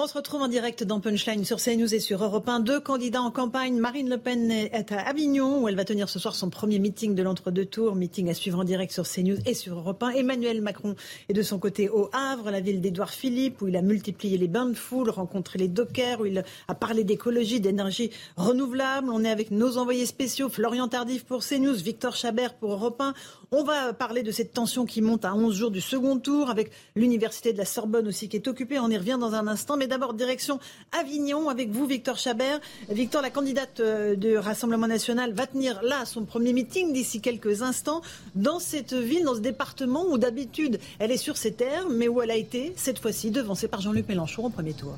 On 0.00 0.06
se 0.06 0.14
retrouve 0.14 0.42
en 0.42 0.46
direct 0.46 0.84
dans 0.84 1.00
Punchline 1.00 1.44
sur 1.44 1.60
CNews 1.60 1.92
et 1.92 1.98
sur 1.98 2.22
Europe 2.22 2.48
1. 2.48 2.60
Deux 2.60 2.78
candidats 2.78 3.20
en 3.20 3.32
campagne. 3.32 3.80
Marine 3.80 4.08
Le 4.08 4.16
Pen 4.16 4.48
est 4.48 4.92
à 4.92 5.00
Avignon 5.00 5.60
où 5.60 5.68
elle 5.68 5.74
va 5.74 5.84
tenir 5.84 6.08
ce 6.08 6.20
soir 6.20 6.36
son 6.36 6.50
premier 6.50 6.78
meeting 6.78 7.16
de 7.16 7.22
l'entre-deux 7.24 7.64
tours. 7.64 7.96
Meeting 7.96 8.30
à 8.30 8.34
suivre 8.34 8.60
en 8.60 8.62
direct 8.62 8.92
sur 8.92 9.08
CNews 9.08 9.38
et 9.44 9.54
sur 9.54 9.76
Europe 9.76 10.00
1. 10.00 10.10
Emmanuel 10.10 10.62
Macron 10.62 10.94
est 11.28 11.32
de 11.32 11.42
son 11.42 11.58
côté 11.58 11.88
au 11.88 12.10
Havre, 12.12 12.52
la 12.52 12.60
ville 12.60 12.80
d'Édouard 12.80 13.10
Philippe, 13.10 13.60
où 13.60 13.66
il 13.66 13.76
a 13.76 13.82
multiplié 13.82 14.38
les 14.38 14.46
bains 14.46 14.66
de 14.66 14.74
foule, 14.74 15.10
rencontré 15.10 15.58
les 15.58 15.66
dockers, 15.66 16.20
où 16.20 16.26
il 16.26 16.44
a 16.68 16.74
parlé 16.76 17.02
d'écologie, 17.02 17.58
d'énergie 17.58 18.12
renouvelable. 18.36 19.10
On 19.12 19.24
est 19.24 19.30
avec 19.30 19.50
nos 19.50 19.78
envoyés 19.78 20.06
spéciaux, 20.06 20.48
Florian 20.48 20.86
Tardif 20.86 21.24
pour 21.24 21.42
CNews, 21.42 21.74
Victor 21.74 22.14
Chabert 22.14 22.54
pour 22.54 22.70
Europe 22.70 23.00
1. 23.00 23.14
On 23.50 23.64
va 23.64 23.92
parler 23.94 24.22
de 24.22 24.30
cette 24.30 24.52
tension 24.52 24.86
qui 24.86 25.02
monte 25.02 25.24
à 25.24 25.34
11 25.34 25.52
jours 25.52 25.70
du 25.72 25.80
second 25.80 26.20
tour 26.20 26.50
avec 26.50 26.70
l'université 26.94 27.52
de 27.52 27.58
la 27.58 27.64
Sorbonne 27.64 28.06
aussi 28.06 28.28
qui 28.28 28.36
est 28.36 28.46
occupée. 28.46 28.78
On 28.78 28.90
y 28.90 28.96
revient 28.96 29.16
dans 29.18 29.34
un 29.34 29.48
instant. 29.48 29.76
Mais 29.76 29.87
d'abord, 29.88 30.14
direction 30.14 30.60
Avignon 30.92 31.48
avec 31.48 31.70
vous, 31.70 31.86
Victor 31.86 32.16
Chabert. 32.16 32.60
Victor, 32.88 33.22
la 33.22 33.30
candidate 33.30 33.80
euh, 33.80 34.14
du 34.14 34.36
Rassemblement 34.36 34.86
national, 34.86 35.32
va 35.32 35.46
tenir 35.46 35.82
là 35.82 36.04
son 36.04 36.24
premier 36.24 36.52
meeting 36.52 36.92
d'ici 36.92 37.20
quelques 37.20 37.62
instants 37.62 38.02
dans 38.34 38.60
cette 38.60 38.94
ville, 38.94 39.24
dans 39.24 39.34
ce 39.34 39.40
département 39.40 40.04
où 40.08 40.18
d'habitude 40.18 40.78
elle 40.98 41.10
est 41.10 41.16
sur 41.16 41.36
ses 41.36 41.52
terres, 41.52 41.88
mais 41.88 42.08
où 42.08 42.22
elle 42.22 42.30
a 42.30 42.36
été 42.36 42.72
cette 42.76 42.98
fois-ci 42.98 43.30
devancée 43.30 43.68
par 43.68 43.80
Jean-Luc 43.80 44.08
Mélenchon 44.08 44.44
au 44.44 44.50
premier 44.50 44.74
tour. 44.74 44.94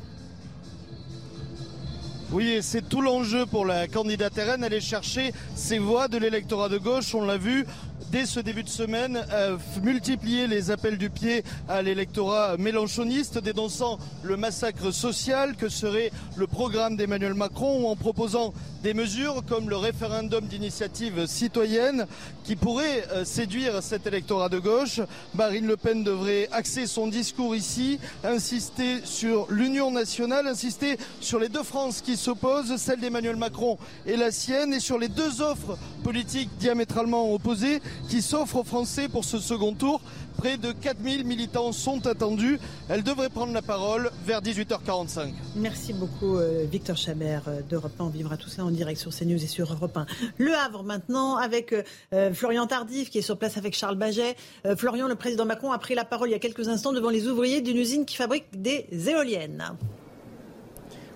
Oui, 2.33 2.49
et 2.53 2.63
c'est 2.63 2.89
tout 2.89 3.01
l'enjeu 3.01 3.45
pour 3.45 3.67
la 3.67 3.89
candidate 3.89 4.35
RN. 4.37 4.63
Aller 4.63 4.81
chercher 4.81 5.33
ses 5.57 5.79
voix 5.79 6.07
de 6.07 6.17
l'électorat 6.17 6.69
de 6.69 6.79
gauche. 6.79 7.13
On 7.13 7.25
l'a 7.25 7.37
vu 7.37 7.67
dès 8.11 8.27
ce 8.27 8.41
début 8.41 8.65
de 8.65 8.69
semaine, 8.69 9.25
euh, 9.33 9.57
multiplier 9.83 10.47
les 10.47 10.71
appels 10.71 10.99
du 10.99 11.11
pied 11.11 11.45
à 11.69 11.83
l'électorat 11.83 12.57
mélenchoniste, 12.57 13.39
dénonçant 13.39 13.99
le 14.23 14.37
massacre 14.37 14.91
social 14.91 15.55
que 15.57 15.69
serait 15.69 16.11
le 16.37 16.47
programme 16.47 16.97
d'Emmanuel 16.97 17.35
Macron 17.35 17.83
ou 17.83 17.87
en 17.87 17.97
proposant 17.97 18.53
des 18.83 18.95
mesures 18.95 19.45
comme 19.47 19.69
le 19.69 19.77
référendum 19.77 20.47
d'initiative 20.47 21.27
citoyenne 21.27 22.07
qui 22.45 22.57
pourrait 22.57 23.05
euh, 23.13 23.25
séduire 23.25 23.83
cet 23.83 24.07
électorat 24.07 24.49
de 24.49 24.59
gauche. 24.59 25.01
Marine 25.35 25.67
Le 25.67 25.77
Pen 25.77 26.03
devrait 26.03 26.49
axer 26.51 26.87
son 26.87 27.07
discours 27.07 27.55
ici, 27.55 28.01
insister 28.25 29.01
sur 29.05 29.47
l'union 29.51 29.91
nationale, 29.91 30.47
insister 30.47 30.97
sur 31.21 31.39
les 31.39 31.49
deux 31.49 31.63
France 31.63 32.01
qui 32.01 32.17
s'opposent, 32.17 32.77
celle 32.77 33.01
d'Emmanuel 33.01 33.37
Macron 33.37 33.79
et 34.07 34.17
la 34.17 34.33
sienne, 34.33 34.73
et 34.73 34.81
sur 34.81 34.99
les 34.99 35.09
deux 35.09 35.43
offres 35.43 35.79
politiques 36.03 36.51
diamétralement 36.59 37.33
opposées 37.33 37.81
qui 38.09 38.23
s'offrent 38.23 38.57
aux 38.57 38.65
Français 38.65 39.09
pour 39.09 39.25
ce 39.25 39.39
second 39.39 39.75
tour. 39.75 40.01
Près 40.37 40.57
de 40.57 40.73
4000 40.73 41.25
militants 41.25 41.73
sont 41.73 42.07
attendus. 42.07 42.59
Elle 42.89 43.03
devrait 43.03 43.29
prendre 43.29 43.53
la 43.53 43.63
parole 43.63 44.11
vers 44.25 44.41
18h45. 44.41 45.33
Merci 45.57 45.93
beaucoup 45.93 46.37
euh, 46.37 46.65
Victor 46.71 46.97
Chabert 46.97 47.43
euh, 47.49 47.61
d'Europe 47.69 47.93
1. 47.99 48.05
On 48.05 48.09
vivra 48.09 48.37
tout 48.37 48.49
ça 48.49 48.65
en 48.65 48.71
direct 48.71 49.01
sur 49.01 49.15
CNews 49.15 49.43
et 49.43 49.47
sur 49.47 49.73
Europe 49.73 49.97
1. 49.97 50.07
Le 50.39 50.55
Havre 50.55 50.83
maintenant 50.83 51.37
avec 51.37 51.75
euh, 52.15 52.33
Florian 52.33 52.67
Tardif 52.67 53.11
qui 53.11 53.19
est 53.19 53.23
sur 53.23 53.37
place 53.37 53.57
avec 53.59 53.77
Charles 53.77 53.97
Baget. 53.97 54.37
Florian, 54.77 55.09
le 55.09 55.15
président 55.15 55.45
Macron 55.45 55.73
a 55.73 55.79
pris 55.79 55.95
la 55.95 56.05
parole 56.05 56.29
il 56.29 56.33
y 56.33 56.35
a 56.35 56.39
quelques 56.39 56.69
instants 56.69 56.93
devant 56.93 57.11
les 57.11 57.29
ouvriers 57.29 57.61
d'une 57.61 57.77
usine 57.77 58.07
qui 58.07 58.17
fabrique 58.17 58.61
des 58.61 58.87
éoliennes. 59.09 59.65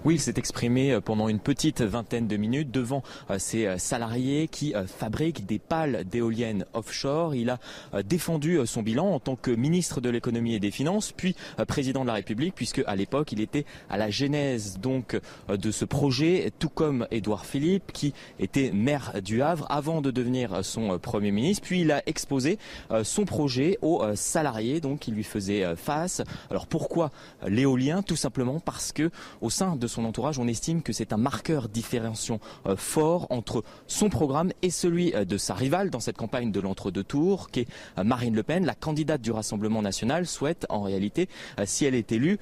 Oui, 0.04 0.16
il 0.16 0.20
s'est 0.20 0.34
exprimé 0.36 0.92
euh, 0.92 1.00
pendant 1.00 1.30
une 1.30 1.38
petite 1.38 1.80
vingtaine 1.80 2.28
de 2.28 2.36
minutes 2.36 2.70
devant 2.70 3.02
euh, 3.30 3.38
ses 3.38 3.66
euh, 3.66 3.78
salariés 3.78 4.48
qui 4.48 4.74
fabriquent 4.86 5.46
des 5.46 5.58
pales 5.58 6.04
d'éoliennes 6.04 6.66
offshore. 6.74 7.34
Il 7.34 7.48
a 7.48 7.58
défendu 8.02 8.58
son 8.66 8.82
bilan 8.82 9.06
en 9.06 9.20
tant 9.20 9.36
que 9.36 9.50
ministre 9.50 10.00
de 10.00 10.10
l'économie 10.10 10.54
et 10.54 10.60
des 10.60 10.70
finances, 10.70 11.12
puis 11.12 11.36
président 11.66 12.02
de 12.02 12.08
la 12.08 12.14
République, 12.14 12.54
puisque 12.54 12.82
à 12.86 12.96
l'époque 12.96 13.32
il 13.32 13.40
était 13.40 13.64
à 13.88 13.96
la 13.96 14.10
genèse 14.10 14.78
donc 14.78 15.18
de 15.48 15.70
ce 15.70 15.84
projet, 15.84 16.52
tout 16.58 16.68
comme 16.68 17.06
Édouard 17.10 17.46
Philippe, 17.46 17.92
qui 17.92 18.12
était 18.38 18.72
maire 18.72 19.22
du 19.22 19.42
Havre 19.42 19.66
avant 19.70 20.00
de 20.00 20.10
devenir 20.10 20.64
son 20.64 20.98
premier 20.98 21.30
ministre. 21.30 21.66
Puis 21.66 21.82
il 21.82 21.92
a 21.92 22.02
exposé 22.06 22.58
son 23.02 23.24
projet 23.24 23.78
aux 23.82 24.02
salariés, 24.14 24.80
donc 24.80 25.00
qui 25.00 25.12
lui 25.12 25.24
faisaient 25.24 25.76
face. 25.76 26.22
Alors 26.50 26.66
pourquoi 26.66 27.10
l'éolien? 27.46 28.02
Tout 28.02 28.16
simplement 28.16 28.60
parce 28.60 28.92
que 28.92 29.10
au 29.40 29.50
sein 29.50 29.76
de 29.76 29.86
son 29.94 30.04
entourage, 30.04 30.38
on 30.38 30.48
estime 30.48 30.82
que 30.82 30.92
c'est 30.92 31.12
un 31.12 31.16
marqueur 31.16 31.68
différenciant 31.68 32.40
euh, 32.66 32.76
fort 32.76 33.26
entre 33.30 33.62
son 33.86 34.10
programme 34.10 34.52
et 34.62 34.70
celui 34.70 35.14
euh, 35.14 35.24
de 35.24 35.38
sa 35.38 35.54
rivale 35.54 35.90
dans 35.90 36.00
cette 36.00 36.16
campagne 36.16 36.50
de 36.50 36.60
l'entre-deux 36.60 37.04
tours, 37.04 37.50
qui 37.50 37.60
est 37.60 37.68
euh, 37.98 38.04
Marine 38.04 38.34
Le 38.34 38.42
Pen. 38.42 38.66
La 38.66 38.74
candidate 38.74 39.22
du 39.22 39.30
Rassemblement 39.30 39.82
national 39.82 40.26
souhaite 40.26 40.66
en 40.68 40.82
réalité, 40.82 41.28
si 41.64 41.84
elle 41.84 41.94
est 41.94 42.10
élue, 42.12 42.38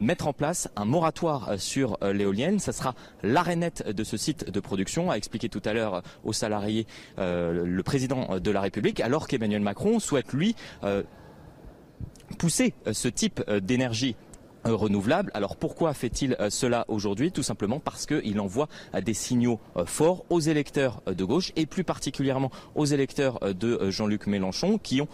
mettre 0.00 0.28
en 0.28 0.32
place 0.32 0.68
un 0.76 0.84
moratoire 0.84 1.58
sur 1.58 1.98
l'éolienne. 2.02 2.58
Ça 2.58 2.72
sera 2.72 2.94
l'arénette 3.22 3.88
de 3.88 4.04
ce 4.04 4.16
site 4.16 4.50
de 4.50 4.60
production, 4.60 5.10
a 5.10 5.16
expliqué 5.16 5.48
tout 5.48 5.62
à 5.64 5.72
l'heure 5.72 6.02
aux 6.24 6.32
salariés 6.32 6.86
le 7.16 7.80
président 7.82 8.38
de 8.38 8.50
la 8.50 8.60
République, 8.60 9.00
alors 9.00 9.26
qu'Emmanuel 9.26 9.62
Macron 9.62 9.98
souhaite, 9.98 10.32
lui, 10.32 10.54
pousser 12.38 12.74
ce 12.90 13.08
type 13.08 13.42
d'énergie 13.50 14.16
renouvelable. 14.74 15.30
Alors 15.34 15.56
pourquoi 15.56 15.94
fait-il 15.94 16.36
euh, 16.40 16.50
cela 16.50 16.84
aujourd'hui? 16.88 17.32
Tout 17.32 17.42
simplement 17.42 17.80
parce 17.80 18.06
qu'il 18.06 18.40
envoie 18.40 18.68
euh, 18.94 19.00
des 19.00 19.14
signaux 19.14 19.60
forts 19.86 20.24
aux 20.30 20.40
électeurs 20.40 21.02
de 21.06 21.24
gauche 21.24 21.52
et 21.56 21.66
plus 21.66 21.84
particulièrement 21.84 22.50
aux 22.74 22.84
électeurs 22.84 23.40
de 23.40 23.90
Jean-Luc 23.90 24.26
Mélenchon 24.26 24.78
qui 24.78 25.00
ont 25.00 25.08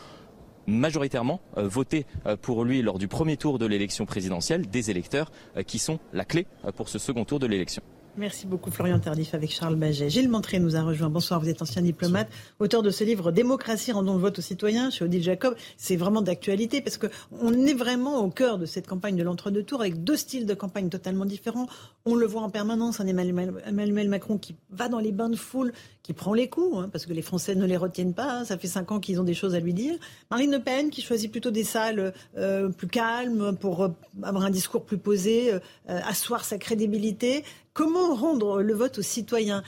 majoritairement 0.67 1.41
voté 1.57 2.07
pour 2.41 2.65
lui 2.65 2.81
lors 2.83 2.99
du 2.99 3.09
premier 3.09 3.37
tour 3.37 3.59
de 3.59 3.67
l'élection 3.67 4.07
présidentielle, 4.07 4.69
des 4.69 4.91
électeurs 4.91 5.31
qui 5.67 5.79
sont 5.79 5.99
la 6.13 6.25
clé 6.25 6.47
pour 6.77 6.89
ce 6.89 6.99
second 6.99 7.25
tour 7.25 7.39
de 7.39 7.47
l'élection. 7.47 7.83
Merci 8.17 8.47
beaucoup 8.47 8.71
Florian 8.71 9.01
Tardif 9.01 9.35
avec 9.35 9.51
Charles 9.51 9.75
Baget. 9.75 10.09
Gilles 10.09 10.29
Montré 10.29 10.61
nous 10.61 10.77
a 10.77 10.83
rejoint. 10.83 11.09
Bonsoir, 11.09 11.41
vous 11.41 11.49
êtes 11.49 11.63
ancien 11.63 11.83
diplomate, 11.83 12.29
auteur 12.61 12.85
de 12.85 12.91
ce 12.91 13.03
livre 13.03 13.33
Démocratie, 13.33 13.91
rendons 13.91 14.15
le 14.15 14.21
vote 14.21 14.39
aux 14.39 14.43
citoyens 14.43 14.89
chez 14.91 15.05
Odile 15.05 15.23
Jacob. 15.23 15.57
C'est 15.77 15.97
vraiment 15.97 16.23
d'actualité 16.23 16.81
parce 16.81 16.97
qu'on 16.97 17.53
est 17.53 17.75
vraiment 17.75 18.21
au 18.21 18.31
cœur 18.31 18.59
de 18.59 18.67
cette 18.67 18.87
campagne 18.87 19.17
de 19.17 19.25
l'entre-deux 19.25 19.65
tours 19.65 19.81
avec 19.81 20.05
deux 20.05 20.17
styles 20.17 20.47
de 20.47 20.55
campagne 20.55 20.91
totalement 20.91 21.25
différents. 21.25 21.67
On 22.05 22.15
le 22.15 22.25
voit 22.25 22.43
en 22.43 22.51
permanence, 22.51 23.01
un 23.01 23.07
Emmanuel 23.09 24.09
Macron 24.09 24.39
qui 24.39 24.55
va 24.71 24.89
dans 24.89 25.01
les 25.01 25.11
bains 25.11 25.29
de 25.29 25.37
foule, 25.37 25.73
qui 26.05 26.13
prend 26.13 26.35
les 26.35 26.49
coups, 26.49 26.77
hein, 26.79 26.91
parce 26.93 27.07
que 27.07 27.15
les 27.15 27.23
Français 27.23 27.57
ne 27.57 27.67
les 27.67 27.79
retiennent 27.79 28.15
pas. 28.15 28.31
Hein. 28.31 28.45
Ça 28.45 28.59
fait 28.59 28.69
cinq 28.69 28.93
ans 28.93 29.01
qu'ils 29.01 29.21
ont 29.21 29.25
des 29.25 29.35
choses 29.35 29.57
à 29.57 29.61
lui 29.61 29.75
dire. 29.75 29.97
Marine 30.31 30.53
Le 30.53 30.61
Pen 30.61 30.91
qui 30.91 31.03
choisit 31.03 31.33
plutôt 31.33 31.51
des 31.51 31.65
salles 31.65 32.13
euh, 32.37 32.69
plus 32.69 32.87
calmes 32.87 33.57
pour 33.59 33.83
euh, 33.83 33.89
avoir 34.23 34.45
un 34.45 34.51
discours 34.51 34.85
plus 34.85 34.99
posé, 34.99 35.55
euh, 35.55 35.59
asseoir 35.87 36.45
sa 36.45 36.59
crédibilité. 36.59 37.43
Comment 37.75 38.15
rendre 38.15 38.63
le 38.63 38.73
vote 38.73 38.99
aux 38.99 39.03
citoyens 39.03 39.63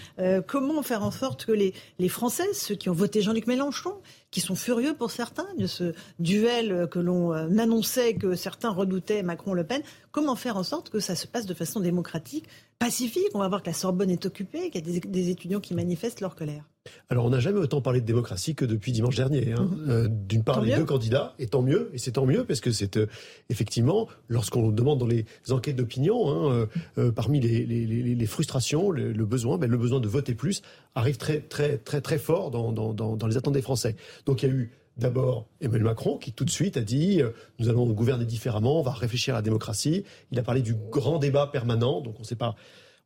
Comment 0.47 0.83
faire 0.83 1.03
en 1.03 1.11
sorte 1.11 1.45
que 1.45 1.53
les, 1.53 1.75
les 1.99 2.09
Français, 2.09 2.47
ceux 2.55 2.77
qui 2.77 2.89
ont 2.89 2.95
voté 2.95 3.21
Jean-Luc 3.21 3.49
Mélenchon, 3.49 3.95
qui 4.37 4.43
sont 4.43 4.55
furieux 4.55 4.93
pour 4.93 5.11
certains 5.11 5.47
de 5.57 5.67
ce 5.67 5.95
duel 6.19 6.89
que 6.91 6.99
l'on 6.99 7.33
annonçait, 7.33 8.13
que 8.13 8.35
certains 8.35 8.69
redoutaient 8.69 9.23
Macron-Le 9.23 9.65
Pen, 9.65 9.81
comment 10.17 10.37
faire 10.37 10.59
en 10.59 10.63
sorte 10.63 10.91
que 10.91 11.01
ça 11.01 11.15
se 11.15 11.27
passe 11.27 11.47
de 11.47 11.55
façon 11.55 11.81
démocratique 11.81 12.45
pacifique? 12.79 13.29
On 13.35 13.39
va 13.39 13.49
voir 13.49 13.63
que 13.63 13.69
la 13.69 13.75
Sorbonne 13.75 14.11
est 14.11 14.25
occupée, 14.27 14.71
qu'il 14.71 14.87
y 14.87 14.97
a 14.97 15.01
des, 15.01 15.31
étudiants 15.31 15.61
qui 15.61 15.75
manifestent 15.75 16.21
leur 16.21 16.35
colère. 16.35 16.65
Alors, 17.11 17.25
on 17.25 17.31
n'a 17.31 17.41
jamais 17.41 17.59
autant 17.59 17.81
parlé 17.81 18.01
de 18.01 18.07
démocratie 18.07 18.55
que 18.55 18.65
depuis 18.65 18.93
dimanche 18.93 19.17
dernier. 19.17 19.53
Hein. 19.53 19.69
Mhm. 19.71 19.91
Euh, 19.91 20.09
d'une 20.09 20.45
part, 20.45 20.61
les 20.61 20.75
deux 20.75 20.85
candidats, 20.85 21.35
et 21.39 21.49
tant 21.49 21.63
mieux, 21.63 21.91
et 21.93 21.99
c'est 21.99 22.13
tant 22.13 22.27
mieux, 22.27 22.45
parce 22.45 22.61
que 22.61 22.71
c'est 22.71 22.97
euh, 22.97 23.07
effectivement, 23.51 24.09
lorsqu'on 24.29 24.71
demande 24.71 25.01
dans 25.01 25.07
les 25.07 25.27
enquêtes 25.51 25.77
d'opinion, 25.77 26.31
hein, 26.31 26.69
euh, 26.99 27.11
parmi 27.11 27.41
les, 27.41 28.27
frustrations, 28.27 28.91
le, 28.91 29.13
besoin, 29.25 29.59
ben, 29.59 29.71
le 29.71 29.79
besoin 29.79 30.01
de 30.01 30.09
voter 30.09 30.35
plus 30.35 30.63
arrive 30.95 31.17
très, 31.17 31.41
très, 31.41 31.77
très, 31.77 32.01
très 32.01 32.19
fort 32.19 32.51
dans, 32.51 32.73
dans 32.73 33.27
les 33.27 33.37
attentes 33.37 33.55
des 33.55 33.63
Français. 33.63 33.97
Donc, 34.27 34.43
il 34.43 34.49
y 34.49 34.53
a 34.53 34.55
eu 34.55 34.71
D'abord, 34.97 35.47
Emmanuel 35.61 35.85
Macron, 35.85 36.17
qui 36.17 36.33
tout 36.33 36.47
de 36.47 36.51
suite 36.51 36.79
a 36.79 36.81
dit 36.81 37.21
euh, 37.21 37.31
nous 37.59 37.69
allons 37.69 37.87
gouverner 37.93 38.25
différemment, 38.25 38.81
on 38.81 38.83
va 38.83 38.93
réfléchir 38.93 39.35
à 39.35 39.39
la 39.39 39.43
démocratie. 39.43 40.05
Il 40.31 40.39
a 40.39 40.43
parlé 40.43 40.63
du 40.63 40.75
grand 40.75 41.19
débat 41.19 41.47
permanent, 41.47 42.01
donc 42.01 42.15
on 42.17 42.23
ne 42.23 42.27
sait 42.27 42.35
pas 42.35 42.57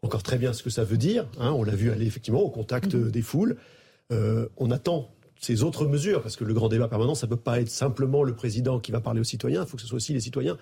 encore 0.03 0.23
très 0.23 0.39
bien 0.39 0.53
ce 0.53 0.63
que 0.63 0.71
ça 0.71 0.85
veut 0.85 0.97
dire. 0.97 1.27
Hein. 1.41 1.51
on 1.51 1.65
l'a 1.65 1.75
vu 1.75 1.91
aller 1.91 2.07
effectivement 2.07 2.43
au 2.43 2.49
contact 2.49 2.95
mhm. 2.95 3.11
des 3.11 3.23
foules. 3.23 3.57
Euh, 4.13 4.47
on 4.57 4.71
attend 4.71 5.11
ces 5.41 5.65
autres 5.65 5.85
mesures, 5.85 6.23
parce 6.23 6.37
que 6.37 6.45
le 6.45 6.55
grand 6.55 6.69
débat 6.69 6.87
permanent, 6.87 7.17
ça 7.17 7.27
ne 7.27 7.31
peut 7.31 7.41
pas 7.41 7.61
être 7.61 7.71
simplement 7.71 8.23
le 8.23 8.37
président 8.37 8.79
qui 8.79 8.93
va 8.93 9.01
parler 9.01 9.21
aux 9.21 9.25
citoyens, 9.25 9.63
il 9.63 9.69
faut 9.69 9.77
que 9.77 9.83
ce 9.83 9.89
soit 9.89 9.97
aussi 9.97 10.13
les 10.13 10.21
citoyens 10.21 10.59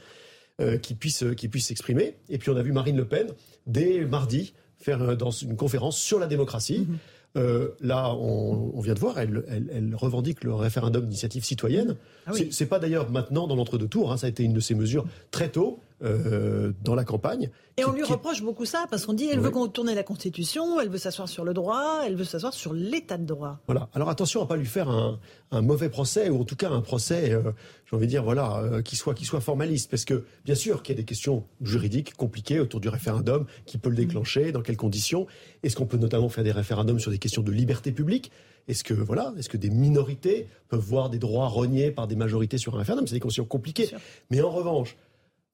euh, 0.62 0.78
qui 0.78 0.94
puissent 0.94 1.24
s'exprimer. 1.58 2.16
Et 2.30 2.38
puis 2.38 2.48
on 2.48 2.56
a 2.56 2.62
vu 2.62 2.72
Marine 2.72 2.96
Le 2.96 3.06
Pen, 3.06 3.26
dès 3.66 4.06
mardi, 4.06 4.54
faire 4.78 5.14
dans 5.14 5.30
une 5.30 5.56
conférence 5.56 5.98
sur 5.98 6.18
la 6.18 6.26
démocratie. 6.26 6.86
Mhm. 6.88 6.98
Euh, 7.36 7.68
là, 7.80 8.14
on, 8.14 8.80
vient 8.80 8.94
de 8.94 8.98
voir, 8.98 9.18
elle, 9.18 9.94
revendique 9.94 10.44
le 10.44 10.54
référendum 10.54 11.04
d'initiative 11.04 11.44
citoyenne. 11.44 11.96
Ah 12.26 12.32
c'est 12.50 12.66
pas 12.66 12.78
d'ailleurs 12.78 13.10
maintenant 13.10 13.46
dans 13.46 13.54
l'entre-deux 13.54 13.88
tours, 13.88 14.12
hein, 14.12 14.16
ça 14.16 14.26
a 14.26 14.30
été 14.30 14.42
une 14.42 14.54
de 14.54 14.60
ses 14.60 14.74
mesures 14.74 15.04
très 15.30 15.48
tôt. 15.48 15.80
Euh, 16.00 16.70
dans 16.84 16.94
la 16.94 17.02
campagne. 17.02 17.50
Et 17.76 17.84
on 17.84 17.90
lui 17.90 18.04
reproche 18.04 18.40
beaucoup 18.40 18.64
ça, 18.64 18.86
parce 18.88 19.04
qu'on 19.04 19.14
dit 19.14 19.28
elle 19.32 19.40
veut 19.40 19.50
contourner 19.50 19.96
la 19.96 20.04
Constitution, 20.04 20.80
elle 20.80 20.90
veut 20.90 20.98
s'asseoir 20.98 21.28
sur 21.28 21.44
le 21.44 21.52
droit, 21.52 22.02
elle 22.06 22.14
veut 22.14 22.22
s'asseoir 22.22 22.54
sur 22.54 22.72
l'état 22.72 23.18
de 23.18 23.24
droit. 23.24 23.58
Voilà. 23.66 23.88
Alors 23.94 24.08
attention 24.08 24.40
à 24.40 24.46
pas 24.46 24.54
lui 24.54 24.66
faire 24.66 24.88
un, 24.90 25.18
mauvais 25.60 25.88
procès, 25.88 26.28
ou 26.28 26.40
en 26.40 26.44
tout 26.44 26.54
cas 26.54 26.70
un 26.70 26.82
procès, 26.82 27.32
euh, 27.32 27.50
j'ai 27.90 27.96
envie 27.96 28.06
de 28.06 28.10
dire, 28.10 28.22
voilà, 28.22 28.58
euh, 28.58 28.80
qui, 28.80 28.94
soit, 28.94 29.12
qui 29.12 29.24
soit 29.24 29.40
formaliste. 29.40 29.90
Parce 29.90 30.04
que, 30.04 30.24
bien 30.44 30.54
sûr, 30.54 30.84
qu'il 30.84 30.94
y 30.94 30.98
a 30.98 31.00
des 31.00 31.04
questions 31.04 31.42
juridiques 31.62 32.14
compliquées 32.14 32.60
autour 32.60 32.78
du 32.78 32.88
référendum, 32.88 33.46
qui 33.66 33.76
peut 33.76 33.90
le 33.90 33.96
déclencher, 33.96 34.52
dans 34.52 34.62
quelles 34.62 34.76
conditions. 34.76 35.26
Est-ce 35.64 35.74
qu'on 35.74 35.86
peut 35.86 35.96
notamment 35.96 36.28
faire 36.28 36.44
des 36.44 36.52
référendums 36.52 37.00
sur 37.00 37.10
des 37.10 37.18
questions 37.18 37.42
de 37.42 37.50
liberté 37.50 37.90
publique? 37.90 38.30
Est-ce 38.68 38.84
que 38.84 38.94
voilà, 38.94 39.32
est-ce 39.36 39.48
que 39.48 39.56
des 39.56 39.70
minorités 39.70 40.46
peuvent 40.68 40.78
voir 40.78 41.10
des 41.10 41.18
droits 41.18 41.48
reniés 41.48 41.90
par 41.90 42.06
des 42.06 42.14
majorités 42.14 42.58
sur 42.58 42.76
un 42.76 42.78
référendum? 42.78 43.08
C'est 43.08 43.14
des 43.14 43.20
questions 43.20 43.46
compliquées. 43.46 43.90
Mais 44.30 44.42
en 44.42 44.50
revanche, 44.50 44.96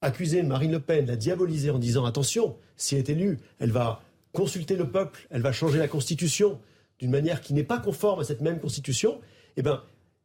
accuser 0.01 0.43
Marine 0.43 0.71
Le 0.71 0.79
Pen, 0.79 1.05
la 1.05 1.15
diaboliser 1.15 1.69
en 1.69 1.79
disant 1.79 2.05
attention, 2.05 2.57
si 2.75 2.95
elle 2.95 3.01
est 3.01 3.09
élue, 3.09 3.39
elle 3.59 3.71
va 3.71 4.01
consulter 4.33 4.75
le 4.75 4.89
peuple, 4.89 5.27
elle 5.31 5.41
va 5.41 5.51
changer 5.51 5.79
la 5.79 5.87
Constitution 5.87 6.59
d'une 6.99 7.11
manière 7.11 7.41
qui 7.41 7.53
n'est 7.53 7.63
pas 7.63 7.79
conforme 7.79 8.21
à 8.21 8.23
cette 8.23 8.41
même 8.41 8.59
Constitution, 8.59 9.19
eh 9.57 9.61
bien, 9.61 9.83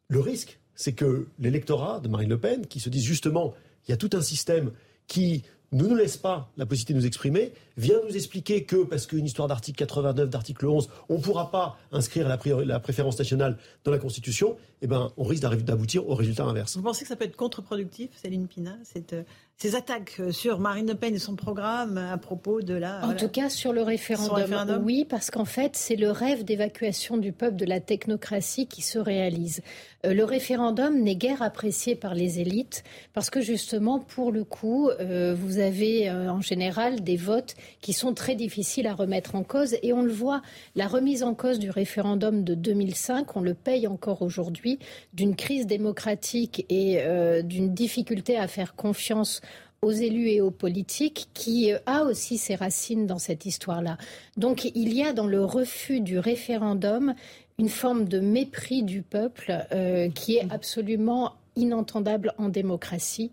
le 0.09 0.20
risque, 0.20 0.59
c'est 0.74 0.92
que 0.92 1.28
l'électorat 1.38 2.01
de 2.01 2.09
Marine 2.09 2.28
Le 2.28 2.38
Pen, 2.38 2.66
qui 2.66 2.80
se 2.80 2.88
dit 2.88 3.02
justement, 3.02 3.55
il 3.86 3.90
y 3.90 3.94
a 3.94 3.97
tout 3.97 4.10
un 4.12 4.22
système 4.22 4.72
qui 5.06 5.44
ne 5.72 5.84
nous 5.84 5.94
laisse 5.94 6.16
pas 6.16 6.51
la 6.56 6.66
possibilité 6.66 6.94
de 6.94 6.98
nous 6.98 7.06
exprimer, 7.06 7.52
vient 7.76 7.98
nous 8.05 8.16
expliquer 8.16 8.64
que, 8.64 8.84
parce 8.84 9.06
qu'une 9.06 9.24
histoire 9.24 9.47
d'article 9.47 9.78
89, 9.78 10.28
d'article 10.28 10.66
11, 10.66 10.88
on 11.09 11.18
ne 11.18 11.22
pourra 11.22 11.51
pas 11.51 11.78
inscrire 11.92 12.28
la, 12.28 12.80
préférence 12.80 13.18
nationale 13.18 13.56
dans 13.84 13.92
la 13.92 13.98
Constitution, 13.98 14.56
eh 14.82 14.86
ben, 14.86 15.12
on 15.16 15.22
risque 15.22 15.42
d'aboutir 15.42 16.09
au 16.09 16.14
résultat 16.14 16.44
inverse. 16.44 16.76
Vous 16.76 16.82
pensez 16.82 17.02
que 17.02 17.09
ça 17.09 17.16
peut 17.16 17.24
être 17.24 17.36
contre-productif, 17.36 18.10
Céline 18.16 18.48
Pina, 18.48 18.76
cette, 18.82 19.14
ces 19.62 19.74
attaques 19.74 20.22
sur 20.30 20.58
Marine 20.58 20.88
Le 20.88 20.94
Pen 20.94 21.14
et 21.14 21.18
son 21.18 21.36
programme 21.36 21.98
à 21.98 22.16
propos 22.16 22.62
de 22.62 22.72
la... 22.72 23.04
En 23.04 23.14
tout 23.14 23.28
cas, 23.28 23.50
sur 23.50 23.74
le 23.74 23.82
référendum, 23.82 24.82
oui, 24.82 25.04
parce 25.06 25.30
qu'en 25.30 25.44
fait, 25.44 25.76
c'est 25.76 25.96
le 25.96 26.10
rêve 26.10 26.44
d'évacuation 26.44 27.18
du 27.18 27.32
peuple 27.32 27.56
de 27.56 27.66
la 27.66 27.78
technocratie 27.78 28.66
qui 28.66 28.80
se 28.80 28.98
réalise. 28.98 29.60
Euh, 30.06 30.14
le 30.14 30.24
référendum 30.24 31.02
n'est 31.02 31.14
guère 31.14 31.42
apprécié 31.42 31.94
par 31.94 32.14
les 32.14 32.40
élites, 32.40 32.84
parce 33.12 33.28
que 33.28 33.42
justement, 33.42 33.98
pour 33.98 34.32
le 34.32 34.44
coup, 34.44 34.88
euh, 34.88 35.34
vous 35.38 35.58
avez 35.58 36.08
euh, 36.08 36.30
en 36.30 36.40
général 36.40 37.02
des 37.02 37.18
votes 37.18 37.54
qui 37.82 37.92
sont 37.92 38.14
très 38.14 38.34
difficiles 38.34 38.86
à 38.86 38.94
remettre 38.94 39.34
en 39.34 39.42
cause, 39.42 39.76
et 39.82 39.92
on 39.92 40.00
le 40.00 40.12
voit, 40.12 40.40
la 40.74 40.86
remise 40.86 41.22
en 41.22 41.34
cause 41.34 41.58
du 41.58 41.68
référendum 41.68 42.44
de 42.44 42.54
2005, 42.54 43.36
on 43.36 43.42
le 43.42 43.52
paye 43.52 43.86
encore 43.86 44.22
aujourd'hui, 44.22 44.78
d'une 45.12 45.36
crise 45.36 45.66
démocratique 45.66 46.64
et 46.70 47.02
d'une 47.44 47.74
difficulté 47.74 48.36
à 48.36 48.48
faire 48.48 48.74
confiance 48.74 49.40
aux 49.82 49.93
élus 49.93 50.28
et 50.28 50.43
aux 50.43 50.51
politiques 50.51 51.28
qui 51.32 51.73
euh, 51.73 51.78
a 51.86 52.02
aussi 52.05 52.36
ses 52.36 52.55
racines 52.55 53.07
dans 53.07 53.19
cette 53.19 53.47
histoire-là. 53.47 53.97
Donc 54.36 54.70
il 54.74 54.93
y 54.93 55.02
a 55.02 55.12
dans 55.15 55.27
le 55.27 55.43
refus 55.43 56.01
du 56.01 56.19
référendum 56.19 57.15
une 57.59 57.70
forme 57.70 58.07
de 58.07 58.20
mépris 58.20 58.82
du 58.82 59.01
peuple 59.01 59.66
euh, 59.73 60.11
qui 60.11 60.36
est 60.36 60.47
absolument 60.51 61.35
inentendable 61.57 62.35
en 62.36 62.51
démocratie 62.51 63.31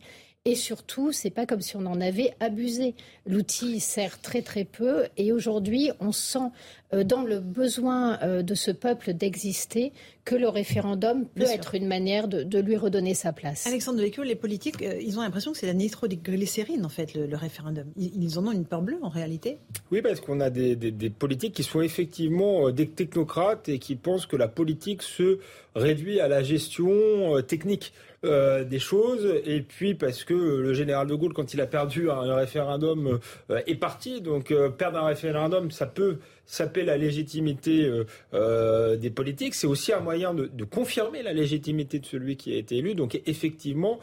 et 0.47 0.55
surtout, 0.55 1.11
c'est 1.11 1.29
pas 1.29 1.45
comme 1.45 1.59
si 1.59 1.75
on 1.75 1.85
en 1.85 1.99
avait 1.99 2.33
abusé. 2.39 2.95
L'outil 3.25 3.81
sert 3.81 4.21
très 4.21 4.41
très 4.41 4.63
peu 4.63 5.07
et 5.17 5.33
aujourd'hui, 5.33 5.91
on 5.99 6.13
sent 6.13 6.51
dans 6.93 7.23
le 7.23 7.39
besoin 7.39 8.17
euh, 8.21 8.41
de 8.43 8.55
ce 8.55 8.71
peuple 8.71 9.13
d'exister 9.13 9.91
que 10.23 10.35
le 10.35 10.47
référendum 10.47 11.25
peut 11.35 11.43
être 11.43 11.75
une 11.75 11.87
manière 11.87 12.27
de, 12.27 12.59
lui 12.59 12.77
redonner 12.77 13.13
sa 13.13 13.33
place. 13.33 13.67
Alexandre 13.67 13.99
Devecchio, 13.99 14.23
les 14.23 14.35
politiques, 14.35 14.81
euh, 14.81 14.99
ils 15.01 15.17
ont 15.19 15.21
l'impression 15.21 15.51
que 15.51 15.57
c'est 15.57 15.67
la 15.67 15.73
nitroglycérine 15.73 16.85
en 16.85 16.89
fait, 16.89 17.13
le, 17.13 17.35
référendum. 17.35 17.85
Ils, 17.97 18.39
en 18.39 18.47
ont 18.47 18.51
une 18.51 18.65
peur 18.65 18.81
bleue 18.81 18.99
en 19.01 19.09
réalité 19.09 19.57
Oui, 19.91 20.01
parce 20.01 20.19
qu'on 20.19 20.39
a 20.39 20.49
des, 20.49 20.75
politiques 21.09 21.53
qui 21.53 21.63
sont 21.63 21.81
effectivement 21.81 22.71
des 22.71 22.87
technocrates 22.87 23.69
et 23.69 23.79
qui 23.79 23.95
pensent 23.95 24.25
que 24.25 24.35
la 24.35 24.47
politique 24.47 25.01
se 25.01 25.39
réduit 25.75 26.19
à 26.19 26.27
la 26.27 26.43
gestion 26.43 27.41
technique. 27.41 27.93
Euh, 28.25 28.63
des 28.63 28.79
choses, 28.79 29.31
et 29.45 29.61
puis 29.61 29.93
parce 29.93 30.23
que 30.23 30.33
le 30.33 30.73
général 30.73 31.05
de 31.05 31.13
Gaulle, 31.13 31.33
quand 31.33 31.53
il 31.53 31.61
a 31.61 31.67
perdu 31.67 32.09
un, 32.09 32.33
référendum, 32.33 33.19
euh, 33.51 33.61
est 33.67 33.75
parti. 33.75 34.21
Donc 34.21 34.49
euh, 34.49 34.69
perdre 34.69 34.97
un 34.97 35.05
référendum, 35.05 35.69
ça 35.69 35.85
peut 35.85 36.17
saper 36.47 36.83
la 36.83 36.97
légitimité 36.97 37.91
des 38.33 39.09
politiques. 39.09 39.53
C'est 39.53 39.67
aussi 39.67 39.93
un 39.93 39.99
moyen 39.99 40.33
de, 40.33 40.47
de, 40.47 40.63
confirmer 40.63 41.21
la 41.21 41.33
légitimité 41.33 41.99
de 41.99 42.05
celui 42.05 42.37
qui 42.37 42.53
a 42.53 42.57
été 42.57 42.77
élu. 42.77 42.95
Donc 42.95 43.21
effectivement, 43.25 43.99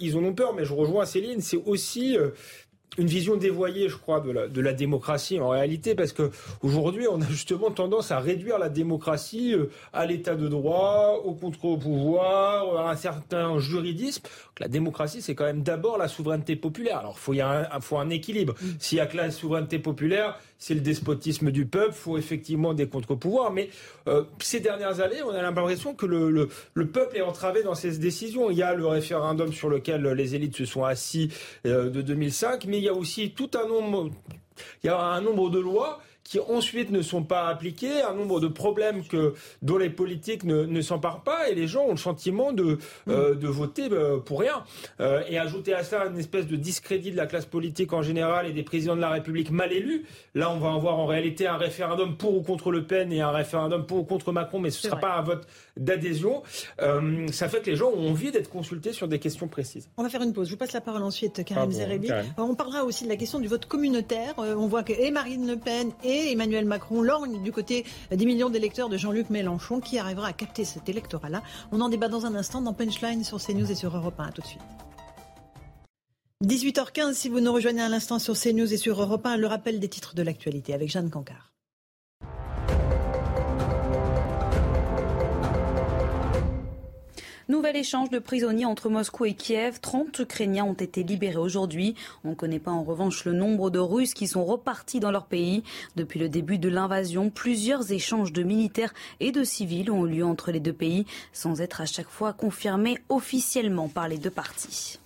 ils 0.00 0.16
en 0.16 0.24
ont 0.24 0.32
peur. 0.32 0.54
Mais 0.54 0.64
je 0.64 0.72
rejoins 0.72 1.04
Céline, 1.04 1.40
c'est 1.40 1.60
aussi 1.66 2.16
une 2.98 3.06
vision 3.06 3.36
dévoyée, 3.36 3.88
je 3.88 3.96
crois, 3.96 4.20
de 4.20 4.30
la, 4.30 4.48
de 4.48 4.60
la 4.60 4.72
démocratie 4.72 5.38
en 5.38 5.48
réalité, 5.48 5.94
parce 5.94 6.12
que 6.12 6.30
aujourd'hui, 6.62 7.06
on 7.08 7.20
a 7.20 7.26
justement 7.26 7.70
tendance 7.70 8.10
à 8.10 8.18
réduire 8.18 8.58
la 8.58 8.68
démocratie 8.68 9.54
euh, 9.54 9.70
à 9.92 10.06
l'état 10.06 10.34
de 10.34 10.48
droit, 10.48 11.20
au 11.24 11.32
contre-pouvoir, 11.32 12.86
à 12.86 12.90
un 12.90 12.96
certain 12.96 13.58
juridisme. 13.58 14.22
La 14.58 14.68
démocratie, 14.68 15.22
c'est 15.22 15.34
quand 15.34 15.44
même 15.44 15.62
d'abord 15.62 15.98
la 15.98 16.08
souveraineté 16.08 16.56
populaire. 16.56 16.98
Alors, 16.98 17.14
il 17.16 17.20
faut, 17.20 17.32
y 17.32 17.40
a 17.40 17.70
un, 17.72 17.80
faut 17.80 17.98
un 17.98 18.10
équilibre. 18.10 18.54
Mm. 18.60 18.66
S'il 18.78 18.98
y 18.98 19.00
a 19.00 19.06
que 19.06 19.16
la 19.16 19.30
souveraineté 19.30 19.78
populaire, 19.78 20.38
c'est 20.60 20.74
le 20.74 20.80
despotisme 20.80 21.50
du 21.50 21.66
peuple, 21.66 21.94
faut 21.94 22.18
effectivement 22.18 22.74
des 22.74 22.86
contre-pouvoirs. 22.86 23.50
Mais 23.50 23.70
euh, 24.06 24.24
ces 24.38 24.60
dernières 24.60 25.00
années, 25.00 25.22
on 25.22 25.30
a 25.30 25.42
l'impression 25.42 25.94
que 25.94 26.06
le, 26.06 26.48
peuple 26.86 27.16
est 27.16 27.22
entravé 27.22 27.62
dans 27.62 27.74
ses 27.74 27.98
décisions. 27.98 28.50
Il 28.50 28.58
y 28.58 28.62
a 28.62 28.74
le 28.74 28.86
référendum 28.86 29.52
sur 29.52 29.70
lequel 29.70 30.06
les 30.06 30.34
élites 30.34 30.56
se 30.56 30.66
sont 30.66 30.84
assis 30.84 31.32
euh, 31.66 31.88
de 31.88 32.02
2005, 32.02 32.66
mais 32.66 32.76
il 32.76 32.84
y 32.84 32.88
a 32.88 32.94
aussi 32.94 33.32
tout 33.32 33.50
un 33.54 33.66
nombre 33.66 34.10
Il 34.84 34.86
y 34.86 34.90
a 34.90 35.00
un 35.00 35.22
nombre 35.22 35.48
de 35.48 35.58
lois 35.58 36.00
qui 36.24 36.38
ensuite 36.38 36.90
ne 36.90 37.02
sont 37.02 37.22
pas 37.22 37.48
appliquées, 37.48 38.02
un 38.02 38.14
nombre 38.14 38.40
de 38.40 38.48
problèmes 38.48 39.04
que, 39.04 39.34
dont 39.62 39.78
les 39.78 39.90
politiques 39.90 40.44
ne, 40.44 40.64
ne 40.64 40.80
s'emparent 40.80 41.22
pas 41.22 41.48
et 41.48 41.54
les 41.54 41.66
gens 41.66 41.84
ont 41.84 41.92
le 41.92 41.96
sentiment 41.96 42.52
de, 42.52 42.78
euh, 43.08 43.34
de 43.34 43.48
voter 43.48 43.88
euh, 43.90 44.18
pour 44.18 44.40
rien. 44.40 44.64
Euh, 45.00 45.22
et 45.28 45.38
ajouter 45.38 45.74
à 45.74 45.82
ça 45.82 46.06
une 46.06 46.18
espèce 46.18 46.46
de 46.46 46.56
discrédit 46.56 47.10
de 47.10 47.16
la 47.16 47.26
classe 47.26 47.46
politique 47.46 47.92
en 47.92 48.02
général 48.02 48.46
et 48.46 48.52
des 48.52 48.62
présidents 48.62 48.96
de 48.96 49.00
la 49.00 49.10
République 49.10 49.50
mal 49.50 49.72
élus. 49.72 50.06
Là, 50.34 50.50
on 50.50 50.58
va 50.58 50.72
avoir 50.72 50.98
en 50.98 51.06
réalité 51.06 51.46
un 51.46 51.56
référendum 51.56 52.16
pour 52.16 52.36
ou 52.36 52.42
contre 52.42 52.70
Le 52.70 52.84
Pen 52.84 53.12
et 53.12 53.20
un 53.20 53.30
référendum 53.30 53.86
pour 53.86 53.98
ou 53.98 54.04
contre 54.04 54.32
Macron, 54.32 54.60
mais 54.60 54.70
ce 54.70 54.86
ne 54.86 54.90
sera 54.90 55.00
pas 55.00 55.16
un 55.16 55.22
vote 55.22 55.46
d'adhésion. 55.80 56.42
ça 57.32 57.48
fait 57.48 57.60
que 57.62 57.70
les 57.70 57.76
gens 57.76 57.90
ont 57.90 58.10
envie 58.10 58.30
d'être 58.30 58.50
consultés 58.50 58.92
sur 58.92 59.08
des 59.08 59.18
questions 59.18 59.48
précises. 59.48 59.88
On 59.96 60.02
va 60.02 60.08
faire 60.08 60.22
une 60.22 60.32
pause. 60.32 60.46
Je 60.46 60.52
vous 60.52 60.58
passe 60.58 60.72
la 60.72 60.80
parole 60.80 61.02
ensuite, 61.02 61.44
Karim 61.44 61.72
Zerebi. 61.72 62.10
On 62.36 62.54
parlera 62.54 62.84
aussi 62.84 63.04
de 63.04 63.08
la 63.08 63.16
question 63.16 63.40
du 63.40 63.48
vote 63.48 63.66
communautaire. 63.66 64.34
on 64.38 64.66
voit 64.66 64.82
que 64.82 64.92
et 64.92 65.10
Marine 65.10 65.46
Le 65.46 65.56
Pen 65.56 65.90
et 66.04 66.32
Emmanuel 66.32 66.64
Macron 66.64 67.02
lorgne 67.02 67.42
du 67.42 67.52
côté 67.52 67.84
des 68.10 68.26
millions 68.26 68.50
d'électeurs 68.50 68.88
de 68.88 68.96
Jean-Luc 68.96 69.30
Mélenchon. 69.30 69.80
Qui 69.80 69.98
arrivera 69.98 70.28
à 70.28 70.32
capter 70.32 70.64
cet 70.64 70.88
électorat-là 70.88 71.42
On 71.72 71.80
en 71.80 71.88
débat 71.88 72.08
dans 72.08 72.26
un 72.26 72.34
instant 72.34 72.60
dans 72.60 72.74
Punchline 72.74 73.24
sur 73.24 73.38
CNews 73.38 73.70
et 73.70 73.74
sur 73.74 73.96
Europe 73.96 74.18
1. 74.18 74.24
A 74.24 74.32
tout 74.32 74.42
de 74.42 74.46
suite. 74.46 74.60
18h15, 76.44 77.14
si 77.14 77.28
vous 77.28 77.40
nous 77.40 77.52
rejoignez 77.52 77.82
à 77.82 77.88
l'instant 77.88 78.18
sur 78.18 78.34
CNews 78.34 78.72
et 78.72 78.76
sur 78.76 79.00
Europe 79.00 79.26
1, 79.26 79.36
le 79.36 79.46
rappel 79.46 79.78
des 79.78 79.88
titres 79.88 80.14
de 80.14 80.22
l'actualité 80.22 80.72
avec 80.72 80.90
Jeanne 80.90 81.10
Cancard. 81.10 81.52
Nouvel 87.50 87.74
échange 87.74 88.10
de 88.10 88.20
prisonniers 88.20 88.64
entre 88.64 88.88
Moscou 88.88 89.24
et 89.24 89.34
Kiev. 89.34 89.80
30 89.80 90.20
Ukrainiens 90.20 90.66
ont 90.66 90.72
été 90.72 91.02
libérés 91.02 91.36
aujourd'hui. 91.36 91.96
On 92.22 92.30
ne 92.30 92.34
connaît 92.36 92.60
pas 92.60 92.70
en 92.70 92.84
revanche 92.84 93.24
le 93.24 93.32
nombre 93.32 93.70
de 93.70 93.80
Russes 93.80 94.14
qui 94.14 94.28
sont 94.28 94.44
repartis 94.44 95.00
dans 95.00 95.10
leur 95.10 95.26
pays. 95.26 95.64
Depuis 95.96 96.20
le 96.20 96.28
début 96.28 96.58
de 96.58 96.68
l'invasion, 96.68 97.28
plusieurs 97.28 97.90
échanges 97.90 98.32
de 98.32 98.44
militaires 98.44 98.94
et 99.18 99.32
de 99.32 99.42
civils 99.42 99.90
ont 99.90 100.06
eu 100.06 100.10
lieu 100.10 100.24
entre 100.24 100.52
les 100.52 100.60
deux 100.60 100.72
pays, 100.72 101.06
sans 101.32 101.60
être 101.60 101.80
à 101.80 101.86
chaque 101.86 102.08
fois 102.08 102.32
confirmés 102.32 102.98
officiellement 103.08 103.88
par 103.88 104.06
les 104.06 104.18
deux 104.18 104.30
parties. 104.30 104.99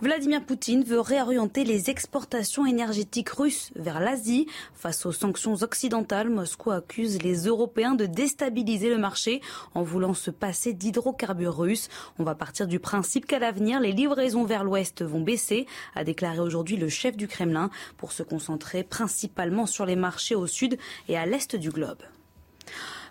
Vladimir 0.00 0.44
Poutine 0.44 0.84
veut 0.84 1.00
réorienter 1.00 1.64
les 1.64 1.90
exportations 1.90 2.66
énergétiques 2.66 3.30
russes 3.30 3.70
vers 3.74 4.00
l'Asie. 4.00 4.46
Face 4.74 5.06
aux 5.06 5.12
sanctions 5.12 5.54
occidentales, 5.54 6.30
Moscou 6.30 6.70
accuse 6.70 7.22
les 7.22 7.46
Européens 7.46 7.94
de 7.94 8.06
déstabiliser 8.06 8.88
le 8.88 8.98
marché 8.98 9.40
en 9.74 9.82
voulant 9.82 10.14
se 10.14 10.30
passer 10.30 10.72
d'hydrocarbures 10.72 11.56
russes. 11.56 11.88
On 12.18 12.24
va 12.24 12.34
partir 12.34 12.66
du 12.66 12.78
principe 12.78 13.26
qu'à 13.26 13.38
l'avenir, 13.38 13.80
les 13.80 13.92
livraisons 13.92 14.44
vers 14.44 14.64
l'Ouest 14.64 15.02
vont 15.02 15.20
baisser, 15.20 15.66
a 15.94 16.04
déclaré 16.04 16.40
aujourd'hui 16.40 16.76
le 16.76 16.88
chef 16.88 17.16
du 17.16 17.28
Kremlin, 17.28 17.70
pour 17.96 18.12
se 18.12 18.22
concentrer 18.22 18.84
principalement 18.84 19.66
sur 19.66 19.86
les 19.86 19.96
marchés 19.96 20.34
au 20.34 20.46
sud 20.46 20.78
et 21.08 21.16
à 21.16 21.26
l'est 21.26 21.56
du 21.56 21.70
globe. 21.70 22.02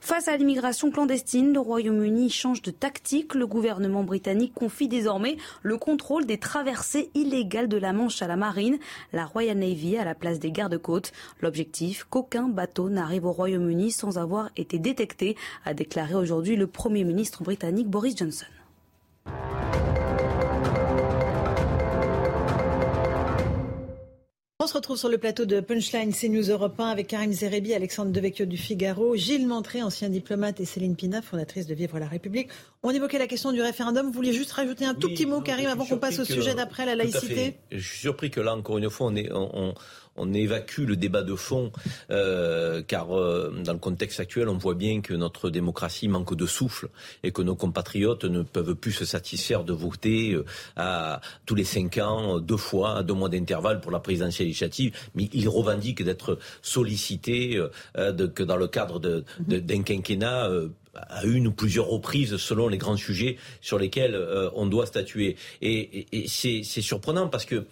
Face 0.07 0.29
à 0.29 0.37
l'immigration 0.37 0.89
clandestine, 0.89 1.51
le 1.51 1.59
Royaume-Uni 1.59 2.29
change 2.29 2.61
de 2.61 2.71
tactique. 2.71 3.35
Le 3.35 3.45
gouvernement 3.45 4.05
britannique 4.05 4.53
confie 4.53 4.87
désormais 4.87 5.35
le 5.63 5.77
contrôle 5.77 6.25
des 6.25 6.37
traversées 6.37 7.11
illégales 7.13 7.67
de 7.67 7.75
la 7.75 7.91
Manche 7.91 8.21
à 8.21 8.27
la 8.27 8.37
marine, 8.37 8.77
la 9.11 9.25
Royal 9.25 9.57
Navy 9.57 9.97
à 9.97 10.05
la 10.05 10.15
place 10.15 10.39
des 10.39 10.49
gardes-côtes. 10.49 11.11
L'objectif, 11.41 12.05
qu'aucun 12.09 12.47
bateau 12.47 12.87
n'arrive 12.87 13.25
au 13.25 13.33
Royaume-Uni 13.33 13.91
sans 13.91 14.17
avoir 14.17 14.49
été 14.55 14.79
détecté, 14.79 15.35
a 15.65 15.73
déclaré 15.73 16.15
aujourd'hui 16.15 16.55
le 16.55 16.67
Premier 16.67 17.03
ministre 17.03 17.43
britannique 17.43 17.89
Boris 17.89 18.15
Johnson. 18.15 18.45
Se 24.67 24.73
retrouve 24.73 24.97
sur 24.97 25.09
le 25.09 25.17
plateau 25.17 25.45
de 25.45 25.59
Punchline 25.61 26.13
CNews 26.13 26.49
Europe 26.49 26.79
1 26.79 26.87
avec 26.87 27.07
Karim 27.07 27.31
Zerebi, 27.31 27.73
Alexandre 27.73 28.11
Devecchio 28.11 28.45
du 28.45 28.57
Figaro, 28.57 29.15
Gilles 29.15 29.47
Montré, 29.47 29.81
ancien 29.81 30.09
diplomate, 30.09 30.59
et 30.59 30.65
Céline 30.65 30.95
Pina, 30.95 31.21
fondatrice 31.21 31.67
de 31.67 31.73
Vivre 31.73 31.97
la 31.99 32.07
République. 32.07 32.49
On 32.83 32.91
évoquait 32.91 33.17
la 33.17 33.27
question 33.27 33.51
du 33.51 33.61
référendum. 33.61 34.07
Vous 34.07 34.11
vouliez 34.11 34.33
juste 34.33 34.51
rajouter 34.51 34.85
un 34.85 34.93
tout 34.93 35.09
petit 35.09 35.25
mot, 35.25 35.41
Karim, 35.41 35.67
avant 35.67 35.85
qu'on 35.85 35.97
passe 35.97 36.19
au 36.19 36.25
sujet 36.25 36.53
d'après, 36.53 36.85
la 36.85 36.95
laïcité? 36.95 37.55
Je 37.71 37.79
suis 37.79 37.99
surpris 37.99 38.29
que 38.29 38.39
là, 38.41 38.55
encore 38.55 38.77
une 38.77 38.89
fois, 38.89 39.07
on, 39.07 39.15
est, 39.15 39.31
on, 39.31 39.49
on 39.53 39.73
évacue 40.33 40.81
le 40.81 40.95
débat 40.95 41.23
de 41.23 41.35
fond, 41.35 41.71
euh, 42.11 42.81
car 42.81 43.17
euh, 43.17 43.53
dans 43.63 43.73
le 43.73 43.79
contexte 43.79 44.19
actuel, 44.19 44.49
on 44.49 44.57
voit 44.57 44.73
bien 44.73 45.01
que 45.01 45.13
notre 45.13 45.49
démocratie 45.49 46.07
manque 46.07 46.35
de 46.35 46.45
souffle 46.45 46.89
et 47.23 47.31
que 47.31 47.41
nos 47.41 47.55
compatriotes 47.55 48.25
ne 48.25 48.41
peuvent 48.41 48.75
plus 48.75 48.91
se 48.91 49.05
satisfaire 49.05 49.63
de 49.63 49.73
voter 49.73 50.33
euh, 50.33 50.45
à 50.75 51.21
tous 51.45 51.55
les 51.55 51.63
cinq 51.63 51.97
ans, 51.97 52.39
deux 52.39 52.57
fois, 52.57 52.97
à 52.97 53.03
deux 53.03 53.13
mois 53.13 53.29
d'intervalle 53.29 53.81
pour 53.81 53.91
la 53.91 53.99
présidentielle 53.99 54.47
législative, 54.47 54.95
mais 55.15 55.29
ils 55.33 55.49
revendiquent 55.49 56.03
d'être 56.03 56.39
sollicités 56.61 57.59
que 57.95 58.43
dans 58.43 58.57
le 58.57 58.67
cadre 58.67 58.99
d'un 58.99 59.83
quinquennat 59.83 60.49
à 60.93 61.25
une 61.25 61.47
ou 61.47 61.51
plusieurs 61.51 61.87
reprises 61.87 62.37
selon 62.37 62.67
les 62.67 62.77
grands 62.77 62.97
sujets 62.97 63.37
sur 63.61 63.77
lesquels 63.77 64.17
on 64.55 64.65
doit 64.65 64.85
statuer. 64.85 65.35
et 65.61 66.25
c'est 66.27 66.63
surprenant 66.63 67.27
parce 67.27 67.45
que 67.45 67.65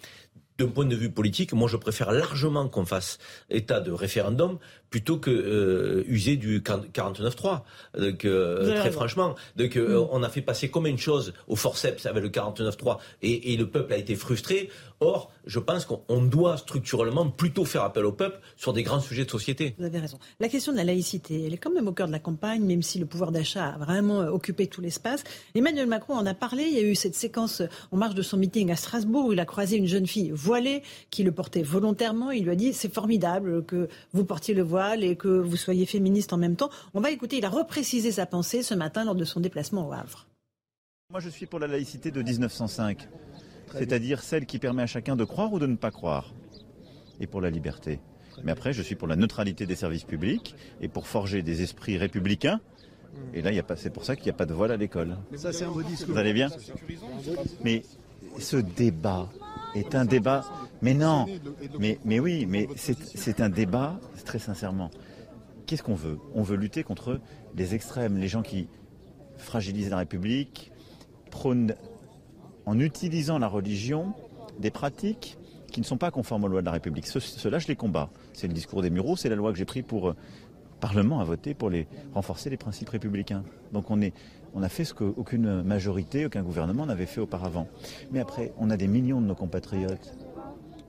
d'un 0.57 0.67
point 0.67 0.85
de 0.85 0.95
vue 0.95 1.11
politique, 1.11 1.53
moi 1.53 1.67
je 1.67 1.77
préfère 1.77 2.11
largement 2.11 2.69
qu'on 2.69 2.85
fasse 2.85 3.17
état 3.49 3.79
de 3.79 3.91
référendum 3.91 4.57
plutôt 4.95 5.17
que 5.17 5.29
euh, 5.29 6.05
user 6.07 6.37
du 6.37 6.61
49-3. 6.61 7.63
Donc, 7.99 8.23
euh, 8.23 8.79
très 8.79 8.91
franchement, 8.91 9.35
donc, 9.57 9.75
euh, 9.75 9.99
mm. 9.99 10.07
on 10.09 10.23
a 10.23 10.29
fait 10.29 10.41
passer 10.41 10.69
comme 10.69 10.87
une 10.87 10.97
chose 10.97 11.33
au 11.49 11.57
forceps 11.57 12.05
avec 12.05 12.23
le 12.23 12.29
49-3 12.29 12.99
et, 13.21 13.51
et, 13.51 13.57
le 13.57 13.67
peuple 13.67 13.91
a 13.91 13.97
été 13.97 14.15
frustré. 14.15 14.69
Or, 15.01 15.33
je 15.45 15.59
pense 15.59 15.83
qu'on 15.83 16.21
doit 16.21 16.55
structurellement 16.55 17.29
plutôt 17.29 17.65
faire 17.65 17.83
appel 17.83 18.05
au 18.05 18.13
peuple 18.13 18.39
sur 18.55 18.71
des 18.71 18.83
grands 18.83 19.01
sujets 19.01 19.25
de 19.25 19.29
société. 19.29 19.75
Vous 19.77 19.83
avez 19.83 19.99
raison. 19.99 20.17
La 20.39 20.47
question 20.47 20.71
de 20.71 20.77
la 20.77 20.85
laïcité, 20.85 21.43
elle 21.45 21.53
est 21.53 21.57
quand 21.57 21.73
même 21.73 21.89
au 21.89 21.91
cœur 21.91 22.07
de 22.07 22.13
la 22.13 22.19
campagne, 22.19 22.63
même 22.63 22.81
si 22.81 22.97
le 22.97 23.05
pouvoir 23.05 23.33
d'achat 23.33 23.73
a 23.73 23.77
vraiment 23.77 24.19
occupé 24.19 24.67
tout 24.67 24.79
l'espace. 24.79 25.25
Emmanuel 25.55 25.87
Macron 25.87 26.13
en 26.13 26.25
a 26.25 26.33
parlé. 26.33 26.63
Il 26.63 26.73
y 26.73 26.79
a 26.79 26.83
eu 26.83 26.95
cette 26.95 27.15
séquence 27.15 27.61
en 27.91 27.97
marge 27.97 28.15
de 28.15 28.21
son 28.21 28.37
meeting 28.37 28.71
à 28.71 28.77
Strasbourg 28.77 29.25
où 29.25 29.33
il 29.33 29.41
a 29.41 29.45
croisé 29.45 29.75
une 29.75 29.87
jeune 29.87 30.07
fille 30.07 30.31
voilée 30.31 30.83
qui 31.09 31.23
le 31.23 31.33
portait 31.33 31.63
volontairement. 31.63 32.31
Il 32.31 32.45
lui 32.45 32.51
a 32.51 32.55
dit 32.55 32.71
c'est 32.71 32.93
formidable 32.93 33.65
que 33.65 33.89
vous 34.13 34.23
portiez 34.23 34.53
le 34.53 34.63
voile 34.63 34.84
et 34.93 35.15
que 35.15 35.27
vous 35.27 35.57
soyez 35.57 35.85
féministe 35.85 36.33
en 36.33 36.37
même 36.37 36.55
temps. 36.55 36.69
On 36.93 37.01
va 37.01 37.11
écouter, 37.11 37.37
il 37.37 37.45
a 37.45 37.49
reprécisé 37.49 38.11
sa 38.11 38.25
pensée 38.25 38.63
ce 38.63 38.73
matin 38.73 39.05
lors 39.05 39.15
de 39.15 39.25
son 39.25 39.39
déplacement 39.39 39.87
au 39.87 39.93
Havre. 39.93 40.27
Moi, 41.11 41.19
je 41.19 41.29
suis 41.29 41.45
pour 41.45 41.59
la 41.59 41.67
laïcité 41.67 42.11
de 42.11 42.21
1905, 42.21 43.07
c'est-à-dire 43.73 44.23
celle 44.23 44.45
qui 44.45 44.59
permet 44.59 44.83
à 44.83 44.87
chacun 44.87 45.15
de 45.15 45.23
croire 45.23 45.53
ou 45.53 45.59
de 45.59 45.67
ne 45.67 45.75
pas 45.75 45.91
croire, 45.91 46.33
et 47.19 47.27
pour 47.27 47.41
la 47.41 47.49
liberté. 47.49 47.99
Mais 48.43 48.51
après, 48.51 48.73
je 48.73 48.81
suis 48.81 48.95
pour 48.95 49.07
la 49.07 49.15
neutralité 49.15 49.65
des 49.65 49.75
services 49.75 50.03
publics 50.03 50.55
et 50.81 50.87
pour 50.87 51.07
forger 51.07 51.41
des 51.41 51.61
esprits 51.61 51.97
républicains. 51.97 52.59
Et 53.33 53.41
là, 53.41 53.51
c'est 53.77 53.91
pour 53.91 54.03
ça 54.03 54.15
qu'il 54.15 54.25
n'y 54.25 54.31
a 54.31 54.33
pas 54.33 54.45
de 54.45 54.53
voile 54.53 54.71
à 54.71 54.77
l'école. 54.77 55.15
Ça, 55.35 55.53
c'est 55.53 55.63
un 55.63 55.71
beau 55.71 55.83
discours. 55.83 56.13
Vous 56.13 56.19
allez 56.19 56.33
bien 56.33 56.49
Mais 57.63 57.83
ce 58.39 58.57
débat 58.57 59.29
est 59.75 59.95
un 59.95 60.05
débat 60.05 60.43
mais 60.81 60.93
non, 60.93 61.25
mais, 61.79 62.19
oui, 62.19 62.45
mais 62.47 62.67
c'est 62.75 63.41
un 63.41 63.49
débat, 63.49 63.99
très 64.25 64.39
sincèrement. 64.39 64.91
Qu'est-ce 65.65 65.83
qu'on 65.83 65.95
veut? 65.95 66.19
On 66.33 66.43
veut 66.43 66.57
lutter 66.57 66.83
contre 66.83 67.19
les 67.55 67.73
extrêmes, 67.73 68.17
les 68.17 68.27
gens 68.27 68.43
qui 68.43 68.67
fragilisent 69.37 69.89
la 69.89 69.97
République, 69.97 70.71
prônent, 71.31 71.73
en 72.65 72.79
utilisant 72.79 73.39
la 73.39 73.47
religion, 73.47 74.13
des 74.59 74.69
pratiques 74.69 75.37
qui 75.71 75.79
ne 75.81 75.85
sont 75.85 75.97
pas 75.97 76.11
conformes 76.11 76.43
aux 76.43 76.47
lois 76.47 76.61
de 76.61 76.65
la 76.65 76.71
République. 76.71 77.07
Cela, 77.07 77.59
je 77.59 77.67
les 77.67 77.75
combats. 77.75 78.09
C'est 78.33 78.47
le 78.47 78.53
discours 78.53 78.81
des 78.81 78.89
Mureaux, 78.89 79.15
c'est 79.15 79.29
la 79.29 79.35
loi 79.35 79.51
que 79.51 79.57
j'ai 79.57 79.65
prise 79.65 79.83
pour 79.87 80.09
euh, 80.09 80.15
Parlement 80.79 81.19
à 81.19 81.23
voter 81.23 81.53
pour 81.53 81.69
les, 81.69 81.87
renforcer 82.13 82.49
les 82.49 82.57
principes 82.57 82.89
républicains. 82.89 83.43
Donc 83.71 83.89
on, 83.89 84.01
est, 84.01 84.13
on 84.55 84.63
a 84.63 84.69
fait 84.69 84.85
ce 84.85 84.93
qu'aucune 84.93 85.61
majorité, 85.63 86.25
aucun 86.25 86.41
gouvernement 86.41 86.85
n'avait 86.85 87.05
fait 87.05 87.21
auparavant. 87.21 87.67
Mais 88.11 88.19
après, 88.19 88.53
on 88.57 88.69
a 88.69 88.77
des 88.77 88.87
millions 88.87 89.21
de 89.21 89.27
nos 89.27 89.35
compatriotes 89.35 90.15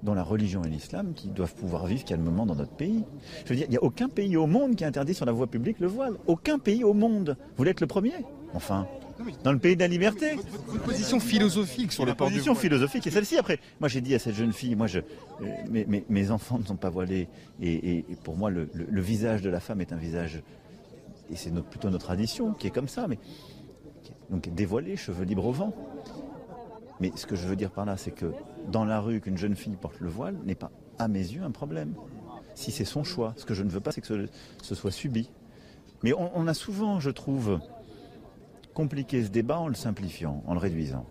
dans 0.03 0.15
la 0.15 0.23
religion 0.23 0.63
et 0.63 0.69
l'islam 0.69 1.15
qui 1.15 1.29
doivent 1.29 1.55
pouvoir 1.55 1.87
vivre 1.87 2.05
calmement 2.05 2.47
dans 2.47 2.55
notre 2.55 2.75
pays. 2.77 3.05
Je 3.45 3.51
veux 3.51 3.57
dire, 3.57 3.67
il 3.67 3.71
n'y 3.73 3.77
a 3.77 3.83
aucun 3.83 4.09
pays 4.09 4.37
au 4.37 4.47
monde 4.47 4.77
qui 4.77 4.85
interdit 4.85 5.15
sur 5.15 5.27
la 5.27 5.33
voie 5.33 5.49
publique 5.49 5.81
le 5.81 5.89
voile. 5.89 6.15
Aucun 6.27 6.59
pays 6.59 6.85
au 6.85 6.95
monde. 6.95 7.37
Vous 7.39 7.57
voulez 7.57 7.73
être 7.73 7.81
le 7.81 7.89
premier? 7.89 8.13
Enfin, 8.55 8.87
dans 9.43 9.53
le 9.53 9.59
pays 9.59 9.75
de 9.75 9.81
la 9.81 9.89
liberté. 9.89 10.37
Votre 10.69 10.83
position 10.83 11.21
philosophique 11.21 11.93
sur 11.93 12.07
le 12.07 12.15
port 12.15 12.29
position 12.29 12.55
philosophique 12.55 13.07
et 13.07 13.11
celle-ci. 13.11 13.37
Après, 13.37 13.59
moi 13.81 13.89
j'ai 13.89 14.01
dit 14.01 14.15
à 14.15 14.19
cette 14.19 14.35
jeune 14.35 14.53
fille, 14.53 14.75
moi 14.75 14.87
je, 14.87 15.01
euh, 15.01 16.03
mes, 16.09 16.31
enfants 16.31 16.59
ne 16.59 16.65
sont 16.65 16.77
pas 16.77 16.91
voilés 16.91 17.29
et, 17.61 18.05
pour 18.23 18.37
moi 18.37 18.51
le, 18.51 18.69
visage 19.01 19.43
de 19.43 19.51
la 19.51 19.61
femme 19.61 19.81
est 19.81 19.93
un 19.93 19.97
visage 19.97 20.43
et 21.31 21.37
c'est 21.37 21.53
plutôt 21.65 21.91
notre 21.91 22.05
tradition 22.05 22.53
qui 22.53 22.67
est 22.67 22.71
comme 22.71 22.89
ça. 22.89 23.07
Mais 23.09 23.19
donc 24.31 24.53
dévoilé, 24.55 24.97
cheveux 24.97 25.25
libres 25.25 25.47
au 25.47 25.53
vent. 25.53 25.73
Mais 27.01 27.13
ce 27.15 27.27
que 27.27 27.37
je 27.37 27.47
veux 27.47 27.57
dire 27.57 27.71
par 27.71 27.85
là, 27.85 27.97
c'est 27.97 28.11
que 28.11 28.33
dans 28.71 28.85
la 28.85 29.01
rue, 29.01 29.21
qu'une 29.21 29.37
jeune 29.37 29.55
fille 29.55 29.77
porte 29.77 30.01
le 30.01 30.09
voile 30.09 30.37
n'est 30.45 30.55
pas, 30.55 30.71
à 30.99 31.09
mes 31.09 31.21
yeux, 31.21 31.43
un 31.43 31.51
problème. 31.51 31.95
Si 32.55 32.71
c'est 32.71 32.87
son 32.87 33.05
choix. 33.05 33.35
Ce 33.37 33.45
que 33.45 33.55
je 33.55 33.63
ne 33.63 33.69
veux 33.69 33.81
pas, 33.81 33.93
c'est 33.93 34.01
que 34.01 34.29
ce, 34.63 34.75
soit 34.75 34.91
subi. 34.91 35.31
Mais 36.03 36.13
on, 36.15 36.47
a 36.47 36.55
souvent, 36.55 37.01
je 37.01 37.11
trouve, 37.11 37.59
compliqué 38.75 39.23
ce 39.25 39.29
débat 39.29 39.59
en 39.59 39.69
le 39.69 39.75
simplifiant, 39.75 40.43
en 40.47 40.55
le 40.55 40.61
réduisant. 40.61 41.05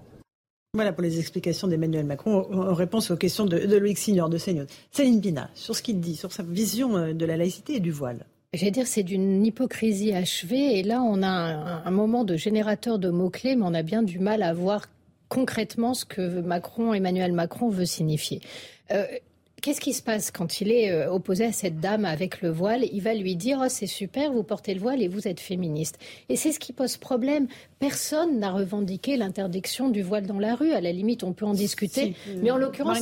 Voilà 0.74 0.92
pour 0.92 1.04
les 1.04 1.20
explications 1.20 1.68
d'Emmanuel 1.68 2.06
Macron 2.06 2.52
en 2.52 2.74
réponse 2.74 3.10
aux 3.10 3.16
questions 3.16 3.46
de, 3.46 3.58
Loïc 3.58 3.98
Signor 3.98 4.30
de 4.30 4.38
CNews. 4.38 4.66
Céline 4.92 5.22
Pina, 5.22 5.50
sur 5.54 5.76
ce 5.76 5.82
qu'il 5.82 6.00
dit, 6.00 6.16
sur 6.16 6.32
sa 6.32 6.44
vision 6.44 6.98
euh, 6.98 7.14
de 7.14 7.26
la 7.26 7.38
laïcité 7.38 7.76
et 7.76 7.80
du 7.80 7.92
voile. 7.92 8.26
J'allais 8.56 8.72
dire, 8.72 8.88
c'est 8.88 9.04
d'une 9.04 9.46
hypocrisie 9.46 10.14
achevée. 10.14 10.80
Et 10.80 10.84
là, 10.84 11.02
on 11.02 11.22
a 11.24 11.30
un, 11.30 11.92
moment 11.92 12.24
de 12.24 12.36
générateur 12.36 13.00
de 13.00 13.10
mots-clés, 13.10 13.56
mais 13.56 13.64
on 13.66 13.74
a 13.74 13.84
bien 13.84 14.04
du 14.04 14.20
mal 14.20 14.44
à 14.44 14.54
voir 14.54 14.86
concrètement 15.30 15.94
ce 15.94 16.06
que 16.06 16.42
Macron, 16.42 16.94
Emmanuel 16.94 17.32
Macron 17.32 17.70
veut 17.70 17.86
signifier. 17.86 18.42
Euh, 18.92 19.06
Qu'est-ce 19.62 19.82
qui 19.82 19.94
se 19.94 20.04
passe 20.04 20.32
quand 20.32 20.62
il 20.62 20.72
est 20.72 20.92
euh, 20.92 21.12
opposé 21.12 21.46
à 21.46 21.52
cette 21.52 21.80
dame 21.80 22.06
avec 22.06 22.42
le 22.42 22.50
voile? 22.50 22.86
Il 22.92 23.02
va 23.02 23.14
lui 23.14 23.36
dire 23.36 23.60
oh, 23.64 23.68
c'est 23.70 23.88
super, 23.88 24.32
vous 24.32 24.44
portez 24.44 24.74
le 24.74 24.80
voile 24.80 25.02
et 25.02 25.08
vous 25.08 25.28
êtes 25.28 25.40
féministe. 25.40 25.98
Et 26.30 26.36
c'est 26.36 26.52
ce 26.52 26.60
qui 26.60 26.72
pose 26.72 26.98
problème. 26.98 27.48
Personne 27.80 28.40
n'a 28.40 28.52
revendiqué 28.52 29.18
l'interdiction 29.18 29.90
du 29.90 30.04
voile 30.04 30.28
dans 30.28 30.40
la 30.40 30.56
rue. 30.56 30.72
À 30.72 30.82
la 30.82 30.92
limite, 30.92 31.24
on 31.24 31.34
peut 31.34 31.46
en 31.46 31.54
discuter. 31.54 32.16
mais 32.42 32.52
en 32.52 32.58
l'occurrence, 32.58 33.00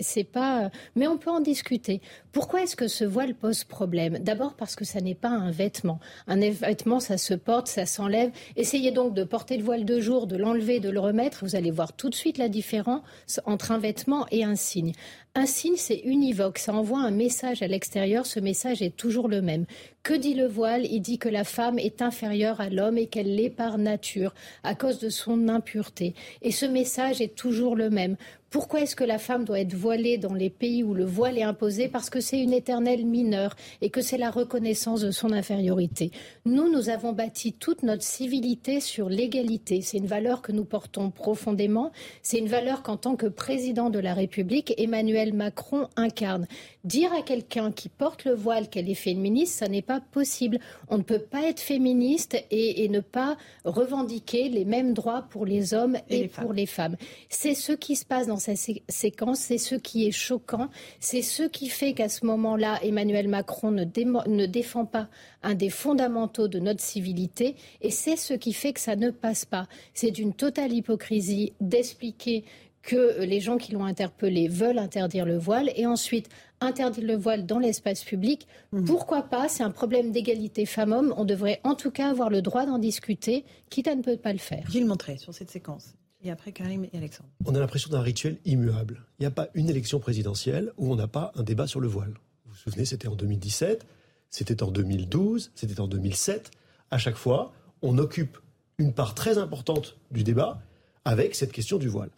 c'est 0.00 0.24
pas. 0.24 0.70
Mais 0.94 1.08
on 1.08 1.18
peut 1.18 1.30
en 1.30 1.40
discuter. 1.40 2.00
Pourquoi 2.30 2.62
est-ce 2.62 2.76
que 2.76 2.88
ce 2.88 3.04
voile 3.04 3.34
pose 3.34 3.64
problème? 3.64 4.18
D'abord 4.18 4.54
parce 4.54 4.76
que 4.76 4.84
ça 4.84 5.00
n'est 5.00 5.14
pas 5.14 5.30
un 5.30 5.50
vêtement. 5.50 5.98
Un 6.28 6.38
vêtement, 6.50 7.00
ça 7.00 7.18
se 7.18 7.34
porte, 7.34 7.66
ça 7.66 7.86
s'enlève. 7.86 8.30
Essayez 8.56 8.92
donc 8.92 9.14
de 9.14 9.24
porter 9.24 9.56
le 9.56 9.64
voile 9.64 9.84
de 9.84 10.00
jour, 10.00 10.26
de 10.26 10.36
l'enlever, 10.36 10.78
de 10.78 10.90
le 10.90 11.00
remettre. 11.00 11.44
Vous 11.44 11.56
allez 11.56 11.70
voir 11.70 11.94
tout 11.94 12.10
de 12.10 12.14
suite 12.14 12.38
la 12.38 12.48
différence 12.48 13.00
entre 13.44 13.72
un 13.72 13.78
vêtement 13.78 14.26
et 14.30 14.44
un 14.44 14.54
signe. 14.54 14.92
Un 15.38 15.44
signe, 15.44 15.76
c'est 15.76 15.98
univoque, 15.98 16.56
ça 16.56 16.72
envoie 16.72 17.00
un 17.00 17.10
message 17.10 17.60
à 17.60 17.66
l'extérieur, 17.66 18.24
ce 18.24 18.40
message 18.40 18.80
est 18.80 18.96
toujours 18.96 19.28
le 19.28 19.42
même. 19.42 19.66
Que 20.06 20.14
dit 20.14 20.34
le 20.34 20.46
voile? 20.46 20.86
Il 20.86 21.00
dit 21.00 21.18
que 21.18 21.28
la 21.28 21.42
femme 21.42 21.80
est 21.80 22.00
inférieure 22.00 22.60
à 22.60 22.70
l'homme 22.70 22.96
et 22.96 23.08
qu'elle 23.08 23.34
l'est 23.34 23.50
par 23.50 23.76
nature, 23.76 24.34
à 24.62 24.76
cause 24.76 25.00
de 25.00 25.08
son 25.08 25.48
impureté. 25.48 26.14
Et 26.42 26.52
ce 26.52 26.64
message 26.64 27.20
est 27.20 27.34
toujours 27.34 27.74
le 27.74 27.90
même. 27.90 28.16
Pourquoi 28.48 28.82
est-ce 28.82 28.94
que 28.94 29.04
la 29.04 29.18
femme 29.18 29.44
doit 29.44 29.58
être 29.58 29.74
voilée 29.74 30.16
dans 30.16 30.32
les 30.32 30.50
pays 30.50 30.84
où 30.84 30.94
le 30.94 31.04
voile 31.04 31.36
est 31.36 31.42
imposé? 31.42 31.88
Parce 31.88 32.08
que 32.08 32.20
c'est 32.20 32.40
une 32.40 32.52
éternelle 32.52 33.04
mineure 33.04 33.56
et 33.82 33.90
que 33.90 34.00
c'est 34.00 34.16
la 34.16 34.30
reconnaissance 34.30 35.00
de 35.00 35.10
son 35.10 35.32
infériorité. 35.32 36.12
Nous, 36.44 36.70
nous 36.70 36.88
avons 36.88 37.12
bâti 37.12 37.52
toute 37.52 37.82
notre 37.82 38.04
civilité 38.04 38.80
sur 38.80 39.08
l'égalité. 39.08 39.82
C'est 39.82 39.98
une 39.98 40.06
valeur 40.06 40.40
que 40.40 40.52
nous 40.52 40.64
portons 40.64 41.10
profondément. 41.10 41.90
C'est 42.22 42.38
une 42.38 42.46
valeur 42.46 42.84
qu'en 42.84 42.96
tant 42.96 43.16
que 43.16 43.26
président 43.26 43.90
de 43.90 43.98
la 43.98 44.14
République, 44.14 44.72
Emmanuel 44.78 45.34
Macron 45.34 45.88
incarne. 45.96 46.46
Dire 46.86 47.12
à 47.12 47.22
quelqu'un 47.22 47.72
qui 47.72 47.88
porte 47.88 48.24
le 48.26 48.34
voile 48.34 48.68
qu'elle 48.68 48.88
est 48.88 48.94
féministe, 48.94 49.58
ça 49.58 49.66
n'est 49.66 49.82
pas 49.82 50.00
possible. 50.00 50.60
On 50.86 50.98
ne 50.98 51.02
peut 51.02 51.18
pas 51.18 51.42
être 51.42 51.58
féministe 51.58 52.36
et, 52.52 52.88
ne 52.88 53.00
pas 53.00 53.36
revendiquer 53.64 54.48
les 54.48 54.64
mêmes 54.64 54.94
droits 54.94 55.22
pour 55.22 55.46
les 55.46 55.74
hommes 55.74 55.98
et, 56.08 56.28
pour 56.28 56.52
les 56.52 56.66
femmes. 56.66 56.96
C'est 57.28 57.56
ce 57.56 57.72
qui 57.72 57.96
se 57.96 58.04
passe 58.04 58.28
dans 58.28 58.36
cette 58.36 58.60
séquence, 58.88 59.40
c'est 59.40 59.58
ce 59.58 59.74
qui 59.74 60.06
est 60.06 60.12
choquant, 60.12 60.68
c'est 61.00 61.22
ce 61.22 61.42
qui 61.42 61.70
fait 61.70 61.92
qu'à 61.92 62.08
ce 62.08 62.24
moment-là, 62.24 62.78
Emmanuel 62.84 63.26
Macron 63.26 63.72
ne, 63.72 63.84
ne 63.84 64.46
défend 64.46 64.84
pas 64.84 65.08
un 65.42 65.54
des 65.54 65.70
fondamentaux 65.70 66.46
de 66.46 66.60
notre 66.60 66.80
civilité 66.80 67.56
et 67.80 67.90
c'est 67.90 68.16
ce 68.16 68.34
qui 68.34 68.52
fait 68.52 68.72
que 68.72 68.80
ça 68.80 68.94
ne 68.94 69.10
passe 69.10 69.44
pas. 69.44 69.66
C'est 69.92 70.12
d'une 70.12 70.34
totale 70.34 70.72
hypocrisie 70.72 71.52
d'expliquer 71.60 72.44
que 72.86 73.20
les 73.24 73.40
gens 73.40 73.58
qui 73.58 73.72
l'ont 73.72 73.84
interpellé 73.84 74.48
veulent 74.48 74.78
interdire 74.78 75.26
le 75.26 75.36
voile 75.36 75.70
et 75.74 75.86
ensuite 75.86 76.28
interdire 76.60 77.04
le 77.04 77.16
voile 77.16 77.46
dans 77.46 77.58
l'espace 77.58 78.04
public. 78.04 78.46
Mmh. 78.72 78.84
Pourquoi 78.84 79.22
pas? 79.22 79.48
C'est 79.48 79.62
un 79.62 79.70
problème 79.70 80.12
d'égalité 80.12 80.66
femmes-hommes. 80.66 81.14
On 81.16 81.24
devrait 81.24 81.60
en 81.64 81.74
tout 81.74 81.90
cas 81.90 82.10
avoir 82.10 82.30
le 82.30 82.42
droit 82.42 82.66
d'en 82.66 82.78
discuter, 82.78 83.44
quitte 83.70 83.88
à 83.88 83.94
ne 83.94 84.02
pas 84.02 84.32
le 84.32 84.38
faire. 84.38 84.68
Gilles 84.70 84.86
Montré 84.86 85.18
sur 85.18 85.34
cette 85.34 85.50
séquence. 85.50 85.94
Et 86.22 86.30
après 86.30 86.52
Karim 86.52 86.84
et 86.84 86.96
Alexandre. 86.96 87.28
On 87.44 87.54
a 87.54 87.60
l'impression 87.60 87.90
d'un 87.90 88.00
rituel 88.00 88.38
immuable. 88.44 89.02
Il 89.18 89.22
n'y 89.22 89.26
a 89.26 89.30
pas 89.30 89.48
une 89.54 89.68
élection 89.68 90.00
présidentielle 90.00 90.72
où 90.76 90.90
on 90.90 90.96
n'a 90.96 91.08
pas 91.08 91.32
un 91.36 91.42
débat 91.42 91.66
sur 91.66 91.80
le 91.80 91.88
voile. 91.88 92.14
Vous 92.44 92.52
vous 92.52 92.56
souvenez, 92.56 92.84
c'était 92.84 93.08
en 93.08 93.14
2017, 93.14 93.86
c'était 94.30 94.62
en 94.62 94.70
2012, 94.70 95.52
c'était 95.54 95.80
en 95.80 95.86
2007. 95.86 96.50
À 96.90 96.98
chaque 96.98 97.16
fois, 97.16 97.52
on 97.82 97.98
occupe 97.98 98.38
une 98.78 98.92
part 98.92 99.14
très 99.14 99.38
importante 99.38 99.96
du 100.10 100.24
débat 100.24 100.60
avec 101.04 101.34
cette 101.34 101.52
question 101.52 101.78
du 101.78 101.88
voile. 101.88 102.10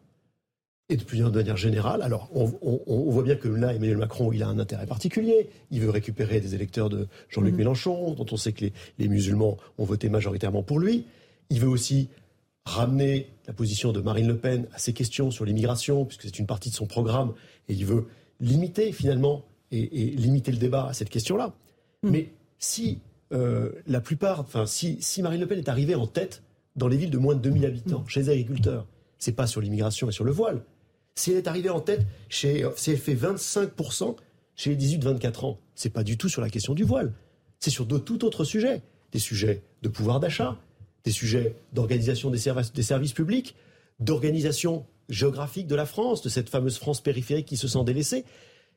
Et 0.90 0.96
de 0.96 1.30
manière 1.30 1.58
générale, 1.58 2.00
alors 2.00 2.30
on, 2.32 3.10
voit 3.10 3.22
bien 3.22 3.36
que 3.36 3.48
là, 3.48 3.74
Emmanuel 3.74 3.98
Macron, 3.98 4.32
il 4.32 4.42
a 4.42 4.48
un 4.48 4.58
intérêt 4.58 4.86
particulier. 4.86 5.50
Il 5.70 5.80
veut 5.80 5.90
récupérer 5.90 6.40
des 6.40 6.54
électeurs 6.54 6.88
de 6.88 7.08
Jean-Luc 7.28 7.52
mhm. 7.52 7.58
Mélenchon, 7.58 8.14
dont 8.14 8.24
on 8.32 8.38
sait 8.38 8.52
que 8.52 8.64
les, 8.98 9.08
musulmans 9.08 9.58
ont 9.76 9.84
voté 9.84 10.08
majoritairement 10.08 10.62
pour 10.62 10.78
lui. 10.78 11.04
Il 11.50 11.60
veut 11.60 11.68
aussi 11.68 12.08
ramener 12.64 13.28
la 13.46 13.52
position 13.52 13.92
de 13.92 14.00
Marine 14.00 14.28
Le 14.28 14.38
Pen 14.38 14.66
à 14.72 14.78
ces 14.78 14.94
questions 14.94 15.30
sur 15.30 15.44
l'immigration, 15.44 16.06
puisque 16.06 16.22
c'est 16.22 16.38
une 16.38 16.46
partie 16.46 16.70
de 16.70 16.74
son 16.74 16.86
programme, 16.86 17.34
et 17.68 17.74
il 17.74 17.84
veut 17.84 18.06
limiter 18.40 18.90
finalement 18.92 19.44
et, 19.70 19.82
limiter 20.16 20.52
le 20.52 20.58
débat 20.58 20.86
à 20.86 20.94
cette 20.94 21.10
question-là. 21.10 21.52
Mhm. 22.02 22.10
Mais 22.10 22.32
si 22.58 23.00
euh, 23.34 23.72
la 23.86 24.00
plupart, 24.00 24.40
enfin 24.40 24.64
si, 24.64 24.96
si 25.02 25.20
Marine 25.20 25.40
Le 25.40 25.46
Pen 25.46 25.58
est 25.58 25.68
arrivée 25.68 25.96
en 25.96 26.06
tête 26.06 26.42
dans 26.76 26.88
les 26.88 26.96
villes 26.96 27.10
de 27.10 27.18
moins 27.18 27.34
de 27.34 27.40
2000 27.40 27.66
habitants, 27.66 28.00
mhm. 28.00 28.08
chez 28.08 28.20
les 28.20 28.30
agriculteurs, 28.30 28.86
c'est 29.18 29.32
pas 29.32 29.46
sur 29.46 29.60
l'immigration 29.60 30.08
et 30.08 30.12
sur 30.12 30.24
le 30.24 30.32
voile, 30.32 30.62
si 31.18 31.32
elle 31.32 31.38
est 31.38 31.48
arrivée 31.48 31.70
en 31.70 31.80
tête, 31.80 32.06
chez, 32.28 32.64
si 32.76 32.96
fait 32.96 33.14
25% 33.14 34.16
chez 34.54 34.74
les 34.74 34.76
18-24 34.76 35.46
ans, 35.46 35.58
c'est 35.74 35.90
pas 35.90 36.04
du 36.04 36.16
tout 36.16 36.28
sur 36.28 36.40
la 36.40 36.48
question 36.48 36.74
du 36.74 36.84
voile. 36.84 37.12
C'est 37.60 37.70
sur 37.70 37.86
de 37.86 37.98
tout 37.98 38.24
autre 38.24 38.44
sujet. 38.44 38.82
Des 39.12 39.18
sujets 39.18 39.62
de 39.82 39.88
pouvoir 39.88 40.20
d'achat, 40.20 40.56
des 41.04 41.10
sujets 41.10 41.56
d'organisation 41.72 42.30
des 42.30 42.38
services, 42.38 43.12
publics, 43.12 43.56
d'organisation 44.00 44.86
géographique 45.08 45.66
de 45.66 45.74
la 45.74 45.86
France, 45.86 46.22
de 46.22 46.28
cette 46.28 46.50
fameuse 46.50 46.78
France 46.78 47.00
périphérique 47.00 47.46
qui 47.46 47.56
se 47.56 47.66
sent 47.66 47.82
délaissée. 47.84 48.24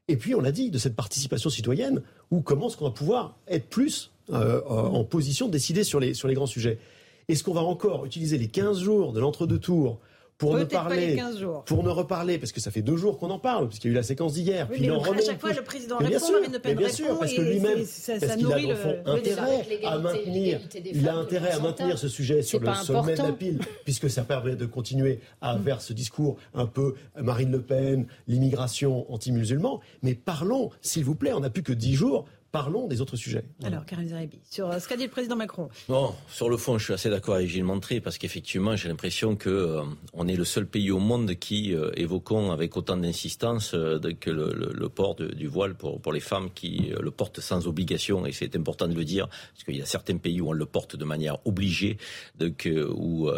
Et 0.08 0.18
puis, 0.18 0.34
on 0.34 0.42
l'a 0.42 0.52
dit, 0.52 0.72
de 0.72 0.78
cette 0.78 0.96
participation 0.96 1.50
citoyenne, 1.50 2.02
où 2.32 2.42
comment 2.42 2.68
est-ce 2.68 2.78
qu'on 2.78 2.86
va 2.86 2.92
pouvoir 2.92 3.38
être 3.48 3.68
plus 3.68 4.12
euh, 4.32 4.62
en 4.64 5.04
position 5.04 5.48
de 5.48 5.52
décider 5.52 5.84
sur 5.84 6.00
les, 6.00 6.14
sur 6.14 6.28
les 6.28 6.34
grands 6.34 6.48
sujets 6.48 6.80
Est-ce 7.28 7.44
qu'on 7.44 7.54
va 7.54 7.62
encore 7.62 8.06
utiliser 8.06 8.38
les 8.38 8.48
15 8.48 8.80
jours 8.80 9.14
de 9.14 9.20
l'entre-deux 9.20 9.60
tours 9.60 10.00
pour 10.42 10.58
ne 10.58 10.64
parler, 10.64 11.22
pour 11.68 11.84
ne 11.84 11.90
reparler, 11.90 12.40
parce 12.40 12.52
que 12.52 12.60
ça 12.60 12.72
fait 12.72 12.82
deux 12.82 12.98
jours 12.98 13.20
qu'on 13.20 13.30
en 13.30 13.38
parle, 13.38 13.68
puisqu'il 13.68 13.88
y 13.88 13.92
a 13.92 13.94
eu 13.94 13.96
la 13.96 14.04
séquence 14.04 14.34
d'hier. 14.34 14.68
puis 14.68 14.82
mais 14.82 14.90
à 14.90 15.22
chaque 15.24 15.40
fois, 15.40 15.54
le 15.54 15.62
président 15.62 15.98
répond, 15.98 16.18
sûr, 16.18 16.32
Marine 16.32 16.54
Le 16.54 16.60
Pen 16.60 16.78
bien 16.78 16.90
sûr, 16.90 17.20
parce 17.20 17.34
que 17.34 17.42
lui-même, 17.42 17.78
parce 17.78 18.36
qu'il 18.36 18.52
a 18.52 18.62
dans 18.62 18.76
fond 18.76 18.96
intérêt 19.06 19.66
à 19.86 20.00
maintenir, 20.00 20.60
il 20.84 21.08
a 21.08 21.16
intérêt 21.16 21.52
à 21.52 21.60
maintenir 21.60 22.00
ce 22.00 22.08
sujet 22.08 22.42
sur 22.42 22.60
le 22.60 22.74
sommet 22.74 23.16
de 23.16 23.22
la 23.22 23.34
pile, 23.34 23.60
puisque 23.84 24.10
ça 24.10 24.24
permet 24.24 24.56
de 24.56 24.66
continuer 24.66 25.20
à 25.42 25.58
faire 25.60 25.80
ce 25.80 25.94
discours 25.94 26.38
un 26.56 26.66
peu 26.66 26.96
Marine 27.16 27.52
Le 27.52 27.62
Pen, 27.62 28.08
l'immigration 28.28 29.12
anti-musulman. 29.14 29.80
Mais 30.02 30.16
parlons, 30.16 30.72
s'il 30.82 31.06
vous 31.06 31.16
plaît, 31.16 31.34
on 31.34 31.42
n'a 31.42 31.52
plus 31.52 31.64
que 31.64 31.74
dix 31.74 31.94
jours 31.94 32.26
Parlons 32.52 32.88
des 32.88 33.00
autres 33.00 33.16
sujets. 33.16 33.46
Alors, 33.64 33.86
Karim 33.86 34.10
Zeribi, 34.10 34.42
sur 34.50 34.70
euh, 34.70 34.78
ce 34.78 34.90
qu'a 34.90 34.98
dit 34.98 35.06
le 35.06 35.10
président 35.10 35.38
Macron. 35.38 35.70
Non, 35.88 36.14
sur 36.28 36.50
le 36.50 36.58
fond, 36.58 36.78
je 36.78 36.84
suis 36.84 36.94
assez 36.94 37.10
d'accord 37.10 37.36
avec 37.36 37.48
Gilles 37.48 37.64
Montré, 37.64 38.02
parce 38.02 38.18
qu'effectivement, 38.18 38.76
j'ai 38.76 38.90
l'impression 38.90 39.38
que 39.38 39.50
euh, 39.50 39.84
on 40.12 40.28
est 40.28 40.36
le 40.36 40.44
seul 40.44 40.66
pays 40.66 40.92
au 40.92 41.00
monde 41.00 41.34
qui 41.36 41.74
euh, 41.74 41.92
évoquons 41.96 42.52
avec 42.52 42.76
autant 42.76 42.98
d'insistance 42.98 43.72
que 43.72 44.30
le, 44.30 44.90
port 44.90 45.16
du 45.16 45.48
voile 45.48 45.76
pour, 45.76 46.02
pour 46.02 46.12
les 46.12 46.20
femmes 46.20 46.50
qui 46.54 46.92
le 47.00 47.12
portent 47.12 47.40
sans 47.40 47.68
obligation, 47.68 48.26
et 48.26 48.34
c'est 48.34 48.54
important 48.58 48.90
de 48.90 48.96
le 48.96 49.06
dire, 49.06 49.30
parce 49.30 49.64
qu'il 49.64 49.78
y 49.78 49.82
a 49.82 49.86
certains 49.86 50.18
pays 50.18 50.42
où 50.42 50.50
on 50.50 50.54
le 50.54 50.66
porte 50.66 50.98
de 50.98 51.06
manière 51.06 51.38
obligée, 51.46 51.98
donc, 52.38 52.68
où 52.94 53.30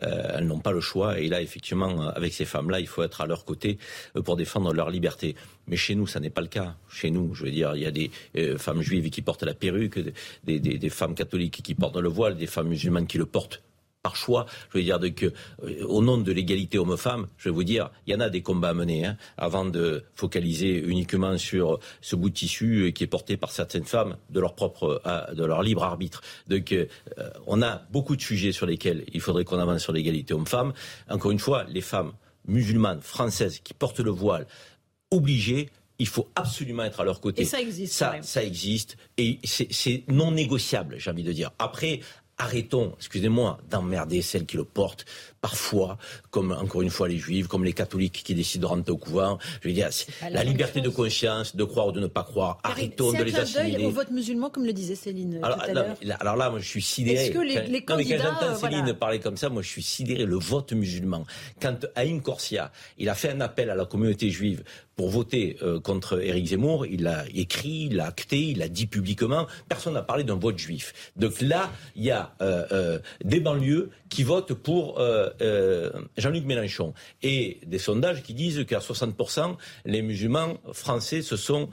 elles 0.00 0.46
n'ont 0.46 0.60
pas 0.60 0.70
le 0.70 0.80
choix, 0.80 1.18
et 1.18 1.26
là, 1.26 1.42
effectivement, 1.42 2.02
avec 2.10 2.32
ces 2.32 2.44
femmes-là, 2.44 2.78
il 2.78 2.86
faut 2.86 3.02
être 3.02 3.20
à 3.20 3.26
leur 3.26 3.44
côté 3.44 3.78
pour 4.24 4.36
défendre 4.36 4.72
leur 4.72 4.90
liberté. 4.90 5.34
Mais 5.70 5.76
chez 5.76 5.94
nous, 5.94 6.06
ça 6.06 6.18
n'est 6.18 6.30
pas 6.30 6.40
le 6.40 6.48
cas. 6.48 6.74
Chez 6.90 7.10
nous, 7.10 7.32
je 7.32 7.44
veux 7.44 7.50
dire, 7.52 7.76
il 7.76 7.82
y 7.82 7.86
a 7.86 7.92
des 7.92 8.10
euh, 8.36 8.58
femmes 8.58 8.82
juives 8.82 9.08
qui 9.08 9.22
portent 9.22 9.44
la 9.44 9.54
perruque, 9.54 10.00
des, 10.44 10.90
femmes 10.90 11.14
catholiques 11.14 11.62
qui 11.62 11.76
portent 11.76 11.96
le 11.96 12.08
voile, 12.08 12.36
des 12.36 12.48
femmes 12.48 12.68
musulmanes 12.68 13.06
qui 13.06 13.18
le 13.18 13.26
portent 13.26 13.62
par 14.02 14.16
choix, 14.16 14.46
je 14.72 14.78
veux 14.78 14.84
dire, 14.84 14.98
que, 15.14 15.26
euh, 15.62 15.84
au 15.86 16.02
nom 16.02 16.16
de 16.18 16.32
l'égalité 16.32 16.78
homme-femme, 16.78 17.28
je 17.36 17.50
vais 17.50 17.54
vous 17.54 17.64
dire, 17.64 17.90
il 18.06 18.12
y 18.12 18.16
en 18.16 18.20
a 18.20 18.30
des 18.30 18.40
combats 18.40 18.70
à 18.70 18.74
mener, 18.74 19.04
hein, 19.04 19.16
avant 19.36 19.66
de 19.66 20.02
focaliser 20.14 20.78
uniquement 20.78 21.36
sur 21.36 21.78
ce 22.00 22.16
bout 22.16 22.30
de 22.30 22.34
tissu 22.34 22.86
euh, 22.86 22.90
qui 22.90 23.04
est 23.04 23.06
porté 23.06 23.36
par 23.36 23.52
certaines 23.52 23.84
femmes 23.84 24.16
de 24.30 24.40
leur 24.40 24.54
propre, 24.54 25.00
de 25.36 25.44
leur 25.44 25.62
libre 25.62 25.84
arbitre. 25.84 26.22
Donc, 26.48 26.74
on 27.46 27.62
a 27.62 27.82
beaucoup 27.92 28.16
de 28.16 28.22
sujets 28.22 28.52
sur 28.52 28.66
lesquels 28.66 29.04
il 29.12 29.20
faudrait 29.20 29.44
qu'on 29.44 29.58
avance 29.58 29.82
sur 29.82 29.92
l'égalité 29.92 30.34
homme-femme. 30.34 30.72
Encore 31.08 31.30
une 31.30 31.38
fois, 31.38 31.64
les 31.68 31.82
femmes 31.82 32.12
musulmanes, 32.48 33.00
françaises, 33.00 33.60
qui 33.60 33.74
portent 33.74 34.00
le 34.00 34.10
voile, 34.10 34.46
obligés. 35.10 35.68
Il 35.98 36.08
faut 36.08 36.28
absolument 36.34 36.84
être 36.84 37.00
à 37.00 37.04
leur 37.04 37.20
côté. 37.20 37.42
Et 37.42 37.44
ça 37.44 37.60
existe. 37.60 37.92
Ça, 37.92 38.16
ça 38.22 38.42
existe. 38.42 38.96
Et 39.18 39.38
c'est 39.44 40.04
non 40.08 40.30
négociable, 40.30 40.96
j'ai 40.98 41.10
envie 41.10 41.24
de 41.24 41.32
dire. 41.32 41.50
Après, 41.58 42.00
arrêtons, 42.40 42.94
excusez-moi, 42.96 43.58
d'emmerder 43.68 44.22
celles 44.22 44.46
qui 44.46 44.56
le 44.56 44.64
portent 44.64 45.04
parfois, 45.40 45.98
comme 46.30 46.52
encore 46.52 46.82
une 46.82 46.90
fois 46.90 47.08
les 47.08 47.18
juifs, 47.18 47.46
comme 47.48 47.64
les 47.64 47.72
catholiques 47.72 48.22
qui 48.24 48.34
décident 48.34 48.68
de 48.68 48.74
rentrer 48.74 48.92
au 48.92 48.96
couvent. 48.96 49.38
Je 49.62 49.68
veux 49.68 49.74
dire, 49.74 49.88
la, 50.30 50.44
liberté 50.44 50.80
de 50.80 50.88
conscience, 50.88 51.54
de 51.56 51.64
croire 51.64 51.88
ou 51.88 51.92
de 51.92 52.00
ne 52.00 52.06
pas 52.06 52.24
croire, 52.24 52.58
arrêtons 52.62 53.12
de 53.12 53.22
les 53.22 53.36
assimiler. 53.36 53.84
Au 53.84 53.90
vote 53.90 54.10
musulman, 54.10 54.50
comme 54.50 54.64
le 54.64 54.72
disait 54.72 54.94
Céline 54.94 55.38
alors, 55.42 55.62
tout 55.62 55.70
à 55.70 55.72
l'heure. 55.72 55.96
Alors 56.20 56.36
là, 56.36 56.50
moi, 56.50 56.58
je 56.60 56.68
suis 56.68 56.82
sidéré. 56.82 57.26
Est-ce 57.26 57.32
que 57.32 57.38
les, 57.38 57.66
les 57.66 57.84
candidats, 57.84 58.18
quand 58.18 58.40
j'entends 58.40 58.56
Céline 58.56 58.94
parler 58.94 59.20
comme 59.20 59.36
ça, 59.36 59.48
moi, 59.48 59.62
je 59.62 59.68
suis 59.68 59.82
sidéré. 59.82 60.24
Le 60.24 60.36
vote 60.36 60.72
musulman. 60.72 61.24
Quand 61.60 61.86
Haïm 61.94 62.22
Corsia, 62.22 62.72
il 62.98 63.08
a 63.08 63.14
fait 63.14 63.30
un 63.30 63.40
appel 63.40 63.70
à 63.70 63.74
la 63.74 63.84
communauté 63.84 64.30
juive 64.30 64.62
pour 65.00 65.08
voter 65.08 65.56
euh, 65.62 65.80
contre 65.80 66.22
Éric 66.22 66.48
Zemmour, 66.48 66.84
il 66.84 67.04
l'a 67.04 67.24
écrit, 67.34 67.86
il 67.88 67.96
l'a 67.96 68.08
acté, 68.08 68.38
il 68.38 68.58
l'a 68.58 68.68
dit 68.68 68.86
publiquement. 68.86 69.46
Personne 69.66 69.94
n'a 69.94 70.02
parlé 70.02 70.24
d'un 70.24 70.34
vote 70.34 70.58
juif. 70.58 70.92
Donc 71.16 71.40
là, 71.40 71.70
il 71.96 72.04
y 72.04 72.10
a 72.10 72.34
euh, 72.42 72.66
euh, 72.70 72.98
des 73.24 73.40
banlieues 73.40 73.88
qui 74.10 74.24
votent 74.24 74.52
pour 74.52 75.00
Jean-Luc 76.18 76.44
Mélenchon 76.44 76.92
et 77.22 77.60
des 77.64 77.78
sondages 77.78 78.22
qui 78.22 78.34
disent 78.34 78.66
qu'à 78.66 78.80
60%, 78.80 79.56
les 79.86 80.02
musulmans 80.02 80.58
français 80.72 81.22
se 81.22 81.36
sont 81.36 81.70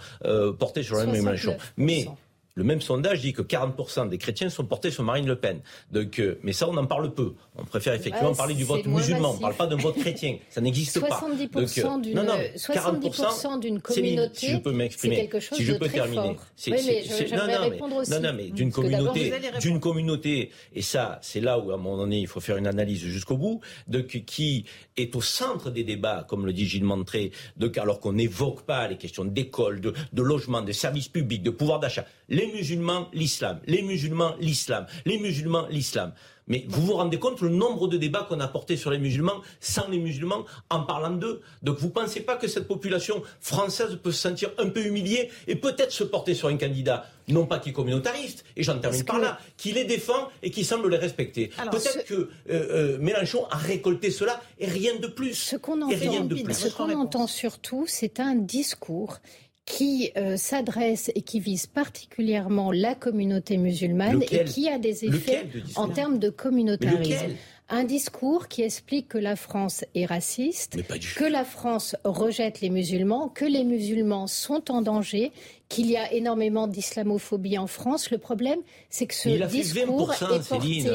portés 0.58 0.84
sur 0.84 0.96
Jean-Luc 0.96 1.22
Mélenchon. 1.22 1.58
Mais 1.76 2.08
le 2.58 2.64
même 2.64 2.82
sondage 2.82 3.22
dit 3.22 3.34
que 3.34 3.44
40% 3.44 4.10
des 4.10 4.18
chrétiens 4.18 4.50
sont 4.50 4.66
portés 4.66 4.90
sur 4.90 5.04
Marine 5.04 5.28
Le 5.28 5.36
Pen. 5.36 5.60
Donc, 5.92 6.18
euh, 6.18 6.40
mais 6.42 6.54
ça, 6.54 6.68
on 6.68 6.76
en 6.76 6.88
parle 6.88 7.14
peu. 7.14 7.36
On 7.56 7.64
préfère 7.64 7.94
effectivement 7.94 8.34
parler 8.34 8.56
du 8.56 8.64
vote 8.64 8.84
musulman. 8.88 9.30
On 9.30 9.36
ne 9.36 9.40
parle 9.40 9.54
pas 9.54 9.68
d'un 9.68 9.76
vote 9.76 9.96
chrétien. 9.96 10.40
Ça 10.50 10.60
n'existe 10.60 11.00
pas. 11.00 11.22
70% 11.22 11.54
euh, 11.56 12.02
d'une, 12.02 12.16
non, 12.16 12.24
non, 12.24 12.34
70% 12.56 13.60
d'une 13.60 13.80
communauté. 13.80 14.40
si 14.40 14.50
je 14.50 14.58
peux 14.58 14.72
m'exprimer, 14.72 15.30
si 15.52 15.64
je 15.64 15.74
peux 15.74 15.88
terminer. 15.88 16.36
C'est, 16.56 16.72
oui, 16.72 16.82
mais 16.84 17.38
non, 17.38 17.46
non, 17.46 17.70
répondre 17.70 17.96
aussi. 17.98 18.12
Non, 18.12 18.22
non, 18.22 18.34
mais 18.36 18.50
d'une 18.50 18.72
communauté, 18.72 19.34
d'une 19.62 19.80
communauté, 19.80 20.50
et 20.74 20.82
ça, 20.82 21.20
c'est 21.22 21.42
là 21.42 21.60
où 21.60 21.70
à 21.70 21.76
un 21.76 21.78
moment 21.78 21.98
donné, 21.98 22.22
il 22.22 22.28
faut 22.28 22.40
faire 22.40 22.58
une 22.58 22.68
analyse 22.68 23.02
jusqu'au 23.06 23.38
bout, 23.38 23.62
de 23.88 24.02
qui 24.02 24.66
est 24.96 25.16
au 25.16 25.22
centre 25.22 25.70
des 25.70 25.84
débats, 25.84 26.26
comme 26.28 26.48
le 26.48 26.54
dit 26.54 26.66
Gilles 26.66 26.84
Montré, 26.84 27.32
de, 27.58 27.72
alors 27.80 28.00
qu'on 28.00 28.14
n'évoque 28.14 28.64
pas 28.64 28.88
les 28.88 28.98
questions 28.98 29.26
d'école, 29.26 29.80
de, 29.80 29.94
de 30.12 30.22
logement, 30.24 30.64
de 30.64 30.72
services 30.72 31.08
publics, 31.08 31.44
de 31.44 31.52
pouvoir 31.52 31.80
d'achat. 31.80 32.06
Les 32.30 32.48
musulmans, 32.48 33.10
l'islam. 33.14 33.60
Les 33.66 33.82
musulmans, 33.82 34.36
l'islam. 34.40 34.86
Les 35.06 35.18
musulmans, 35.18 35.68
l'islam. 35.70 36.14
Mais 36.48 36.66
vous 36.70 36.82
vous 36.82 36.94
rendez 36.94 37.20
compte 37.20 37.42
le 37.42 37.50
nombre 37.50 37.88
de 37.88 37.98
débats 37.98 38.26
qu'on 38.28 38.40
a 38.40 38.48
portés 38.48 38.78
sur 38.78 38.90
les 38.90 38.98
musulmans 38.98 39.42
sans 39.60 39.88
les 39.90 40.00
musulmans 40.00 40.46
en 40.70 40.82
parlant 40.84 41.12
d'eux? 41.12 41.42
Donc 41.62 41.78
vous 41.80 41.88
ne 41.88 41.92
pensez 41.92 42.22
pas 42.22 42.38
que 42.38 42.48
cette 42.48 42.68
population 42.68 43.22
française 43.42 44.00
peut 44.02 44.14
se 44.14 44.22
sentir 44.22 44.52
un 44.58 44.70
peu 44.70 44.86
humiliée 44.86 45.30
et 45.48 45.56
peut-être 45.56 45.92
se 45.92 46.06
porter 46.06 46.34
sur 46.34 46.48
un 46.48 46.56
candidat, 46.56 47.06
non 47.28 47.46
pas 47.46 47.60
qui 47.60 47.70
est 47.70 47.74
communautariste, 47.74 48.46
et 48.56 48.64
j'en 48.64 48.80
termine 48.80 49.04
par 49.04 49.20
là, 49.20 49.40
qui 49.58 49.74
les 49.74 49.84
défend 49.84 50.30
et 50.42 50.50
qui 50.50 50.64
semble 50.64 50.90
les 50.90 50.98
respecter? 50.98 51.52
Peut-être 51.70 52.06
que 52.06 52.14
euh, 52.14 52.30
euh, 52.50 52.98
Mélenchon 53.00 53.46
a 53.50 53.58
récolté 53.58 54.10
cela 54.10 54.42
et 54.58 54.68
rien 54.68 54.96
de 54.96 55.08
plus. 55.08 55.34
Ce 55.34 55.58
qu'on 55.58 55.82
entend, 55.82 57.02
entend 57.02 57.28
surtout, 57.28 57.84
c'est 57.88 58.22
un 58.22 58.36
discours 58.36 59.20
qui 59.68 60.12
euh, 60.16 60.38
s'adresse 60.38 61.12
et 61.14 61.22
qui 61.22 61.42
vise 61.42 61.68
particulièrement 61.68 62.72
la 62.72 62.96
communauté 62.96 63.58
musulmane 63.58 64.24
et 64.32 64.46
qui 64.46 64.70
a 64.70 64.80
des 64.80 65.06
effets 65.06 65.46
en 65.76 65.90
termes 65.90 66.20
de 66.20 66.30
communautarisme. 66.30 67.36
Un 67.70 67.84
discours 67.84 68.48
qui 68.48 68.62
explique 68.62 69.10
que 69.10 69.18
la 69.18 69.36
France 69.36 69.84
est 69.94 70.06
raciste, 70.06 70.78
que 71.18 71.26
la 71.26 71.44
France 71.44 71.98
rejette 72.06 72.62
les 72.62 72.70
musulmans, 72.70 73.28
que 73.28 73.44
les 73.44 73.66
musulmans 73.66 74.28
sont 74.28 74.72
en 74.72 74.82
danger, 74.82 75.34
qu'il 75.68 75.92
y 75.92 75.98
a 75.98 76.14
énormément 76.14 76.68
d'islamophobie 76.68 77.58
en 77.58 77.68
France. 77.68 78.10
Le 78.10 78.20
problème, 78.20 78.60
c'est 78.90 79.06
que 79.06 79.14
ce 79.14 79.48
discours 79.50 80.14
est 80.14 80.48
porté 80.48 80.86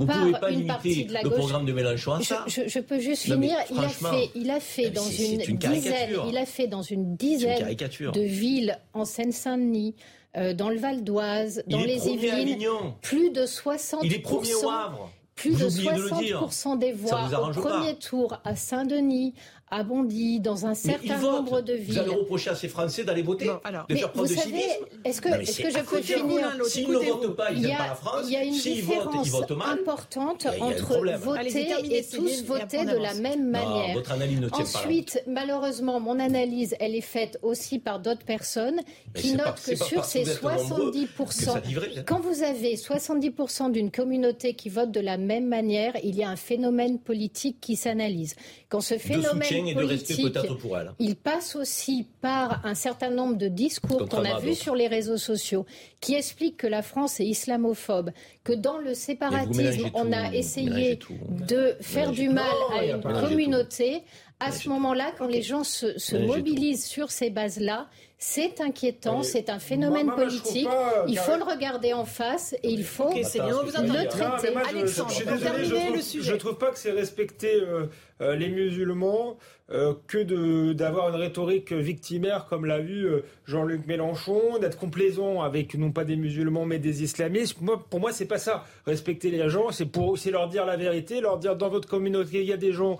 vous 0.00 0.06
ne 0.06 0.18
pouvez 0.18 0.32
pas 0.32 0.50
limiter 0.50 1.06
le 1.22 1.30
programme 1.30 1.66
de 1.66 1.72
Mélenchon 1.72 2.12
à 2.12 2.22
ça. 2.22 2.44
Je, 2.46 2.80
peux 2.80 2.98
juste 2.98 3.24
finir. 3.24 3.56
Il 3.70 3.78
a 3.78 3.88
fait, 3.88 4.30
il 4.34 4.50
a 4.50 4.60
fait 4.60 4.90
dans 4.90 5.04
une, 5.04 5.38
dizaine, 5.38 6.16
il 6.28 6.38
a 6.38 6.46
fait 6.46 6.66
dans 6.66 6.82
une 6.82 7.16
dizaine 7.16 7.74
de 7.74 8.20
villes 8.20 8.78
en 8.94 9.04
Seine-Saint-Denis. 9.04 9.94
Euh, 10.36 10.54
dans 10.54 10.68
le 10.68 10.76
Val 10.76 11.02
d'Oise, 11.02 11.64
dans 11.66 11.82
les 11.82 12.08
Yvelines, 12.08 12.64
plus 13.02 13.30
de 13.30 13.46
60 13.46 14.02
Il 14.04 14.14
est 14.14 14.20
premier 14.20 14.54
au 14.54 14.70
Havre. 14.70 15.10
Plus 15.34 15.58
de 15.58 15.68
60% 15.68 16.78
des 16.78 16.92
voix 16.92 17.48
au 17.48 17.50
premier 17.50 17.96
tour 17.96 18.40
à 18.44 18.54
Saint-Denis, 18.54 19.34
a 19.70 19.82
bondi 19.84 20.40
dans 20.40 20.66
un 20.66 20.74
certain 20.74 21.18
nombre 21.18 21.60
de 21.60 21.74
villes. 21.74 21.94
Vous 21.94 21.98
allez 21.98 22.14
reprocher 22.14 22.50
à 22.50 22.54
ces 22.56 22.68
Français 22.68 23.04
d'aller 23.04 23.22
voter, 23.22 23.48
de 23.88 23.94
faire 23.94 24.12
preuve 24.12 24.28
de 24.28 24.34
civisme. 24.34 24.84
Est-ce 25.04 25.20
que, 25.20 25.28
est 25.28 25.62
que 25.62 25.70
je 25.70 25.84
peux 25.84 26.02
finir 26.02 26.48
S'ils 26.66 26.90
ne 26.90 26.96
votent 26.96 27.36
pas, 27.36 27.52
ils 27.52 27.62
n'aiment 27.62 27.76
pas 27.76 27.86
la 27.88 27.94
France. 27.94 28.22
Il 28.24 28.32
y 28.32 28.36
a 28.36 28.44
une 28.44 28.52
différence 28.52 29.32
importante 29.66 30.46
entre 30.60 31.16
voter 31.18 31.68
et 31.90 32.04
tous 32.04 32.44
voter 32.44 32.84
de 32.84 32.96
la 32.96 33.14
même 33.14 33.48
manière. 33.48 33.94
votre 33.94 34.12
analyse 34.12 34.40
ne 34.40 34.48
tient 34.48 34.64
Ensuite, 34.64 35.22
malheureusement, 35.26 36.00
mon 36.00 36.18
analyse, 36.18 36.74
elle 36.80 36.94
est 36.94 37.00
faite 37.00 37.38
aussi 37.42 37.78
par 37.78 38.00
d'autres 38.00 38.24
personnes 38.24 38.80
qui 39.14 39.34
notent 39.34 39.62
que 39.64 39.76
sur 39.76 40.04
ces 40.04 40.24
70%, 40.24 42.04
quand 42.06 42.20
vous 42.20 42.42
avez 42.42 42.74
70% 42.74 43.70
d'une 43.70 43.90
communauté 43.90 44.54
qui 44.54 44.68
vote 44.68 44.90
de 44.90 45.00
la 45.00 45.16
même 45.16 45.46
manière, 45.46 45.92
il 46.02 46.16
y 46.16 46.24
a 46.24 46.28
un 46.28 46.36
phénomène 46.36 46.98
politique 46.98 47.58
qui 47.60 47.76
s'analyse. 47.76 48.34
Quand 48.68 48.80
ce 48.80 48.98
phénomène 48.98 49.59
et 49.66 49.74
de 49.74 49.84
respect 49.84 50.16
peut-être 50.22 50.54
pour 50.54 50.78
elle. 50.78 50.92
Il 50.98 51.16
passe 51.16 51.56
aussi 51.56 52.06
par 52.20 52.64
un 52.64 52.74
certain 52.74 53.10
nombre 53.10 53.36
de 53.36 53.48
discours 53.48 54.08
qu'on 54.08 54.24
a 54.24 54.38
vus 54.38 54.54
sur 54.54 54.74
les 54.74 54.88
réseaux 54.88 55.16
sociaux 55.18 55.66
qui 56.00 56.14
expliquent 56.14 56.56
que 56.56 56.66
la 56.66 56.82
France 56.82 57.20
est 57.20 57.26
islamophobe, 57.26 58.10
que 58.44 58.52
dans 58.52 58.78
le 58.78 58.94
séparatisme, 58.94 59.90
on 59.94 60.12
a 60.12 60.32
essayé 60.32 60.98
de 61.46 61.76
faire 61.80 62.12
du 62.12 62.28
mal 62.28 62.46
à 62.78 62.84
une 62.84 63.02
communauté. 63.02 64.02
À 64.42 64.52
ce 64.52 64.70
moment-là, 64.70 65.12
quand 65.18 65.26
les 65.26 65.42
gens 65.42 65.64
se, 65.64 66.16
mobilisent 66.16 66.86
sur 66.86 67.10
ces 67.10 67.28
bases-là, 67.28 67.88
c'est 68.16 68.60
inquiétant, 68.60 69.22
c'est 69.22 69.50
un 69.50 69.58
phénomène 69.58 70.10
politique. 70.10 70.68
il 71.08 71.18
faut 71.18 71.36
le 71.36 71.42
regarder 71.44 71.92
en 71.92 72.04
face 72.04 72.54
et 72.62 72.70
il 72.70 72.84
faut 72.84 73.12
le 73.14 74.08
traiter. 74.08 74.54
Alexandre, 74.68 75.10
je, 75.10 76.18
je, 76.18 76.22
je, 76.22 76.34
trouve, 76.34 76.56
pas 76.56 76.70
que 76.70 76.78
c'est 76.78 76.90
respecter 76.90 77.54
euh, 77.54 77.86
euh, 78.20 78.36
les 78.36 78.48
musulmans 78.48 79.38
euh, 79.72 79.94
que 80.08 80.72
d'avoir 80.72 81.08
une 81.10 81.14
rhétorique 81.14 81.72
victimaire 81.72 82.46
comme 82.50 82.64
l'a 82.66 82.80
vu 82.80 83.06
euh, 83.06 83.24
Jean-Luc 83.46 83.86
Mélenchon, 83.86 84.58
d'être 84.60 84.76
complaisant 84.76 85.42
avec 85.42 85.74
non 85.74 85.90
pas 85.92 86.04
des 86.04 86.16
musulmans 86.16 86.66
mais 86.66 86.78
des 86.78 87.02
islamistes. 87.02 87.60
Moi, 87.60 87.82
pour 87.88 88.00
moi, 88.00 88.12
c'est 88.12 88.26
pas 88.26 88.38
ça. 88.38 88.64
Respecter 88.84 89.30
les 89.30 89.48
gens, 89.48 89.70
c'est 89.70 89.86
pour 89.86 90.08
aussi 90.08 90.30
leur 90.30 90.48
dire 90.48 90.66
la 90.66 90.76
vérité, 90.76 91.20
leur 91.20 91.38
dire 91.38 91.56
dans 91.56 91.68
votre 91.68 91.88
communauté 91.88 92.40
il 92.40 92.48
y 92.48 92.52
a 92.52 92.56
des 92.56 92.72
gens 92.72 92.98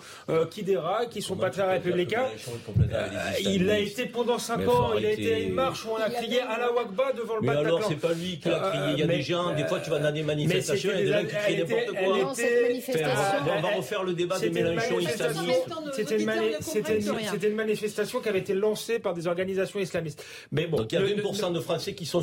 qui 0.51 0.63
déraillent, 0.63 1.09
qui 1.09 1.23
sont 1.23 1.37
pas 1.37 1.51
très 1.51 1.69
républicains. 1.69 2.27
il 3.41 3.69
a 3.69 3.79
été 3.79 4.07
pendant 4.07 4.39
5 4.39 4.69
ans, 4.69 4.91
il 4.97 5.07
a 5.07 5.13
été 5.13 5.35
à 5.35 5.39
une 5.41 5.55
marche 5.55 5.85
où 5.85 5.91
on 5.91 5.97
a 5.97 6.09
crié 6.09 6.41
à 6.41 6.59
la 6.59 6.73
Wakba 6.73 7.13
devant 7.13 7.37
le 7.37 7.43
Bataclan. 7.43 7.63
Mais 7.63 7.69
alors, 7.69 7.85
c'est 7.85 7.97
pas 7.97 8.13
lui 8.13 8.39
qui 8.39 8.49
a 8.49 8.59
crié. 8.71 8.93
Il 8.93 8.99
y 9.01 9.03
a 9.03 9.07
des 9.07 9.23
gens, 9.23 9.55
des 9.55 9.67
fois, 9.67 9.81
tu 9.81 9.91
vas 9.91 9.99
dans 9.99 10.13
des 10.13 10.23
manifestations, 10.23 10.91
il 10.95 11.09
y 11.09 11.13
a 11.13 11.23
des 11.23 11.29
gens 11.29 11.29
qui 11.29 11.45
crient 11.45 11.59
n'importe 11.59 11.93
quoi. 11.99 13.57
On 13.59 13.61
va 13.61 13.77
refaire 13.77 14.05
le 14.05 14.15
débat 14.15 14.39
des 14.39 14.51
Mélenchon 14.51 15.01
c'était 15.93 16.17
une, 16.19 17.51
une, 17.51 17.57
manifestation 17.57 18.21
qui 18.21 18.29
avait 18.29 18.41
été 18.41 18.55
lancée 18.55 18.99
par 18.99 19.15
des 19.15 19.27
organisations 19.27 19.81
islamistes. 19.81 20.25
Mais 20.53 20.67
bon, 20.67 20.79
Donc 20.79 20.93
il 20.93 21.01
y 21.01 21.03
a 21.03 21.07
20% 21.07 21.53
de 21.53 21.61
Français 21.61 21.95
qui 21.95 22.07
sont 22.07 22.23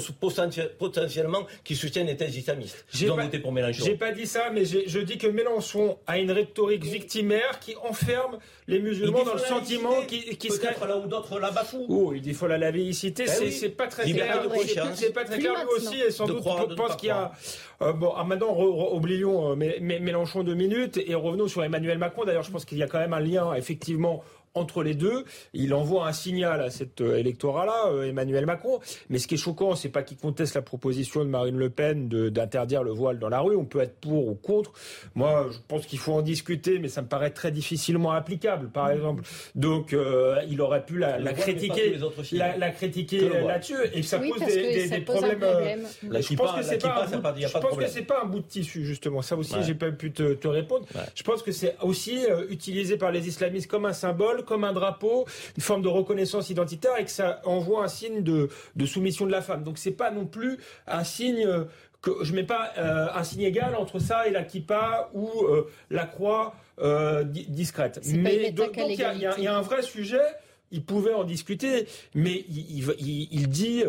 potentiellement 0.77 1.45
qui 1.63 1.75
soutiennent 1.75 2.07
les 2.07 2.17
thèses 2.17 2.35
islamistes. 2.35 2.85
J'ai 2.93 3.07
pas, 3.07 3.15
voté 3.15 3.39
pour 3.39 3.51
Mélenchon. 3.51 3.85
J'ai 3.85 3.95
pas 3.95 4.11
dit 4.11 4.27
ça, 4.27 4.49
mais 4.51 4.65
je 4.65 4.99
dis 4.99 5.17
que 5.17 5.27
Mélenchon 5.27 5.97
a 6.07 6.17
une 6.17 6.31
rhétorique 6.31 6.83
victimaire 6.83 7.59
qui 7.59 7.75
enferme 7.77 8.37
les 8.67 8.79
musulmans 8.79 9.23
dans 9.23 9.33
le 9.33 9.39
sentiment 9.39 10.01
qui, 10.07 10.37
qui 10.37 10.49
serait 10.49 10.75
là 10.87 10.97
où 10.97 11.07
d'autres 11.07 11.39
la 11.39 11.51
bafouent. 11.51 11.85
Oh, 11.89 12.13
il 12.13 12.21
dit 12.21 12.33
faut 12.33 12.47
la 12.47 12.57
laïcité, 12.57 13.25
ben 13.25 13.51
c'est 13.51 13.69
pas 13.69 13.87
très 13.87 14.11
clair. 14.11 14.43
C'est 14.95 15.13
pas 15.13 15.23
très 15.23 15.39
clair 15.39 15.53
lui 15.63 15.85
aussi, 15.85 16.01
et 16.01 16.11
sans 16.11 16.25
doute 16.25 16.43
pense 16.43 16.95
qu'il 16.95 17.09
y 17.09 17.11
a. 17.11 17.31
Euh, 17.81 17.93
bon, 17.93 18.11
ah, 18.15 18.23
maintenant 18.23 18.57
oublions 18.93 19.51
euh, 19.51 19.55
Mélenchon 19.55 20.43
deux 20.43 20.55
minutes 20.55 20.99
et 21.05 21.13
revenons 21.13 21.47
sur 21.47 21.63
Emmanuel 21.63 21.99
Macron. 21.99 22.25
D'ailleurs, 22.25 22.43
je 22.43 22.51
pense 22.51 22.65
qu'il 22.65 22.77
y 22.77 22.83
a 22.83 22.87
quand 22.87 22.99
même 22.99 23.13
un 23.13 23.19
lien 23.19 23.53
effectivement 23.53 24.23
entre 24.57 24.83
les 24.83 24.95
deux. 24.95 25.25
Il 25.53 25.73
envoie 25.73 26.07
un 26.07 26.13
signal 26.13 26.61
à 26.61 26.69
cet 26.69 27.01
euh, 27.01 27.17
électorat-là, 27.17 27.87
euh, 27.91 28.09
Emmanuel 28.09 28.45
Macron. 28.45 28.79
Mais 29.09 29.19
ce 29.19 29.27
qui 29.27 29.35
est 29.35 29.37
choquant, 29.37 29.75
c'est 29.75 29.89
pas 29.89 30.03
qu'il 30.03 30.17
conteste 30.17 30.55
la 30.55 30.61
proposition 30.61 31.23
de 31.23 31.29
Marine 31.29 31.57
Le 31.57 31.69
Pen 31.69 32.09
d'interdire 32.09 32.83
le 32.83 32.91
voile 32.91 33.19
dans 33.19 33.29
la 33.29 33.39
rue. 33.39 33.55
On 33.55 33.65
peut 33.65 33.79
être 33.79 33.95
pour 33.99 34.27
ou 34.27 34.35
contre. 34.35 34.73
Moi, 35.15 35.47
je 35.51 35.57
pense 35.67 35.85
qu'il 35.85 35.99
faut 35.99 36.13
en 36.13 36.21
discuter, 36.21 36.79
mais 36.79 36.87
ça 36.87 37.01
me 37.01 37.07
paraît 37.07 37.31
très 37.31 37.51
difficilement 37.51 38.11
applicable, 38.11 38.69
par 38.69 38.89
exemple. 38.89 39.23
Donc, 39.55 39.93
euh, 39.93 40.41
il 40.49 40.61
aurait 40.61 40.85
pu 40.85 40.97
la, 40.97 41.17
critiquer, 41.33 41.97
la, 42.31 42.71
critiquer 42.71 43.29
là-dessus, 43.29 43.75
et 43.93 44.03
ça 44.03 44.19
pose 44.19 44.39
des, 44.39 45.01
problèmes. 45.01 45.85
je 46.03 46.35
pense 46.35 46.55
que 46.55 46.63
c'est 46.63 46.77
pas, 46.81 47.05
pas, 48.07 48.23
un 48.23 48.25
bout 48.25 48.39
de 48.39 48.47
tissu, 48.47 48.85
justement. 48.85 49.21
Ça 49.21 49.35
aussi, 49.35 49.55
j'ai 49.63 49.75
pas 49.75 49.91
pu 49.91 50.11
te, 50.11 50.47
répondre. 50.47 50.85
Je 51.15 51.23
pense 51.23 51.43
que 51.43 51.51
c'est 51.51 51.75
aussi 51.81 52.19
utilisé 52.49 52.97
par 52.97 53.11
les 53.11 53.27
islamistes 53.27 53.67
comme 53.67 53.85
un 53.85 53.93
symbole 53.93 54.43
comme 54.47 54.63
un 54.63 54.73
drapeau, 54.73 55.25
une 55.55 55.63
forme 55.63 55.81
de 55.81 55.87
reconnaissance 55.87 56.49
identitaire 56.49 56.97
et 56.97 57.05
que 57.05 57.11
ça 57.11 57.41
envoie 57.45 57.83
un 57.83 57.87
signe 57.87 58.23
de, 58.23 58.49
soumission 58.85 59.25
de 59.25 59.31
la 59.31 59.41
femme. 59.41 59.63
Donc 59.63 59.77
c'est 59.77 59.91
pas 59.91 60.09
non 60.09 60.25
plus 60.25 60.57
un 60.87 61.03
signe 61.03 61.47
que 62.01 62.23
je 62.23 62.33
mets 62.33 62.43
pas 62.43 62.71
euh, 62.77 63.07
un 63.13 63.23
signe 63.23 63.41
égal 63.41 63.75
entre 63.75 63.99
ça 63.99 64.27
et 64.27 64.31
la 64.31 64.43
kippa 64.43 65.09
ou 65.13 65.29
euh, 65.43 65.69
la 65.89 66.05
croix 66.05 66.55
euh, 66.79 67.23
discrète. 67.23 67.99
Mais 68.13 68.51
donc 68.51 68.77
il 68.77 68.93
y, 68.95 69.47
a 69.47 69.57
un 69.57 69.61
vrai 69.61 69.81
sujet. 69.81 70.21
Il 70.71 70.83
pouvait 70.83 71.13
en 71.13 71.23
discuter, 71.23 71.87
mais 72.13 72.43
il 72.49 73.47
dit 73.47 73.83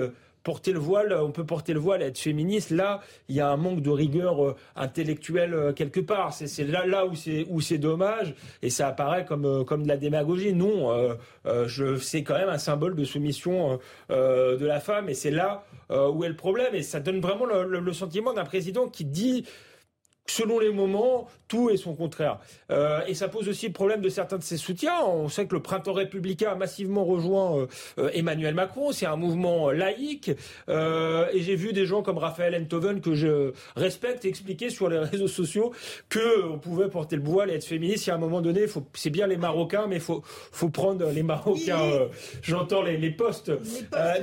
porter 0.49 0.73
le 0.73 0.79
voile, 0.79 1.13
on 1.13 1.31
peut 1.31 1.45
porter 1.45 1.75
le 1.75 1.79
voile, 1.79 2.01
être 2.01 2.17
féministe. 2.17 2.71
Là, 2.71 3.03
il 3.29 3.37
y 3.37 3.41
a 3.41 3.51
un 3.51 3.59
manque 3.59 3.83
de 3.83 3.91
rigueur 3.91 4.43
euh, 4.43 4.57
intellectuelle 4.77 5.53
euh, 5.53 5.73
quelque 5.75 6.01
part. 6.01 6.33
C'est 6.33 6.65
là, 6.65 7.05
où 7.05 7.61
c'est 7.61 7.77
dommage 7.77 8.35
et 8.63 8.71
ça 8.71 8.89
apparaît 8.89 9.27
comme 9.27 9.45
euh, 9.45 9.77
de 9.77 9.87
la 9.87 9.99
démagogie. 9.99 10.55
Non, 10.55 10.89
c'est 12.01 12.23
quand 12.23 12.39
même 12.39 12.49
un 12.49 12.57
symbole 12.57 12.97
de 12.97 13.05
soumission 13.05 13.79
de 14.09 14.67
la 14.67 14.81
femme 14.81 15.11
et 15.11 15.15
c'est 15.15 15.31
là 15.31 15.65
où 15.91 16.25
est 16.25 16.29
le 16.29 16.37
problème. 16.37 16.75
Et 16.75 16.83
ça 16.83 16.99
donne 17.01 17.21
vraiment 17.21 17.45
le 17.45 17.93
sentiment 17.93 18.33
d'un 18.33 18.47
président 18.47 18.89
qui 18.89 19.05
dit 19.05 19.45
selon 20.31 20.59
les 20.59 20.71
moments, 20.71 21.29
tout 21.49 21.71
est 21.71 21.77
son 21.77 21.95
contraire. 21.95 22.39
Euh, 22.71 23.01
et 23.07 23.15
ça 23.15 23.29
pose 23.29 23.49
aussi 23.49 23.67
le 23.67 23.73
problème 23.73 24.01
de 24.01 24.09
certains 24.09 24.37
de 24.37 24.43
ses 24.43 24.59
soutiens. 24.59 25.01
On 25.05 25.29
sait 25.29 25.47
que 25.47 25.55
le 25.55 25.63
printemps 25.63 25.95
républicain 25.95 26.53
a 26.53 26.55
massivement 26.55 27.05
rejoint 27.05 27.59
euh, 27.59 27.67
euh, 27.99 28.11
Emmanuel 28.13 28.55
Macron. 28.55 28.93
C'est 28.93 29.07
un 29.07 29.17
mouvement 29.17 29.71
laïque. 29.71 30.31
et 30.69 31.41
j'ai 31.41 31.57
vu 31.57 31.73
des 31.73 31.87
gens 31.87 32.03
comme 32.03 32.19
Raphaël 32.19 32.55
Enthoven, 32.55 33.01
que 33.01 33.15
je 33.15 33.53
respecte, 33.77 34.25
expliquer 34.25 34.71
sur 34.71 34.89
les 34.89 34.99
réseaux 34.99 35.29
sociaux 35.29 35.73
qu'on 36.13 36.59
pouvait 36.59 36.89
porter 36.89 37.17
le 37.17 37.23
voile 37.23 37.51
et 37.51 37.55
être 37.55 37.65
féministe. 37.65 38.05
Si 38.05 38.11
à 38.11 38.15
un 38.15 38.19
moment 38.19 38.41
donné, 38.41 38.67
c'est 38.95 39.11
bien 39.11 39.27
les 39.27 39.37
Marocains, 39.37 39.87
mais 39.89 39.97
il 39.97 40.03
faut, 40.03 40.23
faut 40.25 40.69
prendre 40.69 41.11
les 41.11 41.23
Marocains. 41.23 42.09
J'entends 42.43 42.83
les, 42.83 42.97
les, 42.97 43.11
postes, 43.11 43.51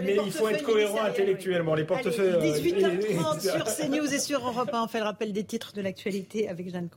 mais 0.03 0.17
il 0.23 0.31
faut 0.31 0.47
être 0.49 0.63
cohérent 0.63 1.01
intellectuellement. 1.01 1.73
Les 1.73 1.83
portefeuilles. 1.83 2.51
18h30 2.51 3.41
sur 3.41 3.65
CNews 3.65 4.13
et 4.13 4.19
sur 4.19 4.45
Europe 4.47 4.69
1. 4.71 4.83
On 4.83 4.87
fait 4.87 4.99
le 4.99 5.05
rappel 5.05 5.33
des 5.33 5.43
titres 5.43 5.73
de 5.73 5.81
la 5.81 5.91
avec 6.47 6.69
Jeanne. 6.69 6.89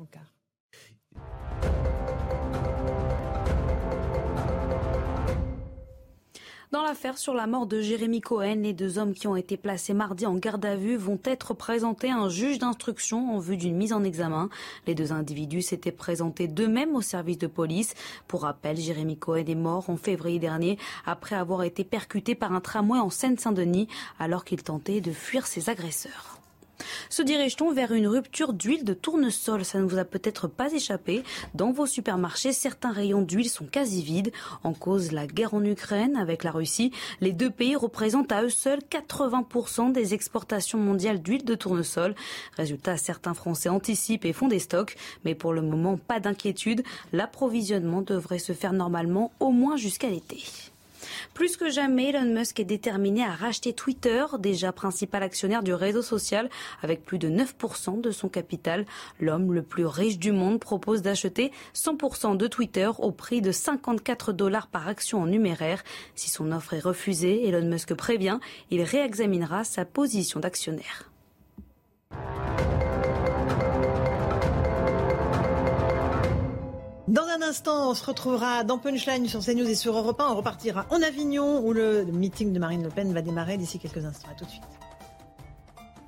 Dans 6.70 6.82
l'affaire 6.82 7.16
sur 7.16 7.32
la 7.32 7.46
mort 7.46 7.66
de 7.66 7.80
Jérémy 7.80 8.20
Cohen, 8.20 8.56
les 8.56 8.74
deux 8.74 8.98
hommes 8.98 9.14
qui 9.14 9.26
ont 9.26 9.36
été 9.36 9.56
placés 9.56 9.94
mardi 9.94 10.26
en 10.26 10.34
garde 10.34 10.66
à 10.66 10.76
vue 10.76 10.96
vont 10.96 11.18
être 11.24 11.54
présentés 11.54 12.10
à 12.10 12.16
un 12.16 12.28
juge 12.28 12.58
d'instruction 12.58 13.34
en 13.34 13.38
vue 13.38 13.56
d'une 13.56 13.74
mise 13.74 13.94
en 13.94 14.04
examen. 14.04 14.50
Les 14.86 14.94
deux 14.94 15.10
individus 15.10 15.62
s'étaient 15.62 15.92
présentés 15.92 16.46
d'eux-mêmes 16.46 16.94
au 16.94 17.00
service 17.00 17.38
de 17.38 17.46
police. 17.46 17.94
Pour 18.26 18.42
rappel, 18.42 18.76
Jérémy 18.76 19.16
Cohen 19.16 19.46
est 19.46 19.54
mort 19.54 19.88
en 19.88 19.96
février 19.96 20.38
dernier 20.38 20.76
après 21.06 21.36
avoir 21.36 21.62
été 21.62 21.84
percuté 21.84 22.34
par 22.34 22.52
un 22.52 22.60
tramway 22.60 22.98
en 22.98 23.08
Seine-Saint-Denis 23.08 23.88
alors 24.18 24.44
qu'il 24.44 24.62
tentait 24.62 25.00
de 25.00 25.12
fuir 25.12 25.46
ses 25.46 25.70
agresseurs. 25.70 26.37
Se 27.10 27.22
dirige-t-on 27.22 27.72
vers 27.72 27.92
une 27.92 28.06
rupture 28.06 28.52
d'huile 28.52 28.84
de 28.84 28.94
tournesol? 28.94 29.64
Ça 29.64 29.78
ne 29.78 29.86
vous 29.86 29.98
a 29.98 30.04
peut-être 30.04 30.46
pas 30.46 30.72
échappé. 30.72 31.22
Dans 31.54 31.72
vos 31.72 31.86
supermarchés, 31.86 32.52
certains 32.52 32.92
rayons 32.92 33.22
d'huile 33.22 33.48
sont 33.48 33.66
quasi 33.66 34.02
vides. 34.02 34.32
En 34.64 34.72
cause 34.72 35.12
la 35.12 35.26
guerre 35.26 35.54
en 35.54 35.64
Ukraine 35.64 36.16
avec 36.16 36.44
la 36.44 36.50
Russie. 36.50 36.92
Les 37.20 37.32
deux 37.32 37.50
pays 37.50 37.76
représentent 37.76 38.32
à 38.32 38.42
eux 38.42 38.50
seuls 38.50 38.80
80% 38.90 39.92
des 39.92 40.14
exportations 40.14 40.78
mondiales 40.78 41.22
d'huile 41.22 41.44
de 41.44 41.54
tournesol. 41.54 42.14
Résultat, 42.56 42.96
certains 42.96 43.34
Français 43.34 43.68
anticipent 43.68 44.24
et 44.24 44.32
font 44.32 44.48
des 44.48 44.58
stocks. 44.58 44.96
Mais 45.24 45.34
pour 45.34 45.52
le 45.52 45.62
moment, 45.62 45.96
pas 45.96 46.20
d'inquiétude. 46.20 46.82
L'approvisionnement 47.12 48.02
devrait 48.02 48.38
se 48.38 48.52
faire 48.52 48.72
normalement 48.72 49.32
au 49.40 49.50
moins 49.50 49.76
jusqu'à 49.76 50.08
l'été. 50.08 50.42
Plus 51.38 51.56
que 51.56 51.70
jamais, 51.70 52.08
Elon 52.08 52.34
Musk 52.34 52.58
est 52.58 52.64
déterminé 52.64 53.22
à 53.22 53.30
racheter 53.30 53.72
Twitter, 53.72 54.24
déjà 54.40 54.72
principal 54.72 55.22
actionnaire 55.22 55.62
du 55.62 55.72
réseau 55.72 56.02
social, 56.02 56.50
avec 56.82 57.04
plus 57.04 57.20
de 57.20 57.28
9% 57.28 58.00
de 58.00 58.10
son 58.10 58.28
capital. 58.28 58.86
L'homme 59.20 59.52
le 59.52 59.62
plus 59.62 59.86
riche 59.86 60.18
du 60.18 60.32
monde 60.32 60.58
propose 60.58 61.00
d'acheter 61.00 61.52
100% 61.76 62.36
de 62.36 62.48
Twitter 62.48 62.90
au 62.98 63.12
prix 63.12 63.40
de 63.40 63.52
54 63.52 64.32
dollars 64.32 64.66
par 64.66 64.88
action 64.88 65.22
en 65.22 65.26
numéraire. 65.26 65.84
Si 66.16 66.28
son 66.28 66.50
offre 66.50 66.74
est 66.74 66.80
refusée, 66.80 67.46
Elon 67.46 67.68
Musk 67.68 67.94
prévient, 67.94 68.40
il 68.72 68.82
réexaminera 68.82 69.62
sa 69.62 69.84
position 69.84 70.40
d'actionnaire. 70.40 71.08
Dans 77.08 77.22
un 77.22 77.40
instant, 77.40 77.90
on 77.90 77.94
se 77.94 78.04
retrouvera 78.04 78.64
dans 78.64 78.76
Punchline 78.76 79.26
sur 79.28 79.42
CNews 79.42 79.66
et 79.66 79.74
sur 79.74 79.96
Europe 79.96 80.20
1. 80.20 80.28
On 80.28 80.36
repartira 80.36 80.84
en 80.90 81.00
Avignon 81.00 81.64
où 81.64 81.72
le 81.72 82.04
meeting 82.04 82.52
de 82.52 82.58
Marine 82.58 82.82
Le 82.82 82.90
Pen 82.90 83.14
va 83.14 83.22
démarrer 83.22 83.56
d'ici 83.56 83.78
quelques 83.78 84.04
instants. 84.04 84.28
À 84.30 84.34
tout 84.34 84.44
de 84.44 84.50
suite. 84.50 84.62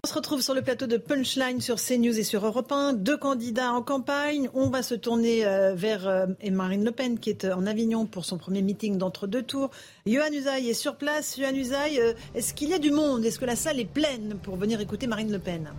On 0.04 0.08
se 0.08 0.12
retrouve 0.12 0.42
sur 0.42 0.52
le 0.52 0.60
plateau 0.60 0.86
de 0.86 0.98
Punchline 0.98 1.62
sur 1.62 1.76
CNews 1.76 2.18
et 2.18 2.22
sur 2.22 2.44
Europe 2.44 2.70
1. 2.70 2.92
Deux 2.92 3.16
candidats 3.16 3.72
en 3.72 3.80
campagne. 3.80 4.50
On 4.52 4.68
va 4.68 4.82
se 4.82 4.94
tourner 4.94 5.46
euh, 5.46 5.72
vers 5.74 6.06
euh, 6.06 6.26
Marine 6.50 6.84
Le 6.84 6.92
Pen 6.92 7.18
qui 7.18 7.30
est 7.30 7.46
euh, 7.46 7.54
en 7.54 7.66
Avignon 7.66 8.04
pour 8.04 8.26
son 8.26 8.36
premier 8.36 8.60
meeting 8.60 8.98
d'entre-deux 8.98 9.42
tours. 9.42 9.70
Johan 10.04 10.30
Usaï 10.30 10.68
est 10.68 10.74
sur 10.74 10.96
place. 10.96 11.38
Johan 11.38 11.54
Usaï, 11.54 11.98
est-ce 12.34 12.52
qu'il 12.52 12.68
y 12.68 12.74
a 12.74 12.78
du 12.78 12.90
monde? 12.90 13.24
Est-ce 13.24 13.38
que 13.38 13.46
la 13.46 13.56
salle 13.56 13.80
est 13.80 13.90
pleine 13.90 14.36
pour 14.42 14.56
venir 14.56 14.82
écouter 14.82 15.06
Marine 15.06 15.32
Le 15.32 15.38
Pen? 15.38 15.70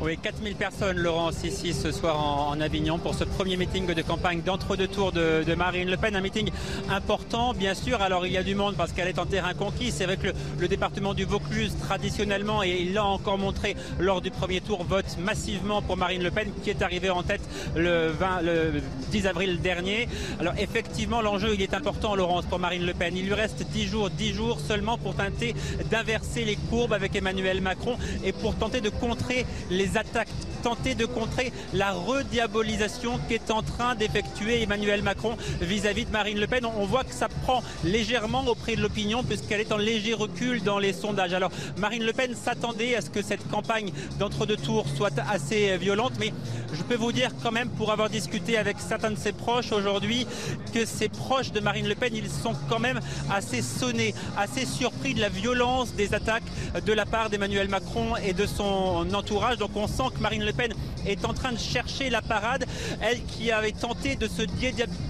Oui, 0.00 0.16
4000 0.16 0.54
personnes, 0.54 0.98
Laurence, 0.98 1.42
ici 1.42 1.74
ce 1.74 1.90
soir 1.90 2.20
en, 2.20 2.60
Avignon 2.60 2.98
pour 2.98 3.14
ce 3.14 3.24
premier 3.24 3.56
meeting 3.56 3.86
de 3.86 4.02
campagne 4.02 4.42
d'entre-deux 4.42 4.86
tours 4.86 5.10
de, 5.10 5.42
Marine 5.56 5.90
Le 5.90 5.96
Pen. 5.96 6.14
Un 6.14 6.20
meeting 6.20 6.50
important, 6.88 7.52
bien 7.52 7.74
sûr. 7.74 8.00
Alors 8.00 8.24
il 8.24 8.32
y 8.32 8.36
a 8.36 8.44
du 8.44 8.54
monde 8.54 8.76
parce 8.76 8.92
qu'elle 8.92 9.08
est 9.08 9.18
en 9.18 9.26
terrain 9.26 9.54
conquis. 9.54 9.90
C'est 9.90 10.04
vrai 10.04 10.16
que 10.16 10.28
le, 10.58 10.68
département 10.68 11.14
du 11.14 11.24
Vaucluse, 11.24 11.76
traditionnellement, 11.80 12.62
et 12.62 12.78
il 12.80 12.94
l'a 12.94 13.04
encore 13.04 13.38
montré 13.38 13.74
lors 13.98 14.20
du 14.20 14.30
premier 14.30 14.60
tour, 14.60 14.84
vote 14.84 15.16
massivement 15.18 15.82
pour 15.82 15.96
Marine 15.96 16.22
Le 16.22 16.30
Pen 16.30 16.52
qui 16.62 16.70
est 16.70 16.82
arrivée 16.82 17.10
en 17.10 17.24
tête 17.24 17.42
le, 17.74 18.08
20, 18.08 18.42
le 18.42 18.82
10 19.10 19.26
avril 19.26 19.60
dernier. 19.60 20.08
Alors 20.38 20.54
effectivement, 20.58 21.22
l'enjeu, 21.22 21.54
il 21.54 21.62
est 21.62 21.74
important, 21.74 22.14
Laurence, 22.14 22.46
pour 22.46 22.60
Marine 22.60 22.86
Le 22.86 22.94
Pen. 22.94 23.16
Il 23.16 23.26
lui 23.26 23.34
reste 23.34 23.64
10 23.64 23.86
jours, 23.86 24.10
10 24.10 24.32
jours 24.32 24.60
seulement 24.60 24.96
pour 24.96 25.16
tenter 25.16 25.54
d'inverser 25.90 26.44
les 26.44 26.56
courbes 26.56 26.92
avec 26.92 27.16
Emmanuel 27.16 27.60
Macron 27.60 27.96
et 28.24 28.32
pour 28.32 28.54
tenter 28.54 28.80
de 28.80 28.90
contrer 28.90 29.44
les 29.70 29.87
attaques, 29.96 30.28
tenter 30.62 30.94
de 30.94 31.06
contrer 31.06 31.52
la 31.72 31.92
rediabolisation 31.92 33.20
qu'est 33.28 33.50
en 33.50 33.62
train 33.62 33.94
d'effectuer 33.94 34.62
Emmanuel 34.62 35.02
Macron 35.02 35.36
vis-à-vis 35.60 36.04
de 36.04 36.10
Marine 36.10 36.38
Le 36.38 36.46
Pen. 36.46 36.64
On 36.64 36.84
voit 36.84 37.04
que 37.04 37.14
ça 37.14 37.28
prend 37.28 37.62
légèrement 37.84 38.44
auprès 38.46 38.74
de 38.74 38.82
l'opinion 38.82 39.22
puisqu'elle 39.22 39.60
est 39.60 39.72
en 39.72 39.76
léger 39.76 40.14
recul 40.14 40.62
dans 40.62 40.78
les 40.78 40.92
sondages. 40.92 41.32
Alors 41.32 41.52
Marine 41.78 42.04
Le 42.04 42.12
Pen 42.12 42.34
s'attendait 42.34 42.96
à 42.96 43.00
ce 43.00 43.10
que 43.10 43.22
cette 43.22 43.48
campagne 43.48 43.92
d'entre-deux 44.18 44.56
tours 44.56 44.86
soit 44.96 45.16
assez 45.30 45.76
violente, 45.78 46.12
mais 46.18 46.32
je 46.72 46.82
peux 46.82 46.96
vous 46.96 47.12
dire 47.12 47.30
quand 47.42 47.52
même, 47.52 47.70
pour 47.70 47.92
avoir 47.92 48.10
discuté 48.10 48.58
avec 48.58 48.78
certains 48.80 49.12
de 49.12 49.18
ses 49.18 49.32
proches 49.32 49.72
aujourd'hui, 49.72 50.26
que 50.74 50.84
ses 50.84 51.08
proches 51.08 51.52
de 51.52 51.60
Marine 51.60 51.88
Le 51.88 51.94
Pen, 51.94 52.14
ils 52.14 52.28
sont 52.28 52.54
quand 52.68 52.80
même 52.80 53.00
assez 53.30 53.62
sonnés, 53.62 54.14
assez 54.36 54.66
surpris 54.66 55.14
de 55.14 55.20
la 55.20 55.28
violence 55.28 55.94
des 55.94 56.14
attaques 56.14 56.42
de 56.84 56.92
la 56.92 57.06
part 57.06 57.30
d'Emmanuel 57.30 57.68
Macron 57.68 58.16
et 58.16 58.32
de 58.32 58.44
son 58.44 59.06
entourage. 59.14 59.58
Donc 59.58 59.76
on 59.78 59.86
sent 59.86 60.10
que 60.14 60.20
Marine 60.20 60.44
Le 60.44 60.52
Pen 60.52 60.72
est 61.06 61.24
en 61.24 61.34
train 61.34 61.52
de 61.52 61.58
chercher 61.58 62.10
la 62.10 62.22
parade. 62.22 62.64
Elle 63.00 63.22
qui 63.24 63.50
avait 63.50 63.72
tenté 63.72 64.16
de 64.16 64.28
se 64.28 64.42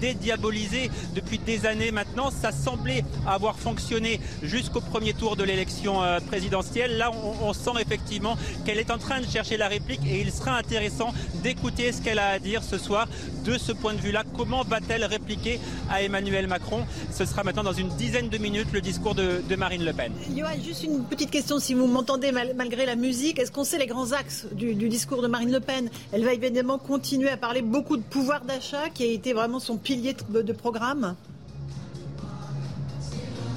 dédiaboliser 0.01 0.89
depuis 1.15 1.39
des 1.39 1.65
années 1.65 1.91
maintenant, 1.91 2.31
ça 2.31 2.51
semblait 2.51 3.03
avoir 3.27 3.57
fonctionné 3.57 4.19
jusqu'au 4.43 4.81
premier 4.81 5.13
tour 5.13 5.35
de 5.35 5.43
l'élection 5.43 6.03
euh, 6.03 6.19
présidentielle. 6.19 6.97
Là, 6.97 7.11
on, 7.41 7.53
sent 7.53 7.71
effectivement 7.81 8.37
qu'elle 8.65 8.77
est 8.77 8.91
en 8.91 8.97
train 8.97 9.19
de 9.21 9.25
chercher 9.25 9.57
la 9.57 9.67
réplique 9.67 10.01
et 10.05 10.21
il 10.21 10.31
sera 10.31 10.57
intéressant 10.57 11.13
d'écouter 11.43 11.91
ce 11.91 12.01
qu'elle 12.01 12.19
a 12.19 12.29
à 12.29 12.39
dire 12.39 12.63
ce 12.63 12.77
soir 12.77 13.07
de 13.45 13.57
ce 13.57 13.71
point 13.71 13.93
de 13.93 13.99
vue-là. 13.99 14.23
Comment 14.37 14.63
va-t-elle 14.63 15.03
répliquer 15.05 15.59
à 15.89 16.03
Emmanuel 16.03 16.47
Macron? 16.47 16.85
Ce 17.11 17.25
sera 17.25 17.43
maintenant 17.43 17.63
dans 17.63 17.73
une 17.73 17.89
dizaine 17.89 18.29
de 18.29 18.37
minutes 18.37 18.71
le 18.73 18.81
discours 18.81 19.15
de, 19.15 19.41
Marine 19.57 19.83
Le 19.83 19.93
Pen. 19.93 20.13
Johan, 20.35 20.49
juste 20.63 20.83
une 20.83 21.03
petite 21.03 21.31
question, 21.31 21.59
si 21.59 21.73
vous 21.73 21.87
m'entendez 21.87 22.31
malgré 22.31 22.85
la 22.85 22.95
musique, 22.95 23.39
est-ce 23.39 23.51
qu'on 23.51 23.63
sait 23.63 23.77
les 23.77 23.87
grands 23.87 24.13
axes 24.13 24.45
du, 24.53 24.73
discours 24.73 25.21
de 25.21 25.27
Marine 25.27 25.51
Le 25.51 25.59
Pen? 25.59 25.78
Elle 26.11 26.25
va 26.25 26.33
évidemment 26.33 26.77
continuer 26.77 27.29
à 27.29 27.37
parler 27.37 27.61
beaucoup 27.61 27.97
de 27.97 28.01
pouvoir 28.01 28.45
d'achat 28.45 28.89
qui 28.89 29.03
a 29.03 29.11
été 29.11 29.33
vraiment 29.33 29.59
son 29.59 29.77
pilier 29.77 30.15
de 30.29 30.53
programme 30.53 31.15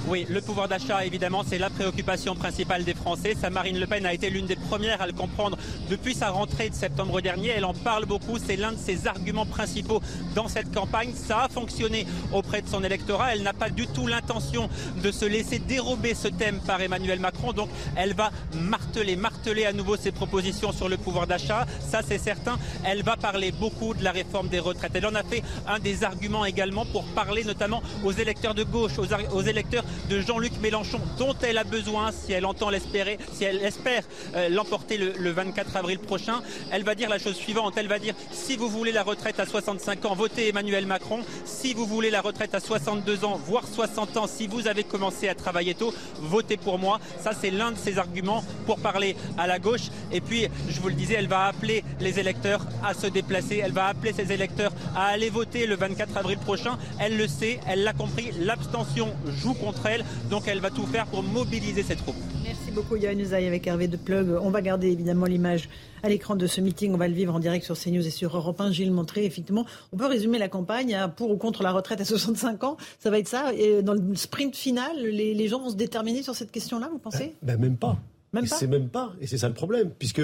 Oui, 0.09 0.27
le 0.29 0.41
pouvoir 0.41 0.67
d'achat, 0.67 1.05
évidemment, 1.07 1.45
c'est 1.47 1.59
la 1.59 1.71
préoccupation 1.71 2.35
principale 2.35 2.83
des 2.83 2.93
Français. 2.93 3.37
Ça, 3.41 3.51
Marine 3.51 3.79
Le 3.79 3.87
Pen 3.87 4.05
a 4.05 4.13
été 4.13 4.31
l'une 4.31 4.47
des 4.47 4.57
premières 4.57 5.01
à 5.01 5.07
le 5.07 5.13
comprendre 5.13 5.57
depuis 5.89 6.13
sa 6.13 6.31
rentrée 6.31 6.71
de 6.71 6.75
septembre 6.75 7.21
dernier. 7.21 7.51
Elle 7.51 7.65
en 7.65 7.73
parle 7.73 8.05
beaucoup. 8.07 8.37
C'est 8.45 8.57
l'un 8.57 8.73
de 8.73 8.79
ses 8.79 9.07
arguments 9.07 9.47
principaux 9.47 10.03
dans 10.35 10.49
cette 10.49 10.75
campagne. 10.75 11.13
Ça 11.15 11.45
a 11.45 11.49
fonctionné 11.49 12.05
auprès 12.33 12.63
de 12.63 12.69
son 12.69 12.83
électorat. 12.83 13.35
Elle 13.35 13.45
n'a 13.45 13.53
pas 13.53 13.71
du 13.71 13.87
tout 13.87 14.09
l'intention 14.09 14.69
de 15.03 15.13
se 15.13 15.25
laisser 15.25 15.61
dérober 15.61 16.15
ce 16.15 16.27
thème 16.27 16.59
par 16.67 16.81
Emmanuel 16.81 17.21
Macron. 17.21 17.53
Donc, 17.53 17.69
elle 17.95 18.15
va 18.15 18.33
marteler, 18.55 19.15
marteler 19.15 19.67
à 19.67 19.73
nouveau 19.73 19.97
ses 19.97 20.11
propositions 20.11 20.73
sur 20.73 20.89
le 20.89 20.97
pouvoir 20.97 21.29
d'achat. 21.29 21.65
Ça, 21.81 22.01
c'est 22.07 22.19
certain. 22.19 22.59
Elle 22.85 23.05
va 23.05 23.17
parler 23.17 23.53
beaucoup 23.53 23.95
de 23.95 24.03
la 24.03 24.11
réforme 24.11 24.49
des 24.49 24.59
retraites. 24.59 24.93
Elle 24.97 25.07
en 25.07 25.15
a 25.15 25.23
fait 25.23 25.45
un 25.69 25.79
des 25.79 26.03
arguments 26.03 26.45
également 26.45 26.87
pour 26.87 27.05
parler 27.05 27.45
notamment 27.45 27.85
aux 28.03 28.13
électeurs 28.13 28.55
de 28.55 28.65
gauche, 28.65 28.99
aux, 28.99 29.07
aux 29.33 29.43
électeurs 29.43 29.85
de 30.09 30.21
Jean-Luc 30.21 30.53
Mélenchon, 30.61 31.01
dont 31.19 31.35
elle 31.43 31.59
a 31.59 31.65
besoin 31.65 32.13
si 32.13 32.33
elle 32.33 32.47
entend 32.47 32.71
l'espérer, 32.71 33.19
si 33.33 33.45
elle 33.45 33.63
espère 33.63 34.05
euh, 34.35 34.49
l'emporter 34.49 34.99
le, 34.99 35.31
24 35.31 35.77
avril 35.77 35.99
prochain. 35.99 36.43
Elle 36.71 36.85
va 36.85 36.95
dire 36.95 37.09
la 37.09 37.19
chose 37.19 37.37
suivante. 37.37 37.75
Elle 37.77 37.89
va 37.89 37.99
dire 37.99 38.15
si 38.33 38.57
vous 38.57 38.69
voulez 38.69 38.93
la 38.93 39.03
retraite 39.03 39.41
à 39.41 39.47
65 39.47 40.05
ans, 40.05 40.15
votez 40.15 40.49
Emmanuel 40.49 40.87
Macron. 40.87 41.21
Si 41.45 41.75
vous 41.75 41.87
voulez 41.87 42.11
la 42.11 42.21
retraite 42.21 42.55
à 42.55 42.61
62 42.61 43.25
ans, 43.25 43.41
voire 43.45 43.67
60 43.67 44.17
ans, 44.17 44.27
si 44.27 44.47
vous 44.47 44.69
avez 44.69 44.85
commencé 44.85 45.29
à 45.29 45.35
travailler 45.35 45.75
tôt, 45.75 45.95
votez 46.21 46.57
pour 46.57 46.79
moi. 46.79 47.01
Ça, 47.21 47.33
c'est 47.39 47.51
l'un 47.51 47.73
de 47.73 47.79
ses 47.79 47.99
arguments 47.99 48.45
pour 48.67 48.79
parler 48.79 49.17
à 49.39 49.47
la 49.47 49.59
gauche. 49.59 49.91
Et 50.11 50.21
puis, 50.21 50.49
je 50.69 50.81
vous 50.81 50.89
le 50.89 50.95
disais, 50.95 51.15
elle 51.15 51.29
va 51.29 51.47
appeler 51.47 51.85
les 52.01 52.19
électeurs 52.19 52.67
à 52.85 52.95
se 52.95 53.07
déplacer. 53.07 53.61
Elle 53.63 53.73
va 53.73 53.87
appeler 53.87 54.13
ses 54.13 54.33
électeurs 54.33 54.73
à 54.95 55.07
aller 55.07 55.31
voter 55.31 55.67
le 55.67 55.77
24 55.77 56.17
avril 56.17 56.39
prochain. 56.39 56.79
Elle 56.99 57.17
le 57.17 57.29
sait, 57.29 57.61
elle 57.67 57.85
l'a 57.85 57.93
compris. 57.93 58.31
L'abstention 58.39 59.09
joue 59.27 59.55
contre 59.55 59.82
elle. 59.87 60.05
Donc 60.31 60.49
elle 60.49 60.61
va 60.61 60.71
tout 60.71 60.87
faire 60.87 61.07
pour 61.07 61.23
mobiliser 61.23 61.83
ses 61.83 61.97
troupes. 61.97 62.17
Merci 62.45 62.71
beaucoup 62.73 62.97
Yann 62.97 63.19
Usaï 63.19 63.47
avec 63.47 63.67
Hervé 63.67 63.89
de 63.89 63.97
Plug. 63.97 64.29
On 64.41 64.51
va 64.51 64.63
garder 64.63 64.89
évidemment 64.89 65.27
l'image 65.27 65.69
à 66.03 66.09
l'écran 66.09 66.37
de 66.37 66.47
ce 66.47 66.61
meeting. 66.61 66.93
On 66.95 66.97
va 66.97 67.09
le 67.09 67.15
vivre 67.15 67.35
en 67.35 67.41
direct 67.41 67.65
sur 67.65 67.79
CNews 67.79 68.07
et 68.07 68.11
sur 68.11 68.37
Europe 68.37 68.61
1. 68.61 68.73
Gilles 68.73 68.93
Montré, 68.93 69.25
effectivement, 69.25 69.67
on 69.93 69.97
peut 69.97 70.07
résumer 70.07 70.39
la 70.39 70.49
campagne 70.49 70.95
hein, 70.95 71.09
pour 71.09 71.31
ou 71.31 71.37
contre 71.37 71.63
la 71.63 71.73
retraite 71.73 72.01
à 72.01 72.05
65 72.05 72.65
ans. 72.65 72.77
Ça 72.99 73.11
va 73.11 73.19
être 73.19 73.29
ça. 73.29 73.53
Et 73.55 73.83
dans 73.83 73.95
le 73.95 74.15
sprint 74.17 74.57
final, 74.57 74.97
les, 74.99 75.49
gens 75.49 75.61
vont 75.61 75.71
se 75.71 75.77
déterminer 75.77 76.23
sur 76.23 76.35
cette 76.35 76.51
question-là, 76.51 76.89
vous 76.91 76.99
pensez? 76.99 77.35
Ben, 77.43 77.59
Même 77.59 77.77
pas. 77.77 77.97
Même 78.33 78.49
pas? 78.49 78.57
C'est 78.57 78.67
même 78.67 78.89
pas. 78.89 79.13
Et 79.21 79.27
c'est 79.27 79.39
ça 79.39 79.49
le 79.49 79.55
problème, 79.55 79.91
puisque 79.99 80.23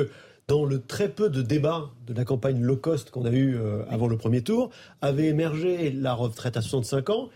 dans 0.49 0.65
le 0.65 0.81
très 0.81 1.09
peu 1.09 1.29
de 1.29 1.43
débats 1.43 1.91
de 2.07 2.15
la 2.15 2.25
campagne 2.25 2.63
low 2.63 2.77
cost 2.77 3.11
qu'on 3.11 3.27
a 3.27 3.31
eu 3.31 3.57
euh, 3.57 3.83
avant 3.91 4.09
le 4.09 4.17
premier 4.17 4.43
tour, 4.43 4.71
avait 5.03 5.27
émergé 5.27 5.91
la 5.91 6.15
retraite 6.15 6.57
à 6.57 6.63
65 6.63 7.11
ans 7.11 7.29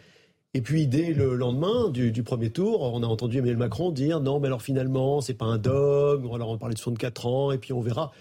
et 0.54 0.60
puis 0.60 0.86
dès 0.86 1.14
le 1.14 1.34
lendemain 1.34 1.88
du, 1.88 2.22
premier 2.22 2.50
tour, 2.50 2.82
on 2.82 3.02
a 3.02 3.06
entendu 3.06 3.38
Emmanuel 3.38 3.56
Macron 3.56 3.90
dire 3.90 4.20
non, 4.20 4.38
mais 4.38 4.48
alors 4.48 4.60
finalement, 4.60 5.22
c'est 5.22 5.34
pas 5.34 5.46
un 5.46 5.56
dogme, 5.56 6.26
on 6.26 6.32
va 6.32 6.38
leur 6.38 6.58
parler 6.58 6.74
de 6.74 6.78
64 6.78 7.26
ans, 7.26 7.52
et 7.52 7.58
puis 7.58 7.72
on 7.72 7.80
verra. 7.80 8.12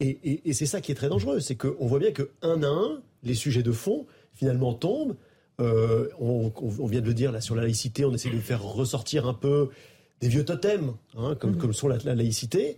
Et, 0.00 0.52
c'est 0.52 0.66
ça 0.66 0.80
qui 0.80 0.92
est 0.92 0.96
très 0.96 1.08
dangereux, 1.08 1.40
c'est 1.40 1.56
qu'on 1.56 1.86
voit 1.86 1.98
bien 1.98 2.12
que 2.12 2.30
un 2.42 2.62
à 2.62 2.66
un, 2.66 3.00
les 3.22 3.34
sujets 3.34 3.62
de 3.62 3.72
fond 3.72 4.06
finalement 4.34 4.74
tombent. 4.74 5.16
Euh, 5.60 6.08
on, 6.20 6.52
vient 6.86 7.00
de 7.00 7.06
le 7.06 7.14
dire 7.14 7.32
là 7.32 7.40
sur 7.40 7.56
la 7.56 7.62
laïcité, 7.62 8.04
on 8.04 8.14
essaie 8.14 8.30
de 8.30 8.38
faire 8.38 8.62
ressortir 8.62 9.26
un 9.26 9.34
peu 9.34 9.70
des 10.20 10.28
vieux 10.28 10.44
totems, 10.44 10.94
hein, 11.16 11.36
comme, 11.36 11.52
mmh. 11.52 11.58
comme 11.58 11.72
sont 11.72 11.88
la, 11.88 11.98
la, 12.04 12.14
laïcité. 12.14 12.76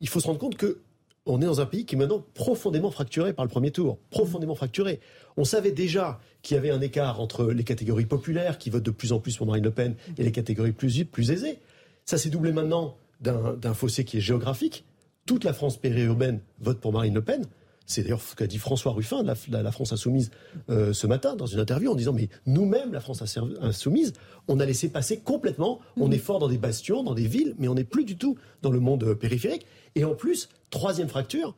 Il 0.00 0.08
faut 0.08 0.20
se 0.20 0.26
rendre 0.26 0.38
compte 0.38 0.56
que 0.56 0.78
on 1.26 1.40
est 1.40 1.46
dans 1.46 1.60
un 1.60 1.66
pays 1.66 1.84
qui 1.84 1.94
est 1.94 1.98
maintenant 1.98 2.24
profondément 2.34 2.90
fracturé 2.90 3.32
par 3.32 3.44
le 3.44 3.48
premier 3.48 3.70
tour, 3.70 3.98
profondément 4.10 4.54
fracturé. 4.54 5.00
On 5.36 5.44
savait 5.44 5.70
déjà 5.70 6.20
qu'il 6.42 6.56
y 6.56 6.58
avait 6.58 6.70
un 6.70 6.80
écart 6.80 7.20
entre 7.20 7.46
les 7.46 7.64
catégories 7.64 8.06
populaires 8.06 8.58
qui 8.58 8.70
votent 8.70 8.82
de 8.82 8.90
plus 8.90 9.12
en 9.12 9.20
plus 9.20 9.36
pour 9.36 9.46
Marine 9.46 9.64
Le 9.64 9.70
Pen 9.70 9.94
et 10.18 10.24
les 10.24 10.32
catégories 10.32 10.72
plus, 10.72 11.04
plus 11.04 11.30
aisées. 11.30 11.58
Ça 12.04 12.18
s'est 12.18 12.30
doublé 12.30 12.52
maintenant 12.52 12.96
d'un 13.20 13.74
fossé 13.74 14.04
qui 14.04 14.16
est 14.16 14.20
géographique. 14.20 14.84
Toute 15.26 15.44
la 15.44 15.52
France 15.52 15.76
périurbaine 15.76 16.40
vote 16.60 16.80
pour 16.80 16.92
Marine 16.92 17.14
Le 17.14 17.22
Pen. 17.22 17.46
C'est 17.86 18.02
d'ailleurs 18.02 18.22
ce 18.22 18.34
qu'a 18.34 18.46
dit 18.46 18.58
François 18.58 18.92
Ruffin 18.92 19.22
de 19.22 19.28
la, 19.50 19.72
France 19.72 19.92
Insoumise 19.92 20.30
euh, 20.70 20.92
ce 20.92 21.06
matin 21.06 21.36
dans 21.36 21.46
une 21.46 21.60
interview 21.60 21.90
en 21.90 21.94
disant 21.94 22.12
mais 22.12 22.28
nous-mêmes, 22.46 22.92
la 22.92 23.00
France 23.00 23.22
Insoumise, 23.60 24.12
on 24.48 24.60
a 24.60 24.66
laissé 24.66 24.88
passer 24.88 25.18
complètement. 25.18 25.80
On 25.96 26.10
est 26.10 26.18
fort 26.18 26.38
dans 26.38 26.48
des 26.48 26.58
bastions, 26.58 27.02
dans 27.02 27.14
des 27.14 27.26
villes, 27.26 27.54
mais 27.58 27.68
on 27.68 27.74
n'est 27.74 27.84
plus 27.84 28.04
du 28.04 28.16
tout 28.16 28.36
dans 28.62 28.70
le 28.70 28.80
monde 28.80 29.14
périphérique. 29.14 29.66
Et 29.94 30.04
en 30.04 30.14
plus, 30.14 30.48
troisième 30.72 31.08
fracture, 31.08 31.54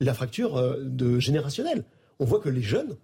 la 0.00 0.12
fracture 0.12 0.56
euh, 0.56 0.82
de 0.82 1.18
générationnelle. 1.18 1.84
On 2.18 2.26
voit 2.26 2.40
que 2.40 2.50
les 2.50 2.60
jeunes, 2.60 2.96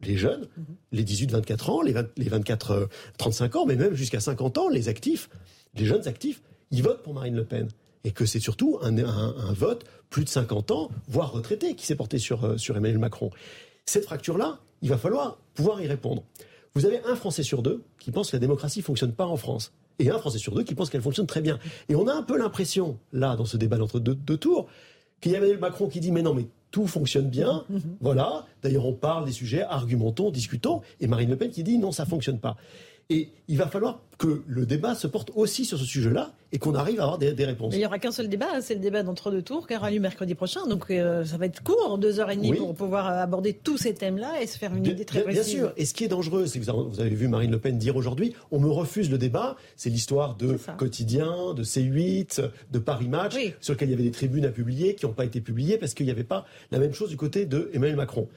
les 0.00 0.16
jeunes, 0.16 0.48
les 0.90 1.04
18-24 1.04 1.70
ans, 1.70 1.82
les, 1.82 1.94
les 2.16 2.28
24-35 2.28 2.72
euh, 2.72 3.58
ans, 3.58 3.66
mais 3.66 3.76
même 3.76 3.94
jusqu'à 3.94 4.18
50 4.18 4.58
ans, 4.58 4.68
les 4.68 4.88
actifs, 4.88 5.28
les 5.74 5.86
jeunes 5.86 6.08
actifs, 6.08 6.42
ils 6.72 6.82
votent 6.82 7.02
pour 7.02 7.14
Marine 7.14 7.36
Le 7.36 7.44
Pen. 7.44 7.68
Et 8.02 8.12
que 8.12 8.24
c'est 8.24 8.40
surtout 8.40 8.78
un, 8.82 8.92
vote 9.52 9.84
plus 10.10 10.22
de 10.24 10.28
50 10.28 10.70
ans, 10.70 10.90
voire 11.08 11.32
retraité, 11.32 11.74
qui 11.74 11.86
s'est 11.86 11.96
porté 11.96 12.18
sur, 12.18 12.44
euh, 12.44 12.56
sur 12.56 12.76
Emmanuel 12.76 12.98
Macron. 12.98 13.30
Cette 13.84 14.04
fracture-là, 14.04 14.60
il 14.82 14.88
va 14.88 14.98
falloir 14.98 15.38
pouvoir 15.54 15.80
y 15.80 15.88
répondre. 15.88 16.22
Vous 16.74 16.86
avez 16.86 17.00
un 17.04 17.16
Français 17.16 17.42
sur 17.42 17.62
deux 17.62 17.82
qui 17.98 18.12
pense 18.12 18.30
que 18.30 18.36
la 18.36 18.40
démocratie 18.40 18.80
ne 18.80 18.84
fonctionne 18.84 19.12
pas 19.12 19.26
en 19.26 19.36
France 19.36 19.72
et 19.98 20.10
un 20.10 20.18
Français 20.18 20.38
sur 20.38 20.54
deux 20.54 20.62
qui 20.62 20.74
pense 20.74 20.90
qu'elle 20.90 21.02
fonctionne 21.02 21.26
très 21.26 21.40
bien. 21.40 21.58
Et 21.88 21.94
on 21.94 22.06
a 22.06 22.12
un 22.12 22.22
peu 22.22 22.36
l'impression, 22.36 22.98
là, 23.12 23.36
dans 23.36 23.44
ce 23.44 23.56
débat 23.56 23.76
d'entre 23.76 23.98
deux, 24.00 24.36
tours, 24.36 24.66
qu'il 25.20 25.32
y 25.32 25.34
a 25.34 25.38
Emmanuel 25.38 25.58
Macron 25.58 25.88
qui 25.88 26.00
dit 26.00 26.12
mais 26.12 26.22
non, 26.22 26.34
mais 26.34 26.46
tout 26.70 26.86
fonctionne 26.86 27.28
bien. 27.30 27.64
Mhm. 27.70 27.96
Voilà. 28.00 28.46
D'ailleurs, 28.62 28.86
on 28.86 28.92
parle 28.92 29.24
des 29.24 29.32
sujets, 29.32 29.62
argumentons, 29.62 30.30
discutons. 30.30 30.82
Et 31.00 31.06
Marine 31.06 31.30
Le 31.30 31.36
Pen 31.36 31.50
qui 31.50 31.62
dit 31.62 31.78
non, 31.78 31.92
ça 31.92 32.04
fonctionne 32.04 32.38
pas. 32.38 32.56
Et 33.08 33.28
il 33.46 33.56
va 33.56 33.68
falloir 33.68 34.00
que 34.18 34.42
le 34.48 34.66
débat 34.66 34.96
se 34.96 35.06
porte 35.06 35.30
aussi 35.36 35.64
sur 35.64 35.78
ce 35.78 35.84
sujet-là 35.84 36.32
et 36.50 36.58
qu'on 36.58 36.74
arrive 36.74 36.98
à 37.00 37.04
avoir 37.04 37.18
des, 37.18 37.32
réponses. 37.44 37.70
Mais 37.70 37.76
il 37.76 37.80
n'y 37.80 37.86
aura 37.86 38.00
qu'un 38.00 38.10
seul 38.10 38.28
débat, 38.28 38.46
hein, 38.54 38.60
c'est 38.60 38.74
le 38.74 38.80
débat 38.80 39.02
d'entre-deux 39.04 39.42
tours 39.42 39.68
qui 39.68 39.76
aura 39.76 39.90
lieu 39.90 40.00
mercredi 40.00 40.34
prochain. 40.34 40.66
Donc 40.66 40.90
euh, 40.90 41.24
ça 41.24 41.36
va 41.36 41.46
être 41.46 41.62
court, 41.62 41.98
deux 41.98 42.18
heures 42.18 42.30
et 42.30 42.36
demie, 42.36 42.54
pour 42.54 42.74
pouvoir 42.74 43.06
aborder 43.06 43.52
tous 43.52 43.76
ces 43.76 43.94
thèmes-là 43.94 44.40
et 44.42 44.46
se 44.46 44.58
faire 44.58 44.74
une 44.74 44.86
idée 44.86 45.04
très 45.04 45.22
précise. 45.22 45.44
Bien 45.44 45.60
sûr. 45.60 45.72
Et 45.76 45.84
ce 45.84 45.94
qui 45.94 46.04
est 46.04 46.08
dangereux, 46.08 46.46
c'est 46.46 46.58
que 46.58 46.68
vous 46.68 47.00
avez 47.00 47.10
vu 47.10 47.28
Marine 47.28 47.52
Le 47.52 47.60
Pen 47.60 47.78
dire 47.78 47.96
aujourd'hui 47.96 48.34
on 48.50 48.58
me 48.58 48.68
refuse 48.68 49.08
le 49.10 49.18
débat. 49.18 49.56
C'est 49.76 49.90
l'histoire 49.90 50.34
de 50.34 50.56
Quotidien, 50.76 51.54
de 51.54 51.62
C8, 51.62 52.50
de 52.72 52.78
Paris 52.80 53.08
Match, 53.08 53.36
sur 53.60 53.74
lequel 53.74 53.88
il 53.88 53.92
y 53.92 53.94
avait 53.94 54.04
des 54.04 54.10
tribunes 54.10 54.46
à 54.46 54.50
publier 54.50 54.94
qui 54.94 55.06
n'ont 55.06 55.12
pas 55.12 55.24
été 55.24 55.40
publiées 55.40 55.78
parce 55.78 55.94
qu'il 55.94 56.06
n'y 56.06 56.12
avait 56.12 56.24
pas 56.24 56.46
la 56.72 56.78
même 56.78 56.92
chose 56.92 57.10
du 57.10 57.16
côté 57.16 57.46
de 57.46 57.70
Emmanuel 57.72 57.96
Macron. 57.96 58.28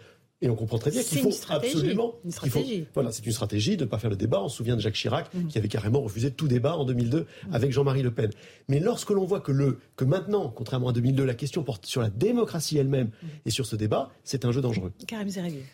Et 0.42 0.50
on 0.50 0.56
comprend 0.56 0.78
très 0.78 0.92
bien 0.92 1.04
qu'il 1.04 1.20
faut 1.20 1.32
absolument. 1.50 2.16
Une 2.24 2.32
stratégie. 2.32 2.86
voilà, 2.94 3.12
c'est 3.12 3.26
une 3.26 3.34
stratégie 3.34 3.76
de 3.76 3.84
ne 3.84 3.90
pas 3.90 4.00
faire 4.00 4.10
le 4.10 4.16
débat. 4.16 4.42
On 4.42 4.48
se 4.48 4.56
souvient 4.56 4.78
de 4.78 4.82
Jacques 4.82 4.96
Chirac 4.96 5.34
mhm. 5.34 5.48
qui 5.50 5.58
avait 5.58 5.68
carrément 5.68 6.00
refusé 6.00 6.32
tout 6.32 6.48
débat 6.48 6.78
en 6.78 6.86
2002 6.86 7.20
mhm. 7.20 7.54
avec 7.54 7.74
Jean-Marie 7.74 8.04
Le 8.04 8.12
Pen. 8.12 8.32
Mais 8.70 8.80
lorsque 8.80 9.10
l'on 9.10 9.26
voit 9.26 9.42
que, 9.42 9.52
le, 9.52 9.80
que 9.98 10.06
maintenant, 10.06 10.50
contrairement 10.50 10.90
à 10.90 10.94
2002, 10.94 11.26
la 11.26 11.34
question 11.34 11.64
porte 11.64 11.86
sur 11.86 12.02
la 12.02 12.10
démocratie 12.10 12.78
elle-même 12.78 13.08
mhm. 13.22 13.30
et 13.46 13.52
sur 13.52 13.66
ce 13.66 13.76
débat, 13.76 14.12
c'est 14.24 14.46
un 14.46 14.54
jeu 14.54 14.62
dangereux. 14.62 14.94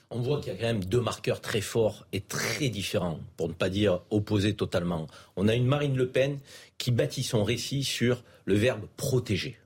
On 0.10 0.22
voit 0.22 0.40
qu'il 0.40 0.52
y 0.52 0.56
a 0.56 0.60
quand 0.60 0.66
même 0.66 0.84
deux 0.84 1.02
marqueurs 1.02 1.42
très 1.42 1.62
forts 1.62 2.08
et 2.12 2.22
très 2.22 2.70
différents, 2.70 3.20
pour 3.38 3.48
ne 3.48 3.54
pas 3.54 3.70
dire 3.70 4.02
opposés 4.10 4.56
totalement. 4.56 5.06
On 5.36 5.48
a 5.48 5.54
une 5.54 5.68
Marine 5.68 5.96
Le 5.96 6.08
Pen 6.08 6.40
qui 6.80 6.90
bâtit 6.90 7.24
son 7.24 7.44
récit 7.44 7.84
sur 7.84 8.24
le 8.46 8.56
verbe 8.56 8.86
protéger. 8.98 9.58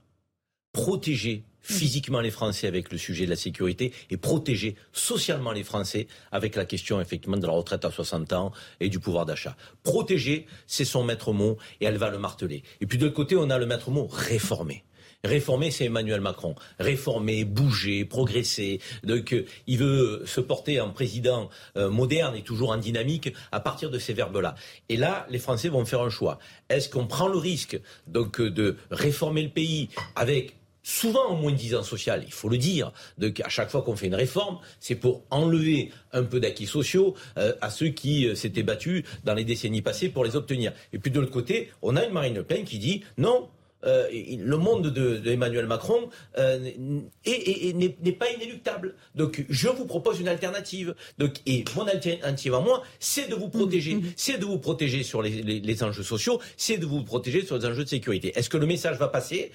Protéger 0.74 1.44
physiquement 1.70 2.20
les 2.20 2.32
Français 2.32 2.68
avec 2.68 2.92
le 2.92 2.98
sujet 2.98 3.26
de 3.26 3.30
la 3.30 3.36
sécurité 3.36 3.94
et 4.10 4.18
protéger 4.18 4.76
socialement 4.92 5.52
les 5.52 5.64
Français 5.64 6.08
avec 6.32 6.56
la 6.56 6.66
question 6.66 7.00
effectivement 7.00 7.38
de 7.38 7.46
la 7.46 7.54
retraite 7.54 7.86
à 7.86 7.92
60 7.92 8.34
ans 8.34 8.52
et 8.80 8.90
du 8.90 9.00
pouvoir 9.00 9.26
d'achat. 9.26 9.56
Protéger, 9.84 10.48
c'est 10.68 10.86
son 10.86 11.04
maître 11.04 11.32
mot 11.32 11.58
et 11.80 11.86
elle 11.86 11.98
va 11.98 12.10
le 12.10 12.18
marteler. 12.18 12.64
Et 12.82 12.88
puis 12.88 12.98
de 12.98 13.06
l'autre 13.06 13.16
côté, 13.16 13.36
on 13.36 13.50
a 13.50 13.58
le 13.58 13.66
maître 13.66 13.92
mot 13.92 14.08
réformer. 14.08 14.84
Réformer, 15.26 15.70
c'est 15.70 15.86
Emmanuel 15.86 16.22
Macron. 16.22 16.56
Réformer, 16.80 17.44
bouger, 17.44 18.06
progresser. 18.06 18.80
Donc, 19.04 19.34
euh, 19.34 19.46
il 19.68 19.78
veut 19.78 20.24
se 20.26 20.40
porter 20.40 20.80
en 20.80 20.92
président 20.92 21.50
euh, 21.76 21.90
moderne 21.90 22.38
et 22.38 22.42
toujours 22.42 22.70
en 22.70 22.78
dynamique 22.78 23.34
à 23.52 23.60
partir 23.60 23.90
de 23.90 24.00
ces 24.00 24.14
verbes-là. 24.14 24.56
Et 24.88 24.96
là, 24.96 25.28
les 25.30 25.40
Français 25.40 25.68
vont 25.68 25.84
faire 25.84 26.02
un 26.02 26.10
choix. 26.10 26.40
Est-ce 26.70 26.88
qu'on 26.88 27.06
prend 27.06 27.28
le 27.28 27.38
risque 27.38 27.80
donc 28.08 28.40
euh, 28.40 28.50
de 28.50 28.78
réformer 28.92 29.44
le 29.44 29.50
pays 29.50 29.90
avec 30.16 30.56
souvent 30.90 31.28
en 31.30 31.36
moins 31.36 31.52
de 31.52 31.58
10 31.58 31.76
ans 31.76 31.84
social, 31.84 32.24
il 32.26 32.34
faut 32.34 32.50
le 32.50 32.58
dire, 32.58 32.92
de, 33.18 33.32
à 33.44 33.50
chaque 33.50 33.70
fois 33.70 33.84
qu'on 33.84 33.96
fait 33.96 34.08
une 34.08 34.16
réforme, 34.16 34.60
c'est 34.80 34.96
pour 34.96 35.24
enlever 35.30 35.92
un 36.14 36.24
peu 36.24 36.40
d'acquis 36.40 36.66
sociaux 36.66 37.16
euh, 37.38 37.54
à 37.62 37.70
ceux 37.70 37.90
qui 37.90 38.28
euh, 38.28 38.36
s'étaient 38.36 38.64
battus 38.64 39.04
dans 39.24 39.36
les 39.36 39.44
décennies 39.44 39.84
passées 39.84 40.10
pour 40.10 40.26
les 40.26 40.36
obtenir. 40.36 40.74
Et 40.92 41.00
puis 41.00 41.12
de 41.12 41.20
l'autre 41.20 41.32
côté, 41.32 41.70
on 41.84 41.96
a 41.96 42.06
une 42.06 42.14
Marine 42.14 42.34
Le 42.34 42.44
Pen 42.44 42.64
qui 42.64 42.80
dit 42.80 43.04
non, 43.18 43.50
euh, 43.86 44.10
le 44.12 44.58
monde 44.58 44.88
d'Emmanuel 44.92 45.68
Macron 45.68 46.10
n'est 46.36 48.12
pas 48.18 48.32
inéluctable. 48.32 48.96
Donc, 49.14 49.46
je 49.48 49.70
vous 49.70 49.86
propose 49.86 50.20
une 50.20 50.28
alternative. 50.28 50.96
Donc, 51.20 51.36
et 51.46 51.64
mon 51.76 51.88
alternative 51.88 52.56
à 52.56 52.62
moi, 52.62 52.84
c'est 53.00 53.30
de 53.30 53.36
vous 53.36 53.50
protéger. 53.50 53.94
Mmh, 53.94 54.00
mmh. 54.00 54.14
C'est 54.18 54.38
de 54.40 54.46
vous 54.46 54.58
protéger 54.58 55.04
sur 55.04 55.22
les, 55.22 55.44
les 55.44 55.84
enjeux 55.84 56.04
sociaux, 56.04 56.42
c'est 56.58 56.78
de 56.78 56.88
vous 56.88 57.04
protéger 57.04 57.46
sur 57.46 57.58
les 57.58 57.66
enjeux 57.68 57.84
de 57.84 57.90
sécurité. 57.90 58.34
Est-ce 58.36 58.50
que 58.50 58.58
le 58.58 58.66
message 58.66 58.98
va 58.98 59.08
passer? 59.08 59.52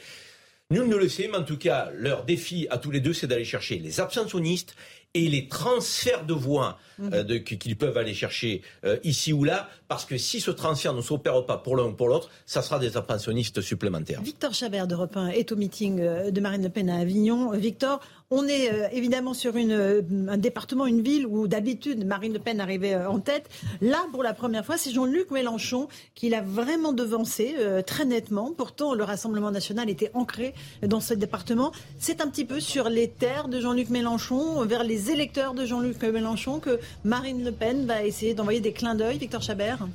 Nul 0.71 0.89
ne 0.89 0.97
le 0.97 1.09
sait, 1.11 1.29
mais 1.31 1.37
en 1.37 1.43
tout 1.43 1.59
cas, 1.59 1.91
leur 1.95 2.25
défi 2.25 2.67
à 2.71 2.79
tous 2.79 2.91
les 2.91 3.01
deux, 3.01 3.13
c'est 3.13 3.27
d'aller 3.27 3.45
chercher 3.45 3.79
les 3.79 4.01
abstentionnistes 4.01 4.75
et 5.15 5.29
les 5.29 5.47
transferts 5.47 6.25
de 6.25 6.35
voix 6.35 6.79
euh, 7.01 7.23
mhm. 7.23 7.45
qu'ils 7.45 7.77
peuvent 7.77 7.97
aller 7.97 8.15
chercher 8.15 8.63
euh, 8.85 8.97
ici 9.05 9.33
ou 9.33 9.45
là, 9.45 9.69
parce 9.89 10.05
que 10.05 10.19
si 10.19 10.41
ce 10.41 10.51
transfert 10.51 10.93
ne 10.93 11.03
s'opère 11.03 11.47
pas 11.47 11.57
pour 11.57 11.77
l'un 11.77 11.85
ou 11.85 11.93
pour 11.93 12.09
l'autre, 12.09 12.31
ça 12.47 12.63
sera 12.63 12.79
des 12.79 12.97
abstentionnistes 12.97 13.61
supplémentaires. 13.61 14.23
Victor 14.23 14.55
Chabert 14.55 14.87
d'Europe 14.87 15.17
1 15.17 15.29
est 15.29 15.53
au 15.53 15.57
meeting 15.57 16.01
euh, 16.01 16.31
de 16.31 16.41
Marine 16.41 16.63
Le 16.63 16.69
Pen 16.69 16.91
à 16.91 16.97
Avignon. 16.99 17.53
Victor, 17.53 18.01
on 18.31 18.47
est 18.49 18.71
évidemment 18.93 19.35
sur 19.35 19.57
une, 19.57 20.29
un 20.29 20.37
département, 20.37 20.87
une 20.87 21.03
ville 21.03 21.27
où 21.27 21.47
d'habitude 21.47 22.07
Marine 22.07 22.33
Le 22.33 22.39
Pen 22.39 22.61
arrivait 22.61 22.97
en 22.97 23.21
tête. 23.21 23.49
Là, 23.81 24.05
pour 24.13 24.23
la 24.23 24.35
première 24.35 24.65
fois, 24.65 24.77
c'est 24.77 24.91
Jean-Luc 24.91 25.31
Mélenchon 25.31 25.89
qui 26.15 26.29
l'a 26.29 26.41
vraiment 26.41 26.93
devancé 26.93 27.55
très 27.87 28.05
nettement. 28.05 28.53
Pourtant, 28.57 28.95
le 28.95 29.05
Rassemblement 29.05 29.51
national 29.51 29.91
était 29.91 30.11
ancré 30.15 30.55
dans 30.83 31.01
ce 31.01 31.15
département. 31.15 31.73
C'est 31.99 32.21
un 32.21 32.29
petit 32.29 32.45
peu 32.45 32.61
sur 32.61 32.89
les 32.89 33.09
terres 33.09 33.49
de 33.49 33.61
Jean-Luc 33.61 33.91
Mélenchon, 33.91 34.65
vers 34.65 34.85
les 34.85 35.11
électeurs 35.11 35.55
de 35.55 35.65
Jean-Luc 35.65 36.03
Mélenchon, 36.03 36.61
que 36.61 36.81
Marine 37.05 37.45
Le 37.45 37.53
Pen 37.53 37.87
va 37.87 38.05
essayer 38.05 38.35
d'envoyer 38.35 38.61
des 38.61 38.73
clins 38.73 38.95
d'œil. 38.95 39.19
Victor 39.19 39.43
Chabert 39.43 39.87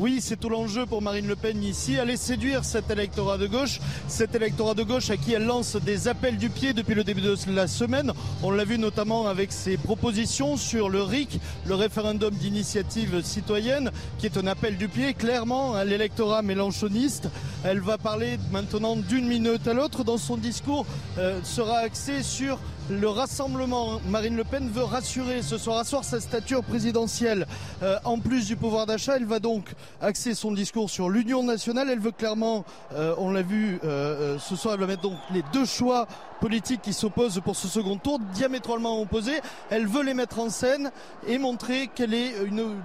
Oui, 0.00 0.20
c'est 0.22 0.40
tout 0.40 0.48
l'enjeu 0.48 0.86
pour 0.86 1.02
Marine 1.02 1.26
Le 1.26 1.36
Pen 1.36 1.62
ici. 1.62 1.98
Aller 1.98 2.16
séduire 2.16 2.64
cet 2.64 2.90
électorat 2.90 3.36
de 3.36 3.46
gauche, 3.46 3.80
cet 4.08 4.34
électorat 4.34 4.72
de 4.72 4.82
gauche 4.82 5.10
à 5.10 5.18
qui 5.18 5.34
elle 5.34 5.44
lance 5.44 5.76
des 5.76 6.08
appels 6.08 6.38
du 6.38 6.48
pied 6.48 6.72
depuis 6.72 6.94
le 6.94 7.04
début 7.04 7.20
de 7.20 7.36
la 7.48 7.66
semaine. 7.66 8.14
On 8.42 8.50
l'a 8.50 8.64
vu 8.64 8.78
notamment 8.78 9.26
avec 9.26 9.52
ses 9.52 9.76
propositions 9.76 10.56
sur 10.56 10.88
le 10.88 11.02
RIC, 11.02 11.38
le 11.66 11.74
référendum 11.74 12.32
d'initiative 12.32 13.22
citoyenne, 13.22 13.90
qui 14.16 14.24
est 14.24 14.38
un 14.38 14.46
appel 14.46 14.78
du 14.78 14.88
pied 14.88 15.12
clairement 15.12 15.74
à 15.74 15.84
l'électorat 15.84 16.40
mélanchoniste. 16.40 17.28
Elle 17.62 17.80
va 17.80 17.98
parler 17.98 18.38
maintenant 18.52 18.96
d'une 18.96 19.28
minute 19.28 19.68
à 19.68 19.74
l'autre. 19.74 20.02
Dans 20.02 20.16
son 20.16 20.38
discours, 20.38 20.86
euh, 21.18 21.40
sera 21.44 21.76
axé 21.76 22.22
sur 22.22 22.58
le 22.90 23.08
rassemblement. 23.08 24.00
Marine 24.08 24.36
Le 24.36 24.44
Pen 24.44 24.68
veut 24.68 24.82
rassurer 24.82 25.42
ce 25.42 25.58
soir, 25.58 25.78
asseoir 25.78 26.04
sa 26.04 26.20
stature 26.20 26.62
présidentielle. 26.62 27.46
Euh, 27.82 27.98
en 28.04 28.18
plus 28.18 28.46
du 28.46 28.56
pouvoir 28.56 28.86
d'achat, 28.86 29.16
elle 29.16 29.26
va 29.26 29.38
donc 29.38 29.72
axer 30.00 30.34
son 30.34 30.52
discours 30.52 30.90
sur 30.90 31.08
l'union 31.08 31.42
nationale. 31.42 31.88
Elle 31.90 32.00
veut 32.00 32.10
clairement, 32.10 32.64
euh, 32.94 33.14
on 33.18 33.30
l'a 33.30 33.42
vu 33.42 33.78
euh, 33.84 34.38
ce 34.38 34.56
soir, 34.56 34.74
elle 34.74 34.80
va 34.80 34.86
mettre 34.86 35.02
donc 35.02 35.18
les 35.32 35.42
deux 35.52 35.64
choix 35.64 36.06
politiques 36.40 36.82
qui 36.82 36.92
s'opposent 36.92 37.40
pour 37.44 37.56
ce 37.56 37.68
second 37.68 37.96
tour, 37.96 38.18
diamétralement 38.34 39.00
opposés. 39.00 39.40
Elle 39.70 39.86
veut 39.86 40.02
les 40.02 40.14
mettre 40.14 40.40
en 40.40 40.48
scène 40.48 40.90
et 41.26 41.38
montrer 41.38 41.88
qu'elle 41.88 42.14
est 42.14 42.34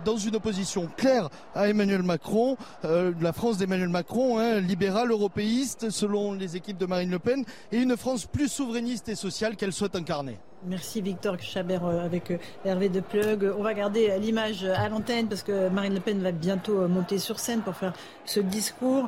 dans 0.03 0.17
une 0.17 0.35
opposition 0.35 0.89
claire 0.97 1.29
à 1.55 1.69
Emmanuel 1.69 2.03
Macron, 2.03 2.57
la 2.83 3.33
France 3.33 3.57
d'Emmanuel 3.57 3.89
Macron, 3.89 4.39
hein, 4.39 4.59
libérale, 4.59 5.11
européiste, 5.11 5.89
selon 5.89 6.33
les 6.33 6.55
équipes 6.55 6.77
de 6.77 6.85
Marine 6.85 7.11
Le 7.11 7.19
Pen, 7.19 7.45
et 7.71 7.77
une 7.77 7.97
France 7.97 8.25
plus 8.25 8.49
souverainiste 8.49 9.09
et 9.09 9.15
sociale 9.15 9.55
qu'elle 9.55 9.73
souhaite 9.73 9.95
incarné. 9.95 10.37
Merci 10.67 11.01
Victor 11.01 11.39
Chabert 11.39 11.85
euh, 11.85 11.99
avec 11.99 12.31
euh, 12.31 12.37
Hervé 12.63 12.89
de 12.89 12.99
Plug. 12.99 13.53
On 13.57 13.61
va 13.61 13.73
garder 13.73 14.17
l'image 14.19 14.63
à 14.63 14.89
l'antenne 14.89 15.27
parce 15.27 15.43
que 15.43 15.69
Marine 15.69 15.93
Le 15.93 15.99
Pen 15.99 16.19
va 16.21 16.31
bientôt 16.31 16.79
euh, 16.79 16.87
monter 16.87 17.19
sur 17.19 17.39
scène 17.39 17.61
pour 17.61 17.75
faire 17.75 17.93
ce 18.25 18.39
discours. 18.39 19.07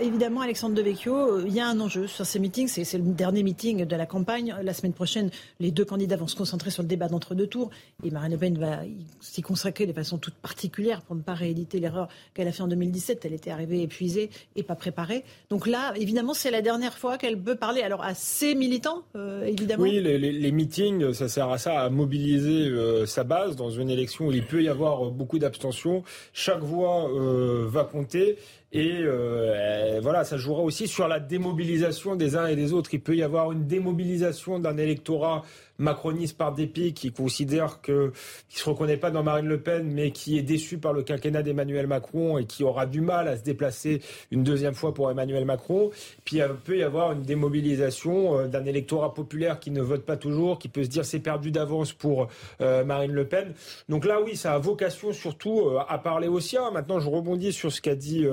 évidemment, 0.00 0.40
Alexandre 0.40 0.74
Devecchio, 0.74 1.40
il 1.40 1.52
y 1.52 1.60
a 1.60 1.68
un 1.68 1.78
enjeu 1.80 2.06
sur 2.06 2.24
ces 2.24 2.38
meetings. 2.38 2.68
C'est 2.68 2.96
le 2.96 3.04
dernier 3.04 3.42
meeting 3.42 3.84
de 3.84 3.96
la 3.96 4.06
campagne. 4.06 4.56
La 4.62 4.72
semaine 4.72 4.94
prochaine, 4.94 5.30
les 5.60 5.70
deux 5.70 5.84
candidats 5.84 6.16
vont 6.16 6.26
se 6.26 6.36
concentrer 6.36 6.70
sur 6.70 6.82
le 6.82 6.88
débat 6.88 7.08
d'entre-deux 7.08 7.46
tours. 7.46 7.68
Et 8.02 8.10
Marine 8.10 8.32
Le 8.32 8.38
Pen 8.38 8.58
va 8.58 8.78
s'y 9.20 9.42
consacrer 9.42 9.86
de 9.86 9.92
façon 9.92 10.16
toute 10.16 10.34
particulière 10.34 11.02
pour 11.02 11.14
ne 11.14 11.20
pas 11.20 11.34
rééditer 11.34 11.78
l'erreur 11.78 12.08
qu'elle 12.32 12.48
a 12.48 12.52
fait 12.52 12.62
en 12.62 12.68
2017. 12.68 13.24
Elle 13.26 13.34
était 13.34 13.50
arrivée 13.50 13.82
épuisée 13.82 14.30
et 14.56 14.62
pas 14.62 14.76
préparée. 14.76 15.24
Donc 15.50 15.66
là, 15.66 15.92
évidemment, 15.96 16.32
c'est 16.32 16.50
la 16.50 16.62
dernière 16.62 16.96
fois 16.96 17.18
qu'elle 17.18 17.38
peut 17.38 17.56
parler 17.56 17.82
alors 17.82 18.02
à 18.02 18.14
ses 18.14 18.54
militants, 18.54 19.02
évidemment. 19.44 19.82
Oui, 19.82 20.00
les 20.00 20.52
meetings 20.52 20.93
ça 21.12 21.28
sert 21.28 21.48
à 21.50 21.58
ça, 21.58 21.80
à 21.80 21.90
mobiliser 21.90 22.68
euh, 22.68 23.06
sa 23.06 23.24
base 23.24 23.56
dans 23.56 23.70
une 23.70 23.90
élection 23.90 24.26
où 24.26 24.32
il 24.32 24.44
peut 24.44 24.62
y 24.62 24.68
avoir 24.68 25.10
beaucoup 25.10 25.38
d'abstention. 25.38 26.02
Chaque 26.32 26.62
voix 26.62 27.10
euh, 27.10 27.66
va 27.68 27.84
compter. 27.84 28.38
Et 28.72 29.02
euh, 29.02 30.00
voilà, 30.02 30.24
ça 30.24 30.36
jouera 30.36 30.62
aussi 30.62 30.88
sur 30.88 31.06
la 31.06 31.20
démobilisation 31.20 32.16
des 32.16 32.36
uns 32.36 32.46
et 32.46 32.56
des 32.56 32.72
autres. 32.72 32.90
Il 32.92 33.00
peut 33.00 33.14
y 33.14 33.22
avoir 33.22 33.52
une 33.52 33.66
démobilisation 33.66 34.58
d'un 34.58 34.76
électorat 34.78 35.42
macroniste 35.78 36.36
par 36.36 36.52
dépit 36.52 36.94
qui 36.94 37.12
considère 37.12 37.80
que 37.80 38.12
qui 38.48 38.58
se 38.58 38.68
reconnaît 38.68 38.96
pas 38.96 39.10
dans 39.10 39.22
Marine 39.22 39.46
Le 39.46 39.60
Pen 39.60 39.90
mais 39.90 40.10
qui 40.10 40.38
est 40.38 40.42
déçu 40.42 40.78
par 40.78 40.92
le 40.92 41.02
quinquennat 41.02 41.42
d'Emmanuel 41.42 41.86
Macron 41.86 42.38
et 42.38 42.44
qui 42.44 42.64
aura 42.64 42.86
du 42.86 43.00
mal 43.00 43.28
à 43.28 43.36
se 43.36 43.42
déplacer 43.42 44.00
une 44.30 44.44
deuxième 44.44 44.74
fois 44.74 44.94
pour 44.94 45.10
Emmanuel 45.10 45.44
Macron. 45.44 45.90
Puis 46.24 46.36
il 46.36 46.48
peut 46.64 46.78
y 46.78 46.82
avoir 46.82 47.12
une 47.12 47.22
démobilisation 47.22 48.38
euh, 48.38 48.46
d'un 48.46 48.64
électorat 48.64 49.14
populaire 49.14 49.58
qui 49.58 49.70
ne 49.70 49.80
vote 49.80 50.04
pas 50.04 50.16
toujours, 50.16 50.58
qui 50.58 50.68
peut 50.68 50.84
se 50.84 50.88
dire 50.88 51.04
c'est 51.04 51.20
perdu 51.20 51.50
d'avance 51.50 51.92
pour 51.92 52.28
euh, 52.60 52.84
Marine 52.84 53.12
Le 53.12 53.26
Pen. 53.26 53.54
Donc 53.88 54.04
là 54.04 54.20
oui, 54.22 54.36
ça 54.36 54.54
a 54.54 54.58
vocation 54.58 55.12
surtout 55.12 55.60
euh, 55.60 55.80
à 55.88 55.98
parler 55.98 56.28
aux 56.28 56.40
siens. 56.40 56.70
Maintenant 56.70 57.00
je 57.00 57.08
rebondis 57.08 57.52
sur 57.52 57.72
ce 57.72 57.80
qu'a 57.80 57.94
dit 57.94 58.26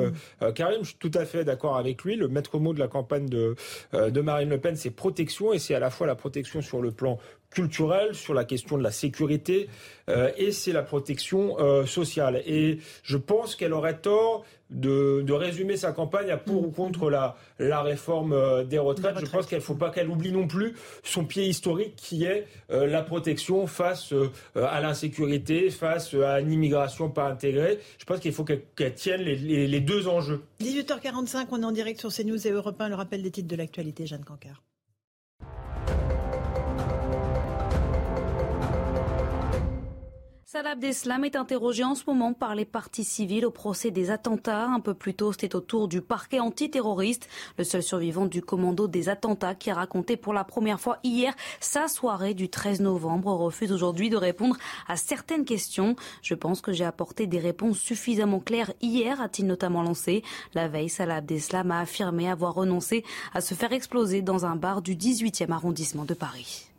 Karim, 0.55 0.79
je 0.83 0.89
suis 0.89 0.97
tout 0.97 1.11
à 1.13 1.25
fait 1.25 1.43
d'accord 1.43 1.77
avec 1.77 2.03
lui. 2.03 2.15
Le 2.15 2.27
maître 2.27 2.59
mot 2.59 2.73
de 2.73 2.79
la 2.79 2.87
campagne 2.87 3.27
de, 3.27 3.55
de 3.93 4.21
Marine 4.21 4.49
Le 4.49 4.59
Pen, 4.59 4.75
c'est 4.75 4.91
protection 4.91 5.53
et 5.53 5.59
c'est 5.59 5.75
à 5.75 5.79
la 5.79 5.89
fois 5.89 6.07
la 6.07 6.15
protection 6.15 6.61
sur 6.61 6.81
le 6.81 6.91
plan 6.91 7.17
culturelle, 7.51 8.15
sur 8.15 8.33
la 8.33 8.45
question 8.45 8.77
de 8.77 8.83
la 8.83 8.91
sécurité, 8.91 9.69
euh, 10.09 10.31
et 10.37 10.51
c'est 10.51 10.71
la 10.71 10.81
protection 10.81 11.59
euh, 11.59 11.85
sociale. 11.85 12.41
Et 12.45 12.79
je 13.03 13.17
pense 13.17 13.55
qu'elle 13.55 13.73
aurait 13.73 13.99
tort 13.99 14.43
de, 14.69 15.21
de, 15.21 15.33
résumer 15.33 15.75
sa 15.75 15.91
campagne 15.91 16.31
à 16.31 16.37
pour 16.37 16.65
ou 16.65 16.71
contre 16.71 17.09
la, 17.09 17.35
la 17.59 17.81
réforme 17.81 18.31
euh, 18.31 18.63
des 18.63 18.79
retraites. 18.79 19.19
Je 19.19 19.25
pense 19.29 19.45
qu'il 19.45 19.57
ne 19.57 19.61
faut 19.61 19.75
pas 19.75 19.89
qu'elle 19.89 20.09
oublie 20.09 20.31
non 20.31 20.47
plus 20.47 20.75
son 21.03 21.25
pied 21.25 21.45
historique 21.45 21.95
qui 21.97 22.23
est 22.23 22.47
la 22.69 23.01
protection 23.01 23.67
face 23.67 24.13
à 24.55 24.79
l'insécurité, 24.79 25.69
face 25.69 26.13
à 26.13 26.39
une 26.39 26.51
immigration 26.51 27.09
pas 27.09 27.27
intégrée. 27.27 27.79
Je 27.97 28.05
pense 28.05 28.19
qu'il 28.19 28.31
faut 28.31 28.45
qu'elle 28.45 28.93
tienne 28.95 29.21
les, 29.21 29.35
les, 29.35 29.67
les, 29.67 29.81
deux 29.81 30.07
enjeux. 30.07 30.41
18h45, 30.61 31.47
on 31.51 31.61
est 31.61 31.65
en 31.65 31.71
direct 31.71 31.99
sur 31.99 32.13
CNews 32.13 32.47
et 32.47 32.51
Europe 32.51 32.79
1, 32.79 32.89
le 32.89 32.95
rappel 32.95 33.21
des 33.21 33.31
titres 33.31 33.49
de 33.49 33.55
l'actualité, 33.57 34.05
Jeanne 34.05 34.23
Cancard. 34.23 34.61
Salah 40.53 40.71
Abdeslam 40.71 41.23
est 41.23 41.37
interrogé 41.37 41.85
en 41.85 41.95
ce 41.95 42.03
moment 42.07 42.33
par 42.33 42.55
les 42.55 42.65
partis 42.65 43.05
civils 43.05 43.45
au 43.45 43.51
procès 43.51 43.89
des 43.89 44.11
attentats. 44.11 44.65
Un 44.65 44.81
peu 44.81 44.93
plus 44.93 45.13
tôt, 45.13 45.31
c'était 45.31 45.55
au 45.55 45.61
tour 45.61 45.87
du 45.87 46.01
parquet 46.01 46.41
antiterroriste, 46.41 47.29
le 47.57 47.63
seul 47.63 47.81
survivant 47.81 48.25
du 48.25 48.41
commando 48.41 48.89
des 48.89 49.07
attentats 49.07 49.55
qui 49.55 49.71
a 49.71 49.75
raconté 49.75 50.17
pour 50.17 50.33
la 50.33 50.43
première 50.43 50.81
fois 50.81 50.99
hier 51.05 51.33
sa 51.61 51.87
soirée 51.87 52.33
du 52.33 52.49
13 52.49 52.81
novembre 52.81 53.31
refuse 53.31 53.71
aujourd'hui 53.71 54.09
de 54.09 54.17
répondre 54.17 54.57
à 54.89 54.97
certaines 54.97 55.45
questions. 55.45 55.95
Je 56.21 56.33
pense 56.33 56.59
que 56.59 56.73
j'ai 56.73 56.83
apporté 56.83 57.27
des 57.27 57.39
réponses 57.39 57.79
suffisamment 57.79 58.41
claires 58.41 58.73
hier, 58.81 59.21
a-t-il 59.21 59.47
notamment 59.47 59.83
lancé. 59.83 60.21
La 60.53 60.67
veille, 60.67 60.89
Salah 60.89 61.15
Abdeslam 61.15 61.71
a 61.71 61.79
affirmé 61.79 62.29
avoir 62.29 62.55
renoncé 62.55 63.05
à 63.33 63.39
se 63.39 63.53
faire 63.53 63.71
exploser 63.71 64.21
dans 64.21 64.45
un 64.45 64.57
bar 64.57 64.81
du 64.81 64.97
18e 64.97 65.53
arrondissement 65.53 66.03
de 66.03 66.13
Paris. 66.13 66.70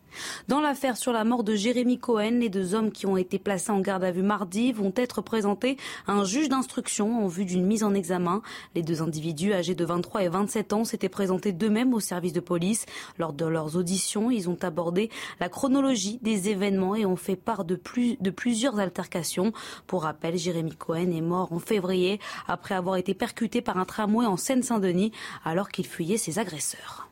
Dans 0.49 0.61
l'affaire 0.61 0.97
sur 0.97 1.13
la 1.13 1.25
mort 1.25 1.45
de 1.45 1.55
Jérémy 1.55 1.99
Cohen, 1.99 2.39
les 2.41 2.49
deux 2.49 2.75
hommes 2.75 2.93
qui 2.93 3.07
ont 3.07 3.17
été 3.17 3.39
placés 3.39 3.71
en 3.73 3.81
garde 3.81 4.05
à 4.05 4.11
vue 4.11 4.23
mardi 4.23 4.73
vont 4.73 4.93
être 4.97 5.21
présentés 5.21 5.77
à 6.07 6.13
un 6.13 6.25
juge 6.25 6.49
d'instruction 6.49 7.25
en 7.25 7.27
vue 7.27 7.45
d'une 7.45 7.65
mise 7.65 7.85
en 7.85 7.95
examen. 7.95 8.43
Les 8.75 8.83
deux 8.83 9.03
individus 9.03 9.53
âgés 9.53 9.75
de 9.75 9.85
23 9.85 10.23
et 10.23 10.29
27 10.29 10.73
ans 10.73 10.85
s'étaient 10.85 11.09
présentés 11.09 11.53
d'eux-mêmes 11.53 11.95
au 11.95 12.01
service 12.01 12.33
de 12.33 12.41
police. 12.41 12.87
Lors 13.19 13.33
de 13.33 13.47
leurs 13.47 13.77
auditions, 13.77 14.31
ils 14.31 14.49
ont 14.49 14.59
abordé 14.63 15.11
la 15.41 15.49
chronologie 15.49 16.19
des 16.23 16.49
événements 16.49 16.95
et 16.95 17.07
ont 17.07 17.17
fait 17.17 17.37
part 17.37 17.65
de, 17.65 17.75
plus, 17.75 18.17
de 18.21 18.31
plusieurs 18.31 18.79
altercations. 18.79 19.53
Pour 19.87 20.03
rappel, 20.03 20.37
Jérémy 20.37 20.75
Cohen 20.77 21.11
est 21.11 21.21
mort 21.21 21.53
en 21.53 21.59
février 21.59 22.21
après 22.47 22.75
avoir 22.75 22.97
été 22.97 23.15
percuté 23.15 23.61
par 23.61 23.77
un 23.77 23.85
tramway 23.85 24.27
en 24.27 24.37
Seine-Saint-Denis 24.37 25.13
alors 25.45 25.69
qu'il 25.69 25.87
fuyait 25.87 26.17
ses 26.17 26.39
agresseurs. 26.39 27.12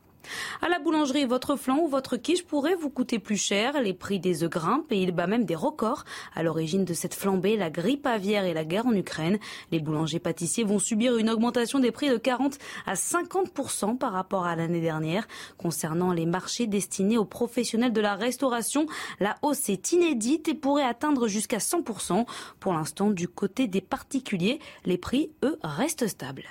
À 0.62 0.68
la 0.68 0.78
boulangerie, 0.78 1.24
votre 1.24 1.56
flan 1.56 1.78
ou 1.78 1.88
votre 1.88 2.16
quiche 2.16 2.44
pourrait 2.44 2.74
vous 2.74 2.90
coûter 2.90 3.18
plus 3.18 3.36
cher. 3.36 3.80
Les 3.80 3.94
prix 3.94 4.20
des 4.20 4.42
œufs 4.42 4.50
grimpent 4.50 4.90
et 4.92 5.02
il 5.02 5.12
bat 5.12 5.26
même 5.26 5.44
des 5.44 5.54
records. 5.54 6.04
À 6.34 6.42
l'origine 6.42 6.84
de 6.84 6.94
cette 6.94 7.14
flambée, 7.14 7.56
la 7.56 7.70
grippe 7.70 8.06
aviaire 8.06 8.44
et 8.44 8.54
la 8.54 8.64
guerre 8.64 8.86
en 8.86 8.94
Ukraine. 8.94 9.38
Les 9.70 9.80
boulangers 9.80 10.18
pâtissiers 10.18 10.64
vont 10.64 10.78
subir 10.78 11.16
une 11.16 11.30
augmentation 11.30 11.78
des 11.78 11.90
prix 11.90 12.08
de 12.08 12.16
40 12.16 12.58
à 12.86 12.94
50% 12.94 13.98
par 13.98 14.12
rapport 14.12 14.46
à 14.46 14.56
l'année 14.56 14.80
dernière. 14.80 15.26
Concernant 15.58 16.12
les 16.12 16.26
marchés 16.26 16.66
destinés 16.66 17.18
aux 17.18 17.24
professionnels 17.24 17.92
de 17.92 18.00
la 18.00 18.14
restauration, 18.14 18.86
la 19.18 19.36
hausse 19.42 19.68
est 19.68 19.92
inédite 19.92 20.48
et 20.48 20.54
pourrait 20.54 20.84
atteindre 20.84 21.28
jusqu'à 21.28 21.58
100%. 21.58 22.26
Pour 22.58 22.72
l'instant, 22.72 23.10
du 23.10 23.28
côté 23.28 23.66
des 23.66 23.80
particuliers, 23.80 24.60
les 24.84 24.98
prix, 24.98 25.30
eux, 25.44 25.58
restent 25.62 26.08
stables. 26.08 26.44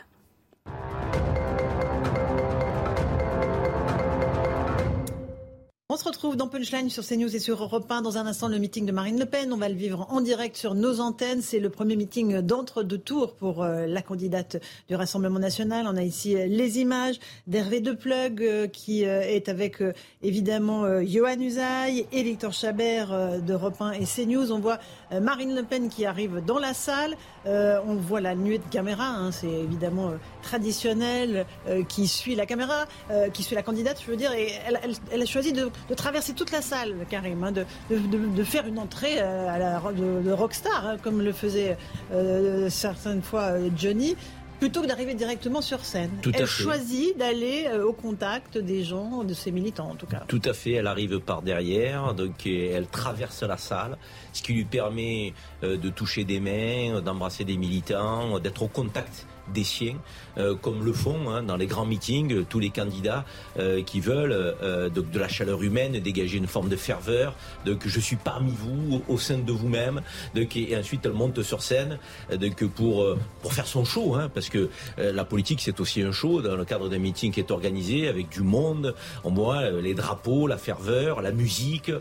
On 5.91 5.97
se 5.97 6.03
retrouve 6.03 6.35
dans 6.35 6.47
Punchline 6.47 6.91
sur 6.91 7.03
CNews 7.03 7.35
et 7.35 7.39
sur 7.39 7.63
Europe 7.63 7.89
1. 7.89 8.03
Dans 8.03 8.19
un 8.19 8.27
instant, 8.27 8.47
le 8.47 8.59
meeting 8.59 8.85
de 8.85 8.91
Marine 8.91 9.17
Le 9.17 9.25
Pen. 9.25 9.51
On 9.51 9.57
va 9.57 9.69
le 9.69 9.73
vivre 9.73 10.05
en 10.11 10.21
direct 10.21 10.55
sur 10.55 10.75
nos 10.75 10.99
antennes. 10.99 11.41
C'est 11.41 11.57
le 11.57 11.71
premier 11.71 11.95
meeting 11.95 12.41
d'entre-deux 12.41 12.99
tours 12.99 13.33
pour 13.33 13.63
euh, 13.63 13.87
la 13.87 14.03
candidate 14.03 14.61
du 14.87 14.93
Rassemblement 14.93 15.39
national. 15.39 15.87
On 15.89 15.97
a 15.97 16.03
ici 16.03 16.35
euh, 16.35 16.45
les 16.45 16.77
images 16.77 17.19
d'Hervé 17.47 17.81
Deplug 17.81 18.43
euh, 18.43 18.67
qui 18.67 19.01
est 19.01 19.49
avec 19.49 19.81
évidemment 20.21 21.01
Johan 21.01 21.39
Usaï 21.39 22.05
et 22.11 22.21
Victor 22.21 22.53
Chabert 22.53 23.41
d'Europe 23.41 23.81
1 23.81 23.93
et 23.93 24.05
CNews. 24.05 24.51
On 24.51 24.59
voit 24.59 24.77
Marine 25.19 25.55
Le 25.55 25.63
Pen 25.63 25.89
qui 25.89 26.05
arrive 26.05 26.43
dans 26.45 26.59
la 26.59 26.75
salle. 26.75 27.15
on 27.45 27.95
voit 27.95 28.21
la 28.21 28.35
nuée 28.35 28.59
de 28.59 28.69
caméra. 28.69 29.07
Hein. 29.07 29.31
C'est 29.31 29.47
évidemment 29.47 30.13
traditionnel 30.43 31.47
qui 31.87 32.07
suit 32.07 32.35
la 32.35 32.45
caméra, 32.45 32.85
qui 33.33 33.41
suit 33.41 33.55
la 33.55 33.63
candidate, 33.63 33.99
je 34.05 34.11
veux 34.11 34.17
dire. 34.17 34.31
Elle 35.11 35.21
a 35.21 35.25
choisi 35.25 35.53
de 35.53 35.69
de 35.89 35.95
traverser 35.95 36.33
toute 36.33 36.51
la 36.51 36.61
salle, 36.61 36.95
Karim, 37.09 37.43
hein, 37.43 37.51
de, 37.51 37.65
de, 37.89 38.43
faire 38.43 38.67
une 38.67 38.79
entrée 38.79 39.19
euh, 39.19 39.49
à 39.49 39.57
la, 39.57 39.81
de, 39.91 40.31
rockstar, 40.31 40.85
hein, 40.85 40.97
comme 41.01 41.21
le 41.21 41.31
faisait 41.31 41.77
euh, 42.11 42.69
certaines 42.69 43.21
fois 43.21 43.53
euh, 43.53 43.69
Johnny 43.75 44.15
plutôt 44.59 44.81
que 44.81 44.87
d'arriver 44.87 45.13
directement 45.13 45.61
sur 45.61 45.85
scène. 45.85 46.11
elle 46.33 46.45
choisit 46.45 47.17
d'aller 47.17 47.69
au 47.81 47.93
contact 47.93 48.57
des 48.57 48.83
gens, 48.83 49.23
de 49.23 49.33
ses 49.33 49.51
militants 49.51 49.91
en 49.91 49.95
tout 49.95 50.05
cas. 50.05 50.25
Tout 50.27 50.41
à 50.43 50.51
fait, 50.51 50.73
elle 50.73 50.87
arrive 50.87 51.21
par 51.21 51.41
derrière, 51.41 52.13
donc 52.13 52.45
elle 52.45 52.85
traverse 52.87 53.41
la 53.43 53.55
salle, 53.55 53.97
ce 54.33 54.41
qui 54.41 54.51
lui 54.51 54.65
permet 54.65 55.33
de 55.61 55.89
toucher 55.89 56.25
des 56.25 56.41
mains, 56.41 56.99
d'embrasser 56.99 57.45
des 57.45 57.55
militants, 57.55 58.37
d'être 58.39 58.63
au 58.63 58.67
contact 58.67 59.27
des 59.53 59.63
siens, 59.63 59.97
euh, 60.39 60.55
comme 60.55 60.85
le 60.85 60.93
font 60.93 61.29
hein, 61.29 61.43
dans 61.43 61.57
les 61.57 61.67
grands 61.67 61.85
meetings 61.85 62.45
tous 62.45 62.59
les 62.59 62.69
candidats 62.69 63.25
euh, 63.57 63.83
qui 63.83 63.99
veulent 63.99 64.31
euh, 64.31 64.89
de, 64.89 65.01
de, 65.01 65.19
la 65.19 65.27
chaleur 65.27 65.61
humaine, 65.61 65.99
dégager 65.99 66.37
une 66.37 66.47
forme 66.47 66.69
de 66.69 66.75
ferveur, 66.75 67.35
de 67.65 67.73
que 67.73 67.89
je 67.89 67.99
suis 67.99 68.15
parmi 68.15 68.51
vous, 68.51 69.03
au 69.07 69.17
sein 69.17 69.37
de 69.37 69.51
vous-même, 69.51 70.01
et 70.35 70.77
ensuite 70.77 71.05
elle 71.05 71.13
monte 71.13 71.41
sur 71.43 71.61
scène 71.61 71.97
que 72.55 72.65
pour, 72.65 73.05
pour 73.41 73.53
faire 73.53 73.67
son 73.67 73.83
show, 73.83 74.15
hein, 74.15 74.29
parce 74.33 74.49
que 74.49 74.69
la 74.97 75.25
politique 75.25 75.61
c'est 75.61 75.79
aussi 75.79 76.01
un 76.01 76.11
show 76.11 76.41
dans 76.41 76.55
le 76.55 76.65
cadre 76.65 76.89
d'un 76.89 76.99
meeting 76.99 77.31
qui 77.31 77.39
est 77.39 77.51
organisé 77.51 78.07
avec 78.07 78.29
du 78.29 78.41
monde, 78.41 78.95
on 79.23 79.31
voit 79.31 79.69
les 79.69 79.93
drapeaux, 79.93 80.47
la 80.47 80.57
ferveur, 80.57 81.21
la 81.21 81.31
musique, 81.31 81.91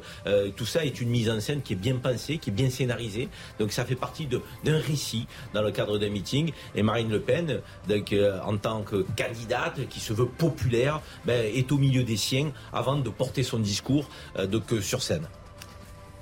tout 0.56 0.66
ça 0.66 0.84
est 0.84 1.00
une 1.00 1.08
mise 1.08 1.30
en 1.30 1.40
scène 1.40 1.62
qui 1.62 1.72
est 1.72 1.76
bien 1.76 1.96
pensée, 1.96 2.38
qui 2.38 2.50
est 2.50 2.52
bien 2.52 2.70
scénarisée, 2.70 3.28
donc 3.58 3.72
ça 3.72 3.84
fait 3.84 3.96
partie 3.96 4.26
d'un 4.26 4.78
récit 4.78 5.26
dans 5.54 5.62
le 5.62 5.70
cadre 5.70 5.98
d'un 5.98 6.10
meeting, 6.10 6.52
et 6.74 6.82
Marine 6.82 7.10
Le 7.10 7.20
Pen 7.20 7.60
donc, 7.88 8.12
euh, 8.28 8.40
en 8.44 8.56
tant 8.56 8.82
que 8.82 9.06
candidate 9.16 9.88
qui 9.88 10.00
se 10.00 10.12
veut 10.12 10.26
populaire, 10.26 11.00
ben, 11.24 11.44
est 11.54 11.72
au 11.72 11.78
milieu 11.78 12.04
des 12.04 12.16
siens 12.16 12.50
avant 12.72 12.96
de 12.96 13.10
porter 13.10 13.42
son 13.42 13.58
discours 13.58 14.08
euh, 14.38 14.46
donc, 14.46 14.64
sur 14.80 15.02
scène. 15.02 15.26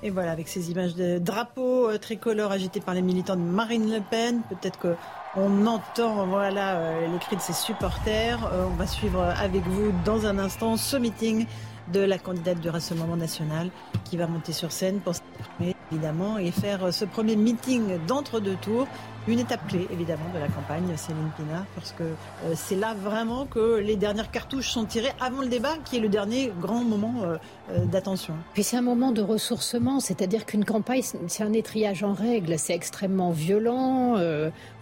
Et 0.02 0.10
voilà, 0.10 0.32
avec 0.32 0.48
ces 0.48 0.70
images 0.70 0.94
de 0.94 1.18
drapeaux 1.18 1.88
euh, 1.88 1.98
tricolores 1.98 2.52
agités 2.52 2.80
par 2.80 2.94
les 2.94 3.02
militants 3.02 3.36
de 3.36 3.40
Marine 3.40 3.92
Le 3.92 4.00
Pen, 4.00 4.42
peut-être 4.48 4.78
que 4.78 4.94
on 5.38 5.66
entend 5.66 6.26
voilà 6.26 6.98
les 7.06 7.18
cris 7.18 7.36
de 7.36 7.42
ses 7.42 7.52
supporters. 7.52 8.38
on 8.72 8.74
va 8.76 8.86
suivre 8.86 9.22
avec 9.22 9.62
vous 9.66 9.92
dans 10.02 10.24
un 10.24 10.38
instant 10.38 10.78
ce 10.78 10.96
meeting 10.96 11.44
de 11.92 12.00
la 12.00 12.16
candidate 12.16 12.58
du 12.58 12.70
Rassemblement 12.70 13.16
national 13.16 13.68
qui 14.04 14.16
va 14.16 14.26
monter 14.26 14.52
sur 14.52 14.72
scène 14.72 15.00
pour 15.00 15.14
s'exprimer 15.14 15.76
évidemment 15.92 16.38
et 16.38 16.50
faire 16.52 16.90
ce 16.90 17.04
premier 17.04 17.36
meeting 17.36 17.98
d'entre-deux 18.06 18.56
tours 18.56 18.88
une 19.28 19.40
étape 19.40 19.66
clé, 19.68 19.86
évidemment, 19.92 20.28
de 20.34 20.38
la 20.38 20.48
campagne, 20.48 20.84
Céline 20.96 21.30
Pina, 21.36 21.66
parce 21.74 21.92
que 21.92 22.04
euh, 22.04 22.52
c'est 22.54 22.76
là 22.76 22.94
vraiment 22.94 23.46
que 23.46 23.78
les 23.78 23.96
dernières 23.96 24.30
cartouches 24.30 24.70
sont 24.70 24.84
tirées 24.84 25.12
avant 25.20 25.42
le 25.42 25.48
débat, 25.48 25.74
qui 25.84 25.96
est 25.96 26.00
le 26.00 26.08
dernier 26.08 26.52
grand 26.60 26.84
moment 26.84 27.22
euh, 27.22 27.36
euh, 27.70 27.84
d'attention. 27.86 28.34
Puis 28.54 28.62
c'est 28.62 28.76
un 28.76 28.82
moment 28.82 29.12
de 29.12 29.22
ressourcement, 29.22 30.00
c'est-à-dire 30.00 30.46
qu'une 30.46 30.64
campagne, 30.64 31.02
c'est 31.26 31.42
un 31.42 31.52
étriage 31.52 32.04
en 32.04 32.12
règle, 32.12 32.58
c'est 32.58 32.74
extrêmement 32.74 33.30
violent, 33.30 34.16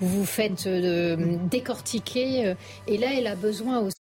vous 0.00 0.08
vous 0.08 0.24
faites 0.24 0.68
décortiquer, 0.68 2.54
et 2.86 2.98
là, 2.98 3.08
elle 3.14 3.26
a 3.26 3.36
besoin 3.36 3.80
aussi 3.80 3.96